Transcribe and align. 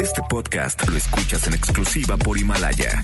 Este 0.00 0.22
podcast 0.28 0.86
lo 0.88 0.96
escuchas 0.96 1.46
en 1.46 1.54
exclusiva 1.54 2.16
por 2.16 2.38
Himalaya. 2.38 3.02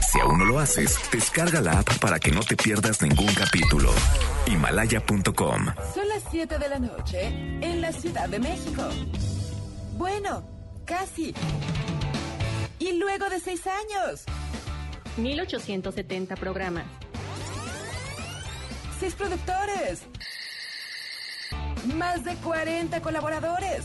Si 0.00 0.20
aún 0.20 0.38
no 0.38 0.44
lo 0.44 0.58
haces, 0.58 0.98
descarga 1.12 1.60
la 1.60 1.80
app 1.80 1.98
para 1.98 2.18
que 2.18 2.30
no 2.30 2.40
te 2.40 2.56
pierdas 2.56 3.02
ningún 3.02 3.32
capítulo. 3.34 3.92
Himalaya.com. 4.46 5.66
Son 5.94 6.08
las 6.08 6.22
7 6.30 6.58
de 6.58 6.68
la 6.68 6.78
noche 6.78 7.26
en 7.26 7.80
la 7.80 7.92
Ciudad 7.92 8.28
de 8.28 8.38
México. 8.38 8.82
Bueno, 9.96 10.48
casi. 10.84 11.34
Y 12.78 12.92
luego 12.98 13.28
de 13.28 13.40
seis 13.40 13.62
años, 13.66 14.24
1870 15.16 16.36
programas. 16.36 16.84
seis 19.00 19.14
productores, 19.14 20.02
más 21.94 22.24
de 22.24 22.34
40 22.36 23.00
colaboradores, 23.02 23.84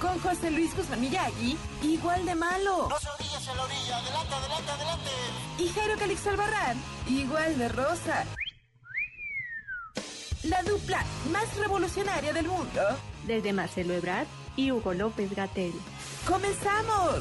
con 0.00 0.18
José 0.20 0.50
Luis 0.50 0.74
Guzmán 0.74 1.00
Miyagi, 1.00 1.56
igual 1.82 2.24
de 2.24 2.34
malo. 2.34 2.88
No 2.88 2.98
se 2.98 3.08
orillas 3.10 3.48
en 3.48 3.56
la 3.56 3.62
orilla, 3.64 3.96
adelante, 3.98 4.34
adelante, 4.34 4.70
adelante. 4.70 5.10
Y 5.58 5.68
Jairo 5.68 5.98
Calixto 5.98 6.30
Albarrán, 6.30 6.76
igual 7.08 7.58
de 7.58 7.68
rosa. 7.68 8.24
La 10.44 10.62
dupla 10.62 11.04
más 11.30 11.54
revolucionaria 11.56 12.32
del 12.32 12.48
mundo. 12.48 12.80
Desde 13.26 13.52
Marcelo 13.52 13.92
Ebrard 13.92 14.26
y 14.56 14.72
Hugo 14.72 14.94
López 14.94 15.34
Gatel. 15.34 15.72
¡Comenzamos! 16.26 17.20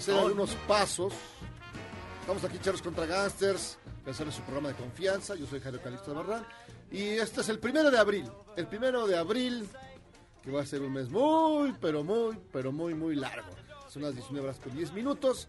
Hacer 0.00 0.14
algunos 0.14 0.54
pasos. 0.66 1.12
Estamos 2.20 2.42
aquí, 2.44 2.58
Charlos 2.58 2.82
contra 2.82 3.06
Gangsters, 3.06 3.78
pensando 4.04 4.30
en 4.30 4.36
su 4.36 4.42
programa 4.42 4.68
de 4.68 4.74
confianza. 4.74 5.34
Yo 5.34 5.46
soy 5.46 5.60
Jairo 5.60 5.80
Calixto 5.82 6.10
de 6.10 6.16
Barran. 6.16 6.46
Y 6.90 7.02
este 7.02 7.42
es 7.42 7.48
el 7.50 7.58
primero 7.58 7.90
de 7.90 7.98
abril. 7.98 8.30
El 8.56 8.66
primero 8.66 9.06
de 9.06 9.16
abril, 9.16 9.68
que 10.42 10.50
va 10.50 10.62
a 10.62 10.66
ser 10.66 10.80
un 10.82 10.92
mes 10.92 11.10
muy, 11.10 11.74
pero 11.80 12.02
muy, 12.02 12.38
pero 12.50 12.72
muy, 12.72 12.94
muy 12.94 13.14
largo. 13.14 13.50
Son 13.88 14.02
las 14.02 14.14
19 14.14 14.48
horas 14.48 14.58
con 14.58 14.74
10 14.74 14.92
minutos. 14.92 15.48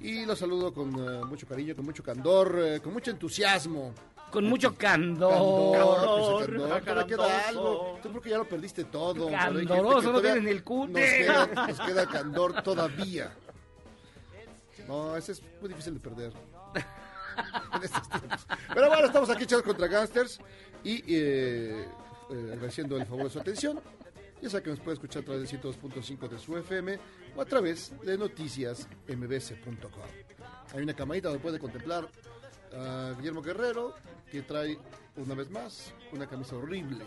Y 0.00 0.26
los 0.26 0.38
saludo 0.38 0.72
con 0.74 0.88
eh, 0.96 1.24
mucho 1.24 1.46
cariño, 1.46 1.76
con 1.76 1.84
mucho 1.84 2.02
candor, 2.02 2.58
eh, 2.60 2.80
con 2.80 2.92
mucho 2.92 3.10
entusiasmo. 3.12 3.94
Con 4.32 4.46
mucho 4.46 4.74
candor. 4.74 5.30
Candor, 5.30 6.36
pues, 6.38 6.46
candor. 6.48 6.82
Todavía 6.82 7.06
queda 7.06 7.48
algo. 7.48 7.98
Tú 8.02 8.08
creo 8.08 8.22
que 8.22 8.30
ya 8.30 8.38
lo 8.38 8.48
perdiste 8.48 8.84
todo. 8.84 9.26
que 9.26 9.32
Candoroso, 9.32 10.12
no 10.12 10.20
tienes 10.20 10.46
el 10.46 10.56
Nos 10.56 10.64
cute. 10.64 11.00
queda, 11.18 11.46
nos 11.46 11.80
queda 11.80 12.06
candor 12.06 12.62
todavía. 12.62 13.32
No, 14.88 15.16
ese 15.16 15.32
es 15.32 15.42
muy 15.60 15.68
difícil 15.68 15.94
de 15.94 16.00
perder. 16.00 16.32
en 17.76 17.82
estos 17.82 18.08
tiempos. 18.08 18.46
Pero 18.74 18.88
bueno, 18.88 19.06
estamos 19.06 19.30
aquí 19.30 19.44
echados 19.44 19.64
contra 19.64 19.86
Gangsters 19.86 20.38
y 20.84 20.96
eh, 21.14 21.86
eh, 22.30 22.50
agradeciendo 22.52 22.96
el 22.96 23.06
favor 23.06 23.24
de 23.24 23.30
su 23.30 23.40
atención. 23.40 23.80
Ya 24.40 24.50
saben 24.50 24.64
que 24.64 24.70
nos 24.70 24.80
puede 24.80 24.94
escuchar 24.94 25.22
a 25.22 25.26
través 25.26 25.50
de 25.50 25.58
102.5 25.60 26.28
de 26.28 26.38
su 26.38 26.56
FM 26.58 26.98
o 27.36 27.40
a 27.40 27.44
través 27.44 27.92
de 28.02 28.18
noticiasmbc.com. 28.18 30.02
Hay 30.74 30.82
una 30.82 30.94
camarita 30.94 31.28
donde 31.28 31.42
puede 31.42 31.58
contemplar 31.58 32.08
a 32.76 33.14
Guillermo 33.18 33.40
Guerrero, 33.42 33.94
que 34.30 34.42
trae 34.42 34.78
una 35.16 35.34
vez 35.34 35.50
más 35.50 35.92
una 36.12 36.26
camisa 36.26 36.56
horrible. 36.56 37.04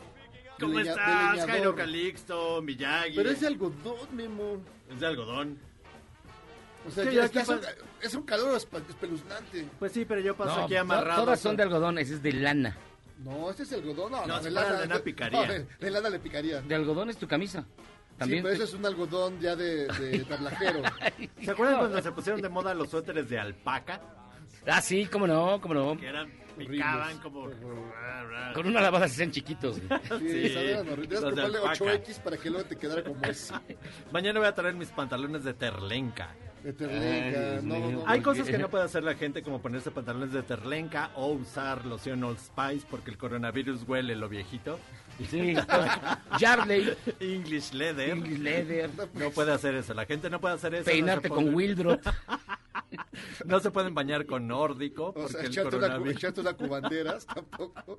¿Cómo 0.59 0.79
leña- 0.79 0.91
estás. 0.91 1.45
Jairo 1.47 1.75
Calixto, 1.75 2.61
Miyagi? 2.61 3.15
Pero 3.17 3.29
es 3.31 3.41
de 3.41 3.47
algodón, 3.47 4.15
Memo. 4.15 4.61
Es 4.89 4.99
de 4.99 5.07
algodón. 5.07 5.59
O 6.87 6.91
sea, 6.91 7.03
Sí, 7.05 7.15
ya 7.15 7.25
es, 7.25 7.31
que 7.31 7.39
es 7.39 7.49
un, 7.49 7.59
es 8.01 8.13
un 8.13 8.23
calor 8.23 8.55
espeluznante. 8.55 9.67
Pues 9.79 9.91
sí, 9.91 10.05
pero 10.05 10.21
yo 10.21 10.35
paso 10.35 10.55
No, 10.57 10.63
aquí 10.65 10.75
amarrado. 10.75 11.23
todas 11.23 11.39
son 11.39 11.55
de 11.57 11.63
algodón, 11.63 11.97
ese 11.97 12.15
es 12.15 12.23
de 12.23 12.33
lana. 12.33 12.75
No, 13.23 13.49
este 13.49 13.63
es 13.63 13.73
algodón. 13.73 14.11
No, 14.11 14.25
No, 14.27 14.39
de 14.39 14.51
lana. 14.51 14.73
de 14.81 14.87
lana 14.87 14.99
picaría. 15.03 15.41
no, 15.47 15.53
de, 15.53 15.65
de 15.79 15.91
lana 15.91 16.09
le 16.09 16.19
picaría. 16.19 16.61
De 16.61 16.75
algodón 16.75 17.09
es 17.09 17.17
tu 17.17 17.27
camisa. 17.27 17.61
Sí, 17.61 18.19
También. 18.19 18.43
pero 18.43 18.55
ese 18.55 18.63
es 18.65 18.73
un 18.73 18.85
algodón 18.85 19.39
ya 19.39 19.55
de, 19.55 19.87
de 19.87 20.19
tablajero. 20.29 20.81
¿Se 21.41 21.51
acuerdan 21.51 21.79
cuando 21.79 22.01
se 22.01 22.11
pusieron 22.11 22.41
de 22.41 22.49
moda 22.49 22.73
los 22.73 22.89
suéteres 22.89 23.29
de 23.29 23.39
alpaca? 23.39 23.99
Ah, 24.67 24.81
sí, 24.81 25.05
cómo 25.07 25.27
no, 25.27 25.59
cómo 25.61 25.73
no. 25.73 25.97
Que 25.97 26.07
eran, 26.07 26.31
picaban 26.57 27.17
como... 27.19 27.49
Con 28.53 28.67
una 28.67 28.81
lavada 28.81 29.07
se 29.07 29.15
hacen 29.15 29.31
chiquitos. 29.31 29.75
Sí, 29.75 29.81
Sí. 30.19 30.49
Debes 30.49 30.85
los 30.87 31.09
de 31.09 31.17
comprarle 31.21 31.57
alpaca. 31.57 31.75
8X 31.85 32.19
para 32.23 32.37
que 32.37 32.49
luego 32.49 32.65
te 32.67 32.75
quedara 32.77 33.03
como 33.03 33.21
ese. 33.23 33.53
Mañana 34.11 34.39
voy 34.39 34.47
a 34.47 34.55
traer 34.55 34.75
mis 34.75 34.89
pantalones 34.89 35.43
de 35.43 35.53
terlenca. 35.53 36.33
De 36.65 36.73
terlenca. 36.73 37.61
No, 37.61 37.75
mío. 37.75 37.91
no, 37.91 38.03
Hay 38.07 38.19
no. 38.19 38.23
cosas 38.25 38.47
que 38.49 38.57
no 38.57 38.69
puede 38.71 38.85
hacer 38.85 39.03
la 39.03 39.13
gente 39.13 39.43
como 39.43 39.61
ponerse 39.61 39.91
pantalones 39.91 40.31
de 40.33 40.41
terlenca 40.41 41.11
o 41.15 41.27
usar 41.27 41.85
loción 41.85 42.23
Old 42.23 42.39
Spice 42.39 42.87
porque 42.89 43.11
el 43.11 43.19
coronavirus 43.19 43.83
huele 43.87 44.15
lo 44.15 44.27
viejito. 44.29 44.79
Sí. 45.29 45.55
Yardley, 46.39 46.93
English 47.19 47.71
Leather. 47.73 48.09
English 48.09 48.39
Leather, 48.39 48.89
No 49.13 49.31
puede 49.31 49.53
hacer 49.53 49.75
eso. 49.75 49.93
La 49.93 50.05
gente 50.05 50.29
no 50.29 50.41
puede 50.41 50.55
hacer 50.55 50.75
eso. 50.75 50.85
peinarte 50.85 51.29
no 51.29 51.35
con 51.35 51.53
Wildrop. 51.53 52.01
No 53.45 53.59
se 53.59 53.71
pueden 53.71 53.93
bañar 53.93 54.25
con 54.25 54.47
nórdico 54.47 55.07
O 55.07 55.13
porque 55.13 55.31
sea, 55.51 55.63
el 55.63 55.71
coronavirus... 55.71 56.37
una 56.37 56.53
cubanderas 56.53 57.25
tampoco. 57.33 57.97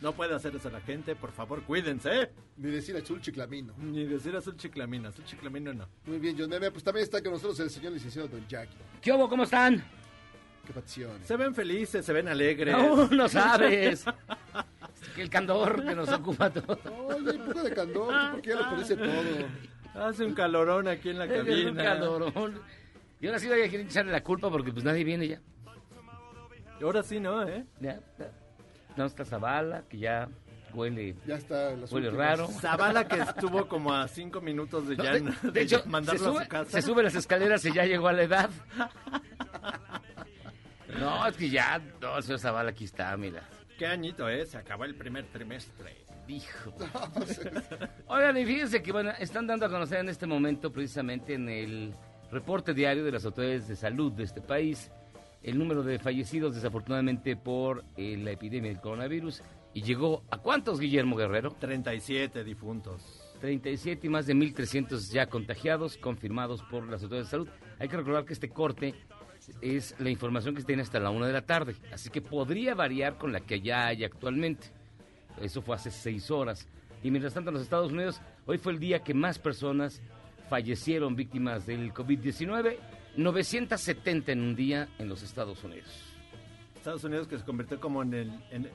No 0.00 0.12
puede 0.12 0.34
hacer 0.34 0.54
eso 0.54 0.70
la 0.70 0.80
gente. 0.80 1.16
Por 1.16 1.32
favor, 1.32 1.62
cuídense. 1.62 2.30
Ni 2.56 2.70
decir 2.70 2.96
azul 2.96 3.20
chiclamino. 3.20 3.74
Ni 3.78 4.04
decir 4.04 4.36
azul 4.36 4.56
chiclamino. 4.56 5.08
Azul 5.08 5.24
chiclamino 5.24 5.72
no. 5.72 5.88
Muy 6.06 6.18
bien, 6.18 6.36
John 6.38 6.50
Meme. 6.50 6.70
Pues 6.70 6.84
también 6.84 7.04
está 7.04 7.22
con 7.22 7.32
nosotros 7.32 7.58
el 7.60 7.70
señor 7.70 7.92
licenciado 7.92 8.28
Don 8.28 8.46
Jackie. 8.46 8.76
¿Qué 9.00 9.12
hubo? 9.12 9.28
¿Cómo 9.28 9.44
están? 9.44 9.82
Qué 10.66 10.72
pasiones. 10.72 11.26
Se 11.26 11.36
ven 11.36 11.54
felices, 11.54 12.04
se 12.04 12.12
ven 12.12 12.28
alegres. 12.28 12.76
No, 12.76 13.08
no 13.08 13.28
sabes. 13.28 14.04
El 15.16 15.30
candor 15.30 15.84
que 15.84 15.94
nos 15.94 16.08
ocupa 16.10 16.50
todo. 16.50 16.78
Oye, 17.06 17.32
un 17.32 17.46
poco 17.46 17.62
de 17.62 17.72
candor, 17.74 18.14
porque 18.32 18.48
ya 18.50 18.56
lo 18.56 18.70
perdiste 18.70 18.96
todo. 18.96 20.06
Hace 20.06 20.24
un 20.24 20.34
calorón 20.34 20.88
aquí 20.88 21.10
en 21.10 21.18
la 21.18 21.24
Es 21.26 21.38
un 21.40 21.46
cabina. 21.46 21.82
calorón. 21.84 22.60
Y 23.20 23.26
ahora 23.26 23.38
sí 23.38 23.48
voy 23.48 23.62
a 23.62 23.68
querer 23.70 23.86
echarle 23.86 24.12
la 24.12 24.22
culpa 24.22 24.50
porque 24.50 24.72
pues 24.72 24.84
nadie 24.84 25.04
viene 25.04 25.28
ya. 25.28 25.40
Ahora 26.82 27.02
sí, 27.02 27.20
¿no? 27.20 27.46
¿Eh? 27.48 27.64
Ya, 27.80 28.00
ya. 28.18 28.30
No 28.96 29.06
está 29.06 29.24
Zavala, 29.24 29.82
que 29.88 29.98
ya 29.98 30.28
huele, 30.74 31.14
Ya 31.26 31.36
está. 31.36 31.70
las 31.76 31.90
huele 31.92 32.08
últimas. 32.08 32.38
raro. 32.38 32.48
Zavala 32.48 33.06
que 33.08 33.20
estuvo 33.20 33.66
como 33.68 33.94
a 33.94 34.06
cinco 34.08 34.40
minutos 34.40 34.88
de 34.88 34.96
No, 34.96 35.04
ya, 35.04 35.12
de, 35.12 35.20
de 35.20 35.50
de 35.52 35.60
hecho, 35.62 35.76
ya 35.78 35.82
se 35.84 35.88
mandarlo 35.88 36.20
a 36.28 36.32
sube, 36.32 36.42
su 36.44 36.48
casa. 36.48 36.70
se 36.70 36.82
sube 36.82 37.02
las 37.02 37.14
escaleras 37.14 37.64
y 37.64 37.72
ya 37.72 37.84
llegó 37.84 38.08
a 38.08 38.12
la 38.12 38.22
edad. 38.24 38.50
No, 40.98 41.26
es 41.26 41.36
que 41.36 41.50
ya, 41.50 41.80
no, 42.00 42.16
el 42.18 42.22
señor 42.22 42.38
Zavala 42.38 42.70
aquí 42.70 42.84
está, 42.84 43.16
mira. 43.16 43.42
Qué 43.78 43.86
añito, 43.86 44.28
¿eh? 44.28 44.46
Se 44.46 44.56
acabó 44.56 44.84
el 44.84 44.94
primer 44.94 45.24
trimestre. 45.26 45.96
Dijo. 46.26 46.72
Oigan, 48.06 48.36
y 48.38 48.46
fíjense 48.46 48.82
que 48.82 48.92
bueno, 48.92 49.10
están 49.18 49.46
dando 49.46 49.66
a 49.66 49.68
conocer 49.68 49.98
en 49.98 50.08
este 50.08 50.26
momento, 50.26 50.72
precisamente 50.72 51.34
en 51.34 51.48
el 51.48 51.94
reporte 52.30 52.72
diario 52.72 53.04
de 53.04 53.12
las 53.12 53.24
autoridades 53.24 53.68
de 53.68 53.76
salud 53.76 54.12
de 54.12 54.24
este 54.24 54.40
país, 54.40 54.90
el 55.42 55.58
número 55.58 55.82
de 55.82 55.98
fallecidos 55.98 56.54
desafortunadamente 56.54 57.36
por 57.36 57.84
eh, 57.96 58.16
la 58.16 58.30
epidemia 58.30 58.70
del 58.70 58.80
coronavirus. 58.80 59.42
Y 59.74 59.82
llegó 59.82 60.22
a 60.30 60.38
cuántos, 60.38 60.78
Guillermo 60.78 61.16
Guerrero? 61.16 61.50
37 61.50 62.44
difuntos. 62.44 63.02
37 63.40 64.06
y 64.06 64.10
más 64.10 64.26
de 64.26 64.34
1.300 64.34 65.10
ya 65.10 65.26
contagiados, 65.26 65.98
confirmados 65.98 66.62
por 66.62 66.84
las 66.88 67.02
autoridades 67.02 67.26
de 67.26 67.30
salud. 67.30 67.48
Hay 67.80 67.88
que 67.88 67.96
recordar 67.96 68.24
que 68.24 68.32
este 68.32 68.48
corte 68.48 68.94
es 69.60 69.94
la 69.98 70.10
información 70.10 70.54
que 70.54 70.60
se 70.60 70.66
tiene 70.66 70.82
hasta 70.82 71.00
la 71.00 71.10
una 71.10 71.26
de 71.26 71.32
la 71.32 71.42
tarde, 71.42 71.74
así 71.92 72.10
que 72.10 72.20
podría 72.20 72.74
variar 72.74 73.18
con 73.18 73.32
la 73.32 73.40
que 73.40 73.60
ya 73.60 73.86
hay 73.86 74.04
actualmente. 74.04 74.68
Eso 75.40 75.62
fue 75.62 75.76
hace 75.76 75.90
seis 75.90 76.30
horas. 76.30 76.68
Y 77.02 77.10
mientras 77.10 77.34
tanto, 77.34 77.50
en 77.50 77.54
los 77.54 77.62
Estados 77.62 77.92
Unidos, 77.92 78.20
hoy 78.46 78.58
fue 78.58 78.72
el 78.72 78.78
día 78.78 79.00
que 79.00 79.14
más 79.14 79.38
personas 79.38 80.00
fallecieron 80.48 81.16
víctimas 81.16 81.66
del 81.66 81.92
COVID-19, 81.92 82.78
970 83.16 84.32
en 84.32 84.40
un 84.40 84.56
día 84.56 84.88
en 84.98 85.08
los 85.08 85.22
Estados 85.22 85.62
Unidos. 85.64 85.88
Estados 86.76 87.04
Unidos 87.04 87.26
que 87.28 87.38
se 87.38 87.44
convirtió 87.44 87.80
como 87.80 88.02
en 88.02 88.14
el... 88.14 88.70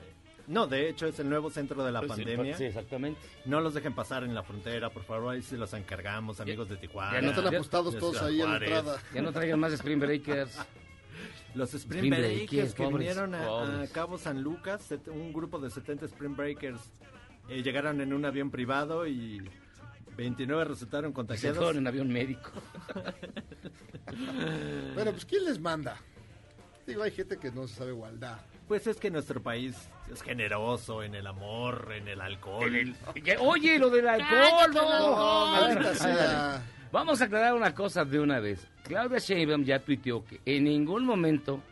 no, 0.50 0.66
de 0.66 0.88
hecho 0.88 1.06
es 1.06 1.18
el 1.20 1.28
nuevo 1.28 1.48
centro 1.48 1.84
de 1.84 1.92
la 1.92 2.02
pandemia. 2.02 2.56
Sí, 2.56 2.64
exactamente. 2.64 3.20
No 3.44 3.60
los 3.60 3.72
dejen 3.72 3.94
pasar 3.94 4.24
en 4.24 4.34
la 4.34 4.42
frontera, 4.42 4.90
por 4.90 5.04
favor, 5.04 5.34
ahí 5.34 5.42
se 5.42 5.56
los 5.56 5.72
encargamos, 5.74 6.40
amigos 6.40 6.68
de 6.68 6.76
Tijuana. 6.76 7.12
ya 7.14 7.22
No 7.22 7.30
están 7.30 7.54
apostados 7.54 7.96
todos 7.96 8.16
Ciudad 8.16 8.28
ahí 8.28 8.40
en 8.42 8.50
la 8.50 8.56
entrada. 8.56 9.02
Ya 9.14 9.22
no 9.22 9.32
traigan 9.32 9.60
más 9.60 9.72
Spring 9.72 10.00
Breakers. 10.00 10.58
Los 11.54 11.74
Spring, 11.74 12.04
Spring 12.04 12.10
Breakers 12.12 12.50
Breakers, 12.50 12.74
que 12.74 12.82
pobres, 12.84 12.98
vinieron 12.98 13.34
a. 13.34 13.86
Cabo 13.92 14.18
San 14.18 14.42
Lucas, 14.42 14.94
un 15.08 15.32
grupo 15.32 15.58
de 15.58 15.68
70 15.70 16.06
Spring 16.06 16.36
Breakers 16.36 16.80
eh, 17.48 17.62
llegaron 17.62 18.00
en 18.00 18.12
un 18.12 18.24
avión 18.24 18.50
privado 18.50 19.06
y 19.06 19.42
29 20.16 20.64
resultaron 20.64 21.10
Se 21.10 21.14
contagiados. 21.14 21.58
fueron 21.58 21.78
en 21.78 21.86
avión 21.86 22.08
médico. 22.08 22.50
Pero, 24.94 25.10
pues, 25.12 25.24
¿quién 25.24 25.44
les 25.44 25.58
manda? 25.58 25.96
Digo, 26.86 27.02
hay 27.02 27.10
gente 27.10 27.38
que 27.38 27.50
no 27.50 27.66
se 27.66 27.74
sabe 27.74 27.90
igualdad. 27.90 28.38
Pues 28.68 28.86
es 28.86 28.98
que 28.98 29.10
nuestro 29.10 29.42
país 29.42 29.76
es 30.12 30.22
generoso 30.22 31.02
en 31.02 31.14
el 31.14 31.26
amor, 31.26 31.92
en 31.94 32.08
el 32.08 32.20
alcohol. 32.20 32.94
Oye, 33.40 33.78
lo 33.78 33.90
del 33.90 34.08
alcohol, 34.08 34.70
no. 34.74 36.60
Vamos 36.92 37.20
a 37.20 37.24
aclarar 37.24 37.54
una 37.54 37.72
cosa 37.74 38.04
de 38.04 38.18
una 38.18 38.40
vez. 38.40 38.66
Claudia 38.82 39.18
Sheinbaum 39.18 39.64
ya 39.64 39.78
tuiteó 39.78 40.24
que 40.24 40.40
en 40.44 40.64
ningún 40.64 41.04
momento 41.04 41.62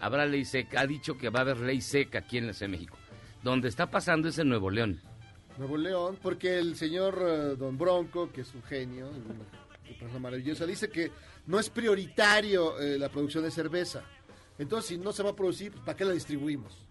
habrá 0.00 0.24
ley 0.26 0.44
seca. 0.44 0.80
Ha 0.80 0.86
dicho 0.86 1.18
que 1.18 1.28
va 1.28 1.40
a 1.40 1.42
haber 1.42 1.58
ley 1.58 1.80
seca 1.80 2.20
aquí 2.20 2.38
en 2.38 2.46
la 2.46 2.52
Ciudad 2.52 2.70
de 2.70 2.76
México. 2.76 2.96
Donde 3.42 3.68
está 3.68 3.90
pasando 3.90 4.28
es 4.28 4.38
en 4.38 4.48
Nuevo 4.48 4.70
León. 4.70 5.00
Nuevo 5.58 5.76
León, 5.76 6.18
porque 6.22 6.58
el 6.58 6.76
señor 6.76 7.18
eh, 7.20 7.56
Don 7.56 7.76
Bronco, 7.76 8.30
que 8.30 8.42
es 8.42 8.54
un 8.54 8.62
genio, 8.62 9.08
una 9.08 9.98
persona 9.98 10.20
maravillosa, 10.20 10.64
dice 10.64 10.88
que 10.88 11.10
no 11.46 11.58
es 11.58 11.68
prioritario 11.68 12.78
eh, 12.78 12.98
la 12.98 13.08
producción 13.08 13.42
de 13.42 13.50
cerveza. 13.50 14.04
Entonces, 14.58 14.88
si 14.88 14.98
no 14.98 15.12
se 15.12 15.22
va 15.22 15.30
a 15.30 15.36
producir, 15.36 15.72
pues, 15.72 15.82
¿para 15.84 15.96
qué 15.96 16.04
la 16.04 16.12
distribuimos? 16.12 16.86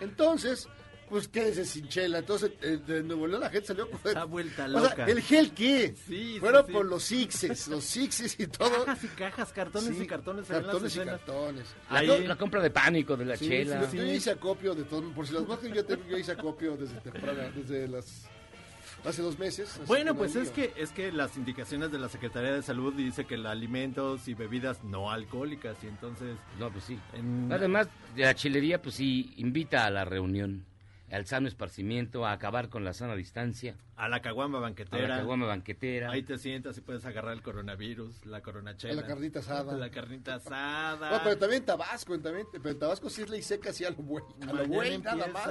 Entonces, 0.00 0.68
pues 1.08 1.26
quédese 1.28 1.64
sin 1.64 1.88
chela. 1.88 2.18
Entonces, 2.18 2.50
eh, 2.60 2.78
de 2.86 3.02
Nuevo 3.02 3.26
León 3.26 3.40
la 3.40 3.50
gente 3.50 3.68
salió 3.68 3.90
con... 3.90 3.98
Está 4.04 4.24
vuelta 4.24 4.66
O 4.66 4.70
sea, 4.70 4.80
loca. 4.90 5.06
¿el 5.06 5.22
gel 5.22 5.52
qué? 5.52 5.94
Sí, 6.06 6.36
Fueron 6.38 6.66
sí. 6.66 6.72
por 6.72 6.84
los 6.86 7.02
sixes, 7.02 7.68
los 7.68 7.82
sixes 7.84 8.38
y 8.38 8.46
todo. 8.46 8.84
Cajas 8.84 9.04
y 9.04 9.08
cajas, 9.08 9.52
cartones 9.52 9.96
Sí, 9.96 10.02
y 10.02 10.06
cartones. 10.06 10.46
Cartones 10.46 10.96
y 10.96 10.98
cartones. 11.00 11.64
La, 11.90 11.98
Ahí- 12.00 12.06
co- 12.08 12.18
la 12.18 12.36
compra 12.36 12.60
de 12.62 12.70
pánico 12.70 13.16
de 13.16 13.24
la 13.24 13.36
Sí, 13.36 13.48
chela. 13.48 13.88
sí, 13.90 13.96
yo 13.96 14.04
hice 14.04 14.30
acopio 14.32 14.74
de 14.74 14.84
todo. 14.84 15.10
Por 15.12 15.26
si 15.26 15.32
las 15.32 15.46
bajas, 15.46 15.64
yo, 15.72 15.82
yo 16.10 16.18
hice 16.18 16.32
acopio 16.32 16.76
desde 16.76 17.00
temprana, 17.00 17.50
desde 17.54 17.88
las. 17.88 18.28
Hace 19.04 19.22
dos 19.22 19.38
meses. 19.38 19.80
Bueno, 19.86 20.14
pues 20.14 20.36
es 20.36 20.50
que 20.50 20.72
es 20.76 20.90
que 20.90 21.12
las 21.12 21.36
indicaciones 21.36 21.90
de 21.92 21.98
la 21.98 22.08
Secretaría 22.08 22.52
de 22.52 22.62
Salud 22.62 22.92
dice 22.94 23.24
que 23.24 23.36
los 23.38 23.46
alimentos 23.50 24.26
y 24.28 24.34
bebidas 24.34 24.82
no 24.84 25.10
alcohólicas 25.10 25.76
y 25.82 25.86
entonces 25.86 26.36
No, 26.58 26.70
pues 26.70 26.84
sí. 26.84 26.98
en- 27.14 27.50
Además, 27.52 27.88
la 28.16 28.34
chilería, 28.34 28.82
pues 28.82 28.96
sí, 28.96 29.32
invita 29.36 29.86
a 29.86 29.90
la 29.90 30.04
reunión, 30.04 30.64
al 31.10 31.24
sano 31.26 31.48
esparcimiento, 31.48 32.26
a 32.26 32.32
acabar 32.32 32.68
con 32.68 32.84
la 32.84 32.92
sana 32.92 33.14
distancia, 33.14 33.76
a 33.96 34.08
la 34.08 34.20
caguama 34.20 34.58
a 34.58 34.60
la 34.60 34.66
banquetera. 34.66 35.16
caguama 35.16 35.46
banquetera. 35.46 36.10
Ahí 36.10 36.22
te 36.22 36.36
sientas 36.36 36.76
y 36.76 36.80
puedes 36.82 37.04
agarrar 37.06 37.32
el 37.32 37.42
coronavirus, 37.42 38.26
la 38.26 38.42
coronachela. 38.42 38.92
A 38.92 38.96
la 38.96 39.06
carnita 39.06 39.38
asada. 39.38 39.76
La 39.76 39.90
carnita 39.90 40.34
asada. 40.34 41.10
No, 41.12 41.20
pero 41.24 41.38
también 41.38 41.62
en 41.62 41.66
Tabasco, 41.66 42.18
también, 42.20 42.46
pero 42.52 42.70
en 42.70 42.78
Tabasco 42.78 43.08
sí 43.08 43.22
es 43.22 43.30
ley 43.30 43.42
seca, 43.42 43.72
sí 43.72 43.84
a 43.84 43.90
lo 43.90 43.96
güey. 43.96 44.24
A 44.46 44.52
lo 44.52 44.66
güey, 44.66 44.98
nada 44.98 45.26
más. 45.28 45.50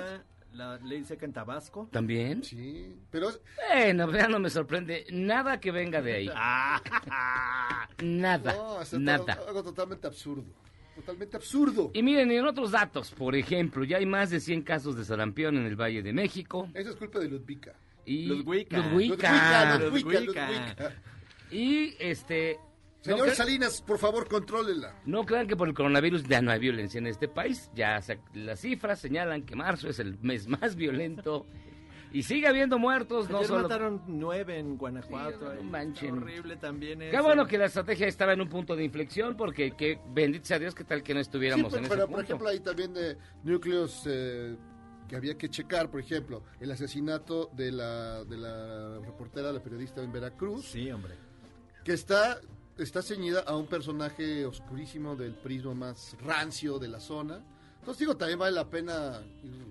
La 0.53 0.77
ley 0.77 1.03
seca 1.03 1.25
en 1.25 1.33
Tabasco. 1.33 1.87
¿También? 1.91 2.43
Sí, 2.43 2.95
pero 3.11 3.29
Bueno, 3.69 4.11
ya 4.11 4.27
no 4.27 4.39
me 4.39 4.49
sorprende 4.49 5.05
nada 5.11 5.59
que 5.59 5.71
venga 5.71 6.01
de 6.01 6.13
ahí. 6.13 6.29
Ah, 6.35 7.87
Nada, 8.03 8.53
no, 8.53 8.81
es 8.81 8.93
nada. 8.93 9.39
algo 9.47 9.63
totalmente 9.63 10.07
absurdo. 10.07 10.45
Totalmente 10.95 11.37
absurdo. 11.37 11.91
Y 11.93 12.01
miren, 12.01 12.31
en 12.31 12.45
otros 12.45 12.71
datos, 12.71 13.11
por 13.11 13.35
ejemplo, 13.35 13.83
ya 13.83 13.97
hay 13.97 14.05
más 14.05 14.29
de 14.31 14.39
100 14.39 14.63
casos 14.63 14.95
de 14.97 15.05
sarampión 15.05 15.57
en 15.57 15.65
el 15.65 15.75
Valle 15.75 16.01
de 16.01 16.11
México. 16.13 16.69
Eso 16.73 16.89
es 16.91 16.95
culpa 16.95 17.19
de 17.19 17.27
Ludvika. 17.29 17.73
Y 18.05 18.25
Ludwika. 18.25 18.77
Ludwika. 18.77 19.77
Ludwika, 19.77 20.19
Ludwika. 20.19 20.49
Ludwika. 20.49 20.91
Y 21.51 21.95
este... 21.99 22.59
No, 23.05 23.13
Señor 23.13 23.27
cre- 23.29 23.35
Salinas, 23.35 23.81
por 23.81 23.97
favor, 23.99 24.27
contrólela. 24.27 24.99
no 25.05 25.25
crean 25.25 25.47
que 25.47 25.55
por 25.55 25.67
el 25.67 25.73
coronavirus 25.73 26.23
ya 26.23 26.41
no 26.41 26.51
hay 26.51 26.59
violencia 26.59 26.97
en 26.97 27.07
este 27.07 27.27
país. 27.27 27.69
Ya 27.75 28.01
se- 28.01 28.19
las 28.33 28.59
cifras 28.59 28.99
señalan 28.99 29.43
que 29.43 29.55
marzo 29.55 29.87
es 29.89 29.99
el 29.99 30.17
mes 30.21 30.47
más 30.47 30.75
violento. 30.75 31.45
Y 32.11 32.23
sigue 32.23 32.47
habiendo 32.47 32.79
muertos, 32.79 33.29
no 33.29 33.37
Ayer 33.37 33.47
solo... 33.49 33.63
mataron 33.63 34.01
nueve 34.07 34.57
en 34.57 34.77
Guanajuato. 34.77 35.51
Sí, 35.51 35.57
no 35.57 35.63
manchen. 35.69 36.17
Horrible 36.17 36.55
también 36.55 36.99
Qué 36.99 37.09
eso. 37.11 37.23
bueno 37.23 37.45
que 37.45 37.57
la 37.57 37.65
estrategia 37.65 38.07
estaba 38.07 38.31
en 38.33 38.41
un 38.41 38.47
punto 38.49 38.75
de 38.77 38.83
inflexión, 38.85 39.35
porque 39.35 39.71
que, 39.71 39.99
bendito 40.13 40.45
sea 40.45 40.57
Dios, 40.57 40.73
que 40.73 40.85
tal 40.85 41.03
que 41.03 41.13
no 41.13 41.19
Sí, 41.19 41.23
estuviéramos 41.23 41.65
pero, 41.71 41.77
en 41.79 41.83
ese 41.85 41.93
pero, 41.93 42.05
punto. 42.07 42.15
por 42.15 42.23
ejemplo, 42.25 42.47
hay 42.49 42.59
también 42.61 42.93
de 42.93 43.17
núcleos 43.43 44.03
eh, 44.07 44.55
que 45.09 45.15
había 45.17 45.37
que 45.37 45.49
checar. 45.49 45.91
Por 45.91 45.99
ejemplo, 45.99 46.43
el 46.61 46.71
asesinato 46.71 47.49
de 47.53 47.71
la, 47.73 48.23
de 48.23 48.37
la 48.37 48.99
reportera, 48.99 49.51
la 49.51 49.61
periodista 49.61 50.01
en 50.01 50.11
Veracruz. 50.11 50.65
Sí, 50.65 50.89
hombre. 50.89 51.13
que 51.83 51.91
está, 51.93 52.39
está 52.77 53.01
ceñida 53.01 53.41
a 53.41 53.55
un 53.55 53.67
personaje 53.67 54.45
oscurísimo 54.45 55.15
del 55.15 55.33
prisma 55.33 55.73
más 55.73 56.15
rancio 56.23 56.79
de 56.79 56.87
la 56.87 56.99
zona. 56.99 57.41
Entonces 57.79 57.99
digo, 57.99 58.17
también 58.17 58.39
vale 58.39 58.53
la 58.55 58.69
pena 58.69 59.21
ir 59.43 59.65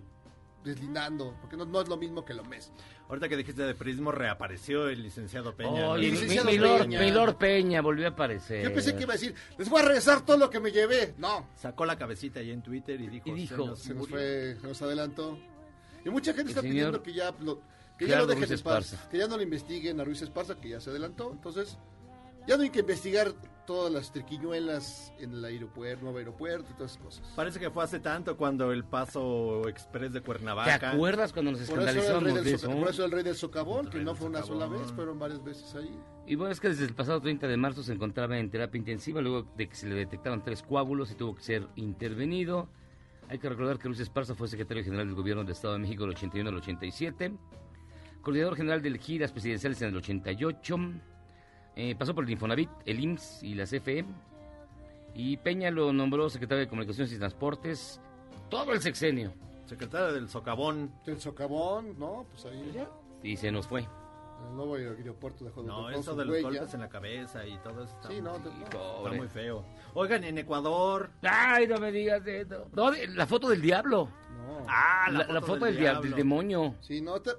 deslindando, 0.65 1.37
porque 1.41 1.57
no, 1.57 1.65
no 1.65 1.81
es 1.81 1.89
lo 1.89 1.97
mismo 1.97 2.25
que 2.25 2.35
lo 2.35 2.45
mes. 2.45 2.73
Ahorita 3.09 3.29
que 3.29 3.37
dijiste 3.37 3.63
de 3.63 3.75
prismo, 3.77 4.11
reapareció 4.11 4.89
el 4.89 5.01
licenciado 5.03 5.55
Peña. 5.55 5.91
Oye, 5.91 6.09
El 6.09 6.15
¿no? 6.15 6.21
mi- 6.21 6.27
licenciado 6.27 6.51
Milord, 6.51 6.81
Peña. 6.83 7.01
Milord 7.01 7.37
Peña 7.37 7.81
volvió 7.83 8.07
a 8.07 8.11
aparecer. 8.11 8.65
Yo 8.65 8.73
pensé 8.75 8.97
que 8.97 9.03
iba 9.05 9.13
a 9.13 9.17
decir, 9.17 9.33
les 9.59 9.69
voy 9.69 9.81
a 9.81 9.85
regresar 9.85 10.25
todo 10.27 10.37
lo 10.39 10.51
que 10.51 10.59
me 10.59 10.73
llevé. 10.73 11.15
No, 11.19 11.47
Sacó 11.57 11.87
la 11.87 11.97
cabecita 11.97 12.41
ahí 12.41 12.51
en 12.51 12.63
Twitter 12.63 13.01
y 13.01 13.07
dijo... 13.07 13.29
Y 13.29 13.33
dijo, 13.35 13.55
"Se 13.57 13.65
nos 13.67 13.79
se 13.79 13.89
nos 13.91 13.99
murió". 13.99 14.17
fue, 14.17 14.57
se 14.61 14.67
nos 14.67 14.83
adelantó. 14.83 15.39
Y 16.05 16.11
mucha 16.11 16.33
gente 16.35 16.51
está 16.51 16.63
pidiendo 16.63 17.01
que 17.01 17.13
ya 17.13 17.33
lo, 17.41 17.61
que 17.97 18.09
ya 18.09 18.19
lo 18.19 18.27
dejen 18.27 18.49
Ruiz 18.49 18.59
en 18.59 18.65
paz, 18.65 18.85
Esparza. 18.87 19.09
que 19.09 19.19
ya 19.19 19.29
no 19.29 19.37
lo 19.37 19.43
investiguen 19.45 20.01
a 20.01 20.05
Ruiz 20.05 20.23
Esparza, 20.23 20.57
que 20.57 20.71
ya 20.71 20.81
se 20.81 20.91
adelantó. 20.91 21.31
Entonces, 21.31 21.79
ya 22.47 22.57
no 22.57 22.63
hay 22.63 22.71
que 22.71 22.81
investigar 22.81 23.33
todas 23.67 23.93
las 23.93 24.13
triquiñuelas 24.13 25.13
en 25.19 25.33
el 25.33 25.45
aeropuerto, 25.45 26.05
nuevo 26.05 26.19
aeropuerto 26.19 26.69
y 26.71 26.75
todas 26.75 26.93
esas 26.93 27.03
cosas. 27.03 27.33
Parece 27.35 27.59
que 27.59 27.69
fue 27.71 27.83
hace 27.83 27.99
tanto 27.99 28.37
cuando 28.37 28.71
el 28.71 28.85
paso 28.85 29.69
express 29.69 30.13
de 30.13 30.21
¿Te 30.21 30.25
Cuernavaca... 30.27 30.93
acuerdas 30.93 31.33
cuando 31.33 31.51
nos 31.51 31.61
Por 31.63 31.81
escandalizamos 31.81 32.23
soca- 32.23 32.49
eso? 32.49 32.71
por 32.71 32.89
eso 32.91 33.05
el 33.05 33.11
rey 33.11 33.25
del 33.25 33.35
socavón, 33.35 33.91
que 33.91 33.99
no 33.99 34.15
fue 34.15 34.29
una 34.29 34.43
sola 34.45 34.67
vez, 34.69 34.93
fueron 34.93 35.19
varias 35.19 35.43
veces 35.43 35.75
ahí. 35.75 35.91
Y 36.29 36.37
bueno, 36.37 36.53
es 36.53 36.61
que 36.61 36.69
desde 36.69 36.85
el 36.85 36.95
pasado 36.95 37.21
30 37.21 37.49
de 37.49 37.57
marzo 37.57 37.83
se 37.83 37.93
encontraba 37.93 38.39
en 38.39 38.49
terapia 38.51 38.79
intensiva, 38.79 39.21
luego 39.21 39.49
de 39.57 39.69
que 39.69 39.75
se 39.75 39.89
le 39.89 39.97
detectaron 39.97 40.45
tres 40.45 40.63
coágulos 40.63 41.11
y 41.11 41.15
tuvo 41.17 41.35
que 41.35 41.43
ser 41.43 41.67
intervenido. 41.75 42.69
Hay 43.29 43.41
que 43.41 43.49
recordar 43.49 43.79
que 43.81 43.89
Luis 43.89 43.99
Esparza 43.99 44.37
fue 44.37 44.47
secretario 44.47 44.85
general 44.85 45.07
del 45.07 45.17
Gobierno 45.17 45.43
del 45.43 45.51
Estado 45.53 45.73
de 45.75 45.81
México 45.81 46.05
del 46.05 46.13
81 46.13 46.49
al 46.51 46.57
87, 46.59 47.33
coordinador 48.23 48.55
general 48.57 48.81
del 48.81 48.99
giras 48.99 49.33
presidenciales 49.33 49.83
en 49.83 49.89
el 49.89 49.97
88, 49.97 50.77
eh, 51.77 51.95
pasó 51.95 52.15
por 52.15 52.25
el 52.25 52.31
Infonavit, 52.31 52.71
el 52.85 53.01
IMSS 53.01 53.43
y 53.43 53.55
la 53.55 53.65
CFE, 53.65 54.05
y 55.15 55.37
Peña 55.39 55.71
lo 55.71 55.93
nombró 55.93 56.29
secretario 56.29 56.65
de 56.65 56.69
Comunicaciones 56.69 57.13
y 57.13 57.19
Transportes 57.19 58.01
todo 58.51 58.73
el 58.73 58.81
sexenio, 58.81 59.33
Secretario 59.67 60.13
del 60.13 60.29
Socavón. 60.29 60.93
El 61.07 61.21
socavón, 61.21 61.99
¿no? 61.99 62.27
Pues 62.31 62.45
ahí, 62.47 62.87
y 63.23 63.37
se 63.37 63.51
nos 63.51 63.67
fue. 63.67 63.81
el 63.81 64.55
nuevo 64.55 64.77
aeropuerto 64.77 65.45
dejó 65.45 65.63
de 65.63 65.69
No, 65.69 65.91
eso 65.91 66.15
de 66.15 66.25
los 66.25 66.35
huella. 66.37 66.49
golpes 66.61 66.75
en 66.75 66.81
la 66.81 66.89
cabeza 66.89 67.45
y 67.47 67.59
todo 67.59 67.83
eso 67.83 67.93
está, 67.97 68.09
Sí, 68.09 68.21
no, 68.21 68.39
muy, 68.39 68.51
no. 68.51 68.65
está 69.05 69.17
muy 69.17 69.29
feo. 69.29 69.65
Oigan, 69.95 70.23
en 70.23 70.39
Ecuador... 70.39 71.11
Ay, 71.23 71.67
no 71.67 71.79
me 71.79 71.91
digas 71.91 72.25
eso. 72.27 72.69
No, 72.75 72.91
de- 72.93 73.09
la 73.09 73.27
foto 73.27 73.49
del 73.49 73.61
diablo. 73.63 74.09
No, 74.37 74.65
Ah, 74.69 75.09
La, 75.11 75.25
la 75.27 75.41
foto 75.41 75.65
del, 75.65 75.75
del 75.75 75.83
diablo. 75.83 76.17
demonio. 76.17 76.75
Sí, 76.81 77.01
no 77.01 77.21
te- 77.21 77.33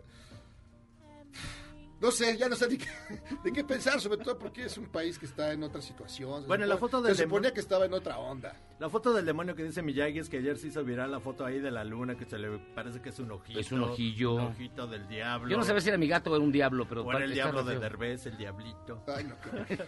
No 2.00 2.12
sé, 2.12 2.38
ya 2.38 2.48
no 2.48 2.56
sé 2.56 2.68
qué, 2.78 2.86
de 3.44 3.52
qué 3.52 3.64
pensar, 3.64 4.00
sobre 4.00 4.18
todo 4.18 4.38
porque 4.38 4.66
es 4.66 4.78
un 4.78 4.86
país 4.86 5.18
que 5.18 5.26
está 5.26 5.52
en 5.52 5.64
otra 5.64 5.82
situación. 5.82 6.42
Se 6.42 6.48
Bueno, 6.48 6.66
la 6.66 6.78
foto 6.78 7.02
del 7.02 7.16
Se 7.16 7.24
suponía 7.24 7.52
que 7.52 7.60
estaba 7.60 7.86
en 7.86 7.94
otra 7.94 8.20
onda. 8.20 8.56
La 8.80 8.90
foto 8.90 9.14
del 9.14 9.26
demonio 9.26 9.56
que 9.56 9.64
dice 9.64 9.82
Miyagi 9.82 10.20
es 10.20 10.30
que 10.30 10.38
ayer 10.38 10.58
se 10.58 10.68
hizo 10.68 10.84
viral 10.84 11.12
la 11.12 11.20
foto 11.20 11.44
ahí 11.46 11.60
de 11.60 11.72
la 11.72 11.84
luna 11.84 12.16
que 12.16 12.26
se 12.26 12.38
le 12.38 12.60
parece 12.76 13.02
que 13.02 13.10
es 13.10 13.20
un 13.20 13.32
ojito. 13.32 13.60
Es 13.60 13.72
un 13.72 13.82
ojillo. 13.82 14.36
Un 14.36 14.42
ojito 14.42 14.86
del 14.86 15.08
diablo. 15.08 15.50
Yo 15.50 15.58
no 15.58 15.64
sabía 15.64 15.82
si 15.82 15.90
era 15.90 15.98
mi 15.98 16.08
gato 16.08 16.32
o 16.32 16.36
era 16.36 16.44
un 16.44 16.52
diablo, 16.52 16.86
pero... 16.88 17.04
O 17.04 17.12
era 17.12 17.26
el 17.26 17.34
diablo 17.34 17.64
de. 17.64 17.80
Derbez, 17.80 18.28
el 18.28 18.38
diablito. 18.38 19.04
Ay, 19.08 19.24
no, 19.24 19.36
qué. 19.40 19.80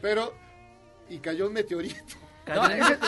Pero, 0.00 0.32
y 1.08 1.18
cayó 1.18 1.48
un 1.48 1.54
meteorito. 1.54 2.16
No, 2.46 2.66
ese, 2.66 2.98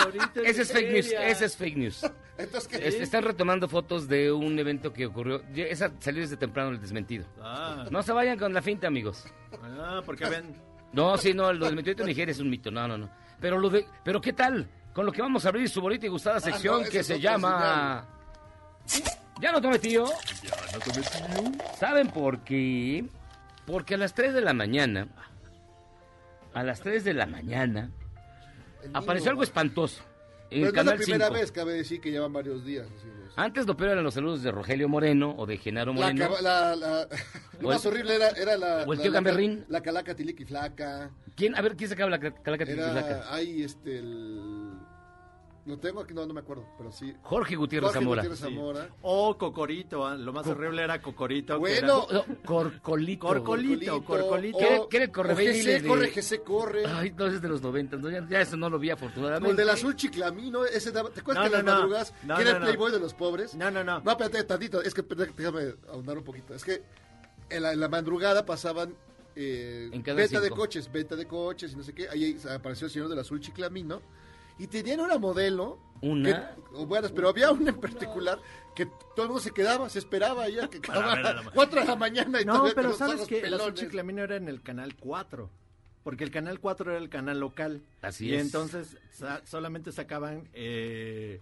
ese 0.45 0.63
es 0.63 0.73
fake 0.73 0.93
news, 0.93 1.07
ese 1.19 1.45
es 1.47 1.57
fake 1.57 1.77
news. 1.77 2.03
Entonces, 2.39 2.69
¿qué? 2.69 2.87
Es- 2.89 2.95
están 2.95 3.25
retomando 3.25 3.69
fotos 3.69 4.07
de 4.09 4.31
un 4.31 4.59
evento 4.59 4.93
que 4.93 5.07
ocurrió. 5.07 5.43
Ya- 5.53 5.65
Esa 5.65 5.91
salió 5.99 6.21
desde 6.23 6.37
temprano 6.37 6.71
el 6.71 6.81
desmentido. 6.81 7.27
Ah, 7.41 7.87
No 7.91 8.03
se 8.03 8.13
vayan 8.13 8.39
con 8.39 8.53
la 8.55 8.63
finta, 8.63 8.87
amigos. 8.87 9.25
ah, 9.63 10.01
porque 10.07 10.27
ven. 10.29 10.55
No, 10.93 11.17
sí, 11.17 11.33
no, 11.35 11.53
lo 11.53 11.67
del 11.67 11.75
meteorito 11.77 12.03
de 12.05 12.09
Nigeria 12.11 12.33
es 12.33 12.39
un 12.41 12.51
mito. 12.51 12.71
No, 12.71 12.87
no, 12.87 12.97
no. 12.99 13.11
Pero 13.41 13.59
lo 13.59 13.69
de, 13.71 13.87
pero 14.05 14.21
¿qué 14.21 14.33
tal? 14.33 14.69
Con 14.93 15.07
lo 15.07 15.13
que 15.13 15.23
vamos 15.23 15.45
a 15.45 15.49
abrir 15.49 15.69
su 15.69 15.81
bonita 15.81 16.07
y 16.07 16.09
gustada 16.11 16.39
sección 16.39 16.75
Ah, 16.75 16.79
no, 16.79 16.83
esa 16.85 16.91
que 16.93 17.03
se 17.03 17.19
llama. 17.21 18.07
¿Ya 19.41 19.51
no 19.53 19.61
tomé 19.61 19.79
tío? 19.79 20.05
¿Saben 21.79 22.09
por 22.09 22.41
qué? 22.41 23.05
Porque 23.67 23.95
a 23.95 23.99
las 23.99 24.15
3 24.15 24.35
de 24.35 24.41
la 24.41 24.53
mañana, 24.53 25.09
a 26.55 26.63
las 26.63 26.81
3 26.81 27.05
de 27.05 27.15
la 27.15 27.27
mañana, 27.27 27.91
apareció 28.93 29.31
algo 29.31 29.43
espantoso 29.43 30.03
en 30.51 30.61
Pero 30.63 30.69
el 30.69 30.75
no 30.75 30.81
es 30.81 30.87
la 30.87 31.05
primera 31.05 31.27
5. 31.29 31.39
vez, 31.39 31.53
cabe 31.53 31.73
decir 31.75 32.01
que 32.01 32.11
llevan 32.11 32.33
varios 32.33 32.65
días. 32.65 32.87
Antes 33.37 33.67
lo 33.67 33.75
peor 33.77 33.93
eran 33.93 34.05
los 34.05 34.13
saludos 34.13 34.43
de 34.43 34.51
Rogelio 34.51 34.89
Moreno 34.89 35.35
o 35.39 35.47
de 35.47 35.57
Genaro 35.57 35.95
Moreno. 35.95 36.27
caba- 36.29 36.43
la, 36.43 36.77
la- 36.77 37.09
lo 37.61 37.69
más 37.69 37.87
horrible 37.87 38.17
era, 38.17 38.29
era 38.31 38.57
la, 38.59 38.85
o 38.87 38.93
el 38.93 38.99
la- 38.99 39.03
tío 39.03 39.11
la- 39.11 39.15
Gamberrín. 39.17 39.65
La 39.69 39.81
calaca 39.81 40.15
tiliqui 40.15 40.45
flaca. 40.45 41.11
¿Quién? 41.35 41.57
A 41.57 41.63
ver, 41.63 41.75
¿quién 41.77 41.89
sacaba 41.89 42.11
la 42.11 42.21
ca- 42.21 42.35
calaca 42.43 42.67
tiliquilaca? 42.67 43.09
Era, 43.09 43.35
hay 43.35 43.63
este, 43.63 43.99
el... 44.01 44.73
Lo 45.65 45.79
tengo 45.79 46.01
aquí, 46.01 46.13
no, 46.13 46.27
no 46.27 46.35
me 46.35 46.41
acuerdo, 46.41 46.67
pero 46.77 46.91
sí. 46.91 47.15
Jorge 47.23 47.55
Gutiérrez 47.55 47.91
Jorge 47.93 48.01
Zamora. 48.01 48.23
Gutiérrez 48.23 48.41
Zamora. 48.41 48.89
O 49.03 49.39
Cocorito, 49.39 50.05
ah, 50.05 50.17
lo 50.17 50.33
más 50.33 50.45
horrible 50.49 50.83
era 50.83 51.01
Cocorito. 51.01 51.55
que 51.55 51.59
Bueno, 51.61 52.07
No, 52.11 52.25
Corcolito. 52.45 53.29
Corcolito, 53.29 54.05
Corcolito. 54.05 54.59
¿Qué- 54.59 54.79
o- 54.81 54.89
qué 54.89 54.97
era 54.97 55.05
el 55.05 55.11
o 55.11 55.13
correveile 55.13 55.53
GC, 55.55 55.83
de- 55.83 55.89
corre, 55.89 56.09
GC, 56.11 56.43
corre. 56.43 56.85
Ay, 56.87 57.13
no, 57.17 57.27
es 57.27 57.41
de 57.41 57.49
los 57.49 57.63
90. 57.63 57.97
no, 57.97 58.11
ya, 58.11 58.27
ya 58.29 58.41
eso 58.41 58.57
no 58.57 58.69
lo 58.69 58.79
vi 58.81 58.91
afortunadamente. 58.91 59.51
el 59.51 59.57
del 59.57 59.71
azul 59.71 59.95
chiclamino, 59.95 60.65
ese 60.65 60.91
daba- 60.91 61.11
¿te 61.11 61.21
acuerdas 61.21 61.45
No, 61.45 61.57
que 61.59 61.63
no, 61.63 61.87
las 61.87 62.13
No, 62.25 62.35
que 62.37 62.43
era 62.43 62.51
no, 62.51 62.57
el 62.57 62.63
no. 62.63 62.67
playboy 62.69 62.91
de 62.93 62.99
los 62.99 63.15
pobres? 63.15 63.55
No, 63.55 63.71
no, 63.71 63.85
no. 63.85 64.01
No, 64.01 64.11
espérate, 64.11 64.43
tantito, 64.43 64.83
es 64.83 64.93
que 64.93 65.03
déjame 65.03 65.75
ahondar 65.89 66.19
un 66.19 66.25
poquito. 66.25 66.55
Es 66.55 66.65
que 66.65 66.83
en 67.51 67.63
la, 67.63 67.73
en 67.73 67.79
la 67.79 67.89
madrugada 67.89 68.45
pasaban 68.45 68.97
eh, 69.37 69.89
En 69.93 70.03
venta 70.03 70.41
de 70.41 70.51
coches, 70.51 70.91
venta 70.91 71.15
de 71.15 71.25
coches 71.27 71.73
y 71.73 71.77
no 71.77 71.83
sé 71.85 71.95
qué. 71.95 72.09
Ahí 72.09 72.37
apareció 72.55 72.87
el 72.87 72.91
señor 72.91 73.09
del 73.09 73.19
azul 73.21 73.41
chiclamino 73.41 74.03
y 74.59 74.67
tenían 74.67 75.01
una 75.01 75.19
modelo. 75.19 75.79
¿Una? 76.03 76.55
que- 76.57 77.09
pero 77.15 77.29
había 77.29 77.53
una 77.53 77.71
en 77.71 77.81
particular 77.81 78.41
que 78.75 78.87
todo 78.87 79.23
el 79.23 79.29
mundo 79.29 79.41
se 79.41 79.53
quedaba, 79.53 79.89
se 79.89 80.01
esperaba 80.01 80.49
ya 80.49 80.69
que 80.69 80.79
acabara 80.83 81.43
4 81.55 81.81
de 81.81 81.87
la 81.87 81.95
mañana 81.97 82.41
y 82.41 82.45
No, 82.45 82.65
pero 82.75 82.93
sabes 82.93 83.27
que 83.29 83.41
el 83.41 83.75
chiclamino 83.75 84.23
era 84.23 84.37
en 84.37 84.49
el 84.49 84.63
canal 84.63 84.97
4. 84.97 85.49
Porque 86.03 86.25
el 86.25 86.33
canal 86.33 86.59
4 86.59 86.91
era 86.91 86.99
el 87.01 87.09
canal 87.09 87.39
local. 87.39 87.83
Así 88.01 88.27
y 88.31 88.35
es. 88.35 88.41
entonces 88.43 88.97
sa- 89.13 89.43
solamente 89.47 89.93
sacaban 89.93 90.49
eh, 90.53 91.41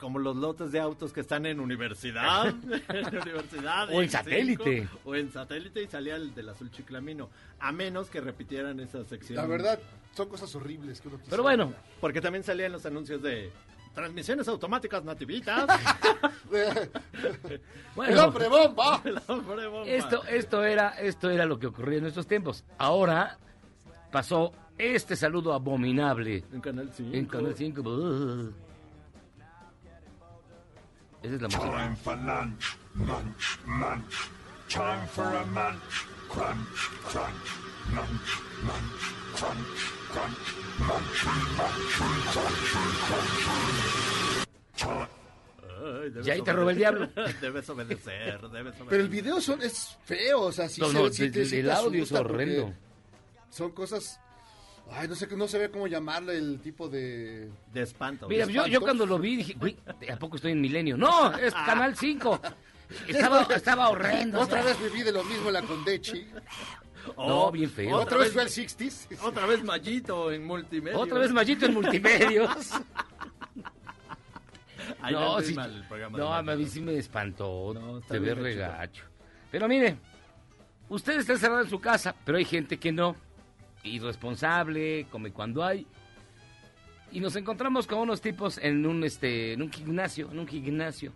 como 0.00 0.18
los 0.18 0.34
lotes 0.34 0.72
de 0.72 0.80
autos 0.80 1.12
que 1.12 1.20
están 1.20 1.44
en 1.44 1.60
universidad. 1.60 2.46
en 2.88 3.06
universidad. 3.06 3.90
O 3.92 4.02
en 4.02 4.08
satélite. 4.08 4.88
o 5.04 5.14
en 5.14 5.30
satélite 5.30 5.82
y 5.82 5.86
salía 5.86 6.16
el 6.16 6.34
del 6.34 6.48
azul 6.48 6.70
chiclamino. 6.70 7.28
A 7.60 7.70
menos 7.70 8.08
que 8.08 8.20
repitieran 8.20 8.80
esa 8.80 9.04
sección. 9.04 9.36
La 9.36 9.46
verdad, 9.46 9.78
son 10.14 10.28
cosas 10.28 10.52
horribles 10.54 11.00
que 11.00 11.08
uno 11.08 11.18
quisiera. 11.18 11.30
Pero 11.30 11.42
bueno, 11.42 11.74
Porque 12.00 12.20
también 12.20 12.42
salían 12.42 12.72
los 12.72 12.86
anuncios 12.86 13.20
de 13.22 13.52
transmisiones 13.94 14.48
automáticas 14.48 15.04
nativitas. 15.04 15.68
¡El 16.50 17.60
bueno. 17.94 18.24
hombre 18.24 18.48
bomba! 18.48 19.02
El 19.04 19.20
hombre 19.28 19.66
bomba. 19.66 19.86
Esto, 19.86 20.24
esto, 20.24 20.64
era, 20.64 20.98
esto 20.98 21.28
era 21.28 21.44
lo 21.44 21.58
que 21.58 21.66
ocurría 21.66 21.98
en 21.98 22.06
estos 22.06 22.26
tiempos. 22.26 22.64
Ahora 22.78 23.38
pasó 24.10 24.52
este 24.78 25.14
saludo 25.14 25.52
abominable 25.52 26.42
En 26.52 26.60
Canal 26.62 26.90
5. 26.90 27.14
en 27.14 27.26
Canal 27.26 27.54
5. 27.54 27.82
Esa 31.22 31.34
es 31.34 31.42
la 31.42 31.48
música. 31.48 31.70
Time 31.70 31.96
for 31.96 32.16
lunch, 32.18 32.76
munch, 32.94 33.58
munch. 33.66 34.14
Time 34.68 35.06
for 35.08 35.24
a 35.26 35.44
munch, 35.44 36.06
crunch, 36.28 36.68
Y 46.24 46.30
ahí 46.30 46.42
te 46.42 46.52
robó 46.52 46.70
el 46.70 46.76
diablo. 46.76 47.08
debes 47.40 47.68
obedecer, 47.70 48.40
debes 48.50 48.74
obedecer. 48.74 48.86
Pero 48.88 49.02
el 49.02 49.08
video 49.08 49.40
son, 49.40 49.62
es 49.62 49.96
feo, 50.04 50.42
o 50.42 50.52
sea, 50.52 50.66
No, 50.66 50.70
se 50.70 50.80
no, 50.80 51.06
el- 51.06 51.10
te- 51.32 51.44
sí 51.46 51.56
el 51.58 51.66
te 51.66 51.72
audio 51.72 52.02
es 52.02 52.12
horrendo. 52.12 52.74
Son 53.50 53.72
cosas... 53.72 54.20
Ay, 54.92 55.08
no 55.08 55.14
sé, 55.14 55.26
no 55.36 55.46
sabía 55.46 55.70
cómo 55.70 55.86
llamarle 55.86 56.36
el 56.36 56.60
tipo 56.60 56.88
de... 56.88 57.48
De 57.72 57.82
espanto. 57.82 58.28
Mira, 58.28 58.46
yo, 58.46 58.66
yo 58.66 58.80
cuando 58.80 59.06
lo 59.06 59.18
vi 59.18 59.36
dije, 59.36 59.54
güey, 59.54 59.76
¿a 60.10 60.16
poco 60.16 60.36
estoy 60.36 60.52
en 60.52 60.60
Milenio? 60.60 60.96
No, 60.96 61.32
es 61.36 61.54
Canal 61.54 61.96
5. 61.96 62.40
Estaba, 63.06 63.42
estaba 63.54 63.88
horrendo. 63.88 64.40
Otra 64.40 64.62
vez 64.62 64.76
viví 64.82 65.04
de 65.04 65.12
lo 65.12 65.22
mismo 65.22 65.46
en 65.46 65.52
la 65.52 65.62
Condechi. 65.62 66.26
No, 67.16 67.52
bien 67.52 67.70
feo. 67.70 67.96
Otra 67.96 68.18
vez 68.18 68.32
fue 68.32 68.42
al 68.42 68.48
60s. 68.48 69.16
Otra 69.22 69.46
vez 69.46 69.62
Mallito 69.62 70.32
en 70.32 70.44
multimedia. 70.44 70.98
Otra 70.98 71.20
vez 71.20 71.30
Mallito 71.30 71.66
en 71.66 71.74
multimedios. 71.74 72.50
Ahí 75.00 75.12
no, 75.12 75.40
sí, 75.40 75.54
mal 75.54 75.74
el 75.74 75.84
programa 75.84 76.18
de 76.18 76.24
no, 76.24 76.34
a 76.34 76.42
mí 76.42 76.66
sí 76.66 76.80
me 76.80 76.96
espantó. 76.96 77.72
No, 77.74 78.00
te 78.00 78.18
ve 78.18 78.32
hecho. 78.32 78.42
regacho. 78.42 79.04
Pero 79.50 79.68
mire, 79.68 79.96
usted 80.88 81.18
está 81.18 81.34
encerrado 81.34 81.62
en 81.62 81.70
su 81.70 81.80
casa, 81.80 82.14
pero 82.24 82.38
hay 82.38 82.44
gente 82.44 82.78
que 82.78 82.92
no. 82.92 83.16
Irresponsable, 83.82 85.06
come 85.10 85.32
cuando 85.32 85.64
hay. 85.64 85.86
Y 87.12 87.20
nos 87.20 87.34
encontramos 87.36 87.86
con 87.86 87.98
unos 87.98 88.20
tipos 88.20 88.58
en 88.58 88.86
un 88.86 89.02
este 89.04 89.54
en 89.54 89.62
un 89.62 89.72
gimnasio, 89.72 90.30
en 90.30 90.38
un 90.38 90.46
gimnasio. 90.46 91.12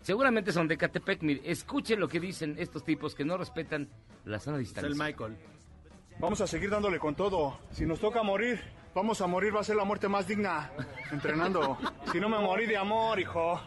Seguramente 0.00 0.52
son 0.52 0.68
de 0.68 0.76
Catepec. 0.76 1.22
Mire, 1.22 1.40
escuchen 1.44 1.98
lo 1.98 2.08
que 2.08 2.20
dicen 2.20 2.56
estos 2.58 2.84
tipos 2.84 3.14
que 3.14 3.24
no 3.24 3.36
respetan 3.36 3.88
la 4.24 4.38
sana 4.38 4.58
Es 4.58 4.60
el 4.60 4.64
distancia. 4.66 5.04
Michael. 5.04 5.36
Vamos 6.18 6.40
a 6.40 6.46
seguir 6.46 6.70
dándole 6.70 6.98
con 6.98 7.14
todo. 7.14 7.58
Si 7.72 7.84
nos 7.84 8.00
toca 8.00 8.22
morir, 8.22 8.60
vamos 8.94 9.20
a 9.20 9.26
morir, 9.26 9.54
va 9.54 9.60
a 9.60 9.64
ser 9.64 9.76
la 9.76 9.84
muerte 9.84 10.08
más 10.08 10.26
digna. 10.26 10.70
Entrenando. 11.10 11.78
Si 12.12 12.20
no 12.20 12.28
me 12.28 12.38
morí 12.38 12.66
de 12.66 12.76
amor, 12.76 13.18
hijo. 13.18 13.60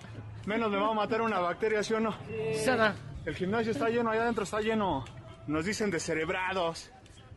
Menos 0.45 0.71
me 0.71 0.77
va 0.77 0.91
a 0.91 0.93
matar 0.93 1.21
una 1.21 1.39
bacteria, 1.39 1.83
¿sí 1.83 1.93
o 1.93 1.99
no? 1.99 2.15
Sana. 2.63 2.95
El 3.25 3.35
gimnasio 3.35 3.71
está 3.71 3.89
lleno, 3.89 4.09
allá 4.09 4.21
adentro 4.21 4.45
está 4.45 4.61
lleno. 4.61 5.03
Nos 5.47 5.65
dicen 5.65 5.91
descerebrados. 5.91 6.89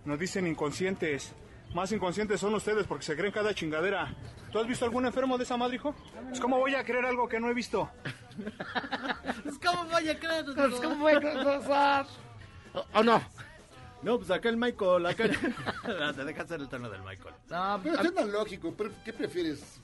Nos 0.04 0.19
dicen 0.19 0.47
inconscientes. 0.47 1.33
Más 1.75 1.92
inconscientes 1.92 2.40
son 2.40 2.54
ustedes 2.54 2.87
porque 2.87 3.04
se 3.04 3.16
creen 3.16 3.33
cada 3.33 3.54
chingadera. 3.54 4.12
¿Tú 4.50 4.59
has 4.59 4.66
visto 4.66 4.85
algún 4.85 5.07
enfermo 5.07 5.38
de 5.38 5.45
esa 5.45 5.57
madre, 5.57 5.76
hijo? 5.76 5.95
Pues, 6.28 6.40
¿Cómo 6.40 6.59
voy 6.59 6.75
a 6.75 6.83
creer 6.83 7.07
algo 7.07 7.28
que 7.28 7.38
no 7.38 7.49
he 7.49 7.54
visto? 7.54 7.88
¿Cómo 9.64 9.85
voy 9.85 10.09
a 10.09 10.19
creer? 10.19 10.45
Pues, 10.45 10.75
¿Cómo 10.80 10.97
fue? 10.97 11.16
¿O 12.75 12.87
o 12.95 13.02
no? 13.02 13.23
No, 14.02 14.16
pues 14.16 14.30
acá 14.30 14.49
el 14.49 14.57
Michael, 14.57 15.07
acá... 15.07 15.25
Te 16.16 16.25
deja 16.25 16.42
hacer 16.42 16.61
el 16.61 16.69
tono 16.69 16.88
del 16.88 17.02
Michael. 17.02 17.35
No, 17.50 17.80
Pero 17.83 17.97
suena 17.97 18.23
lógico. 18.25 18.75
pero 18.76 18.90
¿Qué 19.04 19.12
prefieres? 19.12 19.78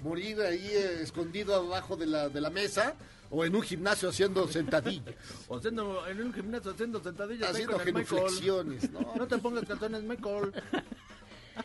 ¿Morir 0.00 0.40
ahí 0.40 0.66
eh, 0.70 1.02
escondido 1.02 1.54
abajo 1.54 1.96
de 1.96 2.06
la, 2.06 2.28
de 2.28 2.40
la 2.40 2.50
mesa? 2.50 2.94
¿O 3.30 3.44
en 3.44 3.54
un 3.54 3.62
gimnasio 3.62 4.08
haciendo 4.08 4.46
sentadillas? 4.48 5.14
O 5.48 5.56
haciendo, 5.56 6.06
en 6.06 6.22
un 6.22 6.32
gimnasio 6.32 6.70
haciendo 6.72 7.02
sentadillas 7.02 7.50
haciendo 7.50 7.78
genuflexiones, 7.78 8.90
¿no? 8.90 9.14
No 9.16 9.26
te 9.26 9.38
pongas 9.38 9.64
calzones, 9.64 10.02
Michael. 10.02 10.52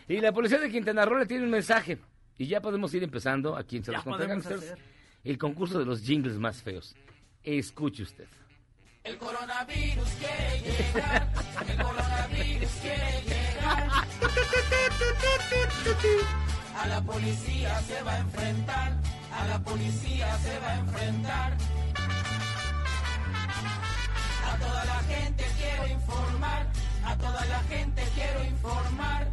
Y 0.08 0.20
la 0.20 0.32
policía 0.32 0.58
de 0.58 0.72
Quintana 0.72 1.06
Roo 1.06 1.20
le 1.20 1.28
tiene 1.28 1.44
un 1.44 1.52
mensaje. 1.52 2.00
Y 2.38 2.48
ya 2.48 2.62
podemos 2.62 2.92
ir 2.96 3.04
empezando 3.04 3.56
aquí 3.56 3.78
en 3.78 3.84
Ya 3.84 3.86
Charlas 3.86 4.04
contra 4.04 4.26
Gangsters, 4.26 4.74
el 5.24 5.38
concurso 5.38 5.78
de 5.78 5.86
los 5.86 6.02
jingles 6.02 6.40
más 6.40 6.64
feos. 6.64 6.96
Escuche 7.44 8.02
usted. 8.02 8.28
El 9.04 9.18
coronavirus 9.18 10.10
quiere 10.18 10.62
llegar. 10.62 11.32
El 11.70 11.76
coronavirus 11.78 12.72
quiere 12.82 13.22
llegar. 13.22 13.92
A 16.78 16.88
la 16.88 17.02
policía 17.02 17.80
se 17.82 18.02
va 18.02 18.14
a 18.14 18.20
enfrentar. 18.20 18.94
A 19.36 19.48
la 19.48 19.60
policía 19.64 20.38
se 20.38 20.60
va 20.60 20.70
a 20.70 20.80
enfrentar. 20.80 21.58
A 24.46 24.58
toda 24.58 24.86
la 24.86 25.00
gente 25.04 25.46
quiero 25.58 25.88
informar. 25.88 26.68
A 27.06 27.18
toda 27.18 27.46
la 27.46 27.60
gente 27.64 28.04
quiero 28.16 28.44
informar. 28.46 29.28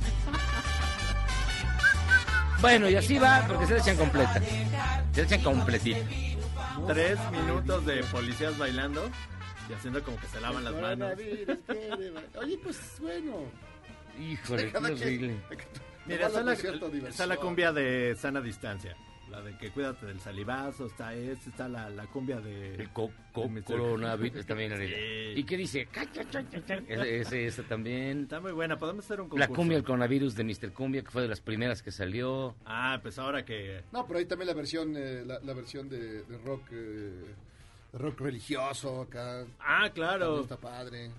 Bueno, 2.61 2.89
y 2.91 2.97
así 2.97 3.19
va, 3.19 3.45
porque 3.49 3.67
se 3.67 3.75
le 3.75 3.81
echan 3.81 3.97
completa. 3.97 4.35
Se 5.13 5.21
le 5.21 5.23
echan 5.23 5.43
completita. 5.43 6.01
tres 6.87 7.19
minutos 7.31 7.87
de 7.87 8.05
policías 8.05 8.57
bailando 8.59 9.11
y 9.69 9.73
haciendo 9.73 10.03
como 10.03 10.19
que 10.19 10.27
se 10.27 10.41
lavan 10.41 10.65
las 10.65 10.75
manos. 10.75 11.13
Oye, 12.39 12.59
pues 12.63 12.79
bueno. 13.01 13.45
Híjole, 14.19 14.73
qué 14.73 14.79
horrible. 14.79 15.41
Mira, 16.07 16.27
está 16.27 16.43
la, 16.43 17.35
la 17.35 17.37
cumbia 17.37 17.73
de 17.73 18.17
sana 18.17 18.41
distancia. 18.41 18.97
La 19.31 19.41
de 19.43 19.57
que 19.57 19.71
cuídate 19.71 20.07
del 20.07 20.19
salivazo, 20.21 20.87
está 20.87 21.15
esta, 21.15 21.51
está 21.51 21.69
la, 21.69 21.89
la 21.89 22.07
cumbia 22.07 22.41
de... 22.41 22.75
El 22.75 22.91
co- 22.91 23.13
co- 23.33 23.47
de 23.49 23.63
coronavirus 23.63 24.45
también. 24.45 24.77
Sí. 24.77 24.93
¿Y 25.37 25.45
qué 25.45 25.57
dice? 25.57 25.87
Ese, 26.89 27.21
ese, 27.21 27.47
ese 27.47 27.63
también. 27.63 28.23
Está 28.23 28.41
muy 28.41 28.53
buena, 28.53 28.77
podemos 28.79 29.05
hacer 29.05 29.21
un 29.21 29.27
La 29.29 29.47
concurso. 29.47 29.55
cumbia 29.55 29.77
del 29.77 29.85
coronavirus 29.85 30.35
de 30.35 30.45
Mr. 30.45 30.73
Cumbia, 30.73 31.03
que 31.03 31.11
fue 31.11 31.23
de 31.23 31.29
las 31.29 31.41
primeras 31.41 31.83
que 31.83 31.93
salió. 31.93 32.57
Ah, 32.65 32.99
pues 33.03 33.19
ahora 33.19 33.45
que... 33.45 33.83
No, 33.93 34.07
pero 34.07 34.19
ahí 34.19 34.25
también 34.27 34.49
la 34.49 34.55
versión, 34.55 34.95
eh, 34.97 35.23
la, 35.25 35.39
la 35.41 35.55
versión 35.55 35.89
de, 35.89 36.23
de 36.25 36.39
rock, 36.39 36.63
eh, 36.73 37.35
rock 37.93 38.21
religioso 38.21 39.03
acá. 39.03 39.43
Ah, 39.61 39.83
También 39.85 39.93
claro. 39.95 40.41
está 40.41 40.57
padre. 40.57 41.11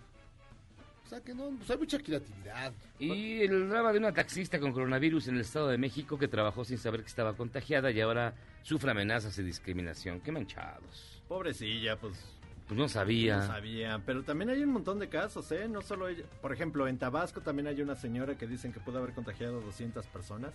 O 1.11 1.13
sea 1.13 1.21
que 1.25 1.33
no, 1.33 1.49
pues 1.57 1.69
hay 1.69 1.77
mucha 1.77 1.99
creatividad. 1.99 2.71
Y 2.97 3.41
el 3.41 3.67
drama 3.67 3.91
de 3.91 3.97
una 3.99 4.13
taxista 4.13 4.57
con 4.61 4.71
coronavirus 4.71 5.27
en 5.27 5.35
el 5.35 5.41
Estado 5.41 5.67
de 5.67 5.77
México 5.77 6.17
que 6.17 6.29
trabajó 6.29 6.63
sin 6.63 6.77
saber 6.77 7.01
que 7.01 7.07
estaba 7.07 7.33
contagiada 7.35 7.91
y 7.91 7.99
ahora 7.99 8.33
sufre 8.63 8.91
amenazas 8.91 9.37
y 9.37 9.43
discriminación. 9.43 10.21
Qué 10.21 10.31
manchados. 10.31 11.21
Pobrecilla, 11.27 11.97
pues 11.97 12.13
Pues 12.65 12.77
no 12.79 12.87
sabía. 12.87 13.39
no 13.39 13.47
sabía. 13.47 14.01
Pero 14.05 14.23
también 14.23 14.51
hay 14.51 14.63
un 14.63 14.69
montón 14.71 14.99
de 14.99 15.09
casos, 15.09 15.51
¿eh? 15.51 15.67
No 15.67 15.81
solo 15.81 16.07
ella. 16.07 16.23
Por 16.41 16.53
ejemplo, 16.53 16.87
en 16.87 16.97
Tabasco 16.97 17.41
también 17.41 17.67
hay 17.67 17.81
una 17.81 17.95
señora 17.97 18.37
que 18.37 18.47
dicen 18.47 18.71
que 18.71 18.79
pudo 18.79 18.99
haber 18.99 19.11
contagiado 19.13 19.59
a 19.59 19.63
200 19.65 20.07
personas. 20.07 20.53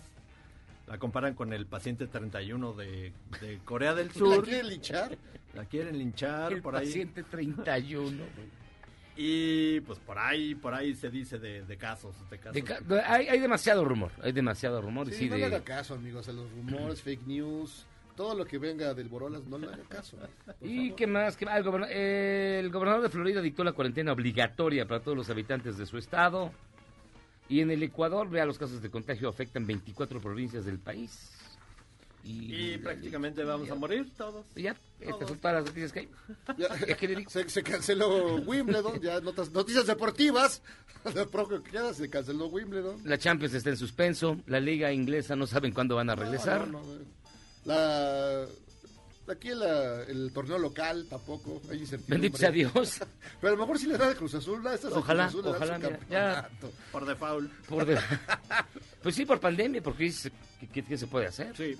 La 0.87 0.97
comparan 0.97 1.35
con 1.35 1.53
el 1.53 1.67
paciente 1.67 2.07
31 2.07 2.73
de, 2.73 3.13
de 3.41 3.59
Corea 3.63 3.93
del 3.93 4.07
¿La 4.07 4.13
Sur. 4.15 4.43
quieren 4.43 4.69
linchar? 4.69 5.15
La 5.53 5.65
quieren 5.65 5.99
linchar 5.99 6.51
El 6.51 6.63
por 6.63 6.75
ahí. 6.75 6.87
paciente 6.87 7.21
31. 7.21 8.23
Y 9.17 9.79
pues 9.81 9.97
por 9.99 10.19
ahí, 10.19 10.53
por 10.55 10.73
ahí 10.75 10.93
se 10.93 11.09
dice 11.09 11.39
de, 11.39 11.63
de 11.65 11.77
casos, 11.77 12.15
de 12.29 12.37
casos. 12.37 12.53
De 12.53 12.63
ca- 12.63 12.79
hay, 13.07 13.27
hay 13.27 13.39
demasiado 13.39 13.83
rumor, 13.83 14.11
hay 14.21 14.31
demasiado 14.31 14.79
rumor. 14.81 15.07
y 15.07 15.11
Sí, 15.11 15.17
sí, 15.19 15.25
no 15.29 15.33
de- 15.35 15.39
le 15.41 15.45
haga 15.47 15.63
caso, 15.63 15.95
amigos, 15.95 16.29
a 16.29 16.33
los 16.33 16.49
rumores, 16.51 17.01
fake 17.03 17.25
news, 17.25 17.85
todo 18.15 18.35
lo 18.35 18.45
que 18.45 18.57
venga 18.59 18.93
del 18.93 19.09
Borolas, 19.09 19.43
no 19.45 19.57
le 19.57 19.67
haga 19.67 19.83
caso. 19.89 20.17
¿eh? 20.23 20.53
¿Y 20.61 20.75
favor. 20.83 20.95
qué 20.97 21.07
más? 21.07 21.35
¿Qué 21.37 21.45
más? 21.45 21.57
El, 21.57 21.63
goberna- 21.63 21.87
eh, 21.89 22.59
el 22.63 22.69
gobernador 22.71 23.01
de 23.01 23.09
Florida 23.09 23.41
dictó 23.41 23.63
la 23.63 23.71
cuarentena 23.73 24.11
obligatoria 24.11 24.87
para 24.87 25.01
todos 25.01 25.17
los 25.17 25.29
habitantes 25.31 25.77
de 25.77 25.85
su 25.87 25.97
estado. 25.97 26.51
Y 27.49 27.61
en 27.61 27.71
el 27.71 27.81
Ecuador, 27.81 28.29
vea, 28.29 28.45
los 28.45 28.57
casos 28.59 28.81
de 28.81 28.89
contagio 28.89 29.29
afectan 29.29 29.65
24 29.65 30.19
provincias 30.19 30.65
del 30.65 30.79
país. 30.79 31.31
Y, 32.23 32.73
Y 32.73 32.77
prácticamente 32.77 33.43
vamos 33.43 33.69
a 33.69 33.75
morir 33.75 34.11
todos. 34.17 34.45
Y 34.55 34.63
ya, 34.63 34.75
estas 34.99 35.29
son 35.29 35.37
todas 35.37 35.55
las 35.55 35.65
noticias 35.65 35.91
que 35.91 35.99
hay. 35.99 36.09
Ya, 36.57 37.27
se, 37.29 37.49
se 37.49 37.63
canceló 37.63 38.35
Wimbledon, 38.37 38.99
ya 38.99 39.19
notas, 39.21 39.51
noticias 39.51 39.87
deportivas. 39.87 40.61
Lo 41.15 41.29
propio 41.29 41.63
que 41.63 41.71
queda, 41.71 41.93
se 41.93 42.09
canceló 42.09 42.47
Wimbledon. 42.47 43.01
La 43.05 43.17
Champions 43.17 43.53
está 43.53 43.69
en 43.69 43.77
suspenso, 43.77 44.37
la 44.47 44.59
liga 44.59 44.91
inglesa 44.91 45.35
no 45.35 45.47
saben 45.47 45.71
cuándo 45.71 45.95
van 45.95 46.09
a 46.09 46.15
regresar. 46.15 46.67
No, 46.67 46.81
no, 46.81 46.95
no, 46.95 47.05
la, 47.65 48.45
aquí 49.29 49.49
la- 49.49 50.03
el 50.03 50.31
torneo 50.33 50.57
local 50.57 51.05
tampoco. 51.09 51.61
Hay 51.69 51.79
incertidumbre. 51.79 52.15
Bendito 52.17 52.37
sea 52.37 52.51
Dios. 52.51 52.99
Pero 53.41 53.53
a 53.53 53.55
lo 53.55 53.61
mejor 53.61 53.79
si 53.79 53.87
le 53.87 53.97
da 53.97 54.09
de 54.09 54.15
Cruz 54.15 54.33
Azul, 54.35 54.65
a 54.67 54.73
estas 54.73 54.93
Ojalá, 54.93 55.27
Cruz 55.29 55.45
Azul 55.45 55.55
ojalá, 55.55 55.77
mira, 55.77 55.99
ya. 56.09 56.49
Por 56.91 57.05
default. 57.05 57.51
Por 57.67 57.85
de- 57.85 57.99
Pues 59.03 59.15
sí, 59.15 59.25
por 59.25 59.39
pandemia, 59.39 59.81
porque 59.81 60.11
¿qué, 60.59 60.67
qué- 60.67 60.83
qué 60.83 60.97
se 60.97 61.07
puede 61.07 61.27
hacer? 61.27 61.55
Sí. 61.55 61.77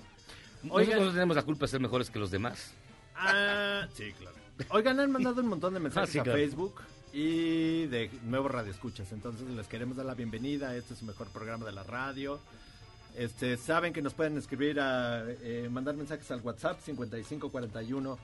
Nosotros 0.62 1.04
no 1.06 1.12
tenemos 1.12 1.36
la 1.36 1.42
culpa 1.42 1.66
de 1.66 1.68
ser 1.70 1.80
mejores 1.80 2.10
que 2.10 2.18
los 2.18 2.30
demás. 2.30 2.72
Ah, 3.14 3.86
sí, 3.94 4.12
claro. 4.18 4.36
Oigan, 4.70 4.98
han 4.98 5.10
mandado 5.12 5.40
un 5.40 5.48
montón 5.48 5.74
de 5.74 5.80
mensajes 5.80 6.08
Ah, 6.10 6.12
sí, 6.12 6.18
a 6.18 6.22
claro. 6.24 6.38
Facebook 6.38 6.74
y 7.12 7.86
de 7.86 8.10
nuevos 8.24 8.50
radioescuchas. 8.50 9.12
Entonces 9.12 9.48
les 9.48 9.66
queremos 9.68 9.96
dar 9.96 10.06
la 10.06 10.14
bienvenida. 10.14 10.74
Este 10.76 10.94
es 10.94 11.00
su 11.00 11.04
mejor 11.06 11.28
programa 11.28 11.64
de 11.64 11.72
la 11.72 11.84
radio. 11.84 12.40
Este, 13.18 13.56
saben 13.56 13.92
que 13.92 14.00
nos 14.00 14.14
pueden 14.14 14.38
escribir 14.38 14.78
a 14.80 15.24
eh, 15.28 15.68
mandar 15.70 15.96
mensajes 15.96 16.30
al 16.30 16.40
WhatsApp 16.40 16.78
5541 16.80 18.16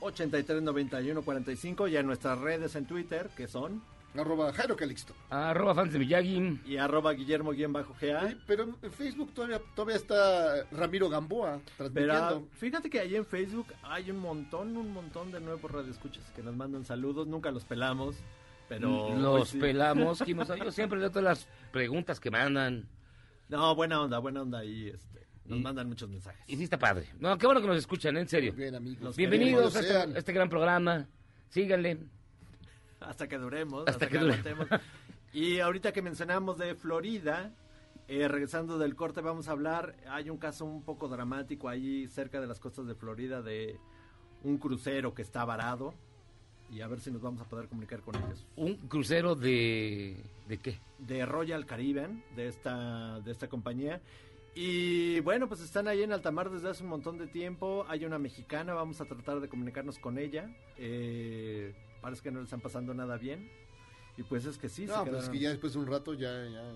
8391 0.00 1.22
45 1.22 1.88
y 1.88 1.96
a 1.96 2.02
nuestras 2.02 2.38
redes 2.38 2.76
en 2.76 2.86
Twitter 2.86 3.28
que 3.36 3.48
son 3.48 3.82
Arroba 4.14 4.50
Jairo 4.52 4.76
Calixto. 4.76 5.12
Arroba 5.28 5.74
fans 5.74 5.92
de 5.92 5.98
Miyagi. 5.98 6.60
y 6.64 6.76
arroba 6.78 7.12
guillermo-ga. 7.12 7.84
Sí, 8.00 8.36
pero 8.46 8.62
en 8.80 8.92
Facebook 8.92 9.34
todavía, 9.34 9.60
todavía 9.74 9.96
está 9.96 10.64
Ramiro 10.70 11.10
Gamboa 11.10 11.60
Pero 11.76 11.90
transmitiendo. 11.90 12.48
fíjate 12.52 12.88
que 12.88 13.00
ahí 13.00 13.16
en 13.16 13.26
Facebook 13.26 13.66
hay 13.82 14.10
un 14.10 14.18
montón, 14.18 14.74
un 14.76 14.92
montón 14.92 15.32
de 15.32 15.40
nuevos 15.40 15.70
radioescuchas 15.70 16.24
que 16.34 16.42
nos 16.42 16.56
mandan 16.56 16.86
saludos. 16.86 17.26
Nunca 17.26 17.50
los 17.50 17.64
pelamos, 17.64 18.16
pero 18.70 19.14
Los 19.18 19.50
sí. 19.50 19.58
pelamos. 19.58 20.20
Yo 20.64 20.70
siempre 20.72 20.98
leo 20.98 21.10
todas 21.10 21.24
las 21.24 21.48
preguntas 21.70 22.18
que 22.18 22.30
mandan. 22.30 22.88
No, 23.48 23.74
buena 23.74 24.00
onda, 24.02 24.18
buena 24.18 24.42
onda 24.42 24.58
ahí. 24.58 24.88
Este, 24.88 25.26
nos 25.44 25.58
Y- 25.58 25.62
mandan 25.62 25.88
muchos 25.88 26.08
mensajes. 26.08 26.42
Y 26.48 26.56
sí 26.56 26.64
está 26.64 26.78
padre. 26.78 27.08
No, 27.20 27.36
qué 27.38 27.46
bueno 27.46 27.60
que 27.60 27.66
nos 27.68 27.76
escuchan, 27.78 28.16
en 28.16 28.28
serio. 28.28 28.52
Bien, 28.52 28.74
amigos. 28.74 29.16
Bienvenidos 29.16 29.76
a 29.76 29.80
este, 29.80 29.96
a 29.96 30.04
este 30.18 30.32
gran 30.32 30.48
programa. 30.48 31.06
Síganle. 31.48 31.98
Hasta 33.00 33.28
que 33.28 33.38
duremos, 33.38 33.80
Hasta 33.86 33.92
hasta, 33.92 34.06
que 34.06 34.12
que, 34.12 34.18
dure. 34.18 34.34
aguantemos. 34.34 34.80
Y 35.32 35.60
ahorita 35.60 35.92
que 35.92 36.02
mencionamos 36.02 36.56
de 36.58 36.74
Florida, 36.74 37.52
eh, 38.08 38.26
regresando 38.26 38.78
del 38.78 38.96
corte 38.96 39.20
vamos 39.20 39.48
a 39.48 39.52
hablar, 39.52 39.94
hay 40.08 40.30
un 40.30 40.38
caso 40.38 40.64
un 40.64 40.82
poco 40.82 41.06
dramático 41.08 41.68
ahí 41.68 42.08
cerca 42.08 42.40
de 42.40 42.46
las 42.46 42.58
costas 42.58 42.86
de 42.86 42.94
Florida 42.94 43.42
de 43.42 43.78
un 44.42 44.56
crucero 44.58 45.12
que 45.14 45.22
está 45.22 45.44
varado 45.44 45.92
y 46.70 46.80
a 46.80 46.86
ver 46.88 47.00
si 47.00 47.10
nos 47.10 47.22
vamos 47.22 47.40
a 47.40 47.44
poder 47.44 47.68
comunicar 47.68 48.00
con 48.00 48.14
ellos. 48.16 48.44
Un 48.56 48.76
crucero 48.88 49.34
de... 49.34 50.16
¿De 50.48 50.58
qué? 50.58 50.78
de 50.98 51.26
Royal 51.26 51.66
Caribbean, 51.66 52.22
de 52.36 52.48
esta, 52.48 53.20
de 53.20 53.30
esta 53.32 53.48
compañía. 53.48 54.00
Y 54.54 55.20
bueno, 55.20 55.48
pues 55.48 55.60
están 55.60 55.86
ahí 55.88 56.02
en 56.02 56.12
altamar 56.12 56.50
desde 56.50 56.70
hace 56.70 56.82
un 56.82 56.88
montón 56.88 57.18
de 57.18 57.26
tiempo. 57.26 57.84
Hay 57.88 58.04
una 58.06 58.18
mexicana, 58.18 58.72
vamos 58.72 59.00
a 59.00 59.04
tratar 59.04 59.40
de 59.40 59.48
comunicarnos 59.48 59.98
con 59.98 60.18
ella. 60.18 60.48
Eh, 60.78 61.74
parece 62.00 62.22
que 62.22 62.30
no 62.30 62.38
le 62.38 62.44
están 62.44 62.60
pasando 62.62 62.94
nada 62.94 63.18
bien. 63.18 63.50
Y 64.16 64.22
pues 64.22 64.46
es 64.46 64.56
que 64.56 64.68
sí, 64.70 64.86
se 64.86 64.92
No, 64.92 65.04
pues 65.04 65.24
es 65.24 65.28
que 65.28 65.38
ya 65.38 65.50
después 65.50 65.74
de 65.74 65.78
un 65.80 65.86
rato 65.86 66.14
ya, 66.14 66.30
ya. 66.46 66.72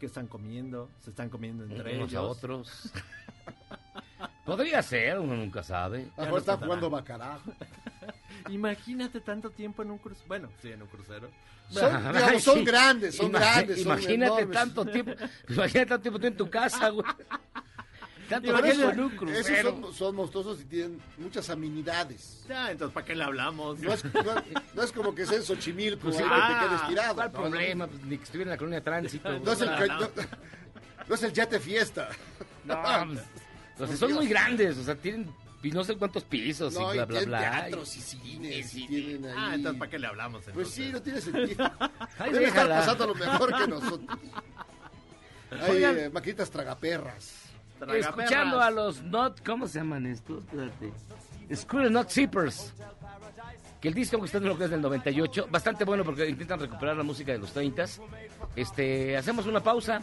¿Qué 0.00 0.06
están 0.06 0.26
comiendo? 0.28 0.88
Se 1.00 1.10
están 1.10 1.28
comiendo 1.28 1.64
entre 1.64 1.96
Unos 1.96 2.10
ellos. 2.10 2.14
a 2.14 2.22
otros. 2.22 2.92
Podría 4.46 4.82
ser, 4.82 5.18
uno 5.18 5.36
nunca 5.36 5.62
sabe. 5.62 6.08
Ahora 6.16 6.38
están 6.38 6.56
contará. 6.58 6.58
jugando 6.66 6.90
bacará. 6.90 7.38
Imagínate 8.50 9.20
tanto 9.20 9.50
tiempo 9.50 9.82
en 9.82 9.90
un 9.90 9.98
crucero. 9.98 10.26
Bueno, 10.28 10.48
sí, 10.60 10.70
en 10.72 10.82
un 10.82 10.88
crucero. 10.88 11.28
Son, 11.70 12.12
digamos, 12.12 12.42
son 12.42 12.58
sí. 12.58 12.64
grandes, 12.64 13.16
son 13.16 13.32
Ima- 13.32 13.38
grandes. 13.40 13.78
Imagínate 13.80 14.46
tanto 14.46 14.84
tiempo. 14.84 15.12
Imagínate 15.48 15.86
tanto 15.86 16.02
tiempo 16.02 16.18
tú 16.20 16.26
en 16.26 16.36
tu 16.36 16.50
casa, 16.50 16.88
güey. 16.90 17.06
Tanto 18.28 18.56
eso, 18.64 18.90
en 18.90 19.00
un 19.00 19.06
esos 19.06 19.18
crucero. 19.18 19.70
son, 19.82 19.94
son 19.94 20.16
monstruosos 20.16 20.60
y 20.62 20.64
tienen 20.64 21.00
muchas 21.18 21.48
amenidades. 21.50 22.44
Ya, 22.48 22.70
entonces, 22.70 22.94
¿para 22.94 23.04
qué 23.04 23.14
le 23.14 23.22
hablamos? 23.24 23.78
No 23.80 23.92
es, 23.92 24.02
no, 24.04 24.22
no 24.74 24.82
es 24.82 24.92
como 24.92 25.14
que 25.14 25.26
sea 25.26 25.36
en 25.38 25.44
Xochimilco, 25.44 26.00
Pues 26.08 26.18
ahí 26.18 26.24
ah, 26.28 26.58
te 26.62 26.66
quedes 26.68 26.88
tirado. 26.88 27.14
¿Cuál 27.16 27.32
No, 27.32 27.38
problema? 27.40 27.86
Pues, 27.86 28.02
ni 28.04 28.16
que 28.16 28.24
estuviera 28.24 28.50
en 28.50 28.54
la 28.54 28.58
colonia 28.58 28.78
de 28.80 28.84
tránsito. 28.84 29.38
No, 29.40 29.52
es 29.52 29.60
el, 29.60 29.68
No, 31.08 31.14
es 31.14 31.22
el 31.22 31.32
yate 31.32 31.60
fiesta. 31.60 32.08
No, 32.64 32.82
pues, 32.82 33.20
o 33.78 33.86
sea, 33.88 33.96
son 33.96 34.12
muy 34.14 34.26
grandes, 34.26 34.78
o 34.78 34.84
sea, 34.84 34.94
tienen 34.94 35.28
y 35.64 35.70
no 35.70 35.82
sé 35.82 35.96
cuántos 35.96 36.24
pisos 36.24 36.74
No, 36.74 36.92
y 36.92 36.96
bla, 36.98 37.04
y 37.04 37.06
bla, 37.06 37.20
bla. 37.24 37.38
teatros 37.40 37.96
y 37.96 38.00
cines. 38.00 38.74
y 38.74 38.86
tienen 38.86 39.24
ahí... 39.26 39.34
Ah, 39.36 39.54
entonces, 39.54 39.78
¿para 39.78 39.90
qué 39.90 39.98
le 39.98 40.06
hablamos? 40.06 40.44
Pues 40.52 40.68
sí, 40.68 40.84
entonces? 40.84 41.26
no 41.26 41.30
tiene 41.30 41.46
sentido. 41.46 41.72
Ay, 42.18 42.32
Debe 42.32 42.44
estar 42.46 42.68
pasando 42.68 43.06
lo 43.06 43.14
mejor 43.14 43.56
que 43.56 43.66
nosotros. 43.68 44.18
Hay 45.62 45.84
eh, 45.84 46.10
maquinitas 46.12 46.50
tragaperras. 46.50 47.44
Tragaperras. 47.78 48.08
Escuchando 48.08 48.60
a 48.60 48.70
los 48.70 49.02
not, 49.02 49.44
¿cómo 49.44 49.66
se 49.68 49.78
llaman 49.78 50.06
estos? 50.06 50.42
Espérate. 50.44 50.92
Screw 51.54 51.90
Not 51.90 52.10
Zippers. 52.10 52.72
Que 53.80 53.88
el 53.88 53.94
disco 53.94 54.18
que 54.18 54.26
está 54.26 54.38
en 54.38 54.44
lo 54.44 54.56
que 54.56 54.64
es 54.64 54.70
del 54.70 54.80
98, 54.80 55.48
bastante 55.50 55.84
bueno 55.84 56.04
porque 56.04 56.26
intentan 56.28 56.58
recuperar 56.58 56.96
la 56.96 57.02
música 57.02 57.32
de 57.32 57.38
los 57.38 57.52
30 57.52 57.84
Este, 58.56 59.16
hacemos 59.16 59.46
una 59.46 59.60
pausa 59.62 60.00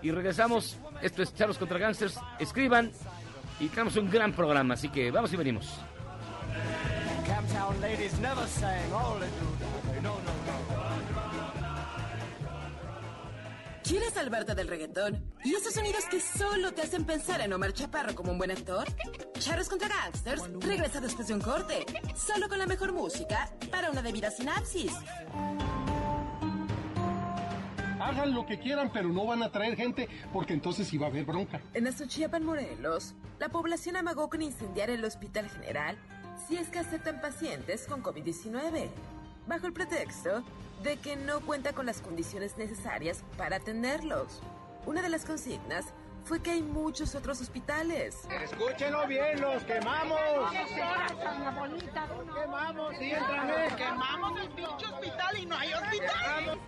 y 0.00 0.10
regresamos. 0.12 0.78
Esto 1.02 1.22
es 1.22 1.34
Charlos 1.34 1.58
contra 1.58 1.78
Gangsters. 1.78 2.18
Escriban 2.38 2.92
y 3.60 3.68
tenemos 3.68 3.96
un 3.96 4.10
gran 4.10 4.32
programa, 4.32 4.74
así 4.74 4.88
que 4.88 5.10
vamos 5.10 5.32
y 5.32 5.36
venimos. 5.36 5.66
¿Quieres 13.82 14.14
salvarte 14.14 14.54
del 14.56 14.66
reggaetón? 14.66 15.22
¿Y 15.44 15.54
esos 15.54 15.72
sonidos 15.72 16.04
que 16.10 16.20
solo 16.20 16.72
te 16.72 16.82
hacen 16.82 17.04
pensar 17.04 17.40
en 17.40 17.52
Omar 17.52 17.72
Chaparro 17.72 18.16
como 18.16 18.32
un 18.32 18.38
buen 18.38 18.50
actor? 18.50 18.84
Charros 19.38 19.68
contra 19.68 19.88
Gangsters 19.88 20.42
regresa 20.58 21.00
después 21.00 21.28
de 21.28 21.34
un 21.34 21.40
corte, 21.40 21.86
solo 22.16 22.48
con 22.48 22.58
la 22.58 22.66
mejor 22.66 22.92
música 22.92 23.48
para 23.70 23.90
una 23.90 24.02
debida 24.02 24.30
sinapsis. 24.32 24.92
Hagan 28.06 28.34
lo 28.34 28.46
que 28.46 28.60
quieran, 28.60 28.88
pero 28.92 29.08
no 29.08 29.26
van 29.26 29.42
a 29.42 29.50
traer 29.50 29.74
gente 29.74 30.08
porque 30.32 30.52
entonces 30.52 30.92
iba 30.92 31.06
a 31.06 31.10
haber 31.10 31.24
bronca. 31.24 31.60
En 31.74 31.88
Azuchiapan, 31.88 32.44
Morelos, 32.44 33.14
la 33.40 33.48
población 33.48 33.96
amagó 33.96 34.30
con 34.30 34.42
incendiar 34.42 34.90
el 34.90 35.04
Hospital 35.04 35.50
General 35.50 35.98
si 36.46 36.56
es 36.56 36.68
que 36.68 36.78
aceptan 36.78 37.20
pacientes 37.20 37.84
con 37.88 38.04
COVID-19, 38.04 38.90
bajo 39.48 39.66
el 39.66 39.72
pretexto 39.72 40.44
de 40.84 40.98
que 40.98 41.16
no 41.16 41.40
cuenta 41.40 41.72
con 41.72 41.86
las 41.86 42.00
condiciones 42.00 42.56
necesarias 42.56 43.24
para 43.36 43.56
atenderlos. 43.56 44.40
Una 44.86 45.02
de 45.02 45.08
las 45.08 45.24
consignas 45.24 45.86
fue 46.22 46.40
que 46.40 46.52
hay 46.52 46.62
muchos 46.62 47.16
otros 47.16 47.40
hospitales. 47.40 48.28
Escúchenlo 48.40 49.04
bien, 49.08 49.40
los 49.40 49.64
quemamos. 49.64 50.20
Quemamos, 52.40 52.96
sí, 53.00 53.10
entrame. 53.10 53.76
Quemamos 53.76 54.40
el 54.40 54.48
pinche 54.50 54.86
hospital 54.86 55.38
y 55.38 55.46
no 55.46 55.56
hay 55.56 55.72
hospital. 55.72 56.60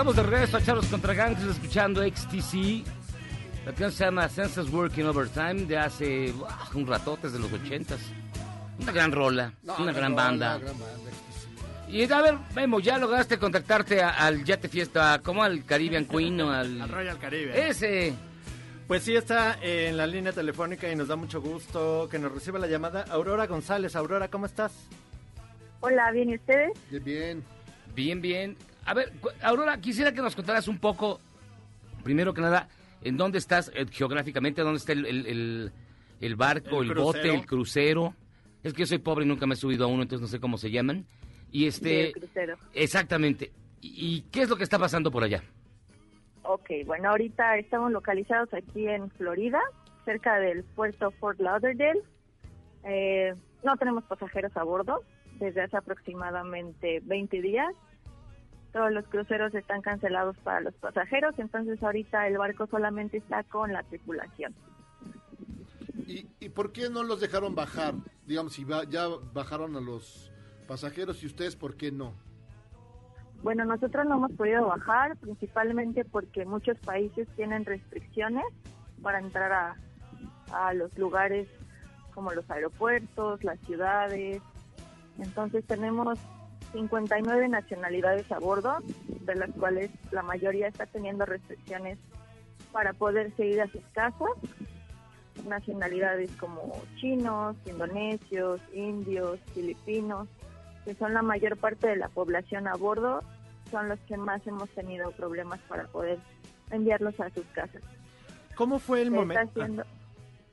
Estamos 0.00 0.16
de 0.16 0.22
regreso 0.22 0.56
a 0.56 0.62
Charlos 0.62 0.86
contra 0.86 1.12
Gangsters 1.12 1.56
escuchando 1.56 2.00
XTC. 2.02 2.86
La 3.66 3.72
canción 3.72 3.92
se 3.92 4.04
llama 4.06 4.26
Senses 4.30 4.70
Working 4.70 5.04
Overtime 5.04 5.66
de 5.66 5.76
hace 5.76 6.32
uah, 6.32 6.70
un 6.72 6.86
ratote, 6.86 7.26
desde 7.26 7.38
los 7.38 7.52
ochentas. 7.52 8.00
Una 8.80 8.92
gran 8.92 9.12
rola, 9.12 9.52
No, 9.62 9.76
una 9.76 9.92
gran 9.92 10.12
rola, 10.12 10.24
banda. 10.24 10.56
gran 10.58 10.78
banda. 10.78 11.10
Y 11.86 12.10
a 12.10 12.22
ver, 12.22 12.34
Memo, 12.54 12.80
ya 12.80 12.96
lograste 12.96 13.38
contactarte 13.38 14.00
a- 14.02 14.08
al 14.24 14.42
Yate 14.42 14.70
Fiesta, 14.70 15.20
como 15.22 15.42
al 15.42 15.66
Caribbean 15.66 16.06
Queen 16.06 16.40
o 16.40 16.50
al... 16.50 16.80
Al 16.80 16.88
Royal 16.88 17.18
Caribe. 17.18 17.68
Ese. 17.68 18.14
Pues 18.88 19.02
sí, 19.02 19.14
está 19.14 19.58
en 19.60 19.98
la 19.98 20.06
línea 20.06 20.32
telefónica 20.32 20.90
y 20.90 20.96
nos 20.96 21.08
da 21.08 21.16
mucho 21.16 21.42
gusto 21.42 22.08
que 22.10 22.18
nos 22.18 22.32
reciba 22.32 22.58
la 22.58 22.68
llamada 22.68 23.04
Aurora 23.10 23.46
González. 23.46 23.94
Aurora, 23.96 24.28
¿cómo 24.28 24.46
estás? 24.46 24.72
Hola, 25.80 26.10
¿bien 26.10 26.30
y 26.30 26.36
ustedes? 26.36 26.70
Bien, 26.90 27.04
bien. 27.04 27.44
Bien, 27.94 28.22
bien. 28.22 28.56
A 28.90 28.94
ver, 28.94 29.12
Aurora, 29.42 29.80
quisiera 29.80 30.12
que 30.12 30.20
nos 30.20 30.34
contaras 30.34 30.66
un 30.66 30.78
poco, 30.78 31.20
primero 32.02 32.34
que 32.34 32.40
nada, 32.40 32.68
en 33.02 33.16
dónde 33.16 33.38
estás 33.38 33.70
eh, 33.74 33.86
geográficamente, 33.90 34.62
dónde 34.62 34.78
está 34.78 34.92
el, 34.92 35.06
el- 35.06 35.26
el- 35.26 35.72
el 36.20 36.34
barco, 36.36 36.82
el, 36.82 36.90
El 36.90 36.94
bote, 36.96 37.32
el 37.34 37.46
crucero. 37.46 38.14
Es 38.64 38.72
que 38.74 38.80
yo 38.80 38.86
soy 38.86 38.98
pobre 38.98 39.24
y 39.24 39.28
nunca 39.28 39.46
me 39.46 39.54
he 39.54 39.56
subido 39.56 39.84
a 39.84 39.86
uno, 39.86 40.02
entonces 40.02 40.22
no 40.22 40.26
sé 40.26 40.40
cómo 40.40 40.58
se 40.58 40.70
llaman. 40.70 41.06
Y 41.52 41.66
este... 41.66 41.88
Del 41.88 42.12
crucero. 42.12 42.56
Exactamente. 42.74 43.52
¿Y 43.80 44.16
y 44.16 44.20
qué 44.32 44.42
es 44.42 44.48
lo 44.50 44.56
que 44.56 44.64
está 44.64 44.78
pasando 44.78 45.10
por 45.12 45.22
allá? 45.22 45.42
Ok, 46.42 46.68
bueno, 46.84 47.10
ahorita 47.10 47.56
estamos 47.58 47.92
localizados 47.92 48.52
aquí 48.52 48.88
en 48.88 49.08
Florida, 49.12 49.60
cerca 50.04 50.38
del 50.40 50.64
puerto 50.64 51.10
Fort 51.12 51.38
Lauderdale. 51.40 52.00
Eh, 52.84 53.34
no 53.64 53.76
tenemos 53.76 54.02
pasajeros 54.04 54.56
a 54.56 54.64
bordo 54.64 55.02
desde 55.38 55.62
hace 55.62 55.76
aproximadamente 55.76 57.00
20 57.04 57.40
días. 57.40 57.72
Todos 58.72 58.92
los 58.92 59.04
cruceros 59.08 59.54
están 59.54 59.82
cancelados 59.82 60.36
para 60.38 60.60
los 60.60 60.74
pasajeros, 60.74 61.34
entonces 61.38 61.82
ahorita 61.82 62.26
el 62.28 62.38
barco 62.38 62.66
solamente 62.68 63.16
está 63.18 63.42
con 63.44 63.72
la 63.72 63.82
tripulación. 63.82 64.54
¿Y, 66.06 66.26
y 66.40 66.48
por 66.48 66.72
qué 66.72 66.88
no 66.90 67.02
los 67.02 67.20
dejaron 67.20 67.54
bajar? 67.54 67.94
Digamos, 68.26 68.52
si 68.52 68.64
va- 68.64 68.84
ya 68.84 69.06
bajaron 69.32 69.76
a 69.76 69.80
los 69.80 70.30
pasajeros 70.68 71.22
y 71.22 71.26
ustedes, 71.26 71.56
¿por 71.56 71.76
qué 71.76 71.90
no? 71.90 72.12
Bueno, 73.42 73.64
nosotros 73.64 74.06
no 74.06 74.16
hemos 74.16 74.32
podido 74.32 74.66
bajar, 74.66 75.16
principalmente 75.16 76.04
porque 76.04 76.44
muchos 76.44 76.78
países 76.78 77.26
tienen 77.36 77.64
restricciones 77.64 78.44
para 79.02 79.18
entrar 79.18 79.50
a, 79.52 79.76
a 80.52 80.74
los 80.74 80.96
lugares 80.98 81.48
como 82.14 82.32
los 82.32 82.48
aeropuertos, 82.50 83.42
las 83.42 83.58
ciudades. 83.60 84.42
Entonces 85.18 85.64
tenemos 85.66 86.18
59 86.72 87.48
nacionalidades 87.48 88.30
a 88.32 88.38
bordo, 88.38 88.78
de 89.20 89.34
las 89.34 89.50
cuales 89.50 89.90
la 90.12 90.22
mayoría 90.22 90.68
está 90.68 90.86
teniendo 90.86 91.24
restricciones 91.26 91.98
para 92.72 92.92
poderse 92.92 93.46
ir 93.46 93.60
a 93.60 93.66
sus 93.68 93.82
casas. 93.92 94.30
Nacionalidades 95.46 96.30
como 96.36 96.72
chinos, 96.96 97.56
indonesios, 97.66 98.60
indios, 98.72 99.40
filipinos, 99.54 100.28
que 100.84 100.94
son 100.94 101.14
la 101.14 101.22
mayor 101.22 101.56
parte 101.56 101.88
de 101.88 101.96
la 101.96 102.08
población 102.08 102.68
a 102.68 102.74
bordo, 102.76 103.22
son 103.70 103.88
los 103.88 103.98
que 104.00 104.16
más 104.16 104.46
hemos 104.46 104.68
tenido 104.70 105.10
problemas 105.12 105.60
para 105.68 105.84
poder 105.84 106.18
enviarlos 106.70 107.18
a 107.20 107.30
sus 107.30 107.44
casas. 107.46 107.82
¿Cómo 108.54 108.78
fue 108.78 109.00
el 109.02 109.10
momento? 109.10 109.42
está 109.42 109.60
haciendo, 109.62 109.84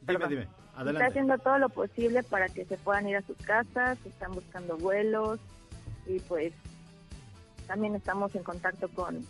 Dime, 0.01 0.19
perdón. 0.19 0.29
dime. 0.29 0.43
se 0.45 0.49
Adelante. 0.75 0.91
está 0.91 1.05
haciendo 1.07 1.37
todo 1.39 1.57
lo 1.57 1.69
posible 1.69 2.23
para 2.23 2.47
que 2.47 2.65
se 2.65 2.77
puedan 2.77 3.09
ir 3.09 3.17
a 3.17 3.21
sus 3.23 3.37
casas, 3.37 3.97
están 4.05 4.31
buscando 4.31 4.77
vuelos 4.77 5.39
y 6.07 6.19
pues 6.19 6.53
también 7.67 7.95
estamos 7.95 8.33
en 8.35 8.43
contacto 8.43 8.87
con 8.89 9.25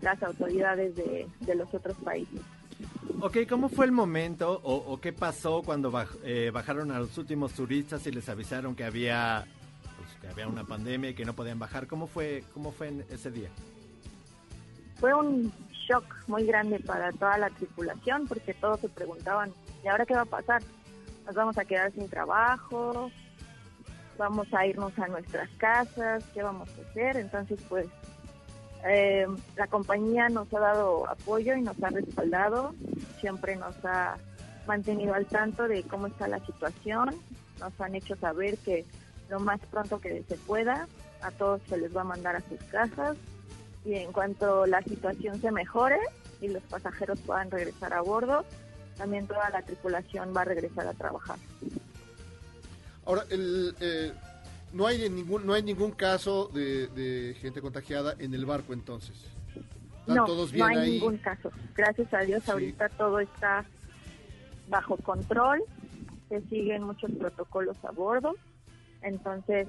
las 0.00 0.22
autoridades 0.22 0.94
de, 0.96 1.26
de 1.40 1.54
los 1.54 1.72
otros 1.74 1.96
países. 1.98 2.40
Ok, 3.20 3.38
¿cómo 3.48 3.68
fue 3.68 3.86
el 3.86 3.92
momento 3.92 4.60
o, 4.62 4.74
o 4.76 5.00
qué 5.00 5.12
pasó 5.12 5.62
cuando 5.62 5.90
baj- 5.90 6.18
eh, 6.22 6.50
bajaron 6.52 6.90
a 6.92 7.00
los 7.00 7.16
últimos 7.18 7.52
turistas 7.52 8.06
y 8.06 8.12
les 8.12 8.28
avisaron 8.28 8.76
que 8.76 8.84
había 8.84 9.44
pues, 9.96 10.08
que 10.20 10.28
había 10.28 10.46
una 10.46 10.64
pandemia 10.64 11.10
y 11.10 11.14
que 11.14 11.24
no 11.24 11.34
podían 11.34 11.58
bajar? 11.58 11.86
¿Cómo 11.88 12.06
fue 12.06 12.44
cómo 12.54 12.70
fue 12.70 12.88
en 12.88 13.04
ese 13.10 13.30
día? 13.32 13.48
Fue 15.00 15.12
un 15.14 15.52
shock 15.88 16.04
muy 16.28 16.44
grande 16.44 16.78
para 16.80 17.10
toda 17.12 17.38
la 17.38 17.50
tripulación 17.50 18.26
porque 18.28 18.54
todos 18.54 18.80
se 18.80 18.88
preguntaban, 18.88 19.52
¿y 19.84 19.88
ahora 19.88 20.06
qué 20.06 20.14
va 20.14 20.22
a 20.22 20.26
pasar? 20.26 20.62
¿Nos 21.26 21.34
vamos 21.34 21.58
a 21.58 21.64
quedar 21.64 21.92
sin 21.92 22.08
trabajo? 22.08 23.10
¿Vamos 24.18 24.52
a 24.52 24.66
irnos 24.66 24.98
a 24.98 25.06
nuestras 25.06 25.48
casas? 25.58 26.24
¿Qué 26.34 26.42
vamos 26.42 26.68
a 26.70 26.90
hacer? 26.90 27.16
Entonces, 27.16 27.60
pues, 27.68 27.86
eh, 28.84 29.26
la 29.56 29.66
compañía 29.68 30.28
nos 30.28 30.52
ha 30.52 30.58
dado 30.58 31.08
apoyo 31.08 31.54
y 31.54 31.62
nos 31.62 31.80
ha 31.82 31.90
respaldado, 31.90 32.74
siempre 33.20 33.56
nos 33.56 33.74
ha 33.84 34.16
mantenido 34.66 35.14
al 35.14 35.26
tanto 35.26 35.66
de 35.66 35.82
cómo 35.84 36.08
está 36.08 36.28
la 36.28 36.44
situación, 36.44 37.10
nos 37.58 37.80
han 37.80 37.94
hecho 37.94 38.16
saber 38.16 38.58
que 38.58 38.84
lo 39.28 39.40
más 39.40 39.60
pronto 39.70 40.00
que 40.00 40.22
se 40.28 40.36
pueda 40.36 40.86
a 41.22 41.30
todos 41.32 41.60
se 41.68 41.76
les 41.76 41.96
va 41.96 42.02
a 42.02 42.04
mandar 42.04 42.36
a 42.36 42.40
sus 42.40 42.62
casas 42.70 43.16
y 43.84 43.94
en 43.94 44.12
cuanto 44.12 44.66
la 44.66 44.82
situación 44.82 45.40
se 45.40 45.50
mejore 45.50 45.98
y 46.40 46.48
los 46.48 46.62
pasajeros 46.64 47.18
puedan 47.20 47.50
regresar 47.50 47.92
a 47.94 48.00
bordo, 48.00 48.44
también 48.96 49.26
toda 49.26 49.50
la 49.50 49.62
tripulación 49.62 50.32
va 50.36 50.42
a 50.42 50.44
regresar 50.44 50.86
a 50.86 50.92
trabajar. 50.92 51.38
Ahora, 53.08 53.24
el, 53.30 53.74
eh, 53.80 54.12
no 54.74 54.86
hay 54.86 55.08
ningún 55.08 55.46
no 55.46 55.54
hay 55.54 55.62
ningún 55.62 55.92
caso 55.92 56.48
de, 56.48 56.88
de 56.88 57.34
gente 57.40 57.62
contagiada 57.62 58.14
en 58.18 58.34
el 58.34 58.44
barco 58.44 58.74
entonces. 58.74 59.16
Están 60.00 60.16
No, 60.16 60.24
todos 60.26 60.50
no 60.52 60.66
bien 60.66 60.68
hay 60.68 60.76
ahí. 60.76 60.90
ningún 60.92 61.16
caso. 61.16 61.50
Gracias 61.74 62.12
a 62.12 62.18
Dios 62.20 62.42
Sí. 62.44 62.50
ahorita 62.50 62.90
todo 62.90 63.18
está 63.20 63.64
bajo 64.68 64.98
control, 64.98 65.62
se 66.28 66.42
siguen 66.42 66.82
muchos 66.82 67.10
protocolos 67.12 67.82
a 67.82 67.90
bordo, 67.92 68.34
entonces 69.00 69.66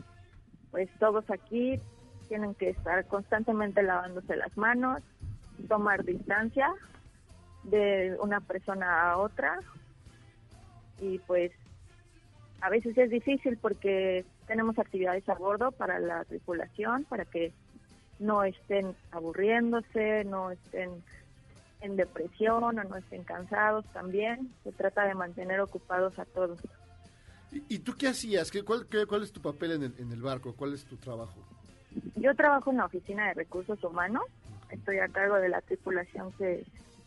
pues 0.72 0.90
todos 1.00 1.24
aquí 1.30 1.80
tienen 2.28 2.54
que 2.56 2.72
estar 2.72 3.06
constantemente 3.08 3.82
lavándose 3.82 4.36
las 4.36 4.56
manos, 4.58 5.02
tomar 5.70 6.04
distancia 6.04 6.70
de 7.64 8.18
una 8.22 8.42
persona 8.42 9.12
a 9.12 9.18
otra 9.18 9.60
y 11.00 11.20
pues 11.20 11.52
a 12.62 12.70
veces 12.70 12.98
es 12.98 13.10
difícil 13.10 13.58
porque 13.58 14.26
tenemos 14.48 14.78
actividades 14.80 15.28
a 15.30 15.36
bordo 15.36 15.72
para 15.72 16.00
la 16.00 16.24
tripulación, 16.26 17.06
para 17.06 17.26
que 17.26 17.54
no 18.20 18.44
estén 18.44 18.96
aburriéndose, 19.12 20.24
no 20.26 20.52
estén 20.52 20.90
en 21.82 21.96
depresión 21.96 22.64
o 22.64 22.72
no 22.84 22.96
estén 22.98 23.24
cansados 23.24 23.86
también. 23.94 24.52
Se 24.64 24.72
trata 24.72 25.06
de 25.06 25.16
mantener 25.16 25.62
ocupados 25.62 26.18
a 26.20 26.26
todos. 26.26 26.60
¿Y, 27.52 27.76
y 27.76 27.80
tú 27.80 27.94
qué 27.98 28.10
hacías? 28.10 28.52
¿Qué, 28.52 28.64
cuál, 28.64 28.86
qué- 28.88 29.06
cuál 29.06 29.24
es 29.24 29.32
tu 29.32 29.42
papel 29.42 29.72
en 29.72 29.84
el, 29.84 29.96
en 29.98 30.12
el 30.12 30.22
barco? 30.22 30.54
¿Cuál 30.56 30.74
es 30.74 30.84
tu 30.86 30.98
trabajo? 30.98 31.40
Yo 32.18 32.36
trabajo 32.36 32.70
en 32.72 32.78
la 32.78 32.86
oficina 32.86 33.28
de 33.30 33.34
recursos 33.34 33.82
humanos, 33.84 34.24
estoy 34.70 35.00
a 35.00 35.08
cargo 35.08 35.36
de 35.38 35.50
la 35.50 35.62
tripulación 35.62 36.32
que 36.34 36.64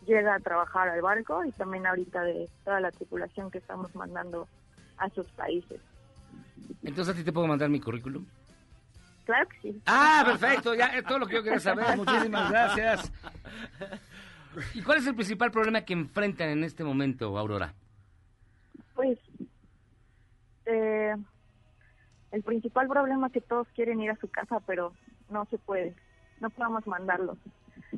llega 0.07 0.35
a 0.35 0.41
trabajar 0.41 0.88
al 0.88 1.01
barco 1.03 1.45
y 1.45 1.53
también 1.53 1.87
ahorita 1.87 2.23
de 2.25 2.49
toda 2.65 2.81
la 2.81 2.91
tripulación 2.91 3.51
que 3.53 3.59
estamos 3.59 3.95
mandando 3.95 4.49
a 4.99 5.09
sus 5.11 5.27
países. 5.33 5.81
Entonces 6.83 7.15
a 7.15 7.17
ti 7.17 7.25
te 7.25 7.33
puedo 7.33 7.47
mandar 7.47 7.69
mi 7.69 7.81
currículum. 7.81 8.25
Claro 9.25 9.49
que 9.49 9.61
sí. 9.61 9.83
Ah, 9.87 10.23
perfecto, 10.25 10.75
ya 10.75 10.87
es 10.87 11.05
todo 11.05 11.21
lo 11.21 11.27
que 11.27 11.35
yo 11.35 11.43
quería 11.43 11.61
saber. 11.61 11.97
Muchísimas 11.97 12.51
gracias. 12.51 13.13
¿Y 14.75 14.83
cuál 14.83 14.99
es 14.99 15.07
el 15.07 15.15
principal 15.15 15.51
problema 15.51 15.83
que 15.83 15.93
enfrentan 15.93 16.49
en 16.49 16.65
este 16.65 16.85
momento, 16.85 17.39
Aurora? 17.39 17.75
Pues 18.95 19.19
eh, 20.67 21.15
el 22.33 22.43
principal 22.43 22.89
problema 22.89 23.29
es 23.29 23.33
que 23.33 23.41
todos 23.41 23.69
quieren 23.75 24.01
ir 24.01 24.11
a 24.11 24.17
su 24.17 24.29
casa, 24.29 24.61
pero 24.67 24.93
no 25.31 25.47
se 25.47 25.59
puede. 25.59 25.95
No 26.41 26.51
podemos 26.51 26.87
mandarlos. 26.87 27.39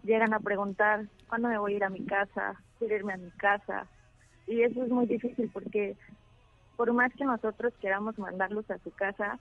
Llegan 0.05 0.35
a 0.35 0.41
preguntar, 0.41 1.07
¿cuándo 1.29 1.49
me 1.49 1.59
voy 1.59 1.75
a 1.75 1.77
ir 1.77 1.85
a 1.85 1.91
mi 1.91 2.05
casa? 2.05 2.61
Quiero 2.79 2.97
irme 2.97 3.15
a 3.15 3.17
mi 3.17 3.31
casa. 3.33 3.87
Y 4.47 4.63
eso 4.63 4.85
es 4.85 4.91
muy 4.91 5.07
difícil 5.07 5.51
porque 5.53 5.97
por 6.77 6.93
más 6.93 7.13
que 7.15 7.25
nosotros 7.25 7.73
queramos 7.81 8.19
mandarlos 8.19 8.71
a 8.71 8.79
su 8.79 8.91
casa, 8.91 9.39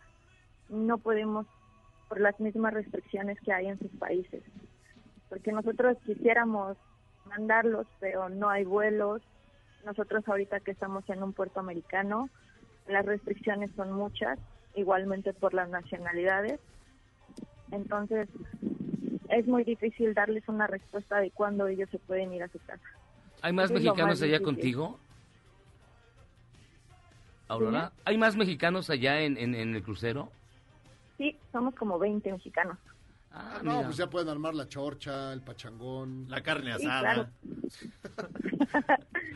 no 0.70 0.98
podemos 0.98 1.46
por 2.10 2.20
las 2.20 2.40
mismas 2.40 2.74
restricciones 2.74 3.40
que 3.42 3.54
hay 3.54 3.68
en 3.68 3.80
sus 3.80 3.92
países. 3.92 4.44
Porque 5.30 5.52
nosotros 5.52 5.98
quisiéramos 6.06 6.78
mandarlos, 7.26 7.88
pero 8.00 8.30
no 8.30 8.50
hay 8.50 8.66
vuelos. 8.66 9.22
Nosotros 9.86 10.28
ahorita 10.28 10.60
que 10.60 10.72
estamos 10.72 11.08
en 11.10 11.24
un 11.24 11.34
puerto 11.34 11.60
americano, 11.60 12.30
las 12.88 13.06
restricciones 13.06 13.72
son 13.76 13.92
muchas, 13.92 14.38
igualmente 14.76 15.34
por 15.34 15.54
las 15.54 15.70
nacionalidades. 15.70 16.60
Entonces, 17.72 18.30
es 19.30 19.48
muy 19.48 19.64
difícil 19.64 20.14
darles 20.14 20.48
una 20.48 20.68
respuesta 20.68 21.20
de 21.20 21.32
cuándo 21.32 21.68
ellos 21.68 21.90
se 21.90 22.00
pueden 22.00 22.34
ir 22.34 22.44
a 22.44 22.48
su 22.50 22.60
casa. 22.60 22.84
¿Hay 23.42 23.54
más 23.54 23.66
Eso 23.66 23.74
mexicanos 23.74 24.08
más 24.08 24.22
allá 24.22 24.40
difícil. 24.40 24.46
contigo? 24.46 25.00
Aurora, 27.48 27.92
¿hay 28.06 28.18
más 28.18 28.36
mexicanos 28.36 28.90
allá 28.90 29.22
en, 29.22 29.38
en- 29.38 29.56
en 29.56 29.76
el 29.76 29.84
crucero? 29.84 30.32
Sí, 31.18 31.38
somos 31.52 31.76
como 31.76 32.00
20 32.00 32.32
mexicanos. 32.32 32.78
Ah, 33.32 33.60
no, 33.64 33.72
mira. 33.78 33.86
pues 33.86 33.98
ya 33.98 34.10
pueden 34.10 34.30
armar 34.30 34.54
la 34.54 34.68
chorcha, 34.68 35.34
el 35.34 35.42
pachangón. 35.42 36.26
La 36.30 36.42
carne 36.42 36.78
Sí, 36.78 36.86
asada. 36.86 37.32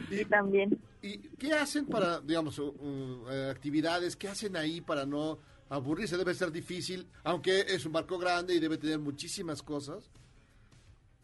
Y 0.09 0.23
también. 0.25 0.77
¿Y 1.01 1.17
qué 1.37 1.53
hacen 1.53 1.85
para, 1.85 2.19
digamos, 2.21 2.57
uh, 2.59 3.25
actividades? 3.51 4.15
¿Qué 4.15 4.27
hacen 4.27 4.55
ahí 4.55 4.81
para 4.81 5.05
no 5.05 5.39
aburrirse? 5.69 6.17
Debe 6.17 6.33
ser 6.33 6.51
difícil, 6.51 7.07
aunque 7.23 7.61
es 7.61 7.85
un 7.85 7.91
barco 7.93 8.17
grande 8.17 8.53
y 8.55 8.59
debe 8.59 8.77
tener 8.77 8.99
muchísimas 8.99 9.61
cosas. 9.63 10.09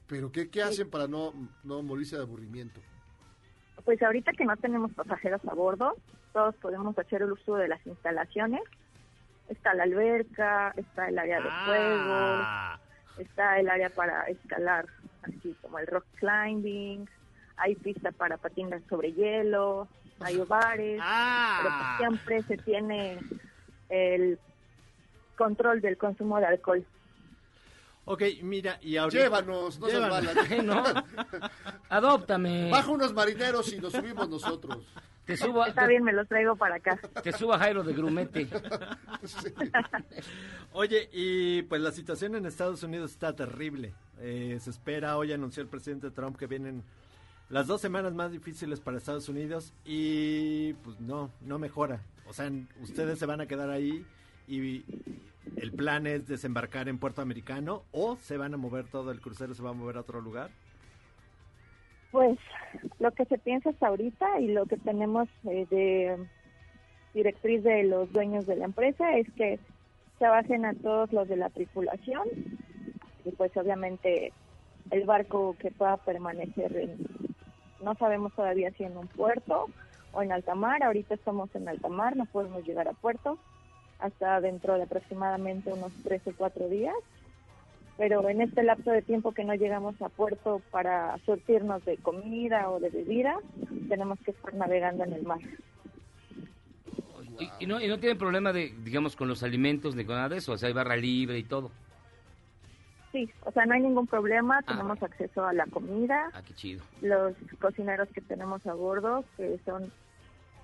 Pero 0.08 0.32
¿qué, 0.32 0.50
qué 0.50 0.62
hacen 0.62 0.89
para 0.89 1.08
no, 1.08 1.34
no 1.63 1.82
morirse 1.82 2.15
de 2.17 2.24
aburrimiento? 2.24 2.82
Pues 3.86 4.02
ahorita 4.02 4.32
que 4.34 4.46
no 4.46 4.56
tenemos 4.58 4.91
pasajeros 4.93 5.41
a 5.46 5.54
bordo, 5.54 5.96
todos 6.34 6.56
podemos 6.56 6.98
hacer 6.98 7.22
el 7.22 7.32
uso 7.32 7.56
de 7.56 7.67
las 7.67 7.86
instalaciones. 7.86 8.62
Está 9.50 9.74
la 9.74 9.84
alberca, 9.84 10.74
está 10.76 11.08
el 11.10 11.19
área 11.19 11.39
de 11.41 11.50
Ah. 11.50 12.78
juegos, 13.15 13.28
está 13.28 13.60
el 13.60 13.69
área 13.69 13.89
para 13.89 14.24
escalar, 14.24 14.88
así 15.24 15.56
como 15.62 15.80
el 15.80 15.88
rock 15.88 16.06
climbing, 16.15 17.08
hay 17.58 17.76
pista 17.76 18.12
para 18.12 18.38
patinas 18.38 18.82
sobre 18.89 19.13
hielo, 19.13 19.88
hay 20.19 20.38
bares, 20.38 21.02
pero 21.62 21.76
pues 21.76 21.98
siempre 21.98 22.43
se 22.43 22.58
tiene 22.58 23.19
el 23.89 24.39
control 25.38 25.82
del 25.82 25.98
consumo 25.98 26.39
de 26.39 26.46
alcohol. 26.48 26.86
Ok, 28.06 28.22
mira, 28.41 28.80
y 28.82 28.98
ahorita... 28.98 29.24
Llévanos, 29.24 29.80
no 29.80 29.88
Llévanos. 29.88 30.36
Ay, 30.50 30.62
no. 30.62 30.84
Adóptame. 31.89 32.69
Baja 32.69 32.91
unos 32.91 33.13
marineros 33.13 33.72
y 33.72 33.80
nos 33.80 33.93
subimos 33.93 34.28
nosotros. 34.28 34.80
Te 35.26 35.38
subo, 35.38 35.66
Está 35.66 35.84
te, 35.84 35.88
bien, 35.88 36.04
me 36.04 36.12
los 36.12 36.28
traigo 36.28 36.56
para 36.56 36.76
acá. 36.76 37.00
te 37.24 37.32
subo 37.32 37.54
a 37.54 37.60
Jairo 37.60 37.84
de 37.84 37.94
Grumete. 37.94 38.48
Oye, 40.74 41.10
y 41.14 41.62
pues 41.64 41.82
la 41.82 41.92
situación 41.92 42.36
en 42.36 42.46
Estados 42.46 42.84
Unidos 42.84 43.12
está 43.12 43.36
terrible. 43.36 43.94
Eh, 44.20 44.58
se 44.62 44.70
espera, 44.70 45.18
hoy 45.18 45.32
anunció 45.32 45.64
el 45.64 45.70
presidente 45.70 46.12
Trump 46.12 46.38
que 46.38 46.48
vienen 46.48 46.84
las 47.50 47.68
dos 47.68 47.82
semanas 47.82 48.14
más 48.14 48.32
difíciles 48.32 48.80
para 48.80 48.98
Estados 48.98 49.30
Unidos 49.30 49.74
y 49.86 50.74
pues 50.84 51.00
no, 51.00 51.32
no 51.42 51.60
mejora. 51.60 52.02
O 52.28 52.34
sea, 52.34 52.52
ustedes 52.82 53.20
se 53.20 53.26
van 53.26 53.42
a 53.42 53.46
quedar 53.46 53.70
ahí 53.70 54.06
y 54.48 54.84
el 55.58 55.72
plan 55.72 56.08
es 56.08 56.28
desembarcar 56.28 56.90
en 56.90 56.98
Puerto 56.98 57.22
Americano 57.22 57.84
o 57.92 58.18
se 58.18 58.38
van 58.38 58.54
a 58.54 58.58
mover 58.58 58.88
todo 58.88 59.12
el 59.12 59.22
crucero, 59.22 59.54
se 59.54 59.64
va 59.64 59.70
a 59.70 59.74
mover 59.74 59.98
a 59.98 60.02
otro 60.02 60.22
lugar. 60.22 60.50
Pues 62.13 62.38
lo 62.99 63.10
que 63.10 63.26
se 63.26 63.39
piensa 63.39 63.71
hasta 63.71 63.88
ahorita 63.88 64.39
y 64.39 64.49
lo 64.49 64.67
que 64.67 64.78
tenemos 64.78 65.28
eh, 65.45 65.65
de 65.71 66.28
directriz 67.15 67.63
de 67.63 67.82
los 67.86 68.13
dueños 68.13 68.45
de 68.45 68.56
la 68.56 68.65
empresa 68.65 69.17
es 69.17 69.26
que 69.34 69.60
se 70.19 70.28
bajen 70.28 70.63
a 70.63 70.76
todos 70.76 71.12
los 71.12 71.28
de 71.28 71.38
la 71.38 71.49
tripulación 71.49 72.28
y 73.26 73.32
pues 73.32 73.58
obviamente 73.58 74.32
el 74.91 75.06
barco 75.06 75.56
que 75.58 75.71
pueda 75.71 75.97
permanecer 75.97 76.78
en, 76.78 76.97
no 77.84 77.95
sabemos 77.95 78.32
todavía 78.34 78.69
si 78.78 78.84
en 78.84 78.95
un 78.95 79.08
puerto 79.08 79.65
o 80.12 80.21
en 80.21 80.32
alta 80.32 80.54
mar, 80.54 80.84
ahorita 80.84 81.15
estamos 81.15 81.49
en 81.56 81.67
alta 81.67 81.89
mar, 81.89 82.15
no 82.15 82.28
podemos 82.28 82.63
llegar 82.63 82.88
a 82.88 82.93
puerto 82.93 83.39
hasta 83.97 84.39
dentro 84.39 84.76
de 84.76 84.84
aproximadamente 84.84 85.73
unos 85.73 85.91
tres 86.04 86.21
o 86.28 86.34
cuatro 86.38 86.69
días 86.69 86.93
pero 87.98 88.28
en 88.30 88.42
este 88.42 88.64
lapso 88.64 88.92
de 88.92 89.02
tiempo 89.02 89.34
que 89.34 89.44
no 89.44 89.54
llegamos 89.56 90.02
a 90.02 90.10
puerto 90.10 90.62
para 90.72 91.18
surtirnos 91.26 91.84
de 91.86 91.98
comida 91.98 92.70
o 92.70 92.80
de 92.80 92.90
bebida, 92.90 93.36
tenemos 93.88 94.20
que 94.22 94.32
estar 94.32 94.54
navegando 94.54 95.04
en 95.04 95.14
el 95.14 95.24
mar. 95.24 95.40
Y, 97.40 97.50
y 97.64 97.68
no, 97.68 97.82
y 97.82 97.88
no 97.88 98.00
tienen 98.00 98.18
problema 98.18 98.54
de, 98.54 98.74
digamos, 98.84 99.16
con 99.16 99.28
los 99.28 99.42
alimentos 99.44 99.96
ni 99.96 100.06
con 100.06 100.16
nada 100.16 100.30
de 100.30 100.38
eso. 100.38 100.54
O 100.54 100.58
sea, 100.58 100.68
hay 100.68 100.74
barra 100.74 100.96
libre 100.96 101.38
y 101.40 101.44
todo. 101.44 101.72
Sí, 103.12 103.30
o 103.46 103.52
sea, 103.52 103.66
no 103.66 103.76
hay 103.76 103.82
ningún 103.82 104.08
problema, 104.08 104.62
tenemos 104.64 105.02
acceso 105.04 105.46
a 105.46 105.54
la 105.54 105.68
comida, 105.68 106.32
Ah, 106.34 106.42
qué 106.44 106.54
chido. 106.56 106.84
los 107.02 107.34
cocineros 107.60 108.10
que 108.10 108.22
tenemos 108.22 108.66
a 108.66 108.74
bordo, 108.74 109.24
que 109.38 109.60
son 109.66 109.92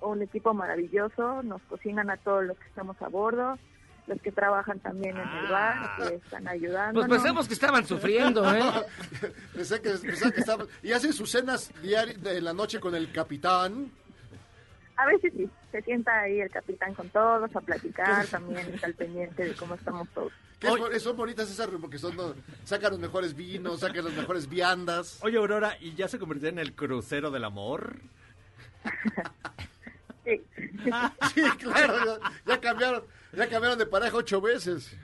un 0.00 0.22
equipo 0.22 0.52
maravilloso, 0.52 1.44
nos 1.44 1.62
cocinan 1.62 2.10
a 2.10 2.16
todos 2.16 2.44
los 2.44 2.58
que 2.58 2.66
estamos 2.66 3.00
a 3.02 3.08
bordo, 3.08 3.56
los 4.06 4.20
que 4.20 4.32
trabajan 4.32 4.78
también 4.80 5.16
en 5.16 5.28
el 5.28 5.50
bar, 5.50 5.96
que 5.96 6.14
están 6.16 6.48
ayudando. 6.48 7.00
Pues 7.00 7.08
pensamos 7.10 7.46
que 7.48 7.54
estaban 7.54 7.86
sufriendo, 7.86 8.52
¿eh? 8.54 8.62
Pensé 9.54 9.80
que, 9.80 9.90
pensé 9.90 10.32
que 10.32 10.40
estaba- 10.40 10.66
Y 10.82 10.92
hacen 10.92 11.12
sus 11.12 11.30
cenas 11.30 11.72
diarias 11.82 12.20
de 12.22 12.40
la 12.40 12.52
noche 12.52 12.80
con 12.80 12.94
el 12.94 13.12
capitán. 13.12 13.90
A 14.96 15.06
veces 15.06 15.32
sí, 15.34 15.48
se 15.72 15.80
sienta 15.82 16.20
ahí 16.20 16.40
el 16.40 16.50
capitán 16.50 16.94
con 16.94 17.08
todos 17.08 17.54
a 17.56 17.60
platicar, 17.60 18.26
también 18.26 18.58
está 18.74 18.86
al 18.86 18.94
pendiente 18.94 19.44
de 19.44 19.54
cómo 19.54 19.74
estamos 19.74 20.08
todos. 20.10 20.32
Es 20.92 21.02
son 21.02 21.16
bonitas 21.16 21.50
esas 21.50 21.68
porque 21.80 21.96
son, 21.96 22.14
no, 22.16 22.34
sacan 22.64 22.90
los 22.90 23.00
mejores 23.00 23.34
vinos, 23.34 23.80
sacan 23.80 24.04
las 24.04 24.12
mejores 24.12 24.46
viandas. 24.46 25.18
Oye, 25.22 25.38
Aurora, 25.38 25.76
¿y 25.80 25.94
ya 25.94 26.06
se 26.06 26.18
convirtió 26.18 26.50
en 26.50 26.58
el 26.58 26.74
crucero 26.74 27.30
del 27.30 27.44
amor? 27.44 27.96
Sí. 30.24 30.42
Sí, 31.34 31.42
claro, 31.58 32.20
ya, 32.20 32.32
ya 32.46 32.60
cambiaron, 32.60 33.02
ya 33.32 33.48
cambiaron 33.48 33.78
de 33.78 33.86
pareja 33.86 34.16
ocho 34.16 34.40
veces. 34.40 34.96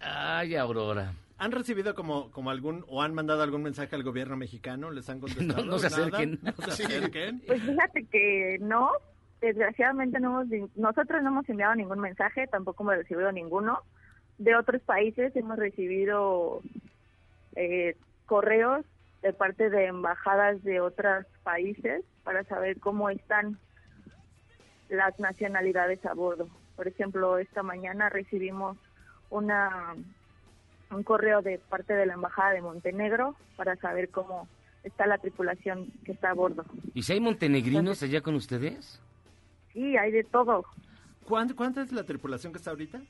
Ay, 0.00 0.56
Aurora. 0.56 1.12
¿Han 1.38 1.52
recibido 1.52 1.94
como, 1.94 2.30
como 2.32 2.50
algún, 2.50 2.84
o 2.88 3.02
han 3.02 3.14
mandado 3.14 3.42
algún 3.42 3.62
mensaje 3.62 3.94
al 3.96 4.02
gobierno 4.02 4.36
mexicano? 4.36 4.90
¿Les 4.90 5.08
han 5.08 5.20
contestado? 5.20 5.62
No, 5.64 5.72
no 5.72 5.78
se 5.78 5.88
nada? 5.90 6.02
acerquen. 6.02 6.38
No 6.42 6.52
se 6.66 6.70
Sí. 6.72 6.82
acerquen. 6.84 7.40
Pues 7.46 7.62
fíjate 7.62 8.04
que 8.06 8.58
no, 8.60 8.90
desgraciadamente 9.40 10.20
no 10.20 10.42
hemos, 10.42 10.70
nosotros 10.76 11.22
no 11.22 11.28
hemos 11.30 11.48
enviado 11.48 11.74
ningún 11.76 11.98
mensaje, 12.00 12.46
tampoco 12.46 12.82
hemos 12.82 12.96
recibido 12.96 13.32
ninguno. 13.32 13.80
De 14.38 14.54
otros 14.54 14.82
países 14.82 15.34
hemos 15.36 15.58
recibido 15.58 16.60
eh, 17.56 17.96
correos 18.26 18.84
de 19.22 19.32
parte 19.32 19.68
de 19.70 19.86
embajadas 19.86 20.62
de 20.62 20.80
otros 20.80 21.26
países 21.42 22.04
para 22.22 22.44
saber 22.44 22.78
cómo 22.80 23.08
están 23.10 23.58
las 24.90 25.18
nacionalidades 25.18 26.04
a 26.04 26.14
bordo. 26.14 26.48
Por 26.76 26.88
ejemplo, 26.88 27.38
esta 27.38 27.62
mañana 27.62 28.08
recibimos 28.08 28.76
una 29.30 29.94
un 30.90 31.04
correo 31.04 31.40
de 31.40 31.58
parte 31.58 31.94
de 31.94 32.04
la 32.04 32.14
embajada 32.14 32.50
de 32.52 32.62
Montenegro 32.62 33.36
para 33.56 33.76
saber 33.76 34.08
cómo 34.10 34.48
está 34.82 35.06
la 35.06 35.18
tripulación 35.18 35.86
que 36.04 36.12
está 36.12 36.30
a 36.30 36.34
bordo. 36.34 36.64
¿Y 36.94 37.02
si 37.02 37.12
hay 37.12 37.20
montenegrinos 37.20 38.02
allá 38.02 38.20
con 38.20 38.34
ustedes? 38.34 39.00
Sí, 39.72 39.96
hay 39.96 40.10
de 40.10 40.24
todo. 40.24 40.64
¿Cuánto, 41.24 41.54
¿Cuánta 41.54 41.82
es 41.82 41.92
la 41.92 42.02
tripulación 42.04 42.52
que 42.52 42.58
está 42.58 42.70
ahorita? 42.70 43.00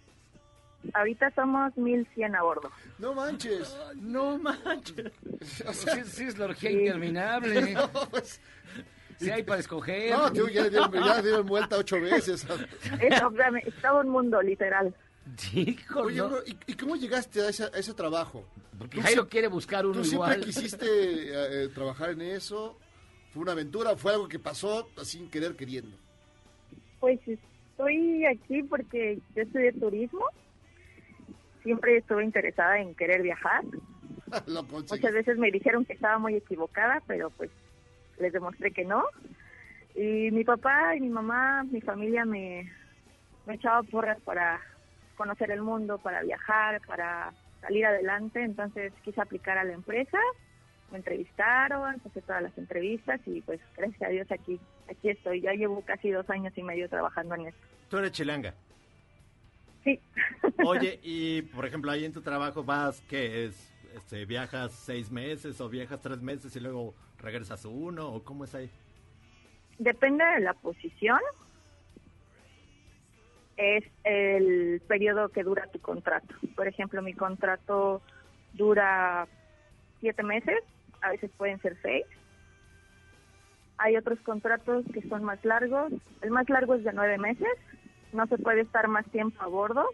Ahorita 0.94 1.30
somos 1.30 1.76
1100 1.76 2.36
a 2.36 2.42
bordo. 2.42 2.70
No 2.98 3.14
manches. 3.14 3.76
No 3.96 4.38
manches. 4.38 5.12
O 5.66 5.72
sea, 5.72 5.94
Sí, 5.94 6.02
sí, 6.04 6.24
es 6.24 6.38
la 6.38 6.46
orgía 6.46 6.70
interminable. 6.70 7.72
no, 7.74 7.88
pues, 8.10 8.40
Sí 9.20 9.30
hay 9.30 9.42
para 9.42 9.60
escoger. 9.60 10.10
no, 10.16 10.32
tío, 10.32 10.48
ya 10.48 10.68
dieron, 10.68 10.92
ya 10.92 11.20
dieron 11.22 11.46
vuelta 11.46 11.76
ocho 11.76 12.00
veces. 12.00 12.46
Es, 13.00 13.22
obviamente, 13.22 13.68
es 13.68 13.74
todo 13.82 14.00
un 14.00 14.08
mundo, 14.08 14.40
literal. 14.40 14.94
Hijo, 15.52 16.00
Oye, 16.00 16.16
no. 16.16 16.28
bro, 16.28 16.38
¿y, 16.46 16.56
y 16.66 16.74
cómo 16.74 16.96
llegaste 16.96 17.40
a 17.42 17.48
ese, 17.50 17.64
a 17.64 17.68
ese 17.68 17.92
trabajo? 17.94 18.44
Porque 18.78 18.96
Tú 18.96 19.02
Jairo 19.02 19.28
quiere 19.28 19.48
buscar 19.48 19.84
uno 19.84 19.96
¿Tú 19.98 20.04
siempre 20.04 20.32
igual. 20.36 20.44
quisiste 20.44 20.86
eh, 20.86 21.64
eh, 21.64 21.68
trabajar 21.74 22.10
en 22.10 22.22
eso? 22.22 22.78
¿Fue 23.32 23.42
una 23.42 23.52
aventura? 23.52 23.94
¿Fue 23.96 24.12
algo 24.12 24.26
que 24.26 24.38
pasó 24.38 24.88
sin 25.04 25.30
querer 25.30 25.54
queriendo? 25.54 25.94
Pues 26.98 27.20
estoy 27.26 28.24
aquí 28.26 28.62
porque 28.62 29.18
yo 29.36 29.42
estudié 29.42 29.72
turismo. 29.72 30.24
Siempre 31.62 31.98
estuve 31.98 32.24
interesada 32.24 32.80
en 32.80 32.94
querer 32.94 33.22
viajar. 33.22 33.62
Muchas 34.70 35.12
veces 35.12 35.36
me 35.38 35.50
dijeron 35.50 35.84
que 35.84 35.92
estaba 35.92 36.18
muy 36.18 36.34
equivocada, 36.36 37.02
pero 37.06 37.30
pues 37.30 37.50
les 38.20 38.32
demostré 38.32 38.70
que 38.70 38.84
no. 38.84 39.04
Y 39.94 40.30
mi 40.30 40.44
papá 40.44 40.96
y 40.96 41.00
mi 41.00 41.08
mamá, 41.08 41.64
mi 41.64 41.80
familia 41.80 42.24
me, 42.24 42.70
me 43.46 43.54
echaba 43.54 43.82
porras 43.82 44.20
para 44.22 44.60
conocer 45.16 45.50
el 45.50 45.62
mundo, 45.62 45.98
para 45.98 46.22
viajar, 46.22 46.80
para 46.86 47.32
salir 47.60 47.84
adelante. 47.86 48.42
Entonces 48.42 48.92
quise 49.04 49.20
aplicar 49.20 49.58
a 49.58 49.64
la 49.64 49.72
empresa, 49.72 50.18
me 50.90 50.98
entrevistaron, 50.98 52.00
hice 52.04 52.22
todas 52.22 52.42
las 52.42 52.56
entrevistas 52.56 53.20
y 53.26 53.40
pues 53.42 53.60
gracias 53.76 54.02
a 54.02 54.08
Dios 54.08 54.30
aquí, 54.30 54.60
aquí 54.88 55.10
estoy. 55.10 55.40
Ya 55.40 55.52
llevo 55.52 55.82
casi 55.82 56.10
dos 56.10 56.28
años 56.30 56.56
y 56.56 56.62
medio 56.62 56.88
trabajando 56.88 57.34
en 57.34 57.48
esto. 57.48 57.60
Tú 57.88 57.98
eres 57.98 58.12
chilanga. 58.12 58.54
Sí. 59.84 59.98
Oye, 60.64 61.00
y 61.02 61.42
por 61.42 61.66
ejemplo, 61.66 61.90
ahí 61.90 62.04
en 62.04 62.12
tu 62.12 62.22
trabajo 62.22 62.64
vas, 62.64 63.00
¿qué 63.02 63.46
es? 63.46 63.70
Este, 63.94 64.24
¿Viajas 64.24 64.72
seis 64.72 65.10
meses 65.10 65.60
o 65.60 65.68
viajas 65.68 66.00
tres 66.00 66.22
meses 66.22 66.54
y 66.54 66.60
luego 66.60 66.94
regresas 67.20 67.64
uno? 67.64 68.08
¿O 68.08 68.22
cómo 68.22 68.44
es 68.44 68.54
ahí? 68.54 68.70
Depende 69.78 70.24
de 70.24 70.40
la 70.40 70.54
posición. 70.54 71.20
Es 73.56 73.84
el 74.04 74.80
periodo 74.88 75.28
que 75.28 75.42
dura 75.42 75.66
tu 75.66 75.80
contrato. 75.80 76.34
Por 76.56 76.66
ejemplo, 76.66 77.02
mi 77.02 77.14
contrato 77.14 78.02
dura 78.54 79.26
siete 80.00 80.22
meses, 80.22 80.62
a 81.02 81.10
veces 81.10 81.30
pueden 81.36 81.60
ser 81.60 81.76
seis. 81.82 82.04
Hay 83.78 83.96
otros 83.96 84.18
contratos 84.20 84.84
que 84.92 85.02
son 85.08 85.24
más 85.24 85.42
largos. 85.44 85.92
El 86.20 86.30
más 86.30 86.48
largo 86.50 86.74
es 86.74 86.84
de 86.84 86.92
nueve 86.92 87.16
meses. 87.18 87.48
No 88.12 88.26
se 88.26 88.36
puede 88.36 88.62
estar 88.62 88.88
más 88.88 89.06
tiempo 89.06 89.42
a 89.42 89.46
bordo. 89.46 89.86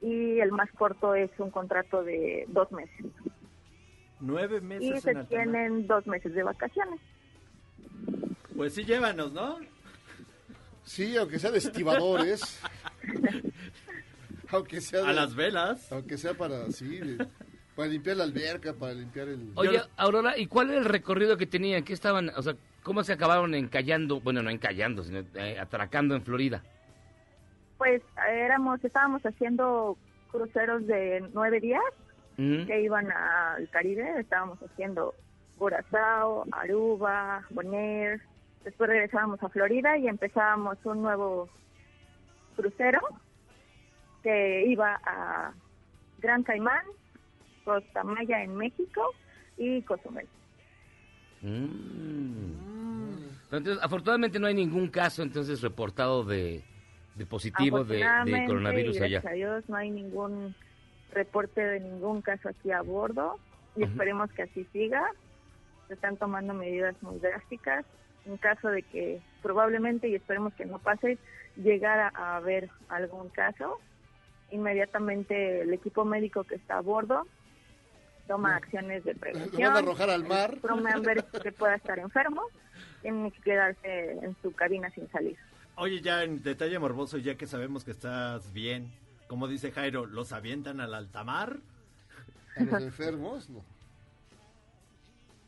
Y 0.00 0.38
el 0.38 0.52
más 0.52 0.70
corto 0.72 1.14
es 1.16 1.30
un 1.38 1.50
contrato 1.50 2.04
de 2.04 2.44
dos 2.48 2.70
meses. 2.70 3.06
Nueve 4.20 4.58
Y 4.58 4.60
meses 4.64 5.02
se 5.02 5.10
en 5.10 5.16
alta 5.18 5.34
mar. 5.36 5.44
tienen 5.44 5.86
dos 5.86 6.06
meses 6.06 6.34
de 6.34 6.42
vacaciones. 6.42 7.00
Pues 8.56 8.74
sí, 8.74 8.84
llévanos, 8.84 9.32
¿no? 9.32 9.58
Sí, 10.84 11.16
aunque 11.16 11.38
sea 11.38 11.50
de 11.50 11.58
estibadores. 11.58 12.60
aunque 14.50 14.80
sea 14.80 15.02
de- 15.02 15.08
A 15.08 15.12
las 15.12 15.34
velas. 15.34 15.90
Aunque 15.92 16.16
sea 16.18 16.34
para, 16.34 16.70
sí, 16.72 16.98
de- 16.98 17.26
para 17.76 17.88
limpiar 17.88 18.16
la 18.16 18.24
alberca, 18.24 18.72
para 18.74 18.94
limpiar 18.94 19.28
el... 19.28 19.52
Oye, 19.54 19.80
Aurora, 19.96 20.36
¿y 20.36 20.46
cuál 20.46 20.70
era 20.70 20.78
el 20.80 20.84
recorrido 20.84 21.36
que 21.36 21.46
tenían? 21.46 21.84
¿Qué 21.84 21.92
estaban, 21.92 22.30
o 22.36 22.42
sea, 22.42 22.54
cómo 22.82 23.04
se 23.04 23.12
acabaron 23.12 23.54
encallando, 23.54 24.20
bueno, 24.20 24.42
no 24.42 24.50
encallando, 24.50 25.04
sino 25.04 25.20
eh, 25.34 25.58
atracando 25.60 26.16
en 26.16 26.22
Florida? 26.22 26.64
Pues 27.76 28.02
éramos, 28.28 28.82
estábamos 28.84 29.22
haciendo 29.24 29.96
cruceros 30.32 30.84
de 30.88 31.24
nueve 31.32 31.60
días 31.60 31.80
Mm. 32.38 32.66
que 32.66 32.80
iban 32.80 33.10
al 33.10 33.68
Caribe. 33.68 34.20
Estábamos 34.20 34.58
haciendo 34.62 35.14
Curazao, 35.58 36.46
Aruba, 36.52 37.42
Bonaire. 37.50 38.20
Después 38.64 38.88
regresábamos 38.88 39.42
a 39.42 39.48
Florida 39.48 39.98
y 39.98 40.06
empezábamos 40.06 40.78
un 40.84 41.02
nuevo 41.02 41.48
crucero 42.56 43.00
que 44.22 44.66
iba 44.66 45.00
a 45.04 45.52
Gran 46.20 46.44
Caimán, 46.44 46.84
Costa 47.64 48.04
Maya 48.04 48.42
en 48.42 48.56
México 48.56 49.02
y 49.56 49.82
Cozumel. 49.82 50.26
Mm. 51.42 52.68
Entonces, 53.50 53.78
afortunadamente 53.82 54.38
no 54.38 54.46
hay 54.46 54.54
ningún 54.54 54.88
caso 54.88 55.22
entonces 55.22 55.60
reportado 55.60 56.22
de, 56.22 56.62
de 57.16 57.26
positivo 57.26 57.82
de, 57.82 58.04
de 58.26 58.46
coronavirus 58.46 59.00
allá. 59.00 59.20
gracias 59.20 59.32
a 59.32 59.34
Dios 59.34 59.64
no 59.68 59.76
hay 59.76 59.90
ningún 59.90 60.54
reporte 61.12 61.60
de 61.60 61.80
ningún 61.80 62.22
caso 62.22 62.48
aquí 62.48 62.70
a 62.70 62.82
bordo 62.82 63.38
y 63.76 63.84
esperemos 63.84 64.30
que 64.32 64.42
así 64.42 64.64
siga. 64.72 65.02
Se 65.86 65.94
están 65.94 66.16
tomando 66.16 66.54
medidas 66.54 67.00
muy 67.02 67.18
drásticas. 67.18 67.84
En 68.26 68.36
caso 68.36 68.68
de 68.68 68.82
que 68.82 69.22
probablemente, 69.42 70.08
y 70.08 70.14
esperemos 70.14 70.52
que 70.54 70.66
no 70.66 70.78
pase, 70.78 71.18
llegara 71.56 72.12
a 72.14 72.36
haber 72.36 72.68
algún 72.88 73.30
caso, 73.30 73.78
inmediatamente 74.50 75.62
el 75.62 75.72
equipo 75.72 76.04
médico 76.04 76.44
que 76.44 76.56
está 76.56 76.78
a 76.78 76.80
bordo 76.80 77.26
toma 78.26 78.56
acciones 78.56 79.04
de 79.04 79.14
prevención. 79.14 79.72
van 79.72 79.76
a 79.76 79.78
arrojar 79.78 80.10
al 80.10 80.24
mar. 80.24 80.58
Crew 80.60 80.76
member 80.76 81.24
que 81.42 81.52
pueda 81.52 81.76
estar 81.76 81.98
enfermo 81.98 82.42
tiene 83.00 83.32
que 83.32 83.40
quedarse 83.40 84.12
en 84.22 84.36
su 84.42 84.52
cabina 84.52 84.90
sin 84.90 85.10
salir. 85.10 85.36
Oye, 85.76 86.00
ya 86.00 86.24
en 86.24 86.42
detalle 86.42 86.78
morboso, 86.78 87.18
ya 87.18 87.36
que 87.36 87.46
sabemos 87.46 87.84
que 87.84 87.92
estás 87.92 88.52
bien, 88.52 88.92
como 89.28 89.46
dice 89.46 89.70
Jairo, 89.70 90.06
¿los 90.06 90.32
avientan 90.32 90.80
al 90.80 90.94
altamar? 90.94 91.58
A 92.56 92.62
los 92.64 92.82
enfermos, 92.82 93.48
no. 93.50 93.64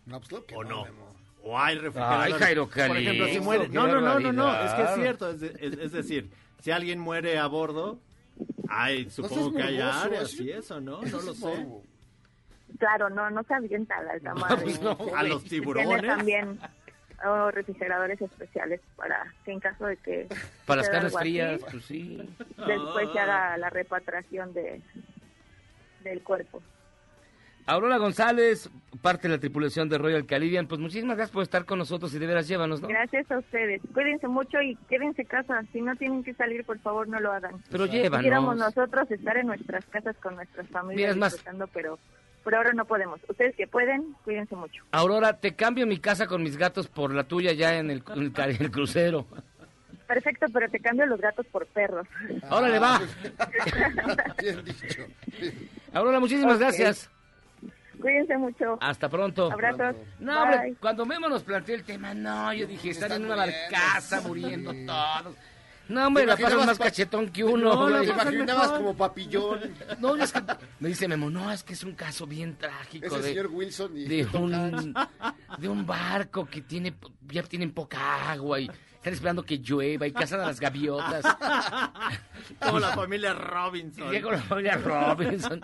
No, 0.07 0.19
pues 0.19 0.29
claro 0.29 0.47
que 0.47 0.55
¿O 0.57 0.65
no? 0.65 0.85
Memo. 0.85 1.15
O 1.43 1.59
hay 1.59 1.77
refrigeradores. 1.79 2.35
Ay, 2.35 2.41
Jairo 2.41 2.69
Por 2.69 2.97
ejemplo, 2.97 3.27
si 3.29 3.41
muere... 3.41 3.69
No, 3.69 3.87
no, 3.87 4.01
no, 4.01 4.21
no, 4.21 4.33
no, 4.33 4.63
es 4.63 4.73
que 4.75 4.83
es 4.83 4.95
cierto. 4.95 5.31
Es, 5.31 5.43
es- 5.43 5.79
es 5.79 5.93
decir, 5.93 6.31
si 6.61 6.71
alguien 6.71 6.99
muere 7.01 7.39
a 7.39 7.47
bordo, 7.47 7.99
hay, 8.69 9.09
supongo 9.11 9.51
seas 9.51 9.57
que 9.57 9.63
hay 9.63 9.81
áreas 9.81 10.35
y 10.41 10.51
eso, 10.51 10.81
¿no? 10.81 11.01
No 11.03 11.21
lo 11.23 11.35
sé. 11.35 11.67
Claro, 12.79 13.11
no, 13.11 13.31
no 13.31 13.43
se 13.45 13.55
avienta 13.55 13.97
al 13.97 14.09
alta 14.11 14.35
mar. 14.35 14.61
pues 14.63 14.81
no, 14.81 14.97
a 15.17 15.23
los 15.23 15.43
tiburones. 15.45 16.03
también 16.03 16.59
oh, 17.25 17.51
refrigeradores 17.51 18.21
especiales 18.21 18.81
para 18.97 19.33
que 19.45 19.53
en 19.53 19.61
caso 19.61 19.87
de 19.87 19.97
que 19.97 20.27
Para 20.67 20.83
las 20.83 20.91
carnes 20.91 21.17
frías, 21.19 21.61
pues 21.71 21.85
sí. 21.85 22.17
después 22.67 23.09
se 23.13 23.19
haga 23.19 23.57
la 23.57 23.71
repatriación 23.71 24.53
de 24.53 24.81
del 26.05 26.23
cuerpo. 26.23 26.63
Aurora 27.67 27.99
González, 27.99 28.69
parte 29.03 29.29
de 29.29 29.35
la 29.35 29.39
tripulación 29.41 29.89
de 29.89 29.99
Royal 29.99 30.27
Caribbean, 30.27 30.67
pues 30.67 30.81
muchísimas 30.81 31.17
gracias 31.17 31.33
por 31.33 31.43
estar 31.43 31.65
con 31.67 31.79
nosotros 31.79 32.13
y 32.15 32.19
de 32.19 32.27
veras 32.27 32.49
llévanos, 32.49 32.81
¿no? 32.81 32.89
Gracias 32.89 33.31
a 33.31 33.39
ustedes. 33.39 33.81
Cuídense 33.93 34.27
mucho 34.27 34.61
y 34.63 34.75
quédense 34.89 35.23
en 35.23 35.29
casa. 35.29 35.63
Si 35.73 35.81
no 35.81 35.95
tienen 35.97 36.25
que 36.25 36.35
salir, 36.35 36.65
por 36.65 36.79
favor, 36.81 37.07
no 37.07 37.21
lo 37.21 37.31
hagan. 37.33 37.63
Pero 37.71 37.87
llévanos. 37.87 38.19
Quisiéramos 38.21 38.57
nosotros 38.57 39.09
estar 39.11 39.37
en 39.37 39.47
nuestras 39.49 39.85
casas 39.87 40.17
con 40.17 40.35
nuestras 40.37 40.67
Mira, 40.67 40.81
familias 40.81 41.11
es 41.13 41.17
más- 41.19 41.33
disfrutando, 41.35 41.67
pero 41.69 41.99
por 42.43 42.55
ahora 42.55 42.73
no 42.73 42.85
podemos. 42.85 43.21
Ustedes 43.29 43.55
que 43.57 43.67
pueden, 43.67 44.15
cuídense 44.25 44.55
mucho. 44.57 44.83
Aurora, 44.93 45.39
te 45.39 45.55
cambio 45.55 45.87
mi 45.87 45.99
casa 45.99 46.27
con 46.27 46.43
mis 46.43 46.57
gatos 46.57 46.89
por 46.89 47.15
la 47.15 47.25
tuya 47.25 47.53
ya 47.53 47.77
en 47.79 47.91
el, 47.91 48.03
en 48.15 48.23
el 48.23 48.33
ca- 48.33 48.49
en 48.49 48.63
el 48.63 48.71
crucero. 48.71 49.27
Perfecto, 50.07 50.47
pero 50.53 50.69
te 50.69 50.81
cambio 50.81 51.07
los 51.07 51.21
gatos 51.21 51.47
por 51.47 51.67
perros. 51.67 52.07
Órale, 52.51 52.79
va. 52.79 53.01
Bien 54.41 54.65
dicho. 54.65 55.07
Aurora, 55.93 56.19
muchísimas 56.21 56.59
gracias. 56.59 57.11
Cuídense 58.01 58.37
mucho. 58.39 58.79
Hasta 58.81 59.09
pronto. 59.11 59.53
Abrazos. 59.53 59.95
No, 60.19 60.43
hombre, 60.43 60.75
cuando 60.81 61.05
Memo 61.05 61.29
nos 61.29 61.43
planteó 61.43 61.75
el 61.75 61.85
tema, 61.85 62.15
no, 62.15 62.53
yo 62.55 62.67
dije, 62.67 62.91
están 62.91 63.13
en 63.13 63.27
una 63.27 63.37
barcaza 63.37 64.23
muriendo 64.23 64.73
todos. 64.87 65.37
No, 65.91 66.07
hombre, 66.07 66.25
la 66.25 66.35
imaginabas 66.35 66.67
más 66.67 66.79
cachetón 66.79 67.31
que 67.31 67.43
uno. 67.43 67.89
No, 67.89 68.01
te 68.01 68.07
imaginabas 68.07 68.71
como 68.71 68.97
papillón. 68.97 69.75
No, 69.99 70.15
es 70.17 70.33
que 70.33 70.41
me 70.79 70.89
dice 70.89 71.09
Memo, 71.09 71.29
no, 71.29 71.51
es 71.51 71.65
que 71.65 71.73
es 71.73 71.83
un 71.83 71.95
caso 71.95 72.27
bien 72.27 72.51
Es 72.51 72.59
trágico 72.59 73.17
el 73.17 73.23
de, 73.23 73.29
señor 73.29 73.49
Wilson 73.49 73.97
y 73.97 74.05
de 74.05 74.25
un 74.33 74.95
de 75.59 75.69
un 75.69 75.87
barco 75.87 76.47
que 76.47 76.61
tiene 76.63 76.95
ya 77.29 77.43
tienen 77.43 77.73
poca 77.73 78.31
agua 78.31 78.61
y 78.61 78.71
están 78.95 79.15
esperando 79.15 79.43
que 79.43 79.59
llueva 79.59 80.07
y 80.07 80.13
cazan 80.13 80.41
a 80.41 80.47
las 80.47 80.61
gaviotas. 80.61 81.25
Como 82.61 82.79
la 82.79 82.93
familia 82.93 83.33
Robinson. 83.33 84.11
Llega 84.11 84.31
la 84.31 84.39
familia 84.39 84.77
Robinson 84.77 85.61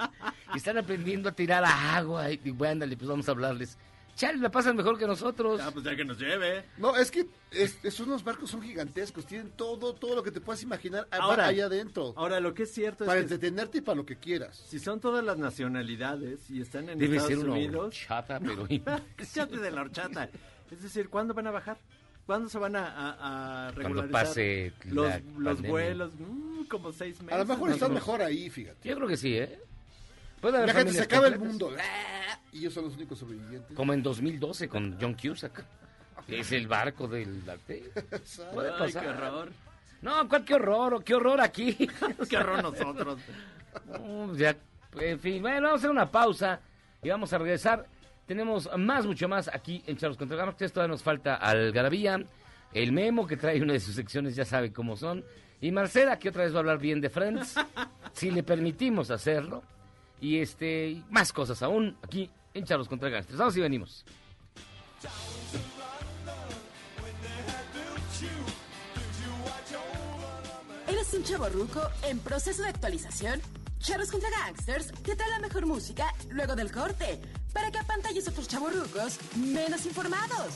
y 0.54 0.56
están 0.56 0.78
aprendiendo 0.78 1.28
a 1.28 1.32
tirar 1.32 1.64
agua 1.64 2.32
y, 2.32 2.40
y 2.42 2.50
bueno, 2.50 2.84
pues 2.96 3.08
vamos 3.08 3.28
a 3.28 3.32
hablarles. 3.32 3.78
Chale, 4.16 4.38
la 4.38 4.50
pasan 4.50 4.74
mejor 4.76 4.98
que 4.98 5.07
nosotros. 5.07 5.61
Ah, 5.62 5.70
pues 5.72 5.84
ya 5.84 5.95
que 5.95 6.05
nos 6.05 6.18
lleve. 6.18 6.64
No, 6.78 6.97
es 6.97 7.11
que 7.11 7.26
es, 7.51 7.78
es 7.84 8.01
unos 8.01 8.24
barcos 8.24 8.51
son 8.51 8.62
gigantescos, 8.62 9.26
tienen 9.26 9.51
todo, 9.51 9.95
todo 9.95 10.14
lo 10.16 10.22
que 10.22 10.30
te 10.30 10.40
puedas 10.40 10.62
imaginar 10.62 11.07
Ahora- 11.11 11.47
ahí 11.49 11.61
adentro. 11.61 12.14
Ahora, 12.16 12.40
lo 12.40 12.55
que 12.55 12.62
es 12.62 12.72
cierto 12.72 13.05
para 13.05 13.20
es 13.20 13.26
que 13.26 13.34
entretenerte 13.34 13.78
y 13.78 13.80
para 13.82 13.97
lo 13.97 14.07
que 14.07 14.16
quieras. 14.16 14.57
si 14.57 14.78
son 14.78 15.01
todas 15.01 15.22
las 15.22 15.36
nacionalidades 15.36 16.51
y 16.51 16.62
están 16.62 16.88
en 16.88 16.99
Debe 16.99 17.16
Estados 17.18 17.28
ser 17.40 17.45
una 17.45 17.53
Unidos... 17.59 17.95
chata, 17.95 18.40
pero 18.40 18.66
Cállate 19.16 19.59
de 19.59 19.70
la 19.70 19.82
horchata. 19.82 20.30
Es 20.70 20.82
decir, 20.82 21.09
¿cuándo 21.11 21.34
van 21.34 21.47
a 21.49 21.51
bajar? 21.51 21.76
¿Cuándo 22.24 22.49
se 22.49 22.59
van 22.59 22.74
a, 22.74 22.88
a, 22.88 23.68
a 23.68 23.72
Cuando 23.74 24.03
regularizar 24.03 24.11
pase 24.11 24.72
los, 24.86 25.12
los 25.38 25.62
vuelos? 25.62 26.12
Mm, 26.18 26.64
como 26.64 26.90
seis 26.90 27.20
meses. 27.20 27.34
A 27.34 27.38
lo 27.38 27.45
mejor 27.45 27.70
están 27.70 27.93
mejor 27.95 28.22
ahí, 28.22 28.51
fíjate. 28.51 28.88
Yo 28.88 28.97
creo 28.97 29.07
que 29.09 29.16
sí, 29.16 29.36
¿eh? 29.36 29.61
Puede 30.47 30.59
haber 30.59 30.70
Imagínate, 30.70 30.97
se 30.97 31.03
acaba 31.03 31.26
el 31.26 31.40
mundo. 31.40 31.72
¡ah! 31.76 32.38
Y 32.53 32.59
ellos 32.59 32.74
son 32.74 32.84
los 32.84 32.94
únicos 32.94 33.18
sobrevivientes. 33.18 33.76
Como 33.76 33.92
en 33.92 34.01
2012 34.01 34.68
con 34.68 34.97
John 35.01 35.14
Cusack. 35.14 35.64
Es 36.28 36.53
el 36.53 36.68
barco 36.68 37.09
del 37.09 37.42
arte. 37.51 37.90
Puede 38.55 38.70
Ay, 38.70 38.78
pasar. 38.78 39.03
qué 39.03 39.09
horror. 39.09 39.49
No, 40.03 40.28
¿cuál 40.28 40.44
qué 40.44 40.55
horror? 40.55 41.03
¿Qué 41.03 41.14
horror 41.16 41.40
aquí? 41.40 41.74
Qué 42.30 42.36
horror 42.36 42.62
nosotros. 42.62 43.18
No, 43.86 44.34
ya, 44.36 44.57
en 45.01 45.18
fin, 45.18 45.42
bueno, 45.42 45.62
vamos 45.62 45.72
a 45.72 45.78
hacer 45.80 45.90
una 45.90 46.11
pausa 46.11 46.61
y 47.03 47.09
vamos 47.11 47.30
a 47.32 47.38
regresar. 47.38 47.84
Tenemos 48.24 48.70
más, 48.78 49.05
mucho 49.05 49.28
más 49.28 49.49
aquí 49.53 49.82
en 49.86 49.97
Charlos 49.97 50.16
contra 50.16 50.36
Galaxias. 50.36 50.72
Todavía 50.72 50.92
nos 50.92 51.03
falta 51.03 51.34
Algarabía, 51.34 52.24
el 52.72 52.92
Memo 52.92 53.26
que 53.26 53.36
trae 53.36 53.61
una 53.61 53.72
de 53.72 53.80
sus 53.80 53.97
secciones, 53.97 54.36
ya 54.36 54.44
sabe 54.44 54.72
cómo 54.72 54.97
son. 54.97 55.24
Y 55.61 55.72
Marcela, 55.72 56.18
que 56.20 56.28
otra 56.28 56.44
vez 56.44 56.53
va 56.55 56.59
a 56.59 56.61
hablar 56.61 56.78
bien 56.78 57.01
de 57.01 57.11
Friends, 57.11 57.57
si 58.12 58.30
le 58.30 58.44
permitimos 58.44 59.11
hacerlo. 59.11 59.64
Y 60.20 60.38
este, 60.38 60.88
y 60.88 61.04
más 61.10 61.32
cosas 61.32 61.62
aún 61.62 61.96
aquí 62.02 62.30
en 62.54 62.64
Charlos 62.64 62.88
contra 62.88 63.08
Gangsters. 63.08 63.38
Vamos 63.38 63.56
y 63.56 63.60
venimos. 63.60 64.04
¿Eres 70.88 71.14
un 71.14 71.24
chavo 71.24 71.48
ruco 71.48 71.82
en 72.04 72.18
proceso 72.20 72.62
de 72.62 72.68
actualización? 72.68 73.40
Charros 73.78 74.10
contra 74.10 74.30
Gangsters 74.30 74.92
te 75.02 75.14
trae 75.14 75.30
la 75.30 75.38
mejor 75.38 75.66
música 75.66 76.12
luego 76.30 76.56
del 76.56 76.72
corte 76.72 77.20
para 77.52 77.70
que 77.70 77.78
apantalles 77.78 78.26
a 78.26 78.30
otros 78.30 78.48
chavorrucos 78.48 79.18
menos 79.36 79.84
informados. 79.86 80.54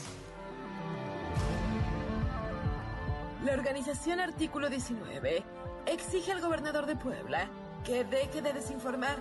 La 3.45 3.53
organización 3.53 4.19
Artículo 4.19 4.69
19 4.69 5.43
exige 5.85 6.31
al 6.31 6.41
gobernador 6.41 6.85
de 6.85 6.95
Puebla 6.95 7.49
que 7.83 8.03
deje 8.03 8.41
de 8.41 8.53
desinformar, 8.53 9.17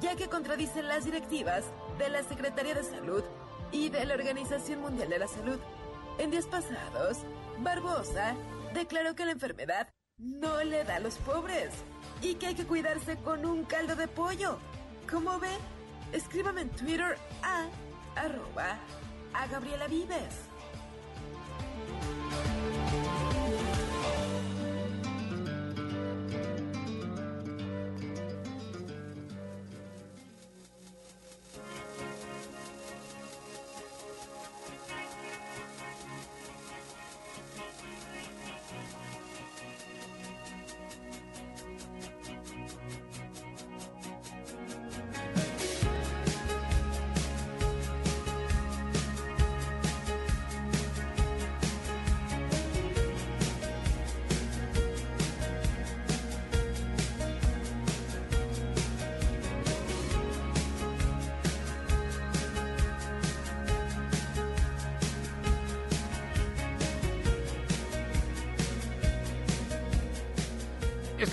ya 0.00 0.16
que 0.16 0.28
contradicen 0.28 0.88
las 0.88 1.04
directivas 1.04 1.64
de 1.98 2.08
la 2.08 2.22
Secretaría 2.22 2.74
de 2.74 2.82
Salud 2.82 3.22
y 3.72 3.88
de 3.88 4.04
la 4.04 4.14
Organización 4.14 4.80
Mundial 4.80 5.08
de 5.08 5.18
la 5.18 5.28
Salud. 5.28 5.58
En 6.18 6.30
días 6.30 6.46
pasados, 6.46 7.18
Barbosa 7.58 8.34
declaró 8.72 9.14
que 9.14 9.24
la 9.24 9.32
enfermedad 9.32 9.88
no 10.18 10.62
le 10.62 10.84
da 10.84 10.96
a 10.96 11.00
los 11.00 11.16
pobres 11.16 11.70
y 12.22 12.36
que 12.36 12.48
hay 12.48 12.54
que 12.54 12.66
cuidarse 12.66 13.16
con 13.16 13.44
un 13.44 13.64
caldo 13.64 13.96
de 13.96 14.08
pollo. 14.08 14.58
¿Cómo 15.10 15.38
ve? 15.38 15.50
Escríbame 16.12 16.62
en 16.62 16.70
Twitter 16.70 17.18
a 17.42 17.66
arroba 18.16 18.78
a 19.32 19.46
Gabriela 19.48 19.88
Vives. 19.88 20.48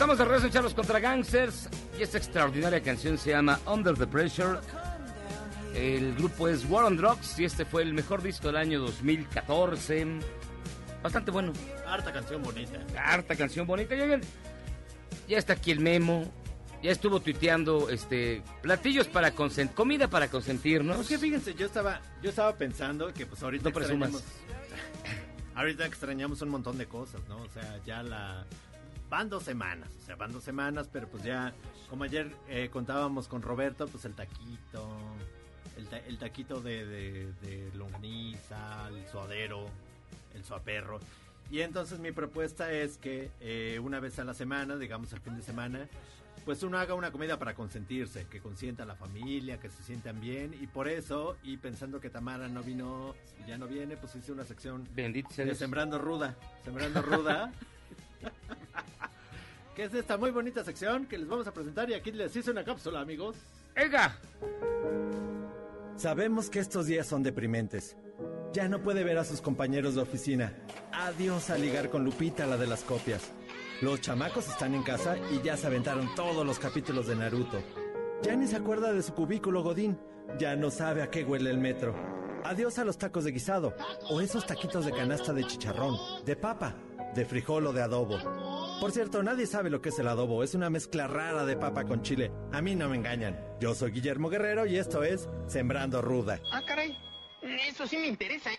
Estamos 0.02 0.18
de 0.18 0.26
regreso 0.26 0.48
en 0.48 0.52
Charlos 0.52 0.74
contra 0.74 1.00
Gangsters 1.00 1.70
y 2.00 2.02
esta 2.02 2.18
extraordinaria 2.18 2.82
canción 2.82 3.20
se 3.20 3.30
llama 3.30 3.60
Under 3.68 3.96
the 3.96 4.08
Pressure. 4.08 4.58
El 5.76 6.16
grupo 6.16 6.48
es 6.48 6.68
War 6.68 6.86
on 6.86 6.98
Drugs 6.98 7.38
y 7.38 7.46
este 7.46 7.66
fue 7.66 7.84
el 7.84 7.94
mejor 7.94 8.24
disco 8.24 8.48
del 8.48 8.56
año 8.56 8.80
2014. 8.80 10.08
Bastante 11.04 11.30
bueno. 11.30 11.54
Harta 11.86 12.12
canción 12.12 12.42
bonita. 12.42 12.80
Harta 12.98 13.36
canción 13.36 13.68
bonita. 13.68 13.94
Ya 15.28 15.38
está 15.38 15.54
aquí 15.54 15.70
el 15.70 15.82
memo. 15.82 16.26
Ya 16.82 16.90
estuvo 16.90 17.20
tuiteando 17.20 17.92
este 17.92 18.42
platillos 18.64 19.08
para 19.08 19.30
consentir, 19.36 19.76
comida 19.76 20.08
para 20.08 20.30
consentirnos. 20.30 21.00
Es 21.00 21.10
que 21.10 21.20
fíjense, 21.20 21.54
yo 21.54 21.68
estaba, 21.68 22.02
yo 22.24 22.32
estaba 22.32 22.56
pensando 22.56 23.14
que 23.14 23.28
pues 23.28 23.44
ahorita 23.44 23.70
No 23.70 23.76
presumas. 23.76 24.12
ahorita 25.54 25.86
extrañamos 25.86 26.42
un 26.42 26.50
montón 26.50 26.80
de 26.80 26.88
cosas, 26.88 27.22
¿no? 27.30 27.38
O 27.38 27.50
sea, 27.50 27.80
ya 27.86 28.02
la 28.02 28.48
van 29.12 29.30
dos 29.30 29.44
semanas, 29.44 29.90
o 30.02 30.06
sea, 30.08 30.16
van 30.16 30.32
dos 30.32 30.44
semanas, 30.44 30.90
pero 30.92 31.08
pues 31.08 31.22
ya, 31.24 31.54
como 31.90 32.06
ayer 32.06 32.32
eh, 32.48 32.70
contábamos 32.72 33.28
con 33.28 33.42
Roberto, 33.44 33.88
pues 33.88 34.06
el 34.06 34.14
taquito, 34.16 34.88
el, 35.78 35.86
ta- 35.88 36.00
el 36.00 36.18
taquito 36.18 36.62
de, 36.62 36.86
de, 36.88 37.34
de 37.42 37.72
longaniza, 37.76 38.88
el 38.88 39.06
suadero, 39.12 39.68
el 40.34 40.44
suaperro. 40.46 41.00
Y 41.52 41.60
entonces 41.60 42.00
mi 42.00 42.12
propuesta 42.14 42.72
es 42.72 42.98
que 42.98 43.30
eh, 43.42 43.80
una 43.84 44.00
vez 44.00 44.18
a 44.18 44.24
la 44.24 44.34
semana, 44.34 44.78
digamos 44.78 45.12
el 45.12 45.20
fin 45.20 45.36
de 45.36 45.42
semana, 45.44 45.88
pues 46.46 46.64
uno 46.64 46.80
haga 46.80 46.94
una 46.96 47.12
comida 47.12 47.38
para 47.38 47.54
consentirse, 47.54 48.26
que 48.32 48.40
consienta 48.40 48.84
a 48.84 48.86
la 48.86 48.96
familia, 48.96 49.60
que 49.60 49.70
se 49.70 49.84
sientan 49.84 50.22
bien. 50.22 50.56
Y 50.62 50.68
por 50.68 50.88
eso, 50.88 51.36
y 51.44 51.58
pensando 51.58 52.00
que 52.00 52.10
Tamara 52.10 52.48
no 52.48 52.64
vino 52.64 53.14
y 53.44 53.50
ya 53.50 53.58
no 53.58 53.68
viene, 53.68 53.98
pues 53.98 54.16
hice 54.16 54.32
una 54.32 54.46
sección 54.46 54.88
Bendito 54.96 55.30
de. 55.36 55.54
Sembrando 55.54 56.00
Ruda. 56.00 56.36
Sembrando 56.64 57.02
Ruda. 57.02 57.52
que 59.76 59.84
es 59.84 59.94
esta 59.94 60.18
muy 60.18 60.32
bonita 60.32 60.64
sección 60.64 61.06
que 61.06 61.18
les 61.18 61.28
vamos 61.28 61.48
a 61.48 61.54
presentar 61.54 61.90
y 61.90 61.94
aquí 61.94 62.12
les 62.12 62.36
hice 62.36 62.52
una 62.52 62.64
cápsula, 62.64 63.02
amigos. 63.02 63.36
¡Ega! 63.76 64.18
Sabemos 65.96 66.50
que 66.50 66.60
estos 66.60 66.88
días 66.88 67.08
son 67.08 67.24
deprimentes. 67.24 67.96
Ya 68.54 68.68
no 68.68 68.82
puede 68.82 69.04
ver 69.04 69.18
a 69.18 69.24
sus 69.24 69.42
compañeros 69.42 69.96
de 69.96 70.02
oficina. 70.02 70.54
Adiós 70.92 71.50
a 71.50 71.58
ligar 71.58 71.90
con 71.90 72.04
Lupita, 72.04 72.46
la 72.46 72.58
de 72.58 72.68
las 72.68 72.84
copias. 72.84 73.32
Los 73.82 74.02
chamacos 74.02 74.48
están 74.50 74.76
en 74.76 74.84
casa 74.84 75.16
y 75.32 75.42
ya 75.42 75.56
se 75.58 75.68
aventaron 75.68 76.14
todos 76.16 76.46
los 76.46 76.60
capítulos 76.60 77.08
de 77.08 77.16
Naruto. 77.16 77.62
Ya 78.24 78.36
ni 78.36 78.48
se 78.48 78.58
acuerda 78.58 78.94
de 78.94 79.02
su 79.02 79.14
cubículo 79.14 79.64
Godín. 79.64 79.98
Ya 80.38 80.56
no 80.56 80.70
sabe 80.70 81.02
a 81.02 81.10
qué 81.10 81.24
huele 81.24 81.50
el 81.50 81.58
metro. 81.58 81.96
Adiós 82.44 82.78
a 82.80 82.86
los 82.86 82.98
tacos 82.98 83.24
de 83.24 83.32
guisado 83.32 83.74
o 84.10 84.22
esos 84.22 84.46
taquitos 84.46 84.86
de 84.86 84.92
canasta 84.92 85.34
de 85.34 85.46
chicharrón, 85.46 85.96
de 86.26 86.36
papa, 86.36 86.76
de 87.16 87.26
frijol 87.26 87.68
o 87.68 87.74
de 87.74 87.82
adobo. 87.82 88.18
Por 88.80 88.92
cierto, 88.92 89.22
nadie 89.22 89.46
sabe 89.46 89.70
lo 89.70 89.82
que 89.82 89.90
es 89.90 90.00
el 90.00 90.08
adobo. 90.08 90.44
Es 90.44 90.56
una 90.56 90.70
mezcla 90.70 91.08
rara 91.08 91.46
de 91.46 91.56
papa 91.56 91.86
con 91.86 92.02
chile. 92.02 92.32
A 92.52 92.62
mí 92.62 92.76
no 92.76 92.90
me 92.90 92.98
engañan. 92.98 93.40
Yo 93.60 93.76
soy 93.76 93.92
Guillermo 93.92 94.30
Guerrero 94.30 94.66
y 94.66 94.78
esto 94.78 95.04
es 95.04 95.30
Sembrando 95.48 96.02
Ruda. 96.02 96.40
Ah, 96.52 96.62
caray. 96.66 96.98
Eso 97.68 97.86
sí 97.88 97.98
me 97.98 98.08
interesa. 98.08 98.50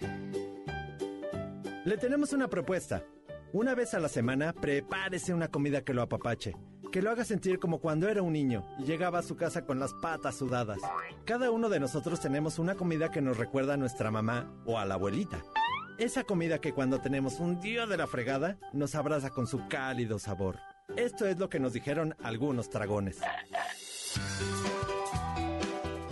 Le 1.85 1.97
tenemos 1.97 2.33
una 2.33 2.49
propuesta. 2.49 3.05
Una 3.53 3.75
vez 3.75 3.95
a 3.95 4.01
la 4.01 4.09
semana, 4.09 4.53
prepárese 4.53 5.35
una 5.35 5.49
comida 5.49 5.83
que 5.83 5.93
lo 5.93 6.03
apapache, 6.03 6.57
que 6.91 7.03
lo 7.03 7.11
haga 7.11 7.25
sentir 7.25 7.59
como 7.59 7.81
cuando 7.81 8.09
era 8.09 8.23
un 8.23 8.33
niño 8.33 8.65
y 8.79 8.85
llegaba 8.85 9.19
a 9.19 9.23
su 9.23 9.37
casa 9.37 9.67
con 9.67 9.79
las 9.79 9.93
patas 9.95 10.37
sudadas. 10.37 10.79
Cada 11.27 11.51
uno 11.51 11.69
de 11.69 11.81
nosotros 11.81 12.21
tenemos 12.21 12.59
una 12.59 12.77
comida 12.77 13.11
que 13.11 13.21
nos 13.21 13.37
recuerda 13.37 13.75
a 13.75 13.77
nuestra 13.77 14.11
mamá 14.11 14.55
o 14.65 14.79
a 14.79 14.87
la 14.87 14.95
abuelita. 14.95 15.43
Esa 16.03 16.25
comida 16.25 16.61
que 16.61 16.73
cuando 16.73 17.01
tenemos 17.01 17.39
un 17.39 17.61
día 17.61 17.87
de 17.87 17.97
la 17.97 18.09
fregada 18.09 18.59
nos 18.73 18.97
abraza 18.97 19.31
con 19.31 19.47
su 19.47 19.69
cálido 19.69 20.19
sabor. 20.19 20.59
Esto 20.97 21.29
es 21.29 21.39
lo 21.39 21.49
que 21.49 21.61
nos 21.61 21.75
dijeron 21.75 22.17
algunos 22.25 22.69
dragones. 22.73 23.21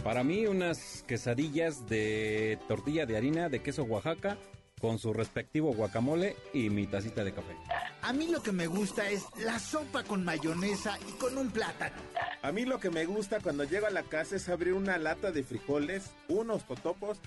Para 0.04 0.22
mí 0.22 0.46
unas 0.46 1.02
quesadillas 1.08 1.88
de 1.88 2.56
tortilla 2.68 3.04
de 3.04 3.16
harina 3.16 3.48
de 3.48 3.62
queso 3.62 3.82
Oaxaca 3.82 4.38
con 4.80 5.00
su 5.00 5.12
respectivo 5.12 5.74
guacamole 5.74 6.36
y 6.54 6.70
mi 6.70 6.86
tacita 6.86 7.24
de 7.24 7.34
café. 7.34 7.56
A 8.02 8.12
mí 8.12 8.28
lo 8.28 8.40
que 8.44 8.52
me 8.52 8.68
gusta 8.68 9.10
es 9.10 9.24
la 9.44 9.58
sopa 9.58 10.04
con 10.04 10.24
mayonesa 10.24 11.00
y 11.08 11.18
con 11.18 11.36
un 11.36 11.50
plátano. 11.50 11.96
A 12.42 12.52
mí 12.52 12.64
lo 12.64 12.78
que 12.78 12.90
me 12.90 13.06
gusta 13.06 13.40
cuando 13.40 13.64
llego 13.64 13.88
a 13.88 13.90
la 13.90 14.04
casa 14.04 14.36
es 14.36 14.48
abrir 14.48 14.72
una 14.72 14.98
lata 14.98 15.32
de 15.32 15.42
frijoles, 15.42 16.12
unos 16.28 16.64
totopos 16.64 17.18